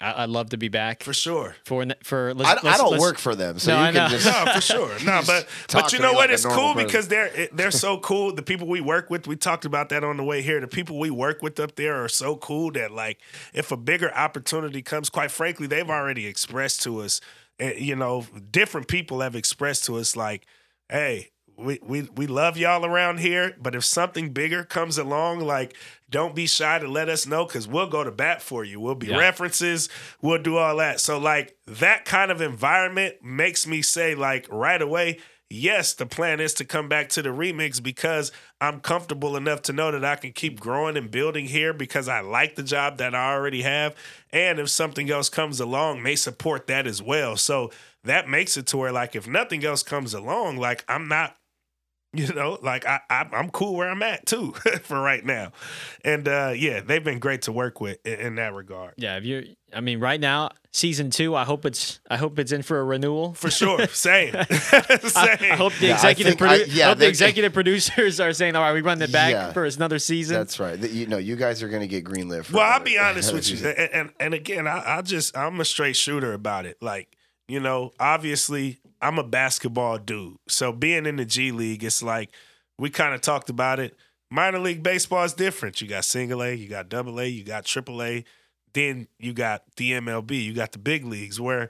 I, 0.00 0.22
I'd 0.24 0.28
love 0.30 0.50
to 0.50 0.56
be 0.56 0.68
back 0.68 1.02
For 1.02 1.12
sure. 1.12 1.56
for 1.64 1.84
for. 2.02 2.30
I, 2.30 2.32
Let's, 2.32 2.50
I 2.50 2.66
let's- 2.68 2.78
don't 2.78 2.90
let's- 2.92 3.00
work 3.00 3.18
for 3.18 3.34
them, 3.34 3.58
so 3.58 3.72
No, 3.72 3.80
you 3.80 3.84
I 3.88 3.92
can 3.92 3.94
know. 3.94 4.08
just. 4.08 4.26
No, 4.46 4.52
for 4.52 4.60
sure. 4.60 4.90
No, 5.04 5.22
but 5.26 5.48
but 5.72 5.92
you 5.92 5.98
know 5.98 6.12
what? 6.12 6.30
like 6.30 6.34
It's 6.34 6.44
cool 6.46 6.74
person. 6.74 6.86
because 6.86 7.08
they're 7.08 7.48
they're 7.52 7.70
so 7.70 7.98
cool. 7.98 8.34
The 8.34 8.42
people 8.42 8.66
we 8.66 8.80
work 8.80 9.10
with, 9.10 9.26
we 9.26 9.36
talked 9.36 9.64
about 9.64 9.88
that 9.90 10.04
on 10.04 10.16
the 10.16 10.24
way 10.24 10.42
here. 10.42 10.60
The 10.60 10.66
people 10.68 10.98
we 10.98 11.10
work 11.10 11.42
with 11.42 11.58
up 11.60 11.76
there 11.76 12.02
are 12.02 12.08
so 12.08 12.36
cool 12.36 12.70
that 12.72 12.90
like 12.90 13.20
if 13.52 13.70
a 13.72 13.76
bigger 13.76 14.12
opportunity 14.14 14.82
comes, 14.82 15.10
quite 15.10 15.30
frankly, 15.30 15.66
they've 15.66 15.88
already 15.90 16.26
expressed 16.26 16.82
to 16.84 17.00
us. 17.02 17.20
eh, 17.58 17.74
You 17.76 17.96
know, 17.96 18.26
different 18.50 18.88
people 18.88 19.20
have 19.20 19.34
expressed 19.36 19.84
to 19.86 19.96
us 19.96 20.16
like, 20.16 20.46
hey. 20.88 21.30
We, 21.56 21.78
we 21.84 22.08
we 22.16 22.26
love 22.26 22.56
y'all 22.56 22.84
around 22.84 23.20
here, 23.20 23.54
but 23.62 23.76
if 23.76 23.84
something 23.84 24.30
bigger 24.30 24.64
comes 24.64 24.98
along, 24.98 25.38
like 25.38 25.76
don't 26.14 26.34
be 26.34 26.46
shy 26.46 26.78
to 26.78 26.86
let 26.86 27.08
us 27.08 27.26
know 27.26 27.44
because 27.44 27.66
we'll 27.66 27.88
go 27.88 28.04
to 28.04 28.12
bat 28.12 28.40
for 28.40 28.64
you. 28.64 28.78
We'll 28.78 28.94
be 28.94 29.08
Yeah. 29.08 29.18
references, 29.18 29.88
we'll 30.22 30.40
do 30.42 30.56
all 30.56 30.76
that. 30.76 31.00
So 31.00 31.18
like 31.18 31.56
that 31.66 32.04
kind 32.04 32.30
of 32.30 32.40
environment 32.40 33.16
makes 33.22 33.66
me 33.66 33.82
say 33.82 34.14
like 34.14 34.46
right 34.48 34.80
away, 34.80 35.18
yes, 35.50 35.92
the 35.92 36.06
plan 36.06 36.38
is 36.38 36.54
to 36.54 36.64
come 36.64 36.88
back 36.88 37.08
to 37.10 37.22
the 37.22 37.30
remix 37.30 37.82
because 37.82 38.30
I'm 38.60 38.78
comfortable 38.80 39.36
enough 39.36 39.62
to 39.62 39.72
know 39.72 39.90
that 39.90 40.04
I 40.04 40.14
can 40.14 40.32
keep 40.32 40.60
growing 40.60 40.96
and 40.96 41.10
building 41.10 41.46
here 41.46 41.72
because 41.72 42.08
I 42.08 42.20
like 42.20 42.54
the 42.54 42.62
job 42.62 42.98
that 42.98 43.14
I 43.14 43.32
already 43.34 43.62
have. 43.62 43.94
And 44.32 44.58
if 44.60 44.68
something 44.70 45.10
else 45.10 45.28
comes 45.28 45.58
along, 45.58 46.04
they 46.04 46.14
support 46.16 46.68
that 46.68 46.86
as 46.86 47.02
well. 47.02 47.36
So 47.36 47.70
that 48.04 48.28
makes 48.28 48.56
it 48.56 48.66
to 48.68 48.76
where 48.76 48.92
like 48.92 49.16
if 49.16 49.26
nothing 49.26 49.64
else 49.64 49.82
comes 49.82 50.14
along, 50.14 50.58
like 50.58 50.84
I'm 50.88 51.08
not 51.08 51.36
you 52.14 52.32
know, 52.34 52.58
like 52.62 52.86
I, 52.86 53.00
I 53.10 53.26
I'm 53.32 53.50
cool 53.50 53.74
where 53.74 53.90
I'm 53.90 54.02
at 54.02 54.26
too 54.26 54.52
for 54.82 55.00
right 55.00 55.24
now, 55.24 55.52
and 56.04 56.26
uh, 56.28 56.52
yeah, 56.54 56.80
they've 56.80 57.04
been 57.04 57.18
great 57.18 57.42
to 57.42 57.52
work 57.52 57.80
with 57.80 57.98
in, 58.06 58.14
in 58.20 58.34
that 58.36 58.54
regard. 58.54 58.94
Yeah, 58.96 59.16
if 59.16 59.24
you 59.24 59.54
I 59.74 59.80
mean, 59.80 59.98
right 59.98 60.20
now, 60.20 60.50
season 60.70 61.10
two. 61.10 61.34
I 61.34 61.42
hope 61.44 61.64
it's 61.66 61.98
I 62.08 62.16
hope 62.16 62.38
it's 62.38 62.52
in 62.52 62.62
for 62.62 62.78
a 62.78 62.84
renewal. 62.84 63.34
For 63.34 63.50
sure, 63.50 63.86
same, 63.88 64.32
same. 64.50 65.12
I, 65.16 65.38
I 65.52 65.56
hope 65.56 65.72
the 65.80 65.86
Yeah, 65.86 65.92
I 65.92 65.94
executive 65.96 66.38
think 66.38 66.42
I- 66.50 66.64
yeah, 66.68 66.88
hope 66.88 66.98
the 66.98 67.08
executive 67.08 67.52
producers 67.52 68.20
are 68.20 68.32
saying, 68.32 68.54
"All 68.56 68.62
right, 68.62 68.72
we 68.72 68.80
run 68.82 69.02
it 69.02 69.10
back 69.12 69.32
Yeah. 69.32 69.52
for 69.52 69.64
another 69.64 69.98
season." 69.98 70.36
That's 70.36 70.60
right. 70.60 70.80
The- 70.80 70.88
You 70.90 71.06
know, 71.06 71.18
you 71.18 71.34
guys 71.36 71.62
are 71.62 71.68
going 71.68 71.82
to 71.82 71.88
get 71.88 72.04
greenlit. 72.04 72.44
For 72.44 72.56
Well, 72.58 72.70
I'll 72.72 72.80
be 72.80 72.98
honest 72.98 73.32
with 73.32 73.48
you, 73.50 73.66
and 73.68 73.90
and, 73.92 74.10
and 74.20 74.34
again, 74.34 74.66
I, 74.68 74.98
I 74.98 75.02
just 75.02 75.36
I'm 75.36 75.58
a 75.60 75.64
straight 75.64 75.96
shooter 75.96 76.32
about 76.32 76.66
it. 76.66 76.76
Like 76.80 77.16
you 77.48 77.60
know, 77.60 77.92
obviously, 78.00 78.78
I'm 79.04 79.18
a 79.18 79.22
basketball 79.22 79.98
dude, 79.98 80.38
so 80.48 80.72
being 80.72 81.04
in 81.04 81.16
the 81.16 81.26
G 81.26 81.52
League, 81.52 81.84
it's 81.84 82.02
like 82.02 82.30
we 82.78 82.88
kind 82.88 83.14
of 83.14 83.20
talked 83.20 83.50
about 83.50 83.78
it. 83.78 83.94
Minor 84.30 84.58
league 84.58 84.82
baseball 84.82 85.24
is 85.24 85.34
different. 85.34 85.82
You 85.82 85.86
got 85.86 86.06
single 86.06 86.42
A, 86.42 86.54
you 86.54 86.68
got 86.68 86.88
double 86.88 87.20
A, 87.20 87.26
you 87.26 87.44
got 87.44 87.66
triple 87.66 88.02
A, 88.02 88.24
then 88.72 89.06
you 89.18 89.34
got 89.34 89.62
the 89.76 89.92
MLB, 89.92 90.42
you 90.42 90.54
got 90.54 90.72
the 90.72 90.78
big 90.78 91.04
leagues 91.04 91.38
where 91.38 91.68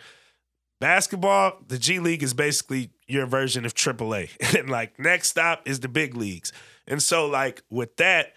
basketball, 0.81 1.59
the 1.67 1.77
G 1.77 1.99
League 1.99 2.23
is 2.23 2.35
basically 2.35 2.91
your 3.09 3.27
version 3.27 3.67
of 3.67 3.75
triple 3.75 4.15
A. 4.15 4.31
And 4.57 4.71
like 4.71 4.97
next 5.01 5.29
stop 5.29 5.67
is 5.67 5.81
the 5.81 5.89
big 5.89 6.17
leagues. 6.17 6.53
And 6.87 7.03
so 7.03 7.27
like 7.27 7.63
with 7.69 7.97
that, 7.97 8.35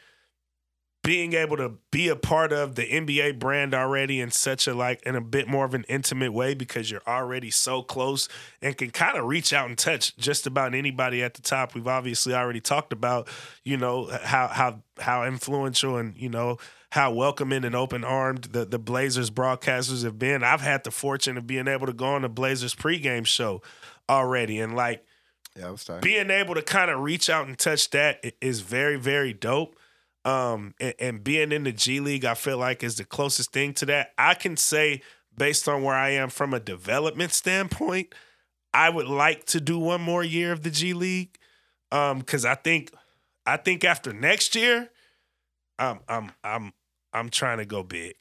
being 1.07 1.31
able 1.31 1.55
to 1.55 1.71
be 1.89 2.09
a 2.09 2.17
part 2.17 2.51
of 2.51 2.75
the 2.75 2.83
NBA 2.83 3.39
brand 3.39 3.73
already 3.73 4.19
in 4.19 4.29
such 4.29 4.67
a 4.67 4.73
like 4.73 5.01
in 5.03 5.15
a 5.15 5.21
bit 5.21 5.47
more 5.47 5.63
of 5.63 5.73
an 5.73 5.85
intimate 5.87 6.33
way 6.33 6.53
because 6.53 6.91
you're 6.91 7.07
already 7.07 7.49
so 7.49 7.81
close 7.81 8.27
and 8.61 8.75
can 8.75 8.89
kind 8.89 9.17
of 9.17 9.23
reach 9.23 9.53
out 9.53 9.69
and 9.69 9.77
touch 9.77 10.17
just 10.17 10.45
about 10.45 10.75
anybody 10.75 11.23
at 11.23 11.33
the 11.33 11.41
top. 11.41 11.73
We've 11.73 11.87
obviously 11.87 12.33
already 12.33 12.59
talked 12.59 12.91
about, 12.91 13.29
you 13.63 13.77
know, 13.77 14.09
how 14.21 14.49
how 14.49 14.81
how 14.99 15.23
influential 15.23 15.95
and, 15.95 16.13
you 16.17 16.27
know, 16.27 16.57
how 16.89 17.13
welcoming 17.13 17.63
and 17.63 17.73
open 17.73 18.03
armed 18.03 18.43
the, 18.51 18.65
the 18.65 18.77
Blazers 18.77 19.29
broadcasters 19.29 20.03
have 20.03 20.19
been. 20.19 20.43
I've 20.43 20.59
had 20.59 20.83
the 20.83 20.91
fortune 20.91 21.37
of 21.37 21.47
being 21.47 21.69
able 21.69 21.85
to 21.87 21.93
go 21.93 22.07
on 22.07 22.23
the 22.23 22.27
Blazers 22.27 22.75
pregame 22.75 23.25
show 23.25 23.61
already. 24.09 24.59
And 24.59 24.75
like 24.75 25.05
yeah, 25.55 25.69
it 25.69 25.71
was 25.71 25.85
time. 25.85 26.01
being 26.01 26.29
able 26.29 26.55
to 26.55 26.61
kind 26.61 26.91
of 26.91 26.99
reach 26.99 27.29
out 27.29 27.47
and 27.47 27.57
touch 27.57 27.91
that 27.91 28.25
is 28.41 28.59
very 28.59 28.97
very 28.97 29.31
dope 29.31 29.76
um 30.27 30.73
and, 30.79 30.93
and 30.99 31.23
being 31.23 31.51
in 31.51 31.63
the 31.63 31.71
g 31.71 31.99
league 32.01 32.25
i 32.25 32.33
feel 32.33 32.57
like 32.57 32.83
is 32.83 32.97
the 32.97 33.05
closest 33.05 33.51
thing 33.53 33.73
to 33.73 33.85
that. 33.85 34.11
I 34.17 34.33
can 34.33 34.57
say 34.57 35.01
based 35.35 35.67
on 35.69 35.83
where 35.83 35.95
i 35.95 36.09
am 36.09 36.29
from 36.29 36.53
a 36.53 36.59
development 36.59 37.31
standpoint 37.31 38.13
i 38.73 38.89
would 38.89 39.07
like 39.07 39.45
to 39.45 39.61
do 39.61 39.79
one 39.79 40.01
more 40.01 40.23
year 40.23 40.51
of 40.51 40.63
the 40.63 40.71
g 40.71 40.93
league. 40.93 41.37
Um 41.91 42.19
because 42.19 42.45
i 42.45 42.55
think 42.55 42.91
i 43.45 43.57
think 43.57 43.85
after 43.85 44.11
next 44.13 44.55
year 44.55 44.89
i'm 45.79 45.99
i'm 46.09 46.31
i'm 46.43 46.73
i'm 47.13 47.29
trying 47.29 47.59
to 47.59 47.65
go 47.65 47.83
big 47.83 48.15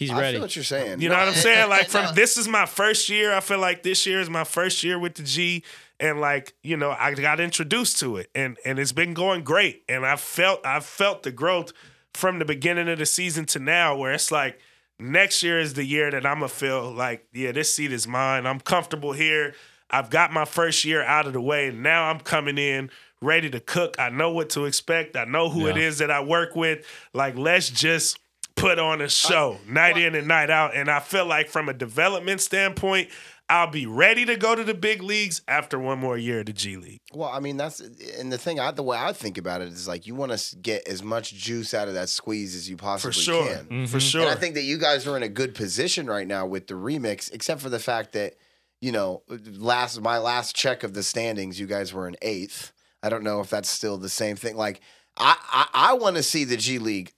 He's 0.00 0.10
I 0.10 0.18
ready. 0.20 0.32
feel 0.36 0.42
what 0.42 0.56
you're 0.56 0.64
saying. 0.64 1.00
you 1.00 1.08
know 1.08 1.16
what 1.16 1.28
I'm 1.28 1.34
saying? 1.34 1.68
Like 1.68 1.88
from 1.88 2.04
No. 2.06 2.12
this 2.12 2.36
is 2.36 2.48
my 2.48 2.66
first 2.66 3.08
year. 3.08 3.32
I 3.32 3.40
feel 3.40 3.58
like 3.58 3.82
this 3.82 4.06
year 4.06 4.18
is 4.20 4.28
my 4.30 4.44
first 4.44 4.82
year 4.82 4.98
with 4.98 5.14
the 5.14 5.22
G, 5.22 5.62
and 6.00 6.20
like 6.20 6.54
you 6.62 6.76
know, 6.76 6.90
I 6.98 7.14
got 7.14 7.38
introduced 7.38 7.98
to 8.00 8.16
it, 8.16 8.30
and 8.34 8.56
and 8.64 8.78
it's 8.78 8.92
been 8.92 9.14
going 9.14 9.44
great. 9.44 9.84
And 9.88 10.04
I 10.06 10.16
felt 10.16 10.64
I 10.64 10.80
felt 10.80 11.22
the 11.22 11.30
growth 11.32 11.72
from 12.14 12.38
the 12.38 12.44
beginning 12.44 12.88
of 12.88 12.98
the 12.98 13.06
season 13.06 13.44
to 13.46 13.58
now, 13.58 13.96
where 13.96 14.12
it's 14.12 14.32
like 14.32 14.58
next 14.98 15.42
year 15.42 15.60
is 15.60 15.74
the 15.74 15.84
year 15.84 16.10
that 16.10 16.24
I'm 16.26 16.36
gonna 16.38 16.48
feel 16.48 16.90
like 16.92 17.26
yeah, 17.32 17.52
this 17.52 17.72
seat 17.74 17.92
is 17.92 18.08
mine. 18.08 18.46
I'm 18.46 18.58
comfortable 18.60 19.12
here. 19.12 19.54
I've 19.90 20.08
got 20.08 20.32
my 20.32 20.44
first 20.44 20.84
year 20.84 21.02
out 21.02 21.26
of 21.26 21.32
the 21.34 21.40
way, 21.40 21.68
and 21.68 21.82
now 21.82 22.04
I'm 22.10 22.20
coming 22.20 22.56
in 22.58 22.90
ready 23.20 23.50
to 23.50 23.60
cook. 23.60 23.96
I 23.98 24.08
know 24.08 24.30
what 24.32 24.48
to 24.50 24.64
expect. 24.64 25.14
I 25.16 25.24
know 25.24 25.50
who 25.50 25.66
it 25.66 25.76
Yeah. 25.76 25.82
is 25.82 25.98
that 25.98 26.10
I 26.10 26.20
work 26.22 26.56
with. 26.56 26.86
Like 27.12 27.36
let's 27.36 27.68
just 27.68 28.18
put 28.60 28.78
on 28.78 29.00
a 29.00 29.08
show 29.08 29.58
night 29.66 29.96
in 29.98 30.14
and 30.14 30.28
night 30.28 30.50
out. 30.50 30.74
And 30.74 30.90
I 30.90 31.00
feel 31.00 31.26
like 31.26 31.48
from 31.48 31.68
a 31.68 31.74
development 31.74 32.40
standpoint, 32.40 33.08
I'll 33.48 33.66
be 33.70 33.84
ready 33.86 34.24
to 34.26 34.36
go 34.36 34.54
to 34.54 34.62
the 34.62 34.74
big 34.74 35.02
leagues 35.02 35.42
after 35.48 35.76
one 35.76 35.98
more 35.98 36.16
year 36.16 36.38
of 36.40 36.46
the 36.46 36.52
G 36.52 36.76
League. 36.76 37.00
Well, 37.12 37.28
I 37.28 37.40
mean 37.40 37.56
that's 37.56 37.80
and 37.80 38.32
the 38.32 38.38
thing. 38.38 38.60
I, 38.60 38.70
the 38.70 38.84
way 38.84 38.96
I 38.96 39.12
think 39.12 39.38
about 39.38 39.60
it 39.60 39.68
is 39.72 39.88
like 39.88 40.06
you 40.06 40.14
want 40.14 40.30
to 40.38 40.56
get 40.56 40.86
as 40.86 41.02
much 41.02 41.34
juice 41.34 41.74
out 41.74 41.88
of 41.88 41.94
that 41.94 42.08
squeeze 42.08 42.54
as 42.54 42.70
you 42.70 42.76
For 42.76 42.82
possibly 42.82 43.12
sure. 43.22 43.46
can. 43.48 43.86
For 43.88 43.98
Mhm. 43.98 44.10
sure. 44.10 44.20
And 44.22 44.30
I 44.30 44.36
think 44.36 44.54
that 44.54 44.62
you 44.62 44.78
guys 44.78 45.04
are 45.08 45.16
in 45.16 45.24
a 45.24 45.28
good 45.28 45.56
position 45.56 46.06
right 46.06 46.28
now 46.28 46.46
with 46.46 46.68
the 46.68 46.74
remix, 46.74 47.32
except 47.32 47.60
for 47.60 47.68
the 47.70 47.80
fact 47.80 48.12
that 48.12 48.34
you 48.80 48.92
know 48.92 49.22
last 49.28 50.00
my 50.00 50.18
last 50.18 50.54
check 50.54 50.84
of 50.84 50.94
the 50.94 51.02
standings, 51.02 51.58
you 51.58 51.66
guys 51.66 51.92
were 51.92 52.06
in 52.06 52.16
eighth. 52.22 52.72
I 53.02 53.08
don't 53.08 53.24
know 53.24 53.40
if 53.40 53.50
that's 53.50 53.68
still 53.68 53.96
the 53.98 54.08
same 54.08 54.36
thing. 54.36 54.56
Like 54.56 54.80
I 55.16 55.36
I, 55.50 55.66
I 55.90 55.94
want 55.94 56.16
to 56.16 56.22
see 56.22 56.44
the 56.44 56.56
G 56.56 56.78
League. 56.78 57.12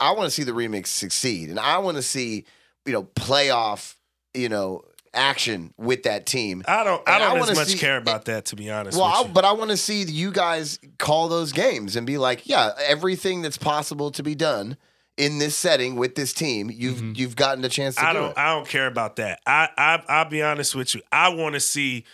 I 0.00 0.12
want 0.12 0.24
to 0.26 0.30
see 0.30 0.42
the 0.44 0.52
remix 0.52 0.88
succeed, 0.88 1.50
and 1.50 1.58
I 1.60 1.78
want 1.78 1.96
to 1.96 2.02
see 2.02 2.44
you 2.84 2.92
know 2.92 3.04
playoff 3.04 3.94
you 4.34 4.48
know 4.48 4.82
action 5.12 5.72
with 5.76 6.02
that 6.02 6.26
team. 6.26 6.64
I 6.66 6.82
don't 6.82 7.00
I 7.08 7.14
And 7.14 7.22
I 7.22 7.28
don't 7.28 7.38
wanna 7.40 7.52
as 7.52 7.58
much 7.58 7.68
see- 7.68 7.78
care 7.78 7.96
about 7.96 8.24
that 8.24 8.46
to 8.46 8.56
be 8.56 8.68
honest 8.68 8.98
Well, 8.98 9.06
I, 9.06 9.22
but 9.28 9.44
I 9.44 9.52
want 9.52 9.70
to 9.70 9.76
see 9.76 10.02
you 10.02 10.32
guys 10.32 10.80
call 10.98 11.28
those 11.28 11.52
games 11.52 11.94
and 11.94 12.04
be 12.04 12.18
like, 12.18 12.48
yeah, 12.48 12.70
everything 12.84 13.40
that's 13.40 13.56
possible 13.56 14.10
to 14.10 14.22
be 14.24 14.34
done 14.34 14.76
in 15.16 15.38
this 15.38 15.56
setting 15.56 15.94
with 15.94 16.16
this 16.16 16.32
team, 16.32 16.68
you've 16.68 16.96
Mhm. 16.98 17.16
you've 17.16 17.36
gotten 17.36 17.64
a 17.64 17.68
chance 17.68 17.94
to 17.94 18.04
I 18.04 18.12
do 18.12 18.18
don't 18.18 18.30
it. 18.32 18.38
I 18.38 18.54
don't 18.56 18.66
care 18.68 18.88
about 18.88 19.14
that. 19.16 19.38
I, 19.46 19.68
I 19.78 20.02
I'll 20.08 20.28
be 20.28 20.42
honest 20.42 20.74
with 20.74 20.92
you. 20.96 21.02
I 21.12 21.28
want 21.28 21.54
to 21.54 21.60
see 21.60 22.04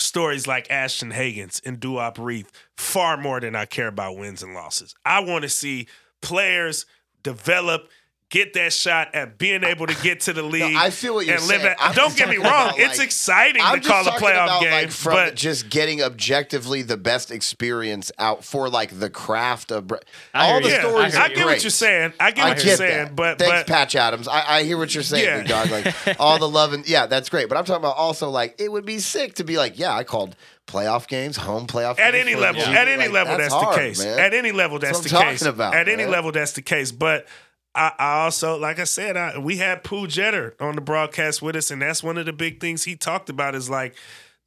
stories 0.00 0.46
like 0.46 0.70
Ashton 0.70 1.12
Hagans 1.12 1.60
and 1.64 1.80
Duop 1.80 2.18
Reath 2.18 2.50
far 2.76 3.16
more 3.16 3.40
than 3.40 3.54
I 3.54 3.66
care 3.66 3.88
about 3.88 4.16
wins 4.16 4.42
and 4.42 4.54
losses. 4.54 4.94
I 5.04 5.20
want 5.20 5.42
to 5.42 5.48
see 5.48 5.86
players 6.22 6.86
develop 7.22 7.88
get 8.30 8.54
that 8.54 8.72
shot 8.72 9.14
at 9.14 9.36
being 9.36 9.64
able 9.64 9.86
to 9.86 9.94
get 10.02 10.20
to 10.20 10.32
the 10.32 10.42
league. 10.44 10.76
I 10.76 10.90
feel 10.90 11.14
what 11.14 11.26
you're 11.26 11.36
and 11.36 11.46
live 11.48 11.60
saying. 11.62 11.76
At, 11.78 11.94
don't 11.94 12.16
get 12.16 12.28
me 12.28 12.36
wrong; 12.36 12.68
about, 12.68 12.78
it's 12.78 12.98
exciting 13.00 13.60
I'm 13.62 13.80
to 13.80 13.88
call 13.88 14.06
a 14.06 14.12
playoff 14.12 14.44
about, 14.44 14.62
game, 14.62 14.70
like, 14.70 14.90
from 14.90 15.12
but 15.14 15.34
just 15.34 15.68
getting 15.68 16.02
objectively 16.02 16.82
the 16.82 16.96
best 16.96 17.30
experience 17.30 18.10
out 18.18 18.44
for 18.44 18.68
like 18.70 18.98
the 18.98 19.10
craft 19.10 19.70
of 19.70 19.88
bre- 19.88 19.96
I 20.32 20.50
all 20.52 20.60
the 20.60 20.68
yeah, 20.70 20.80
stories. 20.80 21.14
I 21.14 21.26
are 21.26 21.28
get 21.28 21.34
great. 21.34 21.44
what 21.46 21.62
you're 21.64 21.70
saying. 21.70 22.12
I 22.18 22.30
get 22.30 22.44
I 22.44 22.48
what 22.48 22.56
get 22.56 22.66
you're 22.66 22.76
saying, 22.76 23.04
that. 23.06 23.16
but 23.16 23.38
thanks, 23.38 23.52
but 23.52 23.66
Patch 23.66 23.94
Adams. 23.96 24.28
I, 24.28 24.58
I 24.58 24.62
hear 24.62 24.78
what 24.78 24.94
you're 24.94 25.02
saying, 25.02 25.46
Yeah. 25.46 25.66
dog. 25.66 25.70
Like 25.70 25.94
all 26.20 26.38
the 26.38 26.48
love 26.48 26.72
and 26.72 26.88
yeah, 26.88 27.06
that's 27.06 27.28
great. 27.28 27.48
But 27.48 27.58
I'm 27.58 27.64
talking 27.64 27.82
about 27.82 27.96
also 27.96 28.30
like 28.30 28.54
it 28.58 28.70
would 28.70 28.86
be 28.86 29.00
sick 29.00 29.34
to 29.34 29.44
be 29.44 29.58
like, 29.58 29.78
yeah, 29.78 29.94
I 29.94 30.04
called 30.04 30.36
playoff 30.70 31.08
games, 31.08 31.36
home 31.36 31.66
playoff 31.66 31.98
at 31.98 32.14
any 32.14 32.36
level, 32.36 32.62
at 32.62 32.86
any 32.86 33.08
level, 33.08 33.36
that's, 33.36 33.52
hard, 33.52 33.74
the 33.74 33.80
case. 33.80 34.04
At 34.04 34.32
any 34.34 34.52
level, 34.52 34.78
that's, 34.78 35.00
That's 35.00 35.12
the 35.12 35.18
case. 35.18 35.42
about, 35.42 35.74
at 35.74 35.88
any 35.88 36.06
level, 36.06 36.30
that's 36.30 36.52
the 36.52 36.62
case. 36.62 36.92
But 36.92 37.26
I, 37.74 37.92
I 37.98 38.12
also, 38.24 38.58
like 38.58 38.78
I 38.78 38.84
said, 38.84 39.16
I, 39.16 39.38
we 39.38 39.58
had 39.58 39.84
Pooh 39.84 40.06
Jeter 40.06 40.54
on 40.60 40.74
the 40.74 40.80
broadcast 40.80 41.40
with 41.40 41.54
us, 41.56 41.70
and 41.70 41.80
that's 41.82 42.02
one 42.02 42.18
of 42.18 42.26
the 42.26 42.32
big 42.32 42.60
things 42.60 42.84
he 42.84 42.96
talked 42.96 43.28
about 43.30 43.54
is 43.54 43.70
like 43.70 43.94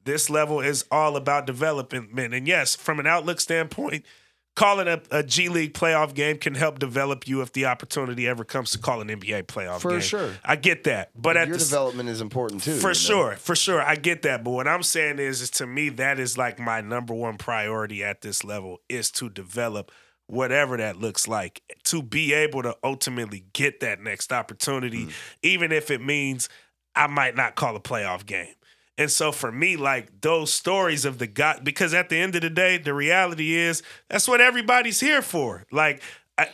this 0.04 0.30
level 0.30 0.60
is 0.60 0.86
all 0.92 1.16
about 1.16 1.48
development. 1.48 2.34
And 2.34 2.48
yes, 2.48 2.76
from 2.76 3.00
an 3.00 3.08
outlook 3.08 3.40
standpoint, 3.40 4.04
calling 4.56 4.88
a, 4.88 5.02
a 5.10 5.24
G 5.24 5.50
League 5.50 5.74
playoff 5.74 6.14
game 6.14 6.38
can 6.38 6.54
help 6.56 6.80
develop 6.80 7.28
you 7.28 7.42
if 7.42 7.54
the 7.54 7.66
opportunity 7.66 8.28
ever 8.28 8.44
comes 8.44 8.72
to 8.72 8.78
call 8.78 9.02
an 9.02 9.08
NBA 9.08 9.44
playoff 9.44 9.80
For 9.80 9.92
game. 9.92 10.02
sure. 10.02 10.32
I 10.44 10.58
get 10.58 10.84
that, 10.84 11.10
but 11.16 11.38
at 11.38 11.48
Your 11.48 11.58
the 11.58 11.64
development 11.64 12.10
is 12.10 12.22
important 12.22 12.62
too. 12.64 12.74
for 12.76 12.80
you 12.80 12.90
know? 12.90 12.94
sure, 12.94 13.32
for 13.38 13.56
sure, 13.56 13.82
I 13.82 13.96
get 13.96 14.22
that. 14.24 14.44
But 14.44 14.52
what 14.52 14.68
I'm 14.68 14.84
saying 14.84 15.20
is, 15.20 15.42
is 15.42 15.50
to 15.52 15.66
me, 15.66 15.90
that 15.90 16.20
is 16.20 16.38
like 16.38 16.60
my 16.60 16.82
number 16.82 17.14
one 17.14 17.38
priority 17.38 18.04
at 18.04 18.22
this 18.22 18.44
level 18.44 18.82
is 18.90 19.10
to 19.12 19.30
develop 19.30 19.92
whatever 20.28 20.78
that 20.78 20.98
looks 20.98 21.28
like, 21.28 21.62
to 21.86 22.02
be 22.02 22.34
able 22.34 22.64
to 22.64 22.76
ultimately 22.84 23.46
get 23.54 23.80
that 23.82 24.02
next 24.02 24.32
opportunity, 24.32 25.06
mm. 25.06 25.12
even 25.42 25.72
if 25.72 25.92
it 25.92 26.02
means 26.02 26.50
I 26.96 27.08
might 27.08 27.36
not 27.36 27.56
call 27.56 27.76
a 27.76 27.80
playoff 27.80 28.26
game. 28.26 28.54
And 28.98 29.12
so 29.12 29.32
for 29.32 29.52
me, 29.52 29.76
like 29.76 30.22
those 30.22 30.54
stories 30.54 31.04
of 31.04 31.18
the 31.18 31.26
guy, 31.26 31.60
because 31.64 31.94
at 31.94 32.10
the 32.10 32.18
end 32.18 32.36
of 32.36 32.42
the 32.42 32.50
day, 32.50 32.78
the 32.78 32.94
reality 32.94 33.54
is 33.56 33.82
that's 34.08 34.28
what 34.28 34.40
everybody's 34.40 35.00
here 35.00 35.24
for. 35.24 35.66
Like, 35.72 36.04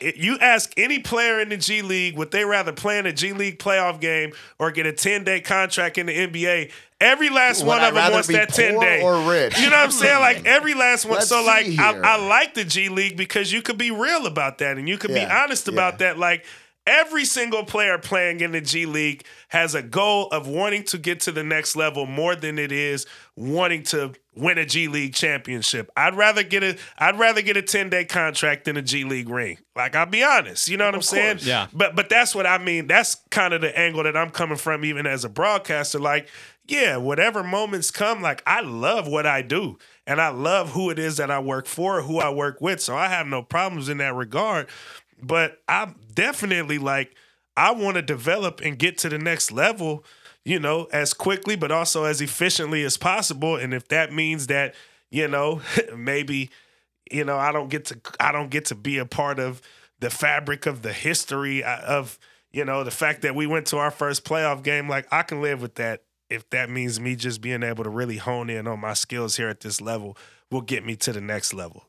you 0.02 0.38
ask 0.40 0.74
any 0.78 1.00
player 1.00 1.40
in 1.40 1.50
the 1.50 1.58
G 1.58 1.82
League, 1.82 2.18
would 2.18 2.32
they 2.32 2.44
rather 2.44 2.74
play 2.74 3.00
in 3.00 3.06
a 3.06 3.14
G 3.14 3.32
League 3.34 3.60
playoff 3.60 4.00
game 4.02 4.34
or 4.58 4.72
get 4.72 4.86
a 4.86 4.92
10 4.94 5.24
day 5.24 5.40
contract 5.42 5.98
in 5.98 6.08
the 6.08 6.14
NBA? 6.28 6.72
Every 7.02 7.30
last 7.30 7.62
Would 7.62 7.68
one 7.70 7.80
I 7.80 7.88
of 7.88 7.94
them 7.96 8.12
wants 8.12 8.28
be 8.28 8.34
that 8.34 8.50
10 8.50 8.78
day. 8.80 9.02
or 9.02 9.22
rich? 9.32 9.58
You 9.58 9.70
know 9.70 9.78
what 9.78 9.86
I'm 9.86 9.92
saying? 9.92 10.20
Like 10.20 10.46
every 10.46 10.74
last 10.74 11.06
one. 11.06 11.16
Let's 11.16 11.30
so, 11.30 11.42
like, 11.46 11.66
I. 11.80 11.98
I 11.98 12.28
like 12.28 12.56
the 12.56 12.66
G 12.66 12.90
League 12.90 13.16
because 13.16 13.54
you 13.54 13.62
could 13.62 13.78
be 13.78 13.90
real 13.92 14.26
about 14.28 14.58
that 14.58 14.78
and 14.78 14.88
you 14.90 14.98
could 14.98 15.12
be 15.12 15.22
Yeah, 15.22 15.44
honest 15.44 15.70
about 15.70 16.00
that. 16.00 16.18
Like, 16.18 16.46
every 16.90 17.24
single 17.24 17.64
player 17.64 17.98
playing 17.98 18.42
in 18.42 18.52
the 18.52 18.62
G 18.62 18.86
League 18.86 19.24
has 19.50 19.76
a 19.76 19.82
goal 19.82 20.28
of 20.30 20.48
wanting 20.48 20.84
to 20.86 20.98
get 20.98 21.22
to 21.22 21.32
the 21.32 21.44
next 21.44 21.76
level 21.76 22.06
more 22.06 22.36
than 22.36 22.58
it 22.58 22.72
is 22.72 23.06
wanting 23.36 23.84
to 23.84 24.14
win 24.36 24.58
a 24.58 24.66
G 24.66 24.88
League 24.88 25.14
championship. 25.14 25.92
I'd 25.96 26.16
rather 26.16 26.44
get 26.44 26.64
a 26.64 26.78
I'd 26.98 27.20
rather 27.20 27.42
get 27.42 27.56
a 27.56 27.62
10-day 27.62 28.06
contract 28.06 28.66
than 28.66 28.76
a 28.76 28.82
G 28.82 29.04
League 29.04 29.30
ring. 29.30 29.60
Like 29.76 29.96
I'll 29.96 30.08
be 30.08 30.24
honest. 30.24 30.68
You 30.68 30.78
know 30.78 30.86
what 30.86 30.96
I'm 30.96 31.02
saying? 31.02 31.40
Yeah. 31.42 31.68
But 31.72 31.96
but 31.96 32.10
that's 32.10 32.34
what 32.34 32.46
I 32.46 32.58
mean. 32.58 32.88
That's 32.88 33.16
kind 33.30 33.54
of 33.54 33.62
the 33.62 33.78
angle 33.78 34.04
that 34.04 34.18
I'm 34.18 34.32
coming 34.32 34.58
from 34.58 34.84
even 34.84 35.06
as 35.06 35.24
a 35.24 35.30
broadcaster 35.30 36.00
like 36.00 36.28
yeah, 36.68 36.98
whatever 36.98 37.44
moments 37.44 37.92
come 37.92 38.22
like 38.22 38.44
I 38.46 38.62
love 38.62 39.08
what 39.08 39.26
I 39.26 39.42
do 39.42 39.78
and 40.06 40.22
I 40.22 40.30
love 40.30 40.72
who 40.72 40.90
it 40.90 41.00
is 41.00 41.18
that 41.18 41.32
I 41.32 41.40
work 41.40 41.66
for, 41.66 42.02
who 42.02 42.20
I 42.20 42.30
work 42.30 42.62
with. 42.62 42.80
So 42.80 42.96
I 42.96 43.08
have 43.08 43.28
no 43.28 43.42
problems 43.42 43.90
in 43.90 43.98
that 43.98 44.16
regard. 44.16 44.68
But 45.22 45.62
I'm 45.68 45.96
definitely 46.14 46.78
like 46.78 47.16
I 47.58 47.72
want 47.72 47.96
to 47.96 48.02
develop 48.02 48.62
and 48.62 48.78
get 48.78 48.98
to 49.00 49.10
the 49.10 49.18
next 49.18 49.52
level, 49.52 50.06
you 50.46 50.60
know, 50.60 50.88
as 50.92 51.14
quickly 51.14 51.56
but 51.56 51.72
also 51.72 52.06
as 52.06 52.22
efficiently 52.22 52.84
as 52.84 52.98
possible. 52.98 53.56
And 53.56 53.74
if 53.74 53.88
that 53.90 54.14
means 54.14 54.48
that, 54.48 54.76
you 55.12 55.28
know, 55.28 55.62
maybe, 55.96 56.50
you 57.12 57.24
know, 57.24 57.38
I 57.38 57.52
don't 57.52 57.70
get 57.70 57.86
to 57.86 58.00
I 58.20 58.32
don't 58.32 58.50
get 58.50 58.66
to 58.66 58.76
be 58.76 58.98
a 58.98 59.06
part 59.06 59.40
of 59.40 59.62
the 60.00 60.10
fabric 60.10 60.66
of 60.66 60.82
the 60.82 60.94
history 60.94 61.64
uh, 61.64 61.82
of, 61.82 62.18
you 62.52 62.64
know, 62.64 62.84
the 62.84 62.92
fact 62.92 63.22
that 63.24 63.36
we 63.36 63.46
went 63.46 63.68
to 63.68 63.78
our 63.78 63.92
first 63.92 64.24
playoff 64.24 64.64
game, 64.64 64.88
like 64.88 65.08
I 65.12 65.24
can 65.24 65.42
live 65.42 65.62
with 65.62 65.76
that 65.76 66.04
if 66.30 66.50
that 66.52 66.70
means 66.70 67.00
me 67.00 67.16
just 67.16 67.42
being 67.42 67.64
able 67.64 67.84
to 67.84 67.90
really 67.90 68.18
hone 68.18 68.50
in 68.50 68.68
on 68.68 68.80
my 68.80 68.94
skills 68.94 69.38
here 69.38 69.50
at 69.50 69.62
this 69.62 69.82
level 69.82 70.16
will 70.52 70.62
get 70.62 70.86
me 70.86 70.96
to 70.96 71.12
the 71.12 71.22
next 71.22 71.54
level. 71.54 71.86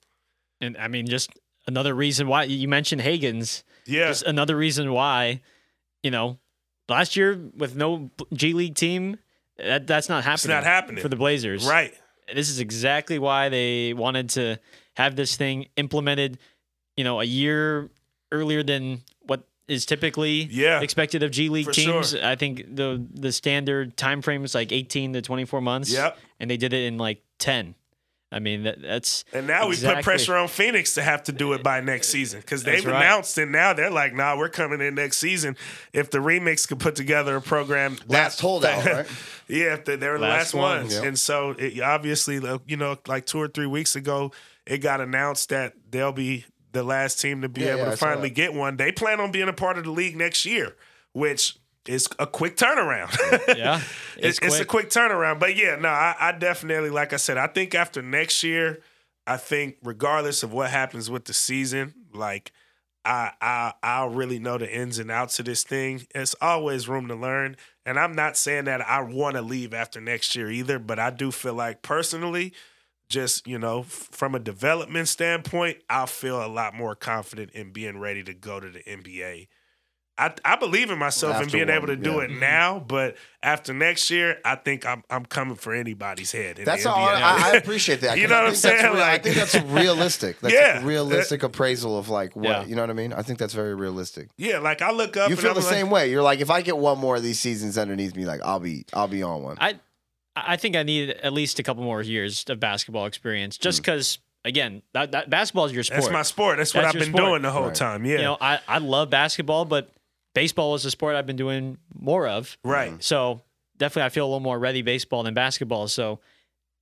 And 0.60 0.76
I 0.76 0.88
mean, 0.88 1.06
just 1.06 1.30
another 1.70 1.94
reason 1.94 2.28
why 2.28 2.44
you 2.44 2.68
mentioned 2.68 3.00
Hagans. 3.02 3.62
Yeah. 3.86 4.08
Just 4.08 4.24
another 4.24 4.56
reason 4.56 4.92
why, 4.92 5.40
you 6.02 6.10
know, 6.10 6.38
last 6.88 7.16
year 7.16 7.38
with 7.56 7.74
no 7.76 8.10
G 8.34 8.52
League 8.52 8.74
team, 8.74 9.18
that 9.58 9.86
that's 9.86 10.08
not 10.08 10.24
happening. 10.24 10.54
not 10.56 10.64
happening. 10.64 11.02
for 11.02 11.08
the 11.08 11.16
Blazers. 11.16 11.66
Right. 11.66 11.92
This 12.34 12.48
is 12.50 12.60
exactly 12.60 13.18
why 13.18 13.48
they 13.48 13.92
wanted 13.94 14.28
to 14.30 14.58
have 14.94 15.16
this 15.16 15.36
thing 15.36 15.66
implemented. 15.76 16.38
You 16.96 17.04
know, 17.04 17.20
a 17.20 17.24
year 17.24 17.88
earlier 18.30 18.62
than 18.62 19.00
what 19.22 19.48
is 19.68 19.86
typically 19.86 20.48
Yeah. 20.50 20.80
expected 20.82 21.22
of 21.22 21.30
G 21.30 21.48
League 21.48 21.72
teams. 21.72 22.10
sure. 22.10 22.24
I 22.24 22.36
think 22.36 22.76
the 22.76 23.04
the 23.14 23.32
standard 23.32 23.96
time 23.96 24.22
frame 24.22 24.44
is 24.44 24.54
like 24.54 24.72
18 24.72 25.14
to 25.14 25.22
24 25.22 25.60
months. 25.60 25.90
Yep. 25.92 26.18
And 26.38 26.50
they 26.50 26.56
did 26.56 26.72
it 26.72 26.84
in 26.84 26.98
like 26.98 27.22
10. 27.38 27.74
I 28.32 28.38
mean, 28.38 28.62
that, 28.62 28.80
that's 28.80 29.24
And 29.32 29.46
now 29.48 29.66
we 29.68 29.76
put 29.76 30.04
pressure 30.04 30.36
on 30.36 30.46
Phoenix 30.46 30.94
to 30.94 31.02
have 31.02 31.24
to 31.24 31.32
do 31.32 31.52
it 31.52 31.64
by 31.64 31.80
next 31.80 32.08
season 32.10 32.40
because 32.40 32.62
they've 32.62 32.84
right. 32.86 32.94
announced 32.96 33.36
it 33.38 33.48
now. 33.48 33.72
They're 33.72 33.90
like, 33.90 34.14
nah, 34.14 34.36
we're 34.38 34.48
coming 34.48 34.80
in 34.80 34.94
next 34.94 35.18
season. 35.18 35.56
If 35.92 36.10
the 36.12 36.18
remix 36.18 36.68
could 36.68 36.78
put 36.78 36.94
together 36.94 37.36
a 37.36 37.42
program, 37.42 37.96
Last 38.06 38.36
that- 38.36 38.42
holdout, 38.42 38.84
right? 38.86 39.06
yeah, 39.48 39.74
if 39.74 39.84
they, 39.84 39.96
they 39.96 40.08
were 40.08 40.18
the 40.18 40.22
Last 40.22 40.54
last, 40.54 40.54
one, 40.54 40.78
ones. 40.82 40.94
yep. 40.94 41.04
And 41.04 41.18
so, 41.18 41.50
it, 41.58 41.80
obviously, 41.80 42.40
you 42.66 42.76
know, 42.76 42.96
like 43.08 43.26
two 43.26 43.38
or 43.38 43.48
three 43.48 43.66
weeks 43.66 43.96
ago, 43.96 44.30
it 44.64 44.78
got 44.78 45.00
announced 45.00 45.48
that 45.48 45.74
they'll 45.90 46.12
be 46.12 46.44
the 46.70 46.84
last 46.84 47.20
team 47.20 47.42
to 47.42 47.48
be 47.48 47.62
Yeah, 47.62 47.70
able 47.70 47.78
yeah, 47.80 47.90
to 47.90 47.96
saw 47.96 48.06
finally 48.06 48.30
get 48.30 48.54
one. 48.54 48.76
They 48.76 48.92
plan 48.92 49.18
on 49.20 49.32
being 49.32 49.48
a 49.48 49.52
part 49.52 49.76
of 49.76 49.82
the 49.82 49.90
league 49.90 50.16
next 50.16 50.44
year, 50.46 50.76
which 51.12 51.56
is 51.86 52.08
a 52.18 52.26
quick 52.26 52.56
turnaround. 52.56 53.10
yeah. 53.56 53.80
it's, 54.16 54.38
it's 54.40 54.60
a 54.60 54.64
quick 54.64 54.90
turnaround. 54.90 55.38
But 55.40 55.56
yeah, 55.56 55.76
no, 55.76 55.88
I, 55.88 56.14
I 56.18 56.32
definitely, 56.32 56.90
like 56.90 57.12
I 57.12 57.16
said, 57.16 57.38
I 57.38 57.46
think 57.46 57.74
after 57.74 58.02
next 58.02 58.42
year, 58.42 58.80
I 59.26 59.36
think 59.36 59.76
regardless 59.82 60.42
of 60.42 60.52
what 60.52 60.70
happens 60.70 61.10
with 61.10 61.24
the 61.24 61.34
season, 61.34 61.94
like 62.12 62.52
I 63.04 63.32
I 63.40 63.72
I'll 63.82 64.08
really 64.08 64.38
know 64.38 64.58
the 64.58 64.70
ins 64.70 64.98
and 64.98 65.10
outs 65.10 65.38
of 65.38 65.46
this 65.46 65.62
thing. 65.62 66.06
It's 66.14 66.34
always 66.40 66.88
room 66.88 67.08
to 67.08 67.14
learn. 67.14 67.56
And 67.86 67.98
I'm 67.98 68.14
not 68.14 68.36
saying 68.36 68.64
that 68.64 68.80
I 68.86 69.00
want 69.02 69.36
to 69.36 69.42
leave 69.42 69.72
after 69.72 70.00
next 70.00 70.36
year 70.36 70.50
either, 70.50 70.78
but 70.78 70.98
I 70.98 71.10
do 71.10 71.30
feel 71.32 71.54
like 71.54 71.82
personally, 71.82 72.52
just, 73.08 73.46
you 73.46 73.58
know, 73.58 73.82
from 73.82 74.34
a 74.34 74.38
development 74.38 75.08
standpoint, 75.08 75.78
I'll 75.88 76.06
feel 76.06 76.44
a 76.44 76.46
lot 76.46 76.74
more 76.74 76.94
confident 76.94 77.50
in 77.52 77.72
being 77.72 77.98
ready 77.98 78.22
to 78.22 78.34
go 78.34 78.60
to 78.60 78.68
the 78.68 78.80
NBA. 78.80 79.48
I, 80.20 80.34
I 80.44 80.56
believe 80.56 80.90
in 80.90 80.98
myself 80.98 81.40
and 81.40 81.50
being 81.50 81.68
one, 81.68 81.76
able 81.76 81.86
to 81.86 81.96
do 81.96 82.12
yeah. 82.12 82.20
it 82.24 82.30
mm-hmm. 82.30 82.40
now, 82.40 82.78
but 82.78 83.16
after 83.42 83.72
next 83.72 84.10
year, 84.10 84.38
I 84.44 84.54
think 84.54 84.84
I'm 84.84 85.02
I'm 85.08 85.24
coming 85.24 85.56
for 85.56 85.72
anybody's 85.72 86.30
head. 86.30 86.58
In 86.58 86.66
That's 86.66 86.82
the 86.82 86.90
all. 86.90 87.08
NBA. 87.08 87.22
I, 87.22 87.50
I 87.52 87.56
appreciate 87.56 88.02
that. 88.02 88.18
you 88.18 88.28
know 88.28 88.34
I 88.34 88.42
what 88.42 88.48
I'm 88.50 88.54
saying? 88.54 88.92
real- 88.92 89.02
I 89.02 89.16
think 89.16 89.36
that's 89.36 89.54
realistic. 89.64 90.38
That's 90.40 90.52
Yeah. 90.52 90.82
a 90.82 90.84
realistic 90.84 91.42
appraisal 91.42 91.98
of 91.98 92.10
like 92.10 92.36
what 92.36 92.44
Yeah. 92.44 92.64
you 92.66 92.74
know 92.74 92.82
what 92.82 92.90
I 92.90 92.94
mean. 92.94 93.14
I 93.14 93.22
think 93.22 93.38
that's 93.38 93.54
very 93.54 93.74
realistic. 93.74 94.28
yeah, 94.36 94.58
like 94.58 94.82
I 94.82 94.90
look 94.90 95.16
up. 95.16 95.30
You 95.30 95.36
and 95.36 95.40
feel 95.40 95.52
I'm 95.52 95.56
the 95.56 95.62
like, 95.62 95.70
same 95.74 95.88
way. 95.88 96.10
You're 96.10 96.22
like, 96.22 96.40
if 96.40 96.50
I 96.50 96.60
get 96.60 96.76
one 96.76 96.98
more 96.98 97.16
of 97.16 97.22
these 97.22 97.40
seasons 97.40 97.78
underneath 97.78 98.14
me, 98.14 98.26
like 98.26 98.42
I'll 98.44 98.60
be, 98.60 98.84
I'll 98.92 99.08
be 99.08 99.22
on 99.22 99.42
one. 99.42 99.56
I 99.58 99.80
I 100.36 100.56
think 100.56 100.76
I 100.76 100.82
need 100.82 101.10
at 101.10 101.32
least 101.32 101.58
a 101.58 101.62
couple 101.62 101.82
more 101.82 102.02
years 102.02 102.44
of 102.48 102.60
basketball 102.60 103.06
experience 103.06 103.56
just 103.56 103.78
mm. 103.78 103.84
because 103.84 104.18
again, 104.44 104.82
that, 104.92 105.12
that 105.12 105.30
basketball 105.30 105.64
is 105.64 105.72
your 105.72 105.82
sport. 105.82 106.02
That's 106.02 106.12
my 106.12 106.22
sport. 106.22 106.58
That's, 106.58 106.74
what 106.74 106.84
I've 106.84 106.92
been 106.92 107.04
sport. 107.04 107.24
doing 107.24 107.42
the 107.42 107.50
whole 107.50 107.66
Right. 107.66 107.74
time. 107.74 108.04
Yeah, 108.04 108.16
You 108.16 108.22
know, 108.22 108.38
I, 108.40 108.60
I 108.68 108.78
love 108.78 109.10
basketball, 109.10 109.64
but 109.64 109.90
baseball 110.34 110.74
is 110.74 110.84
a 110.84 110.90
sport 110.90 111.16
I've 111.16 111.26
been 111.26 111.36
doing 111.36 111.78
more 111.98 112.26
of. 112.28 112.56
right. 112.64 113.02
So 113.02 113.40
definitely 113.78 114.06
I 114.06 114.08
feel 114.10 114.24
a 114.24 114.28
little 114.28 114.40
more 114.40 114.58
ready 114.58 114.82
baseball 114.82 115.22
than 115.22 115.34
basketball. 115.34 115.88
So, 115.88 116.20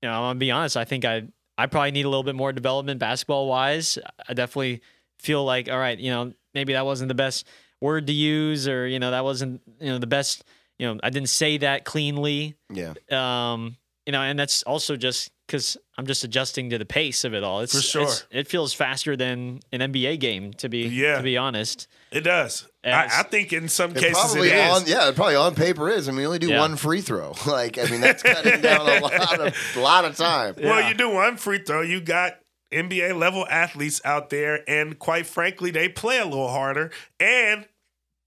you 0.03 0.09
know, 0.09 0.15
I'm 0.15 0.20
gonna 0.31 0.39
be 0.39 0.51
honest, 0.51 0.77
I 0.77 0.85
think 0.85 1.05
I 1.05 1.25
I 1.57 1.66
probably 1.66 1.91
need 1.91 2.05
a 2.05 2.09
little 2.09 2.23
bit 2.23 2.35
more 2.37 2.53
development 2.53 3.01
basketball 3.01 3.49
wise. 3.49 3.99
I 4.29 4.35
definitely 4.35 4.81
feel 5.19 5.45
like, 5.45 5.69
all 5.69 5.79
right, 5.79 5.99
you 5.99 6.11
know, 6.11 6.33
maybe 6.55 6.75
that 6.75 6.85
wasn't 6.87 7.09
the 7.09 7.15
best 7.15 7.47
word 7.81 8.07
to 8.07 8.12
use 8.12 8.69
or, 8.69 8.87
you 8.87 8.99
know, 9.01 9.11
that 9.11 9.25
wasn't, 9.25 9.61
you 9.81 9.89
know, 9.89 9.99
the 9.99 10.07
best, 10.07 10.45
you 10.79 10.87
know, 10.87 11.01
I 11.03 11.11
didn't 11.11 11.29
say 11.31 11.59
that 11.59 11.85
cleanly 11.85 12.55
yeah. 12.73 12.93
um, 13.11 13.77
you 14.07 14.12
know, 14.12 14.23
and 14.23 14.39
that's 14.39 14.62
also 14.62 14.97
just 14.97 15.33
because 15.47 15.77
I'm 15.97 16.07
just 16.07 16.23
adjusting 16.23 16.70
to 16.70 16.79
the 16.79 16.85
pace 16.87 17.25
of 17.25 17.35
it 17.35 17.43
all. 17.43 17.61
It's 17.62 17.75
For 17.75 17.83
sure. 17.83 18.03
it's- 18.03 18.25
it 18.31 18.47
feels 18.49 18.73
faster 18.73 19.16
than 19.16 19.59
an 19.73 19.81
NBA 19.81 20.20
game, 20.20 20.53
to 20.55 20.69
be 20.69 20.83
Yeah. 20.87 21.16
to 21.16 21.23
be 21.25 21.37
honest. 21.37 21.89
It 22.12 22.20
does. 22.20 22.68
I, 22.84 23.05
As- 23.06 23.12
I 23.12 23.22
think 23.24 23.52
in 23.52 23.68
some 23.68 23.92
cases 23.92 24.12
probably 24.12 24.48
it 24.50 24.55
is. 24.56 24.70
on 24.82 24.86
yeah, 24.86 25.09
it 25.09 25.16
probably 25.16 25.34
on 25.36 25.55
paper 25.55 25.88
is. 25.88 26.09
I 26.09 26.12
mean, 26.12 26.20
we 26.20 26.26
only 26.26 26.38
do 26.38 26.48
Yeah. 26.50 26.60
one 26.60 26.76
free 26.76 27.00
throw. 27.00 27.34
Like, 27.46 27.76
I 27.78 27.84
mean, 27.90 28.00
that's 28.00 28.22
cutting 28.22 28.60
down 28.60 28.88
a 28.88 29.00
lot 29.02 29.40
of 29.40 29.56
a 29.76 29.80
lot 29.80 30.05
of 30.05 30.16
time. 30.16 30.55
Well, 30.62 30.88
you 30.88 30.94
do 30.94 31.10
one 31.10 31.36
free 31.36 31.59
throw, 31.59 31.82
you 31.82 32.00
got 32.00 32.34
NBA 32.72 33.18
level 33.18 33.46
athletes 33.48 34.00
out 34.05 34.30
there, 34.30 34.60
and 34.68 34.98
quite 34.98 35.26
frankly, 35.26 35.70
they 35.70 35.88
play 35.88 36.18
a 36.18 36.24
little 36.24 36.48
harder. 36.50 36.90
And 37.18 37.66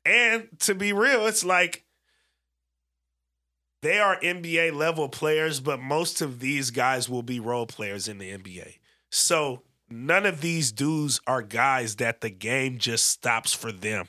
and 0.04 0.48
to 0.62 0.76
be 0.76 0.92
real, 0.94 1.28
it's 1.28 1.46
like 1.46 1.86
they 3.82 4.00
are 4.00 4.20
NBA 4.20 4.74
level 4.76 5.10
players, 5.10 5.60
but 5.60 5.80
most 5.80 6.22
of 6.22 6.40
these 6.40 6.72
guys 6.72 7.10
will 7.10 7.24
be 7.24 7.40
role 7.40 7.66
players 7.66 8.08
in 8.08 8.18
the 8.20 8.32
NBA. 8.32 8.76
So 9.10 9.64
none 9.90 10.26
of 10.26 10.42
these 10.42 10.72
dudes 10.72 11.20
are 11.26 11.42
guys 11.42 11.96
that 11.98 12.22
the 12.22 12.30
game 12.30 12.78
just 12.78 13.08
stops 13.08 13.54
for 13.54 13.72
them, 13.72 14.08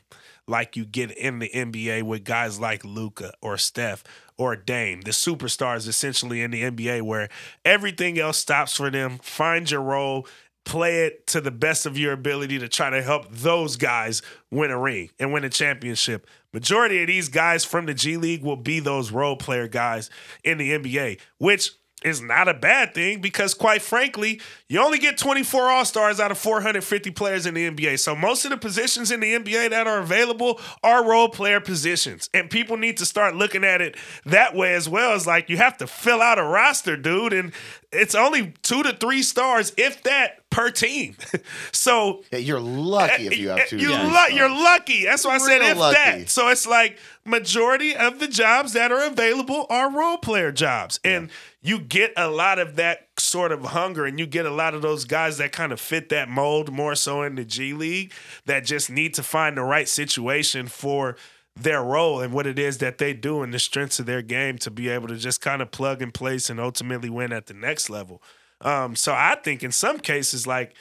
like 0.48 0.77
you 0.77 0.85
get 0.85 1.10
in 1.12 1.39
the 1.39 1.48
NBA 1.48 2.02
with 2.02 2.24
guys 2.24 2.59
like 2.59 2.85
Luka 2.85 3.32
or 3.40 3.56
Steph 3.56 4.05
or 4.36 4.56
Dame, 4.56 5.02
the 5.02 5.10
superstars 5.10 5.86
essentially 5.86 6.43
in 6.43 6.51
the 6.51 6.62
NBA, 6.62 7.02
where 7.02 7.28
everything 7.64 8.19
else 8.19 8.39
stops 8.39 8.77
for 8.77 8.90
them. 8.90 9.19
Find 9.23 9.70
your 9.70 9.82
role, 9.82 10.27
play 10.64 11.06
it 11.06 11.27
to 11.28 11.40
the 11.40 11.51
best 11.51 11.86
of 11.86 11.98
your 11.98 12.12
ability 12.12 12.59
to 12.59 12.69
try 12.69 12.90
to 12.90 13.02
help 13.02 13.31
those 13.31 13.77
guys 13.77 14.23
win 14.51 14.70
a 14.70 14.78
ring 14.78 15.10
and 15.19 15.32
win 15.32 15.44
a 15.44 15.48
championship. 15.48 16.27
Majority 16.52 17.01
of 17.02 17.06
these 17.06 17.28
guys 17.28 17.64
from 17.64 17.86
the 17.86 17.94
G 17.94 18.16
League 18.16 18.43
will 18.43 18.56
be 18.56 18.81
those 18.81 19.10
role 19.10 19.36
player 19.36 19.69
guys 19.69 20.10
in 20.44 20.59
the 20.59 20.73
NBA, 20.73 21.19
which 21.39 21.70
is 22.05 22.20
not 22.20 22.49
a 22.49 22.55
bad 22.55 22.95
thing 22.95 23.20
because 23.20 23.55
quite 23.55 23.83
frankly, 23.83 24.41
you 24.69 24.81
only 24.81 24.99
get 24.99 25.19
24 25.19 25.70
All-Stars 25.70 26.20
out 26.20 26.31
of 26.31 26.39
450 26.39 27.11
players 27.11 27.47
in 27.47 27.55
the 27.55 27.70
NBA. 27.70 27.99
So 27.99 28.15
most 28.15 28.45
of 28.45 28.51
the 28.51 28.57
positions 28.57 29.11
in 29.11 29.20
the 29.20 29.35
NBA 29.35 29.70
that 29.70 29.87
are 29.87 29.99
available 29.99 30.61
are 30.83 31.05
role 31.05 31.29
player 31.29 31.61
positions. 31.61 32.31
And 32.33 32.51
people 32.51 32.77
need 32.77 32.97
to 32.99 33.07
start 33.07 33.35
looking 33.35 33.65
at 33.65 33.81
it 33.81 33.97
that 34.24 34.55
way 34.55 34.74
as 34.74 34.89
well 34.89 35.12
as 35.12 35.27
like 35.27 35.49
you 35.49 35.59
have 35.59 35.77
to 35.79 35.87
fill 35.87 36.23
out 36.23 36.39
a 36.39 36.45
roster, 36.45 36.97
dude, 36.97 37.33
and 37.33 37.53
it's 37.93 38.14
only 38.14 38.55
2 38.62 38.82
to 38.85 38.93
3 38.94 39.23
stars 39.23 39.73
if 39.77 40.02
that 40.05 40.48
per 40.51 40.70
team. 40.70 41.16
so 41.73 42.23
Yeah, 42.32 42.39
you're 42.39 42.60
lucky 42.60 43.27
if 43.27 43.39
you 43.39 43.48
have 43.51 43.69
two. 43.69 43.77
you 43.78 43.89
three 43.94 43.97
lu- 43.97 44.35
you're 44.36 44.48
lucky. 44.51 45.05
That's 45.05 45.24
why 45.24 45.35
I 45.36 45.39
said 45.39 45.62
if 45.62 45.77
lucky. 45.78 45.94
that. 46.20 46.31
So 46.31 46.48
it's 46.48 46.66
like 46.66 46.98
majority 47.24 47.94
of 47.97 48.19
the 48.19 48.28
jobs 48.28 48.73
that 48.74 48.93
are 48.93 49.05
available 49.06 49.66
are 49.70 49.90
role 49.90 50.19
player 50.19 50.52
jobs, 50.52 51.01
and 51.05 51.31
you 51.62 51.78
get 51.81 52.12
a 52.16 52.28
lot 52.28 52.59
of 52.59 52.77
that 52.77 53.09
sort 53.19 53.52
of 53.52 53.62
hunger, 53.66 54.05
and 54.05 54.19
you 54.19 54.27
get 54.27 54.44
a 54.47 54.51
lot 54.51 54.74
of 54.74 54.82
those 54.82 55.05
guys 55.06 55.39
that 55.39 55.52
kind 55.52 55.73
of 55.73 55.81
fit 55.81 56.09
that 56.10 56.28
mold 56.28 56.70
more 56.73 56.94
so 56.94 57.23
in 57.23 57.35
the 57.36 57.44
G 57.44 57.73
League 57.73 58.12
that 58.47 58.64
just 58.66 58.90
need 58.90 59.14
to 59.14 59.23
find 59.23 59.56
the 59.56 59.62
right 59.62 59.89
situation 59.89 60.66
for 60.66 61.16
their 61.55 61.83
role 61.83 62.20
and 62.20 62.33
what 62.33 62.47
it 62.47 62.59
is 62.59 62.79
that 62.79 62.99
they 62.99 63.12
do 63.12 63.43
and 63.43 63.53
the 63.53 63.59
strengths 63.59 63.99
of 63.99 64.07
their 64.07 64.23
game 64.23 64.59
to 64.59 64.70
be 64.70 64.89
able 64.89 65.09
to 65.09 65.16
just 65.16 65.41
kind 65.41 65.61
of 65.61 65.70
plug 65.70 66.01
and 66.01 66.15
place 66.15 66.49
and 66.49 66.59
ultimately 66.59 67.11
win 67.11 67.33
at 67.33 67.47
the 67.47 67.55
next 67.55 67.91
level. 67.91 68.23
Um, 68.61 68.97
so 68.97 69.12
I 69.12 69.37
think 69.43 69.62
in 69.62 69.73
some 69.73 69.99
cases, 69.99 70.47
like 70.47 70.74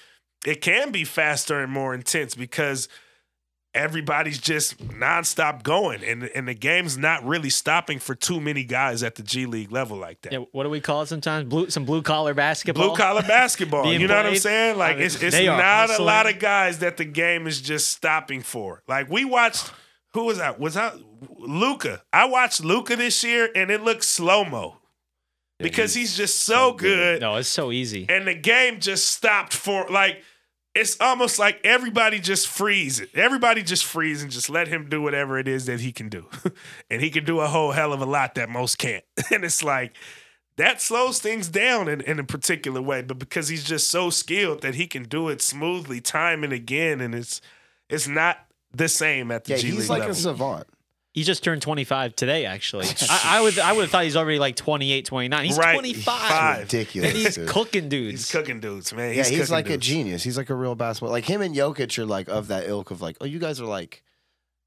it 0.45 0.61
can 0.61 0.91
be 0.91 1.03
faster 1.03 1.61
and 1.61 1.71
more 1.71 1.93
intense 1.93 2.35
because 2.35 2.87
everybody's 3.73 4.39
just 4.39 4.77
nonstop 4.89 5.63
going, 5.63 6.03
and 6.03 6.23
and 6.35 6.47
the 6.47 6.53
game's 6.53 6.97
not 6.97 7.25
really 7.25 7.49
stopping 7.49 7.99
for 7.99 8.15
too 8.15 8.39
many 8.39 8.63
guys 8.63 9.03
at 9.03 9.15
the 9.15 9.23
G 9.23 9.45
League 9.45 9.71
level 9.71 9.97
like 9.97 10.21
that. 10.21 10.33
Yeah, 10.33 10.39
what 10.51 10.63
do 10.63 10.69
we 10.69 10.81
call 10.81 11.01
it 11.01 11.07
sometimes? 11.07 11.47
Blue, 11.47 11.69
some 11.69 11.85
blue 11.85 12.01
collar 12.01 12.33
basketball. 12.33 12.89
Blue 12.89 12.95
collar 12.95 13.21
basketball, 13.21 13.85
you 13.93 14.07
know 14.07 14.15
what 14.15 14.25
I'm 14.25 14.35
saying? 14.35 14.77
Like 14.77 14.93
I 14.93 14.97
mean, 14.97 15.05
it's 15.05 15.21
it's 15.21 15.39
not 15.39 15.89
a 15.89 16.03
lot 16.03 16.29
of 16.29 16.39
guys 16.39 16.79
that 16.79 16.97
the 16.97 17.05
game 17.05 17.47
is 17.47 17.61
just 17.61 17.91
stopping 17.91 18.41
for. 18.41 18.83
Like 18.87 19.09
we 19.09 19.25
watched, 19.25 19.71
who 20.13 20.25
was 20.25 20.37
that? 20.37 20.59
Was 20.59 20.73
that 20.75 20.95
Luka? 21.37 22.03
I 22.11 22.25
watched 22.25 22.63
Luka 22.63 22.95
this 22.95 23.23
year, 23.23 23.49
and 23.55 23.71
it 23.71 23.81
looked 23.81 24.03
slow 24.03 24.43
mo 24.43 24.77
because 25.59 25.93
he's, 25.93 26.17
just 26.17 26.39
so, 26.39 26.73
good 26.73 27.21
No, 27.21 27.35
it's 27.35 27.47
so 27.47 27.71
easy. 27.71 28.07
and 28.09 28.27
the 28.27 28.33
game 28.33 28.79
just 28.79 29.05
stopped 29.09 29.53
for 29.53 29.87
like 29.89 30.23
it's 30.73 30.99
almost 31.01 31.37
like 31.37 31.59
everybody 31.65 32.19
just 32.19 32.47
freeze 32.47 32.99
it. 33.01 33.09
Everybody 33.13 33.61
just 33.61 33.83
freeze 33.83 34.23
and 34.23 34.31
just 34.31 34.49
let 34.49 34.69
him 34.69 34.87
do 34.87 35.01
whatever 35.01 35.37
it 35.37 35.47
is 35.47 35.65
that 35.65 35.81
he 35.81 35.91
can 35.91 36.07
do. 36.07 36.27
and 36.89 37.01
he 37.01 37.09
can 37.09 37.25
do 37.25 37.41
a 37.41 37.47
whole 37.47 37.71
hell 37.71 37.91
of 37.91 38.01
a 38.01 38.05
lot 38.05 38.35
that 38.35 38.49
most 38.49 38.77
can't. 38.77 39.03
and 39.31 39.43
it's 39.43 39.63
like 39.63 39.97
that 40.55 40.81
slows 40.81 41.19
things 41.19 41.49
down 41.49 41.89
in, 41.89 42.01
in 42.01 42.19
a 42.19 42.23
particular 42.23 42.81
way, 42.81 43.01
but 43.01 43.19
because 43.19 43.49
he's 43.49 43.65
just 43.65 43.89
so 43.89 44.09
skilled 44.09 44.61
that 44.61 44.75
he 44.75 44.87
can 44.87 45.03
do 45.03 45.27
it 45.27 45.41
smoothly 45.41 45.99
time 45.99 46.43
and 46.43 46.53
again, 46.53 47.01
and 47.01 47.13
it's 47.13 47.41
it's 47.89 48.07
not 48.07 48.37
the 48.73 48.87
same 48.89 49.31
at 49.31 49.43
the 49.45 49.51
Yeah, 49.53 49.57
G 49.57 49.67
he's 49.71 49.79
League 49.81 49.89
like 49.89 49.99
level. 49.99 50.11
a 50.11 50.15
savant. 50.15 50.67
He 51.13 51.23
just 51.23 51.43
turned 51.43 51.61
25 51.61 52.15
today, 52.15 52.45
actually. 52.45 52.87
I, 53.09 53.21
I 53.39 53.41
would 53.41 53.59
I 53.59 53.73
would 53.73 53.81
have 53.81 53.91
thought 53.91 54.05
he's 54.05 54.15
already 54.15 54.39
like 54.39 54.55
28, 54.55 55.05
29. 55.05 55.45
He's 55.45 55.57
Right. 55.57 55.73
25. 55.73 56.03
Five. 56.03 56.59
Ridiculous. 56.59 57.09
And 57.09 57.17
he's 57.19 57.35
dude. 57.35 57.49
cooking 57.49 57.89
dudes. 57.89 58.11
he's 58.11 58.31
cooking 58.31 58.59
dudes, 58.61 58.93
man. 58.93 59.09
Yeah, 59.09 59.23
he's, 59.25 59.37
cooking 59.39 59.51
like 59.51 59.65
a 59.65 59.69
dudes. 59.73 59.87
genius. 59.87 60.23
He's 60.23 60.37
like 60.37 60.49
a 60.49 60.55
real 60.55 60.73
basketball. 60.75 61.11
Like 61.11 61.25
him 61.25 61.41
and 61.41 61.53
Jokic 61.53 61.97
are 61.99 62.05
like 62.05 62.29
of 62.29 62.47
that 62.47 62.67
ilk 62.67 62.91
of 62.91 63.01
like, 63.01 63.17
oh, 63.19 63.25
you 63.25 63.39
guys 63.39 63.59
are 63.59 63.65
like, 63.65 64.03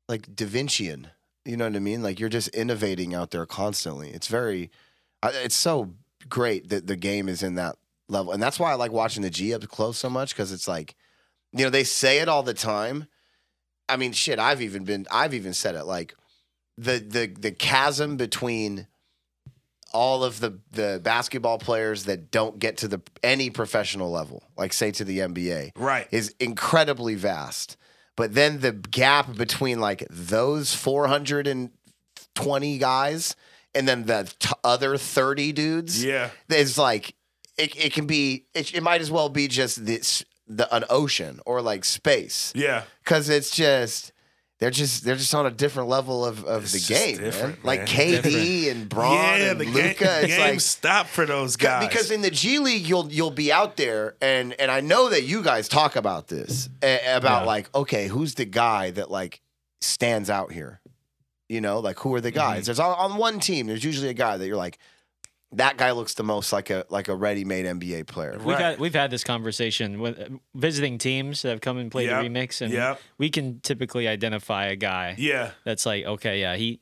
like 0.09 0.37
Da 0.37 0.45
Vincian. 0.47 1.07
You 1.47 1.57
know 1.57 1.65
what 1.67 1.77
I 1.77 1.79
mean? 1.79 2.03
Like 2.03 2.21
you're 2.21 2.29
just 2.29 2.49
innovating 2.49 3.15
out 3.15 3.31
there 3.31 3.47
constantly. 3.47 4.11
It's 4.11 4.29
very, 4.29 4.71
I- 5.23 5.31
it's 5.31 5.55
so 5.57 5.95
great 6.29 6.69
that 6.69 6.87
the 6.87 6.97
game 6.97 7.27
is 7.29 7.43
in 7.43 7.55
that 7.55 7.77
level, 8.11 8.33
and 8.33 8.43
that's 8.43 8.59
why 8.61 8.71
I 8.71 8.75
like 8.75 8.93
watching 8.93 9.23
the 9.23 9.31
G 9.31 9.55
up 9.55 9.67
close 9.69 9.97
so 9.97 10.11
much 10.11 10.35
because 10.35 10.53
it's 10.53 10.69
like, 10.69 10.95
you 11.53 11.65
know, 11.65 11.71
they 11.71 11.85
say 11.85 12.19
it 12.19 12.29
all 12.29 12.43
the 12.43 12.53
time. 12.55 13.07
I 13.89 13.97
mean, 13.97 14.13
shit, 14.13 14.39
I've 14.39 14.63
even 14.63 14.85
been, 14.85 15.07
I've 15.11 15.35
even 15.35 15.55
said 15.55 15.75
it 15.75 15.85
like, 15.85 16.15
the 16.77 16.99
the 16.99 17.27
the 17.39 17.53
chasm 17.53 18.17
between 18.17 18.89
all 19.93 20.25
of 20.25 20.41
the 20.41 20.59
the 20.73 21.01
basketball 21.03 21.59
players 21.59 22.05
that 22.05 22.31
don't 22.33 22.59
get 22.59 22.79
to 22.79 22.89
the 22.89 23.01
any 23.23 23.49
professional 23.51 24.11
level, 24.11 24.43
like 24.57 24.73
say 24.73 24.91
to 24.91 25.05
the 25.05 25.21
NBA, 25.21 25.71
Right. 25.77 26.09
is 26.11 26.35
incredibly 26.41 27.15
vast. 27.15 27.77
But 28.17 28.35
then 28.35 28.59
the 28.61 28.73
gap 28.73 29.37
between 29.37 29.79
like 29.81 30.05
those 30.11 30.75
420 30.75 32.79
guys 32.79 33.37
and 33.75 33.89
then 33.89 34.05
the 34.07 34.33
t- 34.39 34.51
other 34.63 34.97
30 34.97 35.53
dudes 35.53 36.05
Yeah. 36.05 36.31
is 36.49 36.79
like 36.79 37.15
it, 37.57 37.77
it 37.77 37.93
can 37.93 38.07
be 38.07 38.47
it, 38.55 38.75
it 38.75 38.83
might 38.83 39.01
as 39.01 39.11
well 39.11 39.29
be 39.29 39.49
just 39.49 39.85
this 39.87 40.25
the 40.47 40.73
an 40.75 40.85
ocean 40.91 41.41
or 41.47 41.63
like 41.63 41.85
space 41.85 42.53
Yeah. 42.55 42.83
because 43.03 43.29
it's 43.29 43.51
just 43.51 44.13
they're 44.61 44.71
just 44.71 45.05
they're 45.05 45.17
just 45.17 45.35
on 45.35 45.47
a 45.47 45.51
different 45.51 45.89
level 45.89 46.25
of, 46.25 46.45
of 46.45 46.63
It's 46.65 46.87
the 46.87 46.95
game, 46.95 47.17
man. 47.17 47.25
different, 47.25 47.65
Like 47.65 47.81
man. 47.81 47.87
KD 47.89 48.71
and 48.71 48.89
Bron 48.89 49.13
yeah, 49.41 49.51
and 49.51 49.59
Luka. 49.59 49.75
the 50.05 50.21
it's 50.25 50.27
game 50.37 50.41
like 50.41 50.61
stop 50.61 51.07
for 51.07 51.27
those 51.27 51.57
guys. 51.57 51.87
because 51.89 52.11
in 52.11 52.21
the 52.23 52.31
G 52.31 52.59
League 52.59 52.87
you'll 52.87 53.11
you'll 53.13 53.31
be 53.31 53.51
out 53.53 53.77
there 53.77 54.15
and 54.21 54.53
and 54.61 54.71
I 54.71 54.81
know 54.81 55.09
that 55.11 55.25
you 55.25 55.43
guys 55.43 55.67
talk 55.69 55.97
about 55.97 56.29
this 56.29 56.69
about 56.83 57.23
Yeah. 57.43 57.45
like 57.47 57.75
okay 57.75 58.07
who's 58.09 58.35
the 58.35 58.45
guy 58.45 58.91
that 58.93 59.11
like 59.11 59.41
stands 59.81 60.31
out 60.31 60.53
here, 60.53 60.81
you 61.49 61.61
know 61.61 61.81
like 61.81 61.99
who 61.99 62.15
are 62.15 62.21
the 62.21 62.31
guys? 62.31 62.61
Mm-hmm. 62.61 62.65
There's 62.67 62.81
on, 62.81 62.95
on 63.13 63.19
one 63.19 63.41
team 63.41 63.67
there's 63.67 63.85
usually 63.85 64.09
a 64.09 64.15
guy 64.15 64.37
that 64.37 64.47
you're 64.47 64.57
like 64.57 64.79
that 65.57 65.77
guy 65.77 65.91
looks 65.93 66.15
the 66.15 66.23
most 66.25 66.53
like 66.53 66.71
a 66.71 66.85
like 66.91 67.09
a 67.09 67.15
ready 67.15 67.45
made 67.45 67.67
NBA 67.67 68.07
player. 68.07 68.33
We've 68.39 68.47
Right. 68.47 68.59
had 68.61 68.79
we've 68.79 68.95
had 68.95 69.11
this 69.11 69.25
conversation 69.25 70.01
with 70.01 70.19
uh, 70.21 70.29
visiting 70.55 70.99
teams 70.99 71.43
that 71.43 71.51
have 71.51 71.61
come 71.61 71.79
and 71.79 71.91
played 71.91 72.09
Yep. 72.09 72.23
the 72.23 72.29
remix, 72.29 72.61
and 72.61 72.73
Yep. 72.73 73.01
we 73.19 73.31
can 73.31 73.61
typically 73.61 74.07
identify 74.09 74.67
a 74.67 74.77
guy 74.77 75.15
yeah, 75.19 75.53
that's 75.65 75.87
like, 75.87 76.05
okay, 76.05 76.41
yeah, 76.41 76.57
he, 76.57 76.81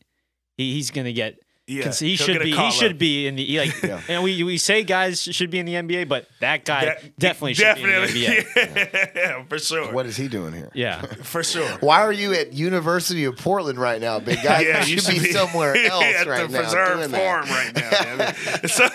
he 0.56 0.74
he's 0.74 0.90
gonna 0.90 1.12
get. 1.12 1.38
Yeah, 1.66 1.84
'cause 1.84 1.98
he 2.00 2.16
He'll 2.16 2.26
should 2.26 2.32
get 2.34 2.42
a 2.42 2.44
be. 2.44 2.50
He 2.50 2.56
call 2.56 2.70
should 2.70 2.98
be 2.98 3.26
in 3.26 3.36
the 3.36 3.58
like. 3.58 3.82
Yeah. 3.82 4.00
And 4.08 4.22
we 4.24 4.42
we 4.42 4.58
say 4.58 4.82
guys 4.82 5.22
should 5.22 5.50
be 5.50 5.58
in 5.58 5.66
the 5.66 5.74
NBA, 5.74 6.08
but 6.08 6.26
that 6.40 6.64
guy 6.64 6.86
That- 6.86 7.18
definitely 7.18 7.54
should 7.54 7.76
be 7.76 7.82
in 7.82 7.88
the 7.88 7.94
NBA. 8.08 9.12
yeah, 9.14 9.44
for 9.48 9.58
sure, 9.58 9.92
What 9.92 10.06
is 10.06 10.16
he 10.16 10.28
doing 10.28 10.52
here? 10.52 10.70
Yeah. 10.74 11.00
for 11.22 11.42
sure. 11.44 11.68
Why 11.80 12.00
are 12.02 12.12
you 12.12 12.34
at 12.34 12.52
University 12.52 13.24
of 13.24 13.36
Portland 13.36 13.78
right 13.78 14.00
now, 14.00 14.18
big 14.18 14.42
guy? 14.42 14.60
Yeah, 14.62 14.84
you 14.84 14.94
you 14.96 15.00
should 15.00 15.22
be 15.22 15.30
somewhere 15.32 15.76
else 15.76 16.04
at 16.04 16.26
right 16.26 16.46
the 16.48 16.52
now. 16.52 16.60
preserve 16.62 16.98
doing 16.98 17.10
form 17.10 17.46
that. 17.46 17.74
right 17.74 17.74
now. 17.74 18.16
man. 18.16 18.68
So- 18.68 18.88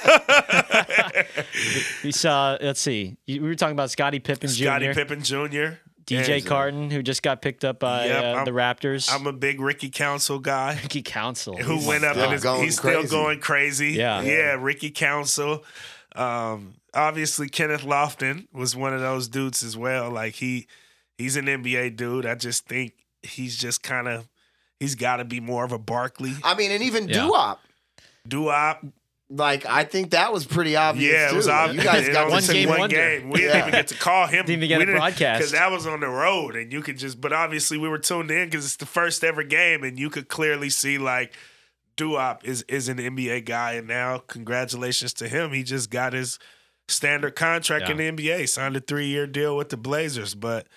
We 2.03 2.11
saw. 2.11 2.57
Let's 2.61 2.81
see. 2.81 3.17
you- 3.25 3.41
We 3.41 3.47
were 3.47 3.55
talking 3.55 3.73
about 3.73 3.91
Scottie 3.91 4.19
Pippen 4.19 4.49
Scottie 4.49 4.87
Jr. 4.87 4.93
Pippen 4.93 5.23
Jr. 5.23 5.65
DJ 6.07 6.37
And 6.37 6.45
Carton, 6.45 6.89
who 6.91 7.03
just 7.03 7.21
got 7.21 7.41
picked 7.41 7.65
up 7.65 7.79
by 7.79 8.05
Yep, 8.07 8.35
uh, 8.37 8.43
the 8.45 8.51
Raptors. 8.51 9.11
I'm 9.13 9.27
a 9.27 9.33
big 9.33 9.59
Ricky 9.59 9.89
Council 9.89 10.39
guy. 10.39 10.79
Ricky 10.83 11.01
Council. 11.01 11.57
who 11.57 11.73
He's- 11.75 11.85
went 11.87 12.03
up 12.05 12.13
still 12.13 12.25
and 12.25 12.33
is, 12.33 12.43
going 12.43 12.63
he's 12.63 12.77
still 12.77 13.03
going 13.05 13.39
crazy. 13.41 13.91
Yeah. 13.91 14.21
yeah. 14.21 14.55
Ricky 14.59 14.89
Council. 14.89 15.63
Um, 16.15 16.75
obviously, 16.93 17.49
Kenneth 17.49 17.83
Lofton 17.83 18.47
was 18.53 18.75
one 18.75 18.93
of 18.93 19.01
those 19.01 19.27
dudes 19.27 19.61
as 19.63 19.75
well. 19.77 20.09
Like 20.09 20.35
he, 20.35 20.67
he's 21.17 21.35
an 21.35 21.45
NBA 21.45 21.95
dude. 21.97 22.25
I 22.25 22.35
just 22.35 22.65
think 22.67 22.93
he's 23.21 23.57
just 23.57 23.83
kind 23.83 24.07
of, 24.07 24.27
he's 24.79 24.95
got 24.95 25.17
to 25.17 25.25
be 25.25 25.39
more 25.39 25.63
of 25.65 25.71
a 25.71 25.77
Barkley 25.79 26.33
I 26.43 26.55
mean, 26.55 26.71
and 26.71 26.81
even 26.83 27.09
Yeah. 27.09 27.17
Duop. 27.27 27.57
duop. 28.27 28.91
Like 29.29 29.65
I 29.65 29.83
think 29.83 30.11
that 30.11 30.31
was 30.31 30.45
pretty 30.45 30.75
obvious. 30.75 31.11
Yeah, 31.13 31.31
it 31.31 31.35
was 31.35 31.47
too. 31.47 31.51
Obvious. 31.51 31.83
You 31.83 31.89
guys 31.91 32.09
got 32.09 32.29
one 32.29 32.41
took 32.41 32.53
game 32.53 32.69
one 32.69 32.79
wonder. 32.79 32.95
game. 32.95 33.29
We 33.29 33.39
didn't 33.39 33.57
even 33.57 33.71
get 33.71 33.87
to 33.89 33.95
call 33.95 34.27
him. 34.27 34.45
Didn't 34.45 34.63
even 34.63 34.69
get 34.69 34.87
we 34.87 34.93
a 34.93 34.97
broadcast. 34.97 35.39
because 35.39 35.51
that 35.51 35.69
was 35.71 35.85
on 35.85 35.99
the 35.99 36.07
road, 36.07 36.55
and 36.55 36.71
you 36.71 36.81
could 36.81 36.97
just. 36.97 37.19
But 37.19 37.33
obviously, 37.33 37.77
we 37.77 37.89
were 37.89 37.97
tuned 37.97 38.31
in 38.31 38.45
because 38.49 38.65
it's 38.65 38.77
the 38.77 38.85
first 38.85 39.23
ever 39.23 39.43
game, 39.43 39.83
and 39.83 39.99
you 39.99 40.09
could 40.09 40.29
clearly 40.29 40.69
see 40.69 40.97
like 40.97 41.33
Duop 41.97 42.45
is 42.45 42.61
is 42.63 42.87
an 42.87 42.97
NBA 42.97 43.45
guy, 43.45 43.73
and 43.73 43.87
now 43.87 44.19
congratulations 44.19 45.13
to 45.15 45.27
him. 45.27 45.51
He 45.51 45.63
just 45.63 45.89
got 45.89 46.13
his 46.13 46.39
standard 46.87 47.35
contract 47.35 47.89
in 47.89 47.97
the 47.97 48.09
NBA, 48.09 48.47
signed 48.47 48.77
a 48.77 48.79
three 48.79 49.07
year 49.07 49.27
deal 49.27 49.57
with 49.57 49.69
the 49.69 49.77
Blazers. 49.77 50.35
But 50.35 50.67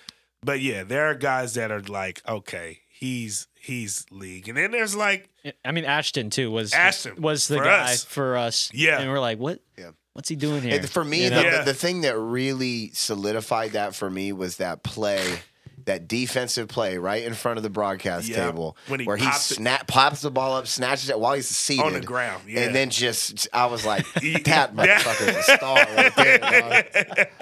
but 0.43 0.59
yeah, 0.59 0.83
there 0.83 1.05
are 1.05 1.15
guys 1.15 1.53
that 1.53 1.71
are 1.71 1.81
like, 1.81 2.21
okay, 2.27 2.79
he's 2.89 3.47
he's 3.61 4.05
league, 4.11 4.49
and 4.49 4.57
then 4.57 4.71
there's 4.71 4.95
like 4.95 5.29
I 5.63 5.71
mean, 5.71 5.85
Ashton 5.85 6.29
too 6.29 6.51
was 6.51 6.73
Ashton, 6.73 7.21
was 7.21 7.47
the 7.47 7.57
for 7.57 7.63
guy 7.63 7.93
us. 7.93 8.03
for 8.03 8.37
us. 8.37 8.71
Yeah. 8.73 8.99
and 8.99 9.09
we're 9.09 9.19
like, 9.19 9.39
what? 9.39 9.59
Yeah. 9.77 9.91
What's 10.13 10.27
he 10.27 10.35
doing 10.35 10.61
here? 10.61 10.77
And 10.79 10.89
for 10.89 11.05
me, 11.05 11.23
You 11.23 11.29
the. 11.29 11.43
Yeah. 11.43 11.59
the, 11.59 11.65
the 11.65 11.73
thing 11.73 12.01
that 12.01 12.17
really 12.17 12.91
solidified 12.93 13.71
that 13.71 13.95
for 13.95 14.09
me 14.09 14.33
was 14.33 14.57
that 14.57 14.83
play, 14.83 15.39
that 15.85 16.07
defensive 16.07 16.67
play 16.67 16.97
right 16.97 17.23
in 17.23 17.33
front 17.33 17.57
of 17.57 17.63
the 17.63 17.69
broadcast 17.69 18.27
Yeah. 18.27 18.45
table, 18.45 18.77
When 18.87 18.99
he 18.99 19.05
where 19.05 19.17
he 19.17 19.25
popped 19.25 19.39
snap 19.39 19.87
pops 19.87 20.21
the 20.21 20.31
ball 20.31 20.55
up, 20.55 20.67
snatches 20.67 21.09
it 21.09 21.19
while 21.19 21.33
he's 21.33 21.47
seated 21.47 21.83
on 21.85 21.93
the 21.93 22.01
ground, 22.01 22.43
yeah. 22.47 22.61
and 22.61 22.75
then 22.75 22.89
just 22.89 23.47
I 23.53 23.65
was 23.67 23.85
like, 23.85 24.05
He- 24.21 24.37
that 24.39 24.75
motherfucker's 24.75 25.37
a 25.37 25.43
star 25.57 25.75
right 25.95 26.15
there. 26.15 26.37
dog. 26.39 26.85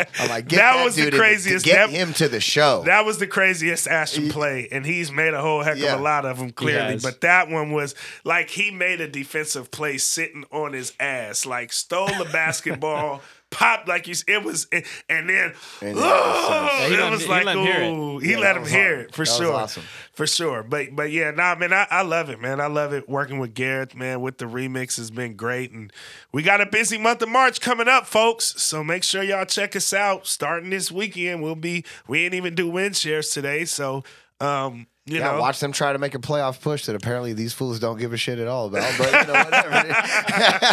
I'm 0.19 0.29
like, 0.29 0.47
get 0.47 0.57
That 0.57 0.75
that, 0.77 0.83
was 0.85 0.95
the 0.95 1.03
dude 1.03 1.11
to- 1.13 1.17
craziest- 1.19 1.65
To 1.65 1.71
get 1.71 1.87
that- 1.87 1.89
him 1.95 2.13
to 2.13 2.27
the 2.27 2.39
show. 2.39 2.83
That 2.85 3.05
was 3.05 3.17
the 3.19 3.27
craziest 3.27 3.87
Ashton 3.87 4.29
play, 4.29 4.67
and 4.71 4.85
he's 4.85 5.11
made 5.11 5.33
a 5.33 5.41
whole 5.41 5.63
heck 5.63 5.77
Yeah. 5.77 5.93
of 5.93 5.99
a 5.99 6.03
lot 6.03 6.25
of 6.25 6.37
them 6.39 6.51
clearly. 6.51 6.97
But 7.01 7.21
that 7.21 7.49
one 7.49 7.71
was 7.71 7.95
like 8.23 8.49
he 8.49 8.71
made 8.71 9.01
a 9.01 9.07
defensive 9.07 9.71
play 9.71 9.97
sitting 9.97 10.45
on 10.51 10.73
his 10.73 10.93
ass, 10.99 11.45
like 11.45 11.71
stole 11.73 12.07
the 12.07 12.29
basketball, 12.31 13.21
popped 13.51 13.87
like 13.87 14.07
you. 14.07 14.11
s- 14.11 14.23
It 14.27 14.43
was, 14.43 14.67
and 14.71 14.83
then 15.29 15.53
And 15.81 15.97
oh, 15.97 16.01
that 16.01 16.01
was 16.01 16.45
so- 16.45 16.53
Yeah, 16.83 16.87
he 16.87 16.93
it 16.93 16.99
let 16.99 17.11
was 17.11 17.21
him- 17.21 17.27
he 17.27 17.33
like 17.33 17.45
let 17.45 17.57
him 17.57 17.63
hear 17.63 17.81
it. 17.81 18.23
he 18.23 18.35
let 18.37 18.57
him 18.57 18.65
hear 18.65 18.99
it 19.01 19.15
for 19.15 19.25
That 19.25 19.31
was 19.31 19.37
sure, 19.37 19.53
awesome. 19.53 19.83
for 20.13 20.27
sure. 20.27 20.63
But 20.63 20.95
but 20.95 21.11
yeah, 21.11 21.31
nah, 21.31 21.55
man, 21.55 21.73
I, 21.73 21.87
I 21.89 22.01
love 22.03 22.29
it, 22.29 22.39
man. 22.39 22.61
I 22.61 22.67
love 22.67 22.93
it 22.93 23.09
working 23.09 23.39
with 23.39 23.53
Gareth, 23.53 23.95
man. 23.95 24.21
With 24.21 24.37
the 24.37 24.45
remix 24.45 24.97
has 24.97 25.09
been 25.11 25.35
great, 25.35 25.71
and 25.71 25.91
we 26.31 26.43
got 26.43 26.61
a 26.61 26.65
busy 26.65 26.97
month 26.97 27.21
of 27.21 27.29
March 27.29 27.59
coming 27.61 27.87
up, 27.87 28.05
folks. 28.05 28.61
So 28.61 28.83
make 28.83 29.03
sure 29.03 29.23
y'all 29.23 29.45
check 29.45 29.75
us 29.75 29.93
out. 29.93 30.27
Starting 30.27 30.69
this 30.69 30.91
weekend, 30.91 31.41
we'll 31.41 31.55
be 31.55 31.83
we 32.07 32.25
ain't 32.25 32.33
even 32.35 32.55
do 32.55 32.69
wind 32.69 32.95
shares 32.95 33.29
today, 33.31 33.65
so 33.65 34.03
um, 34.39 34.87
you 35.09 35.19
yeah, 35.19 35.31
know, 35.31 35.39
watch 35.41 35.59
them 35.59 35.71
try 35.71 35.91
to 35.93 35.99
make 35.99 36.15
a 36.15 36.19
playoff 36.19 36.61
push 36.61 36.85
that 36.85 36.95
apparently 36.95 37.33
these 37.33 37.51
fools 37.53 37.79
don't 37.79 37.97
give 37.97 38.13
a 38.13 38.17
shit 38.17 38.39
at 38.39 38.47
all 38.47 38.67
about. 38.67 38.93
But 38.97 39.11
you 39.11 39.33
know, 39.33 39.43
whatever. 39.43 39.69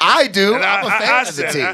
I 0.00 0.28
do. 0.32 0.54
And 0.54 0.64
I'm 0.64 0.84
a 0.84 0.88
I- 0.88 0.98
fan 0.98 1.08
I- 1.10 1.16
I 1.16 1.20
of 1.22 1.26
the 1.26 1.32
said, 1.32 1.52
team. 1.52 1.64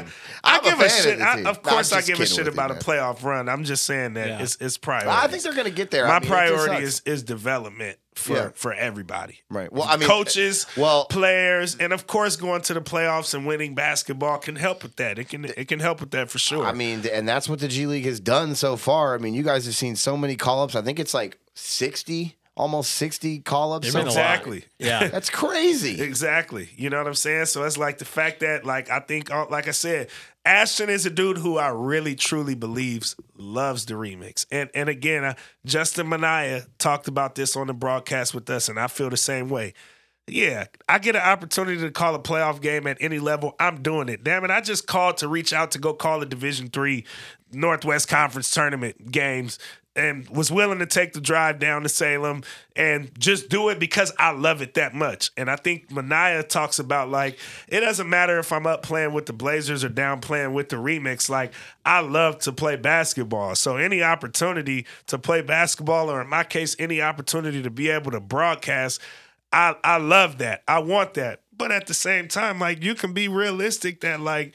I, 0.43 0.53
I 0.53 0.57
I'm 0.57 0.63
give 0.63 0.79
a 0.79 0.85
a 0.85 0.89
shit. 0.89 1.15
of 1.15 1.21
I, 1.21 1.35
team. 1.35 1.45
of 1.47 1.55
No, 1.57 1.69
I'm 1.69 1.75
course, 1.75 1.93
I 1.93 2.01
give 2.01 2.19
a 2.19 2.25
shit 2.25 2.37
with 2.39 2.47
you, 2.47 2.51
about 2.53 2.71
a 2.71 2.75
playoff 2.75 3.23
run. 3.23 3.47
I'm 3.49 3.63
just 3.63 3.83
saying 3.83 4.13
that 4.13 4.27
Yeah. 4.27 4.41
it's 4.41 4.57
it's 4.59 4.77
priority. 4.77 5.09
I 5.09 5.27
think 5.27 5.43
they're 5.43 5.53
going 5.53 5.65
to 5.65 5.71
get 5.71 5.91
there. 5.91 6.07
my 6.07 6.15
I 6.15 6.19
mean, 6.19 6.29
priority 6.29 6.83
is 6.83 7.01
is 7.05 7.21
development 7.23 7.97
for 8.15 8.33
Yeah. 8.33 8.49
for 8.55 8.73
everybody. 8.73 9.41
Right. 9.49 9.71
Well, 9.71 9.83
I 9.87 9.97
mean, 9.97 10.07
coaches, 10.09 10.65
well- 10.75 11.05
players, 11.05 11.75
and 11.77 11.93
of 11.93 12.07
course, 12.07 12.35
going 12.37 12.61
to 12.63 12.73
the 12.73 12.81
playoffs 12.81 13.33
and 13.35 13.45
winning 13.45 13.75
basketball 13.75 14.39
can 14.39 14.55
help 14.55 14.81
with 14.83 14.95
that. 14.95 15.19
It 15.19 15.29
can 15.29 15.45
it 15.45 15.67
can 15.67 15.79
help 15.79 15.99
with 15.99 16.11
that 16.11 16.29
for 16.31 16.39
sure. 16.39 16.65
I 16.65 16.73
mean, 16.73 17.03
and 17.11 17.27
that's 17.27 17.47
what 17.47 17.59
the 17.59 17.67
G 17.67 17.85
League 17.85 18.05
has 18.05 18.19
done 18.19 18.55
so 18.55 18.77
far. 18.77 19.13
I 19.13 19.19
mean, 19.19 19.33
you 19.35 19.43
guys 19.43 19.65
have 19.65 19.75
seen 19.75 19.95
so 19.95 20.17
many 20.17 20.35
call 20.35 20.63
ups. 20.63 20.75
I 20.75 20.81
think 20.81 20.99
it's 20.99 21.13
like 21.13 21.37
60, 21.61 22.35
almost 22.55 22.91
60 22.93 23.39
call 23.39 23.73
ups. 23.73 23.91
So 23.91 23.99
been 23.99 24.07
a 24.07 24.09
lot. 24.09 24.17
exactly. 24.17 24.65
Yeah. 24.79 25.07
That's 25.11 25.29
crazy. 25.29 26.01
Exactly. 26.01 26.69
You 26.75 26.89
know 26.89 26.97
what 26.97 27.07
I'm 27.07 27.13
saying? 27.15 27.45
So 27.45 27.63
it's 27.63 27.77
like 27.77 27.97
the 27.97 28.05
fact 28.05 28.41
that, 28.41 28.65
like, 28.65 28.89
I 28.89 28.99
think, 28.99 29.31
uh, 29.31 29.45
like 29.49 29.67
I 29.67 29.71
said, 29.71 30.09
Ashton 30.43 30.89
is 30.89 31.05
a 31.05 31.09
dude 31.11 31.37
who 31.37 31.57
I 31.57 31.67
really 31.69 32.15
truly 32.15 32.55
believes 32.55 33.15
loves 33.37 33.85
the 33.85 33.93
remix. 33.93 34.45
And 34.51 34.69
and 34.73 34.89
again, 34.89 35.23
uh, 35.23 35.35
Justin 35.65 36.09
Minaya 36.09 36.63
talked 36.79 37.07
about 37.07 37.35
this 37.35 37.55
on 37.55 37.67
the 37.67 37.73
broadcast 37.73 38.33
with 38.33 38.49
us, 38.49 38.67
and 38.67 38.79
I 38.79 38.87
feel 38.87 39.09
the 39.09 39.17
same 39.17 39.49
way. 39.49 39.73
Yeah, 40.27 40.65
I 40.87 40.99
get 40.99 41.15
an 41.15 41.23
opportunity 41.23 41.81
to 41.81 41.91
call 41.91 42.15
a 42.15 42.19
playoff 42.19 42.61
game 42.61 42.87
at 42.87 42.97
any 43.01 43.19
level. 43.19 43.55
I'm 43.59 43.81
doing 43.81 44.07
it. 44.07 44.23
Damn 44.23 44.45
it, 44.45 44.51
I 44.51 44.61
just 44.61 44.87
called 44.87 45.17
to 45.17 45.27
reach 45.27 45.51
out 45.51 45.71
to 45.71 45.79
go 45.79 45.93
call 45.93 46.21
a 46.21 46.25
Division 46.25 46.69
Three 46.69 47.05
Northwest 47.51 48.07
Conference 48.07 48.49
tournament 48.49 49.11
games 49.11 49.59
and 49.95 50.27
was 50.29 50.51
willing 50.51 50.79
to 50.79 50.85
take 50.85 51.13
the 51.13 51.19
drive 51.19 51.59
down 51.59 51.83
to 51.83 51.89
Salem 51.89 52.43
and 52.75 53.11
just 53.19 53.49
do 53.49 53.69
it 53.69 53.79
because 53.79 54.13
I 54.17 54.31
love 54.31 54.61
it 54.61 54.73
that 54.75 54.93
much. 54.93 55.31
And 55.35 55.49
I 55.49 55.57
think 55.57 55.91
Minaya 55.91 56.43
talks 56.43 56.79
about 56.79 57.09
like 57.09 57.37
it 57.67 57.81
doesn't 57.81 58.09
matter 58.09 58.39
if 58.39 58.51
I'm 58.53 58.65
up 58.65 58.83
playing 58.83 59.13
with 59.13 59.25
the 59.25 59.33
Blazers 59.33 59.83
or 59.83 59.89
down 59.89 60.21
playing 60.21 60.53
with 60.53 60.69
the 60.69 60.77
remix. 60.77 61.29
Like 61.29 61.53
I 61.85 61.99
love 61.99 62.39
to 62.39 62.53
play 62.53 62.77
basketball. 62.77 63.55
So 63.55 63.75
any 63.75 64.01
opportunity 64.01 64.85
to 65.07 65.19
play 65.19 65.41
basketball, 65.41 66.09
or 66.09 66.21
in 66.21 66.29
my 66.29 66.43
case, 66.43 66.75
any 66.79 67.01
opportunity 67.01 67.61
to 67.61 67.69
be 67.69 67.89
able 67.89 68.11
to 68.11 68.21
broadcast, 68.21 69.01
I 69.51 69.75
I 69.83 69.97
love 69.97 70.37
that. 70.37 70.63
I 70.67 70.79
want 70.79 71.15
that. 71.15 71.41
But 71.55 71.71
at 71.71 71.87
the 71.87 71.93
same 71.93 72.27
time, 72.27 72.59
like 72.59 72.81
you 72.81 72.95
can 72.95 73.13
be 73.13 73.27
realistic 73.27 74.01
that 74.01 74.21
like 74.21 74.53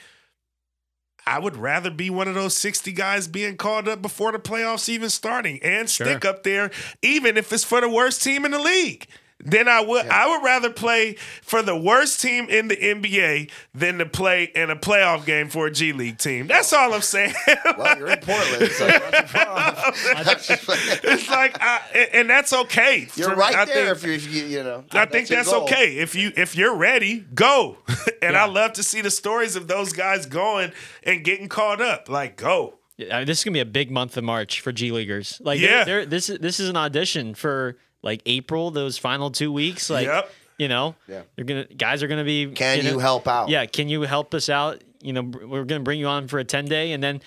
I 1.26 1.38
would 1.40 1.56
rather 1.56 1.90
be 1.90 2.08
one 2.08 2.28
of 2.28 2.34
those 2.34 2.56
60 2.56 2.92
guys 2.92 3.26
being 3.26 3.56
called 3.56 3.88
up 3.88 4.00
before 4.00 4.30
the 4.32 4.38
playoffs 4.38 4.88
even 4.88 5.10
starting 5.10 5.58
and 5.62 5.90
stick 5.90 6.24
up 6.24 6.44
there, 6.44 6.70
even 7.02 7.36
if 7.36 7.52
it's 7.52 7.64
for 7.64 7.80
the 7.80 7.88
worst 7.88 8.22
team 8.22 8.44
in 8.44 8.52
the 8.52 8.60
league. 8.60 9.08
Then 9.38 9.68
I 9.68 9.80
would 9.80 10.06
I 10.06 10.26
would 10.28 10.42
rather 10.44 10.70
play 10.70 11.14
for 11.42 11.62
the 11.62 11.76
worst 11.76 12.20
team 12.20 12.48
in 12.48 12.68
the 12.68 12.76
NBA 12.76 13.50
than 13.74 13.98
to 13.98 14.06
play 14.06 14.44
in 14.54 14.70
a 14.70 14.76
playoff 14.76 15.26
game 15.26 15.48
for 15.50 15.66
a 15.66 15.70
G 15.70 15.92
League 15.92 16.18
team. 16.18 16.46
That's 16.46 16.72
all 16.72 16.92
I'm 16.94 17.02
saying. 17.02 17.34
Well, 17.76 17.98
you're 17.98 18.08
in 18.08 18.18
Portland, 18.22 18.72
so 18.72 18.86
you're 18.86 19.00
not 19.44 20.40
too 20.40 20.56
far 20.56 20.76
it's 21.04 21.28
like, 21.28 21.58
I, 21.60 21.80
and- 21.94 22.08
and 22.14 22.30
that's 22.30 22.52
okay. 22.52 23.08
You're 23.14 23.30
For- 23.30 23.36
right 23.36 23.54
I 23.54 23.64
there 23.66 23.94
think- 23.94 24.04
if 24.04 24.04
you, 24.04 24.12
if 24.14 24.34
you, 24.50 24.58
you 24.58 24.62
know. 24.64 24.84
I 24.92 25.04
think 25.04 25.28
your 25.28 25.38
that's 25.38 25.50
goal. 25.52 25.64
okay. 25.64 25.98
If 25.98 26.14
you 26.14 26.32
if 26.36 26.56
you're 26.56 26.74
ready, 26.74 27.20
go. 27.34 27.78
and 28.22 28.32
Yeah. 28.32 28.44
I 28.44 28.46
love 28.48 28.72
to 28.74 28.82
see 28.82 29.00
the 29.00 29.10
stories 29.10 29.54
of 29.54 29.68
those 29.68 29.92
guys 29.92 30.26
going 30.26 30.72
and 31.02 31.22
getting 31.24 31.48
caught 31.48 31.80
up. 31.80 32.08
Like 32.08 32.36
go. 32.36 32.78
Yeah, 32.96 33.14
I 33.16 33.18
mean, 33.20 33.26
this 33.26 33.38
is 33.40 33.44
gonna 33.44 33.52
be 33.52 33.60
a 33.60 33.66
big 33.66 33.90
month 33.90 34.16
of 34.16 34.24
March 34.24 34.60
for 34.62 34.72
G 34.72 34.90
leaguers. 34.90 35.38
Like, 35.44 35.60
Yeah. 35.60 35.84
they're, 35.84 35.96
they're, 36.00 36.06
this 36.06 36.30
is 36.30 36.38
this 36.38 36.58
is 36.58 36.70
an 36.70 36.76
audition 36.76 37.34
for 37.34 37.76
like 38.06 38.22
April, 38.24 38.70
those 38.70 38.96
final 38.96 39.30
two 39.30 39.52
weeks. 39.52 39.90
Like, 39.90 40.06
Yep. 40.06 40.32
you 40.58 40.68
know, 40.68 40.94
Yeah. 41.08 41.22
they're 41.34 41.44
gonna 41.44 41.64
guys 41.66 42.02
are 42.02 42.08
gonna 42.08 42.24
be. 42.24 42.46
Can 42.46 42.78
you, 42.84 42.92
know, 42.92 42.98
help 42.98 43.28
out? 43.28 43.48
Yeah, 43.50 43.66
can 43.66 43.88
you 43.90 44.02
help 44.02 44.32
us 44.32 44.48
out? 44.48 44.82
You 45.02 45.12
know, 45.12 45.22
we're 45.22 45.64
gonna 45.64 45.80
bring 45.84 46.00
you 46.00 46.06
on 46.06 46.28
for 46.28 46.38
a 46.38 46.44
ten 46.44 46.64
day, 46.64 46.92
and 46.92 47.02
then 47.02 47.20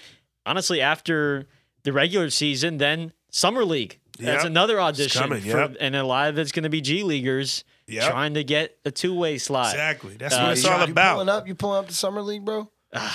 honestly, 0.45 0.81
after 0.81 1.45
the 1.83 1.93
regular 1.93 2.29
season, 2.31 2.77
then 2.77 3.13
summer 3.29 3.63
league. 3.63 3.99
That's 4.17 4.43
Yep. 4.43 4.51
another 4.51 4.81
audition, 4.81 5.21
coming, 5.21 5.41
for, 5.41 5.47
yep. 5.47 5.75
and 5.79 5.95
a 5.95 6.03
lot 6.03 6.29
of 6.29 6.37
it's 6.39 6.51
gonna 6.51 6.69
be 6.69 6.81
G 6.81 7.03
leaguers 7.03 7.63
Yep. 7.87 8.09
trying 8.11 8.33
to 8.33 8.43
get 8.43 8.77
a 8.83 8.91
two 8.91 9.13
way 9.13 9.37
slot. 9.37 9.71
Exactly. 9.73 10.15
That's 10.17 10.33
Uh, 10.35 10.41
what 10.41 10.51
it's 10.53 10.63
you- 10.63 10.69
all 10.69 10.85
you 10.85 10.91
about. 10.91 11.13
Pulling 11.13 11.29
up, 11.29 11.47
you 11.47 11.55
pulling 11.55 11.79
up 11.79 11.87
the 11.87 11.93
summer 11.93 12.21
league, 12.21 12.43
bro. 12.45 12.69
Uh, 12.93 13.09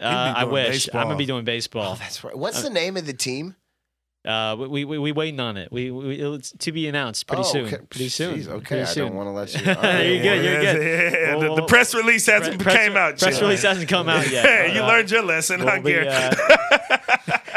I 0.00 0.44
wish 0.44 0.86
baseball. 0.86 1.00
I'm 1.02 1.06
gonna 1.08 1.18
be 1.18 1.26
doing 1.26 1.44
baseball. 1.44 1.94
That's 1.96 2.24
right. 2.24 2.36
What's 2.36 2.62
the 2.62 2.70
name 2.70 2.96
of 2.96 3.06
the 3.06 3.12
team? 3.12 3.54
Uh, 4.22 4.54
we 4.68 4.84
we 4.84 4.98
we 4.98 5.12
waiting 5.12 5.40
on 5.40 5.56
it. 5.56 5.72
We, 5.72 5.90
we 5.90 6.16
it's 6.20 6.52
to 6.58 6.72
be 6.72 6.86
announced 6.88 7.26
pretty 7.26 7.42
Oh, 7.42 7.52
soon. 7.52 7.66
okay. 7.66 7.78
Pretty 7.88 8.10
soon. 8.10 8.36
Jeez, 8.38 8.48
okay, 8.48 8.84
Pretty 8.84 9.00
I 9.00 9.04
don't 9.06 9.14
want 9.14 9.28
to 9.28 9.30
let 9.32 9.54
you. 9.54 9.60
You're 9.64 10.22
good, 10.22 10.44
you're 10.44 10.60
good. 10.60 11.12
Yeah, 11.14 11.36
Well, 11.36 11.54
the, 11.56 11.62
the 11.62 11.66
press 11.66 11.94
release 11.94 12.26
hasn't 12.26 12.56
Pre- 12.56 12.64
press- 12.64 12.76
came 12.76 12.96
out 12.98 13.18
Press 13.18 13.34
yet. 13.36 13.40
release 13.42 13.62
hasn't 13.62 13.88
come 13.88 14.10
out 14.10 14.30
yet. 14.30 14.44
Hey, 14.50 14.64
but, 14.68 14.74
you 14.76 14.82
uh, 14.82 14.86
learned 14.88 15.10
your 15.10 15.22
lesson, 15.22 15.60
we'll 15.60 15.70
huh, 15.70 15.80
be, 15.80 15.92
Gary? 15.92 16.08
uh, 16.08 16.34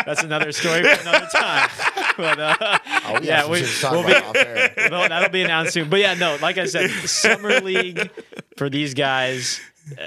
that's 0.06 0.24
another 0.24 0.52
story 0.54 0.84
for 0.84 1.02
another 1.02 1.28
time. 1.34 1.70
But 2.16 2.40
uh, 2.40 2.78
Oh, 3.08 3.20
we 3.20 3.28
yeah, 3.28 3.50
we, 3.50 3.58
shit 3.64 3.68
to 3.70 3.82
talk 3.82 3.92
we'll 3.94 4.04
be, 4.06 4.12
about 4.12 4.24
off 4.30 4.36
air. 4.38 4.74
no, 4.92 5.08
that'll 5.08 5.30
be 5.32 5.42
announced 5.42 5.74
soon. 5.74 5.90
But 5.90 6.00
yeah, 6.00 6.14
no, 6.14 6.38
like 6.42 6.58
I 6.60 6.66
said, 6.66 6.90
summer 6.92 7.60
league 7.60 8.10
for 8.56 8.70
these 8.70 8.94
guys, 8.94 9.60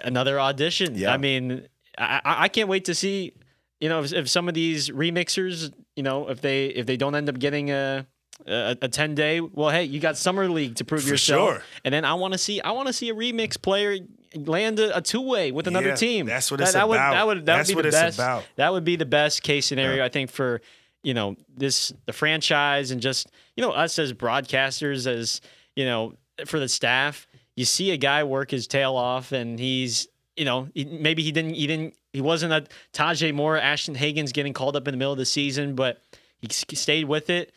another 0.04 0.38
audition. 0.38 0.94
Yeah. 0.94 1.12
I 1.12 1.16
mean, 1.16 1.66
I, 1.98 2.20
I 2.24 2.42
I 2.44 2.48
can't 2.48 2.68
wait 2.68 2.84
to 2.84 2.94
see, 2.94 3.32
you 3.80 3.88
know, 3.88 4.02
if, 4.04 4.12
if 4.12 4.28
some 4.30 4.46
of 4.48 4.54
these 4.54 4.88
remixers, 4.90 5.72
you 5.96 6.02
know, 6.02 6.28
if 6.28 6.40
they 6.40 6.66
if 6.66 6.86
they 6.86 6.96
don't 6.96 7.14
end 7.14 7.28
up 7.28 7.38
getting 7.38 7.70
a 7.70 8.06
a, 8.46 8.76
a 8.82 8.88
10 8.88 9.14
day 9.14 9.40
well 9.40 9.70
hey 9.70 9.84
you 9.84 9.98
got 9.98 10.14
summer 10.18 10.46
league 10.46 10.74
to 10.76 10.84
prove 10.84 11.02
For 11.04 11.08
yourself 11.08 11.48
sure. 11.54 11.62
and 11.86 11.94
then 11.94 12.04
i 12.04 12.12
want 12.12 12.34
to 12.34 12.38
see 12.38 12.60
i 12.60 12.70
want 12.70 12.86
to 12.86 12.92
see 12.92 13.08
a 13.08 13.14
remix 13.14 13.60
player 13.60 13.96
land 14.34 14.78
a, 14.78 14.94
a 14.98 15.00
two-way 15.00 15.52
with 15.52 15.66
another 15.66 15.88
Yeah, 15.88 15.94
team 15.94 16.26
that's 16.26 16.50
what 16.50 16.58
that, 16.58 16.64
it's 16.64 16.72
that 16.74 16.86
would, 16.86 16.96
about. 16.96 17.12
that 17.14 17.26
would 17.26 17.38
that 17.38 17.44
That's 17.46 17.68
would 17.70 17.72
be 17.72 17.76
what 17.76 17.82
the 17.84 17.88
it's 17.88 17.96
best 17.96 18.18
about. 18.18 18.44
that 18.56 18.72
would 18.74 18.84
be 18.84 18.96
the 18.96 19.06
best 19.06 19.42
case 19.42 19.64
scenario 19.64 20.04
i 20.04 20.10
think 20.10 20.30
for 20.30 20.60
you 21.02 21.14
know 21.14 21.34
this 21.56 21.94
the 22.04 22.12
franchise 22.12 22.90
and 22.90 23.00
just 23.00 23.30
you 23.56 23.62
know 23.62 23.70
us 23.70 23.98
as 23.98 24.12
broadcasters 24.12 25.06
as 25.06 25.40
you 25.74 25.86
know 25.86 26.12
for 26.44 26.58
the 26.60 26.68
staff 26.68 27.26
you 27.54 27.64
see 27.64 27.90
a 27.92 27.96
guy 27.96 28.22
work 28.22 28.50
his 28.50 28.66
tail 28.66 28.96
off 28.96 29.32
and 29.32 29.58
he's 29.58 30.08
you 30.36 30.44
know 30.44 30.68
maybe 30.74 31.22
he 31.22 31.32
didn't 31.32 31.54
he 31.54 31.66
didn't 31.66 31.94
he 32.12 32.20
wasn't 32.20 32.52
a 32.52 32.66
Taze 32.92 33.32
Moore 33.34 33.56
Ashton 33.56 33.94
Hagans 33.94 34.32
getting 34.32 34.52
called 34.52 34.76
up 34.76 34.86
in 34.88 34.92
the 34.92 34.98
middle 34.98 35.12
of 35.12 35.18
the 35.18 35.24
season 35.26 35.74
but 35.74 36.00
he 36.40 36.48
stayed 36.50 37.04
with 37.06 37.30
it 37.30 37.52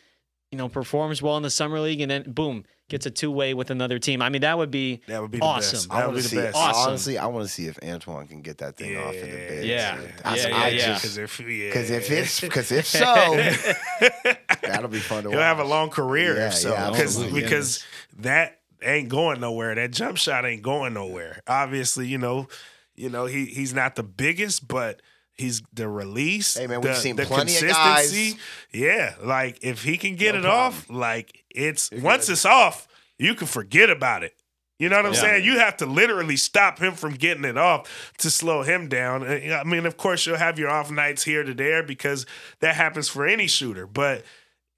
you 0.51 0.57
know, 0.57 0.68
performs 0.68 1.22
well 1.22 1.38
in 1.38 1.43
the 1.43 1.49
summer 1.51 1.80
league, 1.80 2.01
and 2.01 2.10
then 2.10 2.23
boom, 2.26 2.65
gets 2.88 3.06
a 3.06 3.11
two 3.11 3.30
way 3.30 3.53
with 3.53 3.69
another 3.69 3.99
team. 3.99 4.19
I 4.19 4.30
mean, 4.30 4.41
that 4.41 4.57
would 4.57 4.72
be 4.72 4.99
That 5.07 5.22
would 5.22 5.30
be 5.30 5.39
awesome. 5.41 5.91
I 5.91 5.99
That 5.99 6.06
want 6.07 6.15
would 6.15 6.23
to 6.23 6.30
be 6.30 6.30
see. 6.31 6.35
the 6.38 6.41
best. 6.41 6.56
Awesome. 6.57 6.89
Honestly, 6.89 7.18
I 7.19 7.27
want 7.27 7.45
to 7.45 7.53
see 7.53 7.68
if 7.68 7.77
Antoine 7.84 8.26
can 8.26 8.41
get 8.41 8.57
that 8.57 8.76
thing 8.76 8.97
off 8.97 9.14
in 9.14 9.30
the 9.30 9.35
bed. 9.38 9.64
Yeah. 9.68 10.01
I, 10.26 10.35
Yeah, 10.38 10.43
I 10.47 10.47
yeah, 10.47 10.68
yeah. 10.69 10.85
just 10.97 11.03
Because 11.03 11.18
if, 11.19 11.39
yeah. 11.39 11.68
because 11.68 11.89
if 11.91 12.10
it's 12.10 12.41
because 12.41 12.72
if 12.72 12.88
so, 12.88 13.03
that'll 14.64 14.88
be 14.89 14.97
fun 14.99 15.22
to 15.23 15.30
watch. 15.30 15.35
he'll 15.35 15.43
have 15.45 15.60
a 15.60 15.64
long 15.64 15.91
career 15.91 16.35
Yeah, 16.35 16.47
if 16.47 16.56
so. 16.56 16.72
yeah, 16.73 16.89
because 16.89 17.23
because 17.31 17.85
that 18.19 18.59
ain't 18.81 19.10
going 19.10 19.39
nowhere. 19.39 19.76
That 19.76 19.91
jump 19.91 20.18
shot 20.18 20.45
ain't 20.45 20.61
going 20.61 20.93
nowhere. 20.93 21.41
Obviously, 21.47 22.07
you 22.07 22.18
know, 22.18 22.47
you 22.95 23.10
know 23.10 23.26
he 23.26 23.45
he's 23.45 23.73
not 23.73 23.95
the 23.95 24.03
biggest, 24.03 24.68
but 24.68 25.01
he's 25.34 25.61
the 25.73 25.88
release. 25.88 26.57
Hey, 26.57 26.68
man, 26.68 26.81
we've 26.81 26.93
the, 26.93 26.99
seen 26.99 27.15
the 27.15 27.26
plenty 27.26 27.56
of 27.56 27.61
guys. 27.61 28.10
consistency. 28.10 28.39
Yeah, 28.72 29.15
like 29.23 29.60
if 29.61 29.84
he 29.84 29.97
can 29.97 30.15
get 30.15 30.34
No 30.35 30.39
it 30.39 30.45
off, 30.45 30.89
like 30.89 31.43
it's 31.49 31.89
You're 31.91 32.01
once 32.01 32.27
good. 32.27 32.34
it's 32.34 32.45
off, 32.45 32.88
you 33.18 33.35
can 33.35 33.47
forget 33.47 33.89
about 33.89 34.23
it. 34.23 34.34
You 34.77 34.88
know 34.88 34.95
what 34.95 35.07
I'm 35.07 35.14
Yeah. 35.14 35.19
saying? 35.19 35.43
You 35.43 35.60
have 35.60 35.76
to 35.77 35.85
literally 35.85 36.38
stop 36.38 36.80
him 36.80 36.93
from 36.93 37.14
getting 37.15 37.43
it 37.43 37.57
off 37.57 38.14
to 38.19 38.31
slow 38.31 38.61
him 38.64 38.88
down. 38.88 39.27
I 39.27 39.64
mean, 39.65 39.85
of 39.85 39.97
course, 39.97 40.26
you'll 40.26 40.38
have 40.38 40.57
your 40.57 40.69
off 40.69 40.89
nights 40.89 41.23
here 41.23 41.43
to 41.43 41.53
there 41.53 41.84
because 41.84 42.26
that 42.61 42.76
happens 42.76 43.10
for 43.10 43.27
any 43.27 43.47
shooter. 43.47 43.85
But 43.85 44.23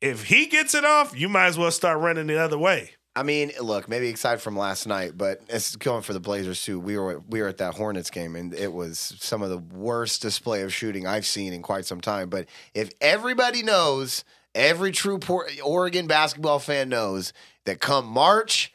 if 0.02 0.24
he 0.24 0.48
gets 0.48 0.74
it 0.74 0.84
off, 0.86 1.16
you 1.16 1.30
might 1.30 1.46
as 1.48 1.58
well 1.60 1.70
start 1.70 2.00
running 2.00 2.26
the 2.26 2.40
other 2.40 2.58
way. 2.58 2.92
I 3.16 3.24
mean, 3.24 3.52
look, 3.60 3.90
maybe 3.90 4.10
aside 4.12 4.42
from 4.42 4.56
last 4.56 4.88
night, 4.88 5.18
but 5.18 5.42
it's 5.50 5.76
going 5.76 6.02
for 6.02 6.14
the 6.14 6.22
Blazers 6.22 6.64
too. 6.64 6.80
We 6.80 6.98
were 6.98 7.20
we 7.28 7.42
were 7.42 7.50
at 7.50 7.58
that 7.58 7.74
Hornets 7.74 8.10
game, 8.10 8.38
and 8.38 8.54
it 8.54 8.72
was 8.72 9.16
some 9.20 9.42
of 9.42 9.50
the 9.50 9.58
worst 9.58 10.22
display 10.22 10.62
of 10.62 10.74
shooting 10.74 11.06
I've 11.06 11.26
seen 11.26 11.52
in 11.52 11.62
quite 11.62 11.86
some 11.86 12.00
time. 12.00 12.30
But 12.30 12.48
if 12.74 12.92
everybody 13.02 13.64
knows, 13.64 14.24
every 14.56 14.92
true 14.94 15.20
Oregon 15.64 16.08
basketball 16.08 16.60
fan 16.60 16.88
knows 16.88 17.34
that 17.66 17.82
come 17.82 18.06
March. 18.06 18.74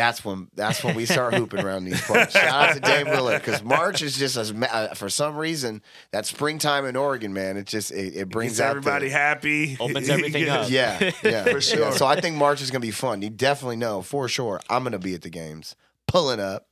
That's 0.00 0.24
when 0.24 0.48
that's 0.54 0.82
when 0.82 0.94
we 0.96 1.04
start 1.04 1.34
hooping 1.40 1.60
around 1.62 1.84
these 1.84 2.00
parts. 2.00 2.32
Shout 2.32 2.68
out 2.70 2.74
to 2.74 2.80
Dame 2.80 3.06
Lillard 3.08 3.38
because 3.44 3.62
March 3.62 4.00
is 4.00 4.16
just 4.16 4.34
as 4.38 4.50
uh, 4.50 4.94
for 4.94 5.10
some 5.10 5.36
reason 5.36 5.82
that 6.12 6.24
springtime 6.24 6.86
in 6.86 6.96
Oregon, 6.96 7.34
man. 7.34 7.58
It 7.58 7.66
just 7.66 7.90
it, 7.92 8.16
it 8.16 8.28
brings 8.30 8.52
Gets 8.52 8.60
out 8.62 8.70
everybody 8.70 9.08
the, 9.08 9.12
happy. 9.12 9.76
Opens 9.78 10.08
everything 10.08 10.44
Yeah. 10.46 10.54
up. 10.56 10.70
yeah, 10.70 11.10
yeah, 11.22 11.44
For 11.52 11.60
sure. 11.60 11.80
yeah. 11.80 11.90
So 11.90 12.06
I 12.06 12.18
think 12.18 12.36
March 12.36 12.62
is 12.62 12.70
gonna 12.70 12.80
be 12.80 12.90
fun. 12.90 13.20
You 13.20 13.28
definitely 13.28 13.76
know 13.76 14.00
for 14.00 14.26
sure. 14.26 14.60
I'm 14.70 14.82
gonna 14.84 14.98
be 14.98 15.14
at 15.14 15.20
the 15.20 15.28
games, 15.30 15.76
pulling 16.08 16.40
up. 16.40 16.66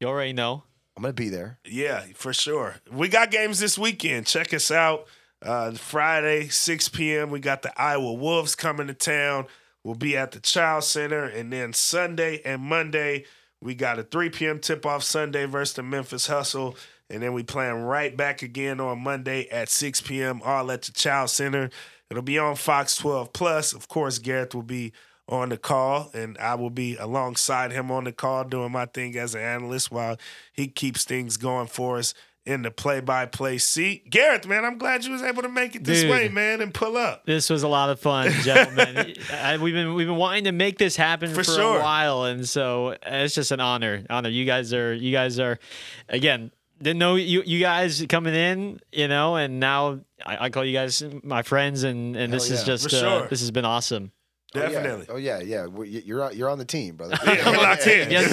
you 0.00 0.08
already 0.08 0.32
know. 0.32 0.64
I'm 0.96 1.02
gonna 1.02 1.12
be 1.12 1.28
there. 1.28 1.58
Yeah, 1.66 2.04
for 2.14 2.32
sure. 2.32 2.76
We 2.90 3.08
got 3.08 3.30
games 3.30 3.58
this 3.58 3.76
weekend. 3.78 4.26
Check 4.26 4.54
us 4.54 4.70
out. 4.70 5.06
Uh, 5.42 5.72
Friday, 5.72 6.48
6 6.48 6.88
p.m. 6.90 7.28
We 7.30 7.40
got 7.40 7.62
the 7.62 7.72
Iowa 7.78 8.12
Wolves 8.12 8.54
coming 8.54 8.86
to 8.86 8.94
town. 8.94 9.46
We'll 9.84 9.94
be 9.94 10.16
at 10.16 10.32
the 10.32 10.40
Chiles 10.40 10.88
Center. 10.88 11.24
And 11.24 11.52
then 11.52 11.72
Sunday 11.72 12.40
and 12.44 12.62
Monday, 12.62 13.24
we 13.60 13.74
got 13.74 13.98
a 13.98 14.02
3 14.02 14.30
p.m. 14.30 14.58
tip 14.58 14.86
off 14.86 15.02
Sunday 15.02 15.44
versus 15.46 15.74
the 15.74 15.82
Memphis 15.82 16.26
Hustle. 16.26 16.76
And 17.10 17.22
then 17.22 17.32
we 17.32 17.42
playing 17.42 17.82
right 17.82 18.16
back 18.16 18.42
again 18.42 18.80
on 18.80 19.02
Monday 19.02 19.48
at 19.50 19.68
6 19.68 20.00
p.m. 20.02 20.40
all 20.44 20.70
at 20.70 20.82
the 20.82 20.92
Chiles 20.92 21.32
Center. 21.32 21.70
It'll 22.10 22.22
be 22.22 22.38
on 22.38 22.56
Fox 22.56 22.96
12 22.96 23.32
Plus. 23.32 23.72
Of 23.72 23.88
course, 23.88 24.18
Gareth 24.18 24.54
will 24.54 24.62
be 24.62 24.92
on 25.28 25.48
the 25.48 25.56
call, 25.56 26.10
and 26.12 26.36
I 26.38 26.56
will 26.56 26.70
be 26.70 26.96
alongside 26.96 27.72
him 27.72 27.90
on 27.90 28.04
the 28.04 28.12
call 28.12 28.44
doing 28.44 28.72
my 28.72 28.86
thing 28.86 29.16
as 29.16 29.34
an 29.34 29.40
analyst 29.40 29.90
while 29.90 30.18
he 30.52 30.68
keeps 30.68 31.04
things 31.04 31.36
going 31.36 31.68
for 31.68 31.98
us 31.98 32.12
in 32.44 32.62
the 32.62 32.70
play-by-play 32.70 33.58
seat. 33.58 34.10
Gareth, 34.10 34.46
man, 34.46 34.64
I'm 34.64 34.78
glad 34.78 35.04
you 35.04 35.12
was 35.12 35.22
able 35.22 35.42
to 35.42 35.48
make 35.48 35.76
it 35.76 35.84
this 35.84 36.02
Dude. 36.02 36.10
way, 36.10 36.28
man, 36.28 36.60
and 36.60 36.74
pull 36.74 36.96
up. 36.96 37.24
This 37.24 37.48
was 37.48 37.62
a 37.62 37.68
lot 37.68 37.90
of 37.90 38.00
fun, 38.00 38.30
gentlemen. 38.42 39.14
I, 39.32 39.58
we've 39.58 39.74
been 39.74 39.94
we've 39.94 40.06
been 40.06 40.16
wanting 40.16 40.44
to 40.44 40.52
make 40.52 40.78
this 40.78 40.96
happen 40.96 41.30
For 41.30 41.36
for, 41.36 41.44
sure. 41.44 41.78
a 41.78 41.82
while, 41.82 42.24
and 42.24 42.48
so 42.48 42.88
uh, 42.88 42.96
it's 43.02 43.34
just 43.34 43.52
an 43.52 43.60
honor. 43.60 44.04
Honor. 44.10 44.28
You 44.28 44.44
guys 44.44 44.72
are 44.72 44.92
you 44.92 45.12
guys 45.12 45.38
are 45.38 45.58
again. 46.08 46.50
Didn't 46.80 46.98
know 46.98 47.14
you 47.14 47.44
you 47.46 47.60
guys 47.60 48.04
coming 48.08 48.34
in, 48.34 48.80
you 48.90 49.06
know, 49.06 49.36
and 49.36 49.60
now 49.60 50.00
I, 50.26 50.46
I 50.46 50.50
call 50.50 50.64
you 50.64 50.72
guys 50.72 51.00
my 51.22 51.42
friends, 51.42 51.84
and 51.84 52.16
and 52.16 52.32
this 52.32 52.48
Hell 52.48 52.58
is 52.58 52.64
just 52.64 52.86
uh, 52.86 52.88
sure. 52.88 53.28
this 53.28 53.38
has 53.38 53.52
been 53.52 53.64
awesome. 53.64 54.10
Definitely. 54.52 55.06
Oh 55.08 55.16
yeah, 55.16 55.38
oh, 55.40 55.42
yeah. 55.44 55.62
yeah. 55.62 55.66
We- 55.66 55.88
You're 56.04 56.22
on- 56.24 56.36
you're 56.36 56.50
on 56.50 56.58
the 56.58 56.64
team, 56.64 56.96
brother. 56.96 57.16
Yeah, 57.26 57.50
we're 57.50 57.56
locked 57.56 57.86
in. 57.86 58.10
Yes. 58.10 58.32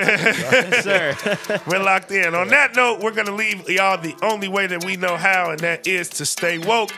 Yes, 0.00 0.84
sir. 0.84 1.60
we're 1.66 1.82
locked 1.82 2.10
in. 2.10 2.34
On 2.34 2.48
that 2.48 2.74
note, 2.74 3.00
we're 3.00 3.10
gonna 3.12 3.34
leave 3.34 3.68
y'all 3.68 3.98
the 3.98 4.14
only 4.22 4.48
way 4.48 4.66
that 4.66 4.84
we 4.84 4.96
know 4.96 5.16
how, 5.16 5.50
and 5.50 5.60
that 5.60 5.86
is 5.86 6.08
to 6.10 6.24
stay 6.26 6.58
woke 6.58 6.90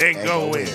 and, 0.00 0.16
And 0.18 0.26
go 0.26 0.50
go 0.52 0.58
in. 0.58 0.68
in. 0.68 0.74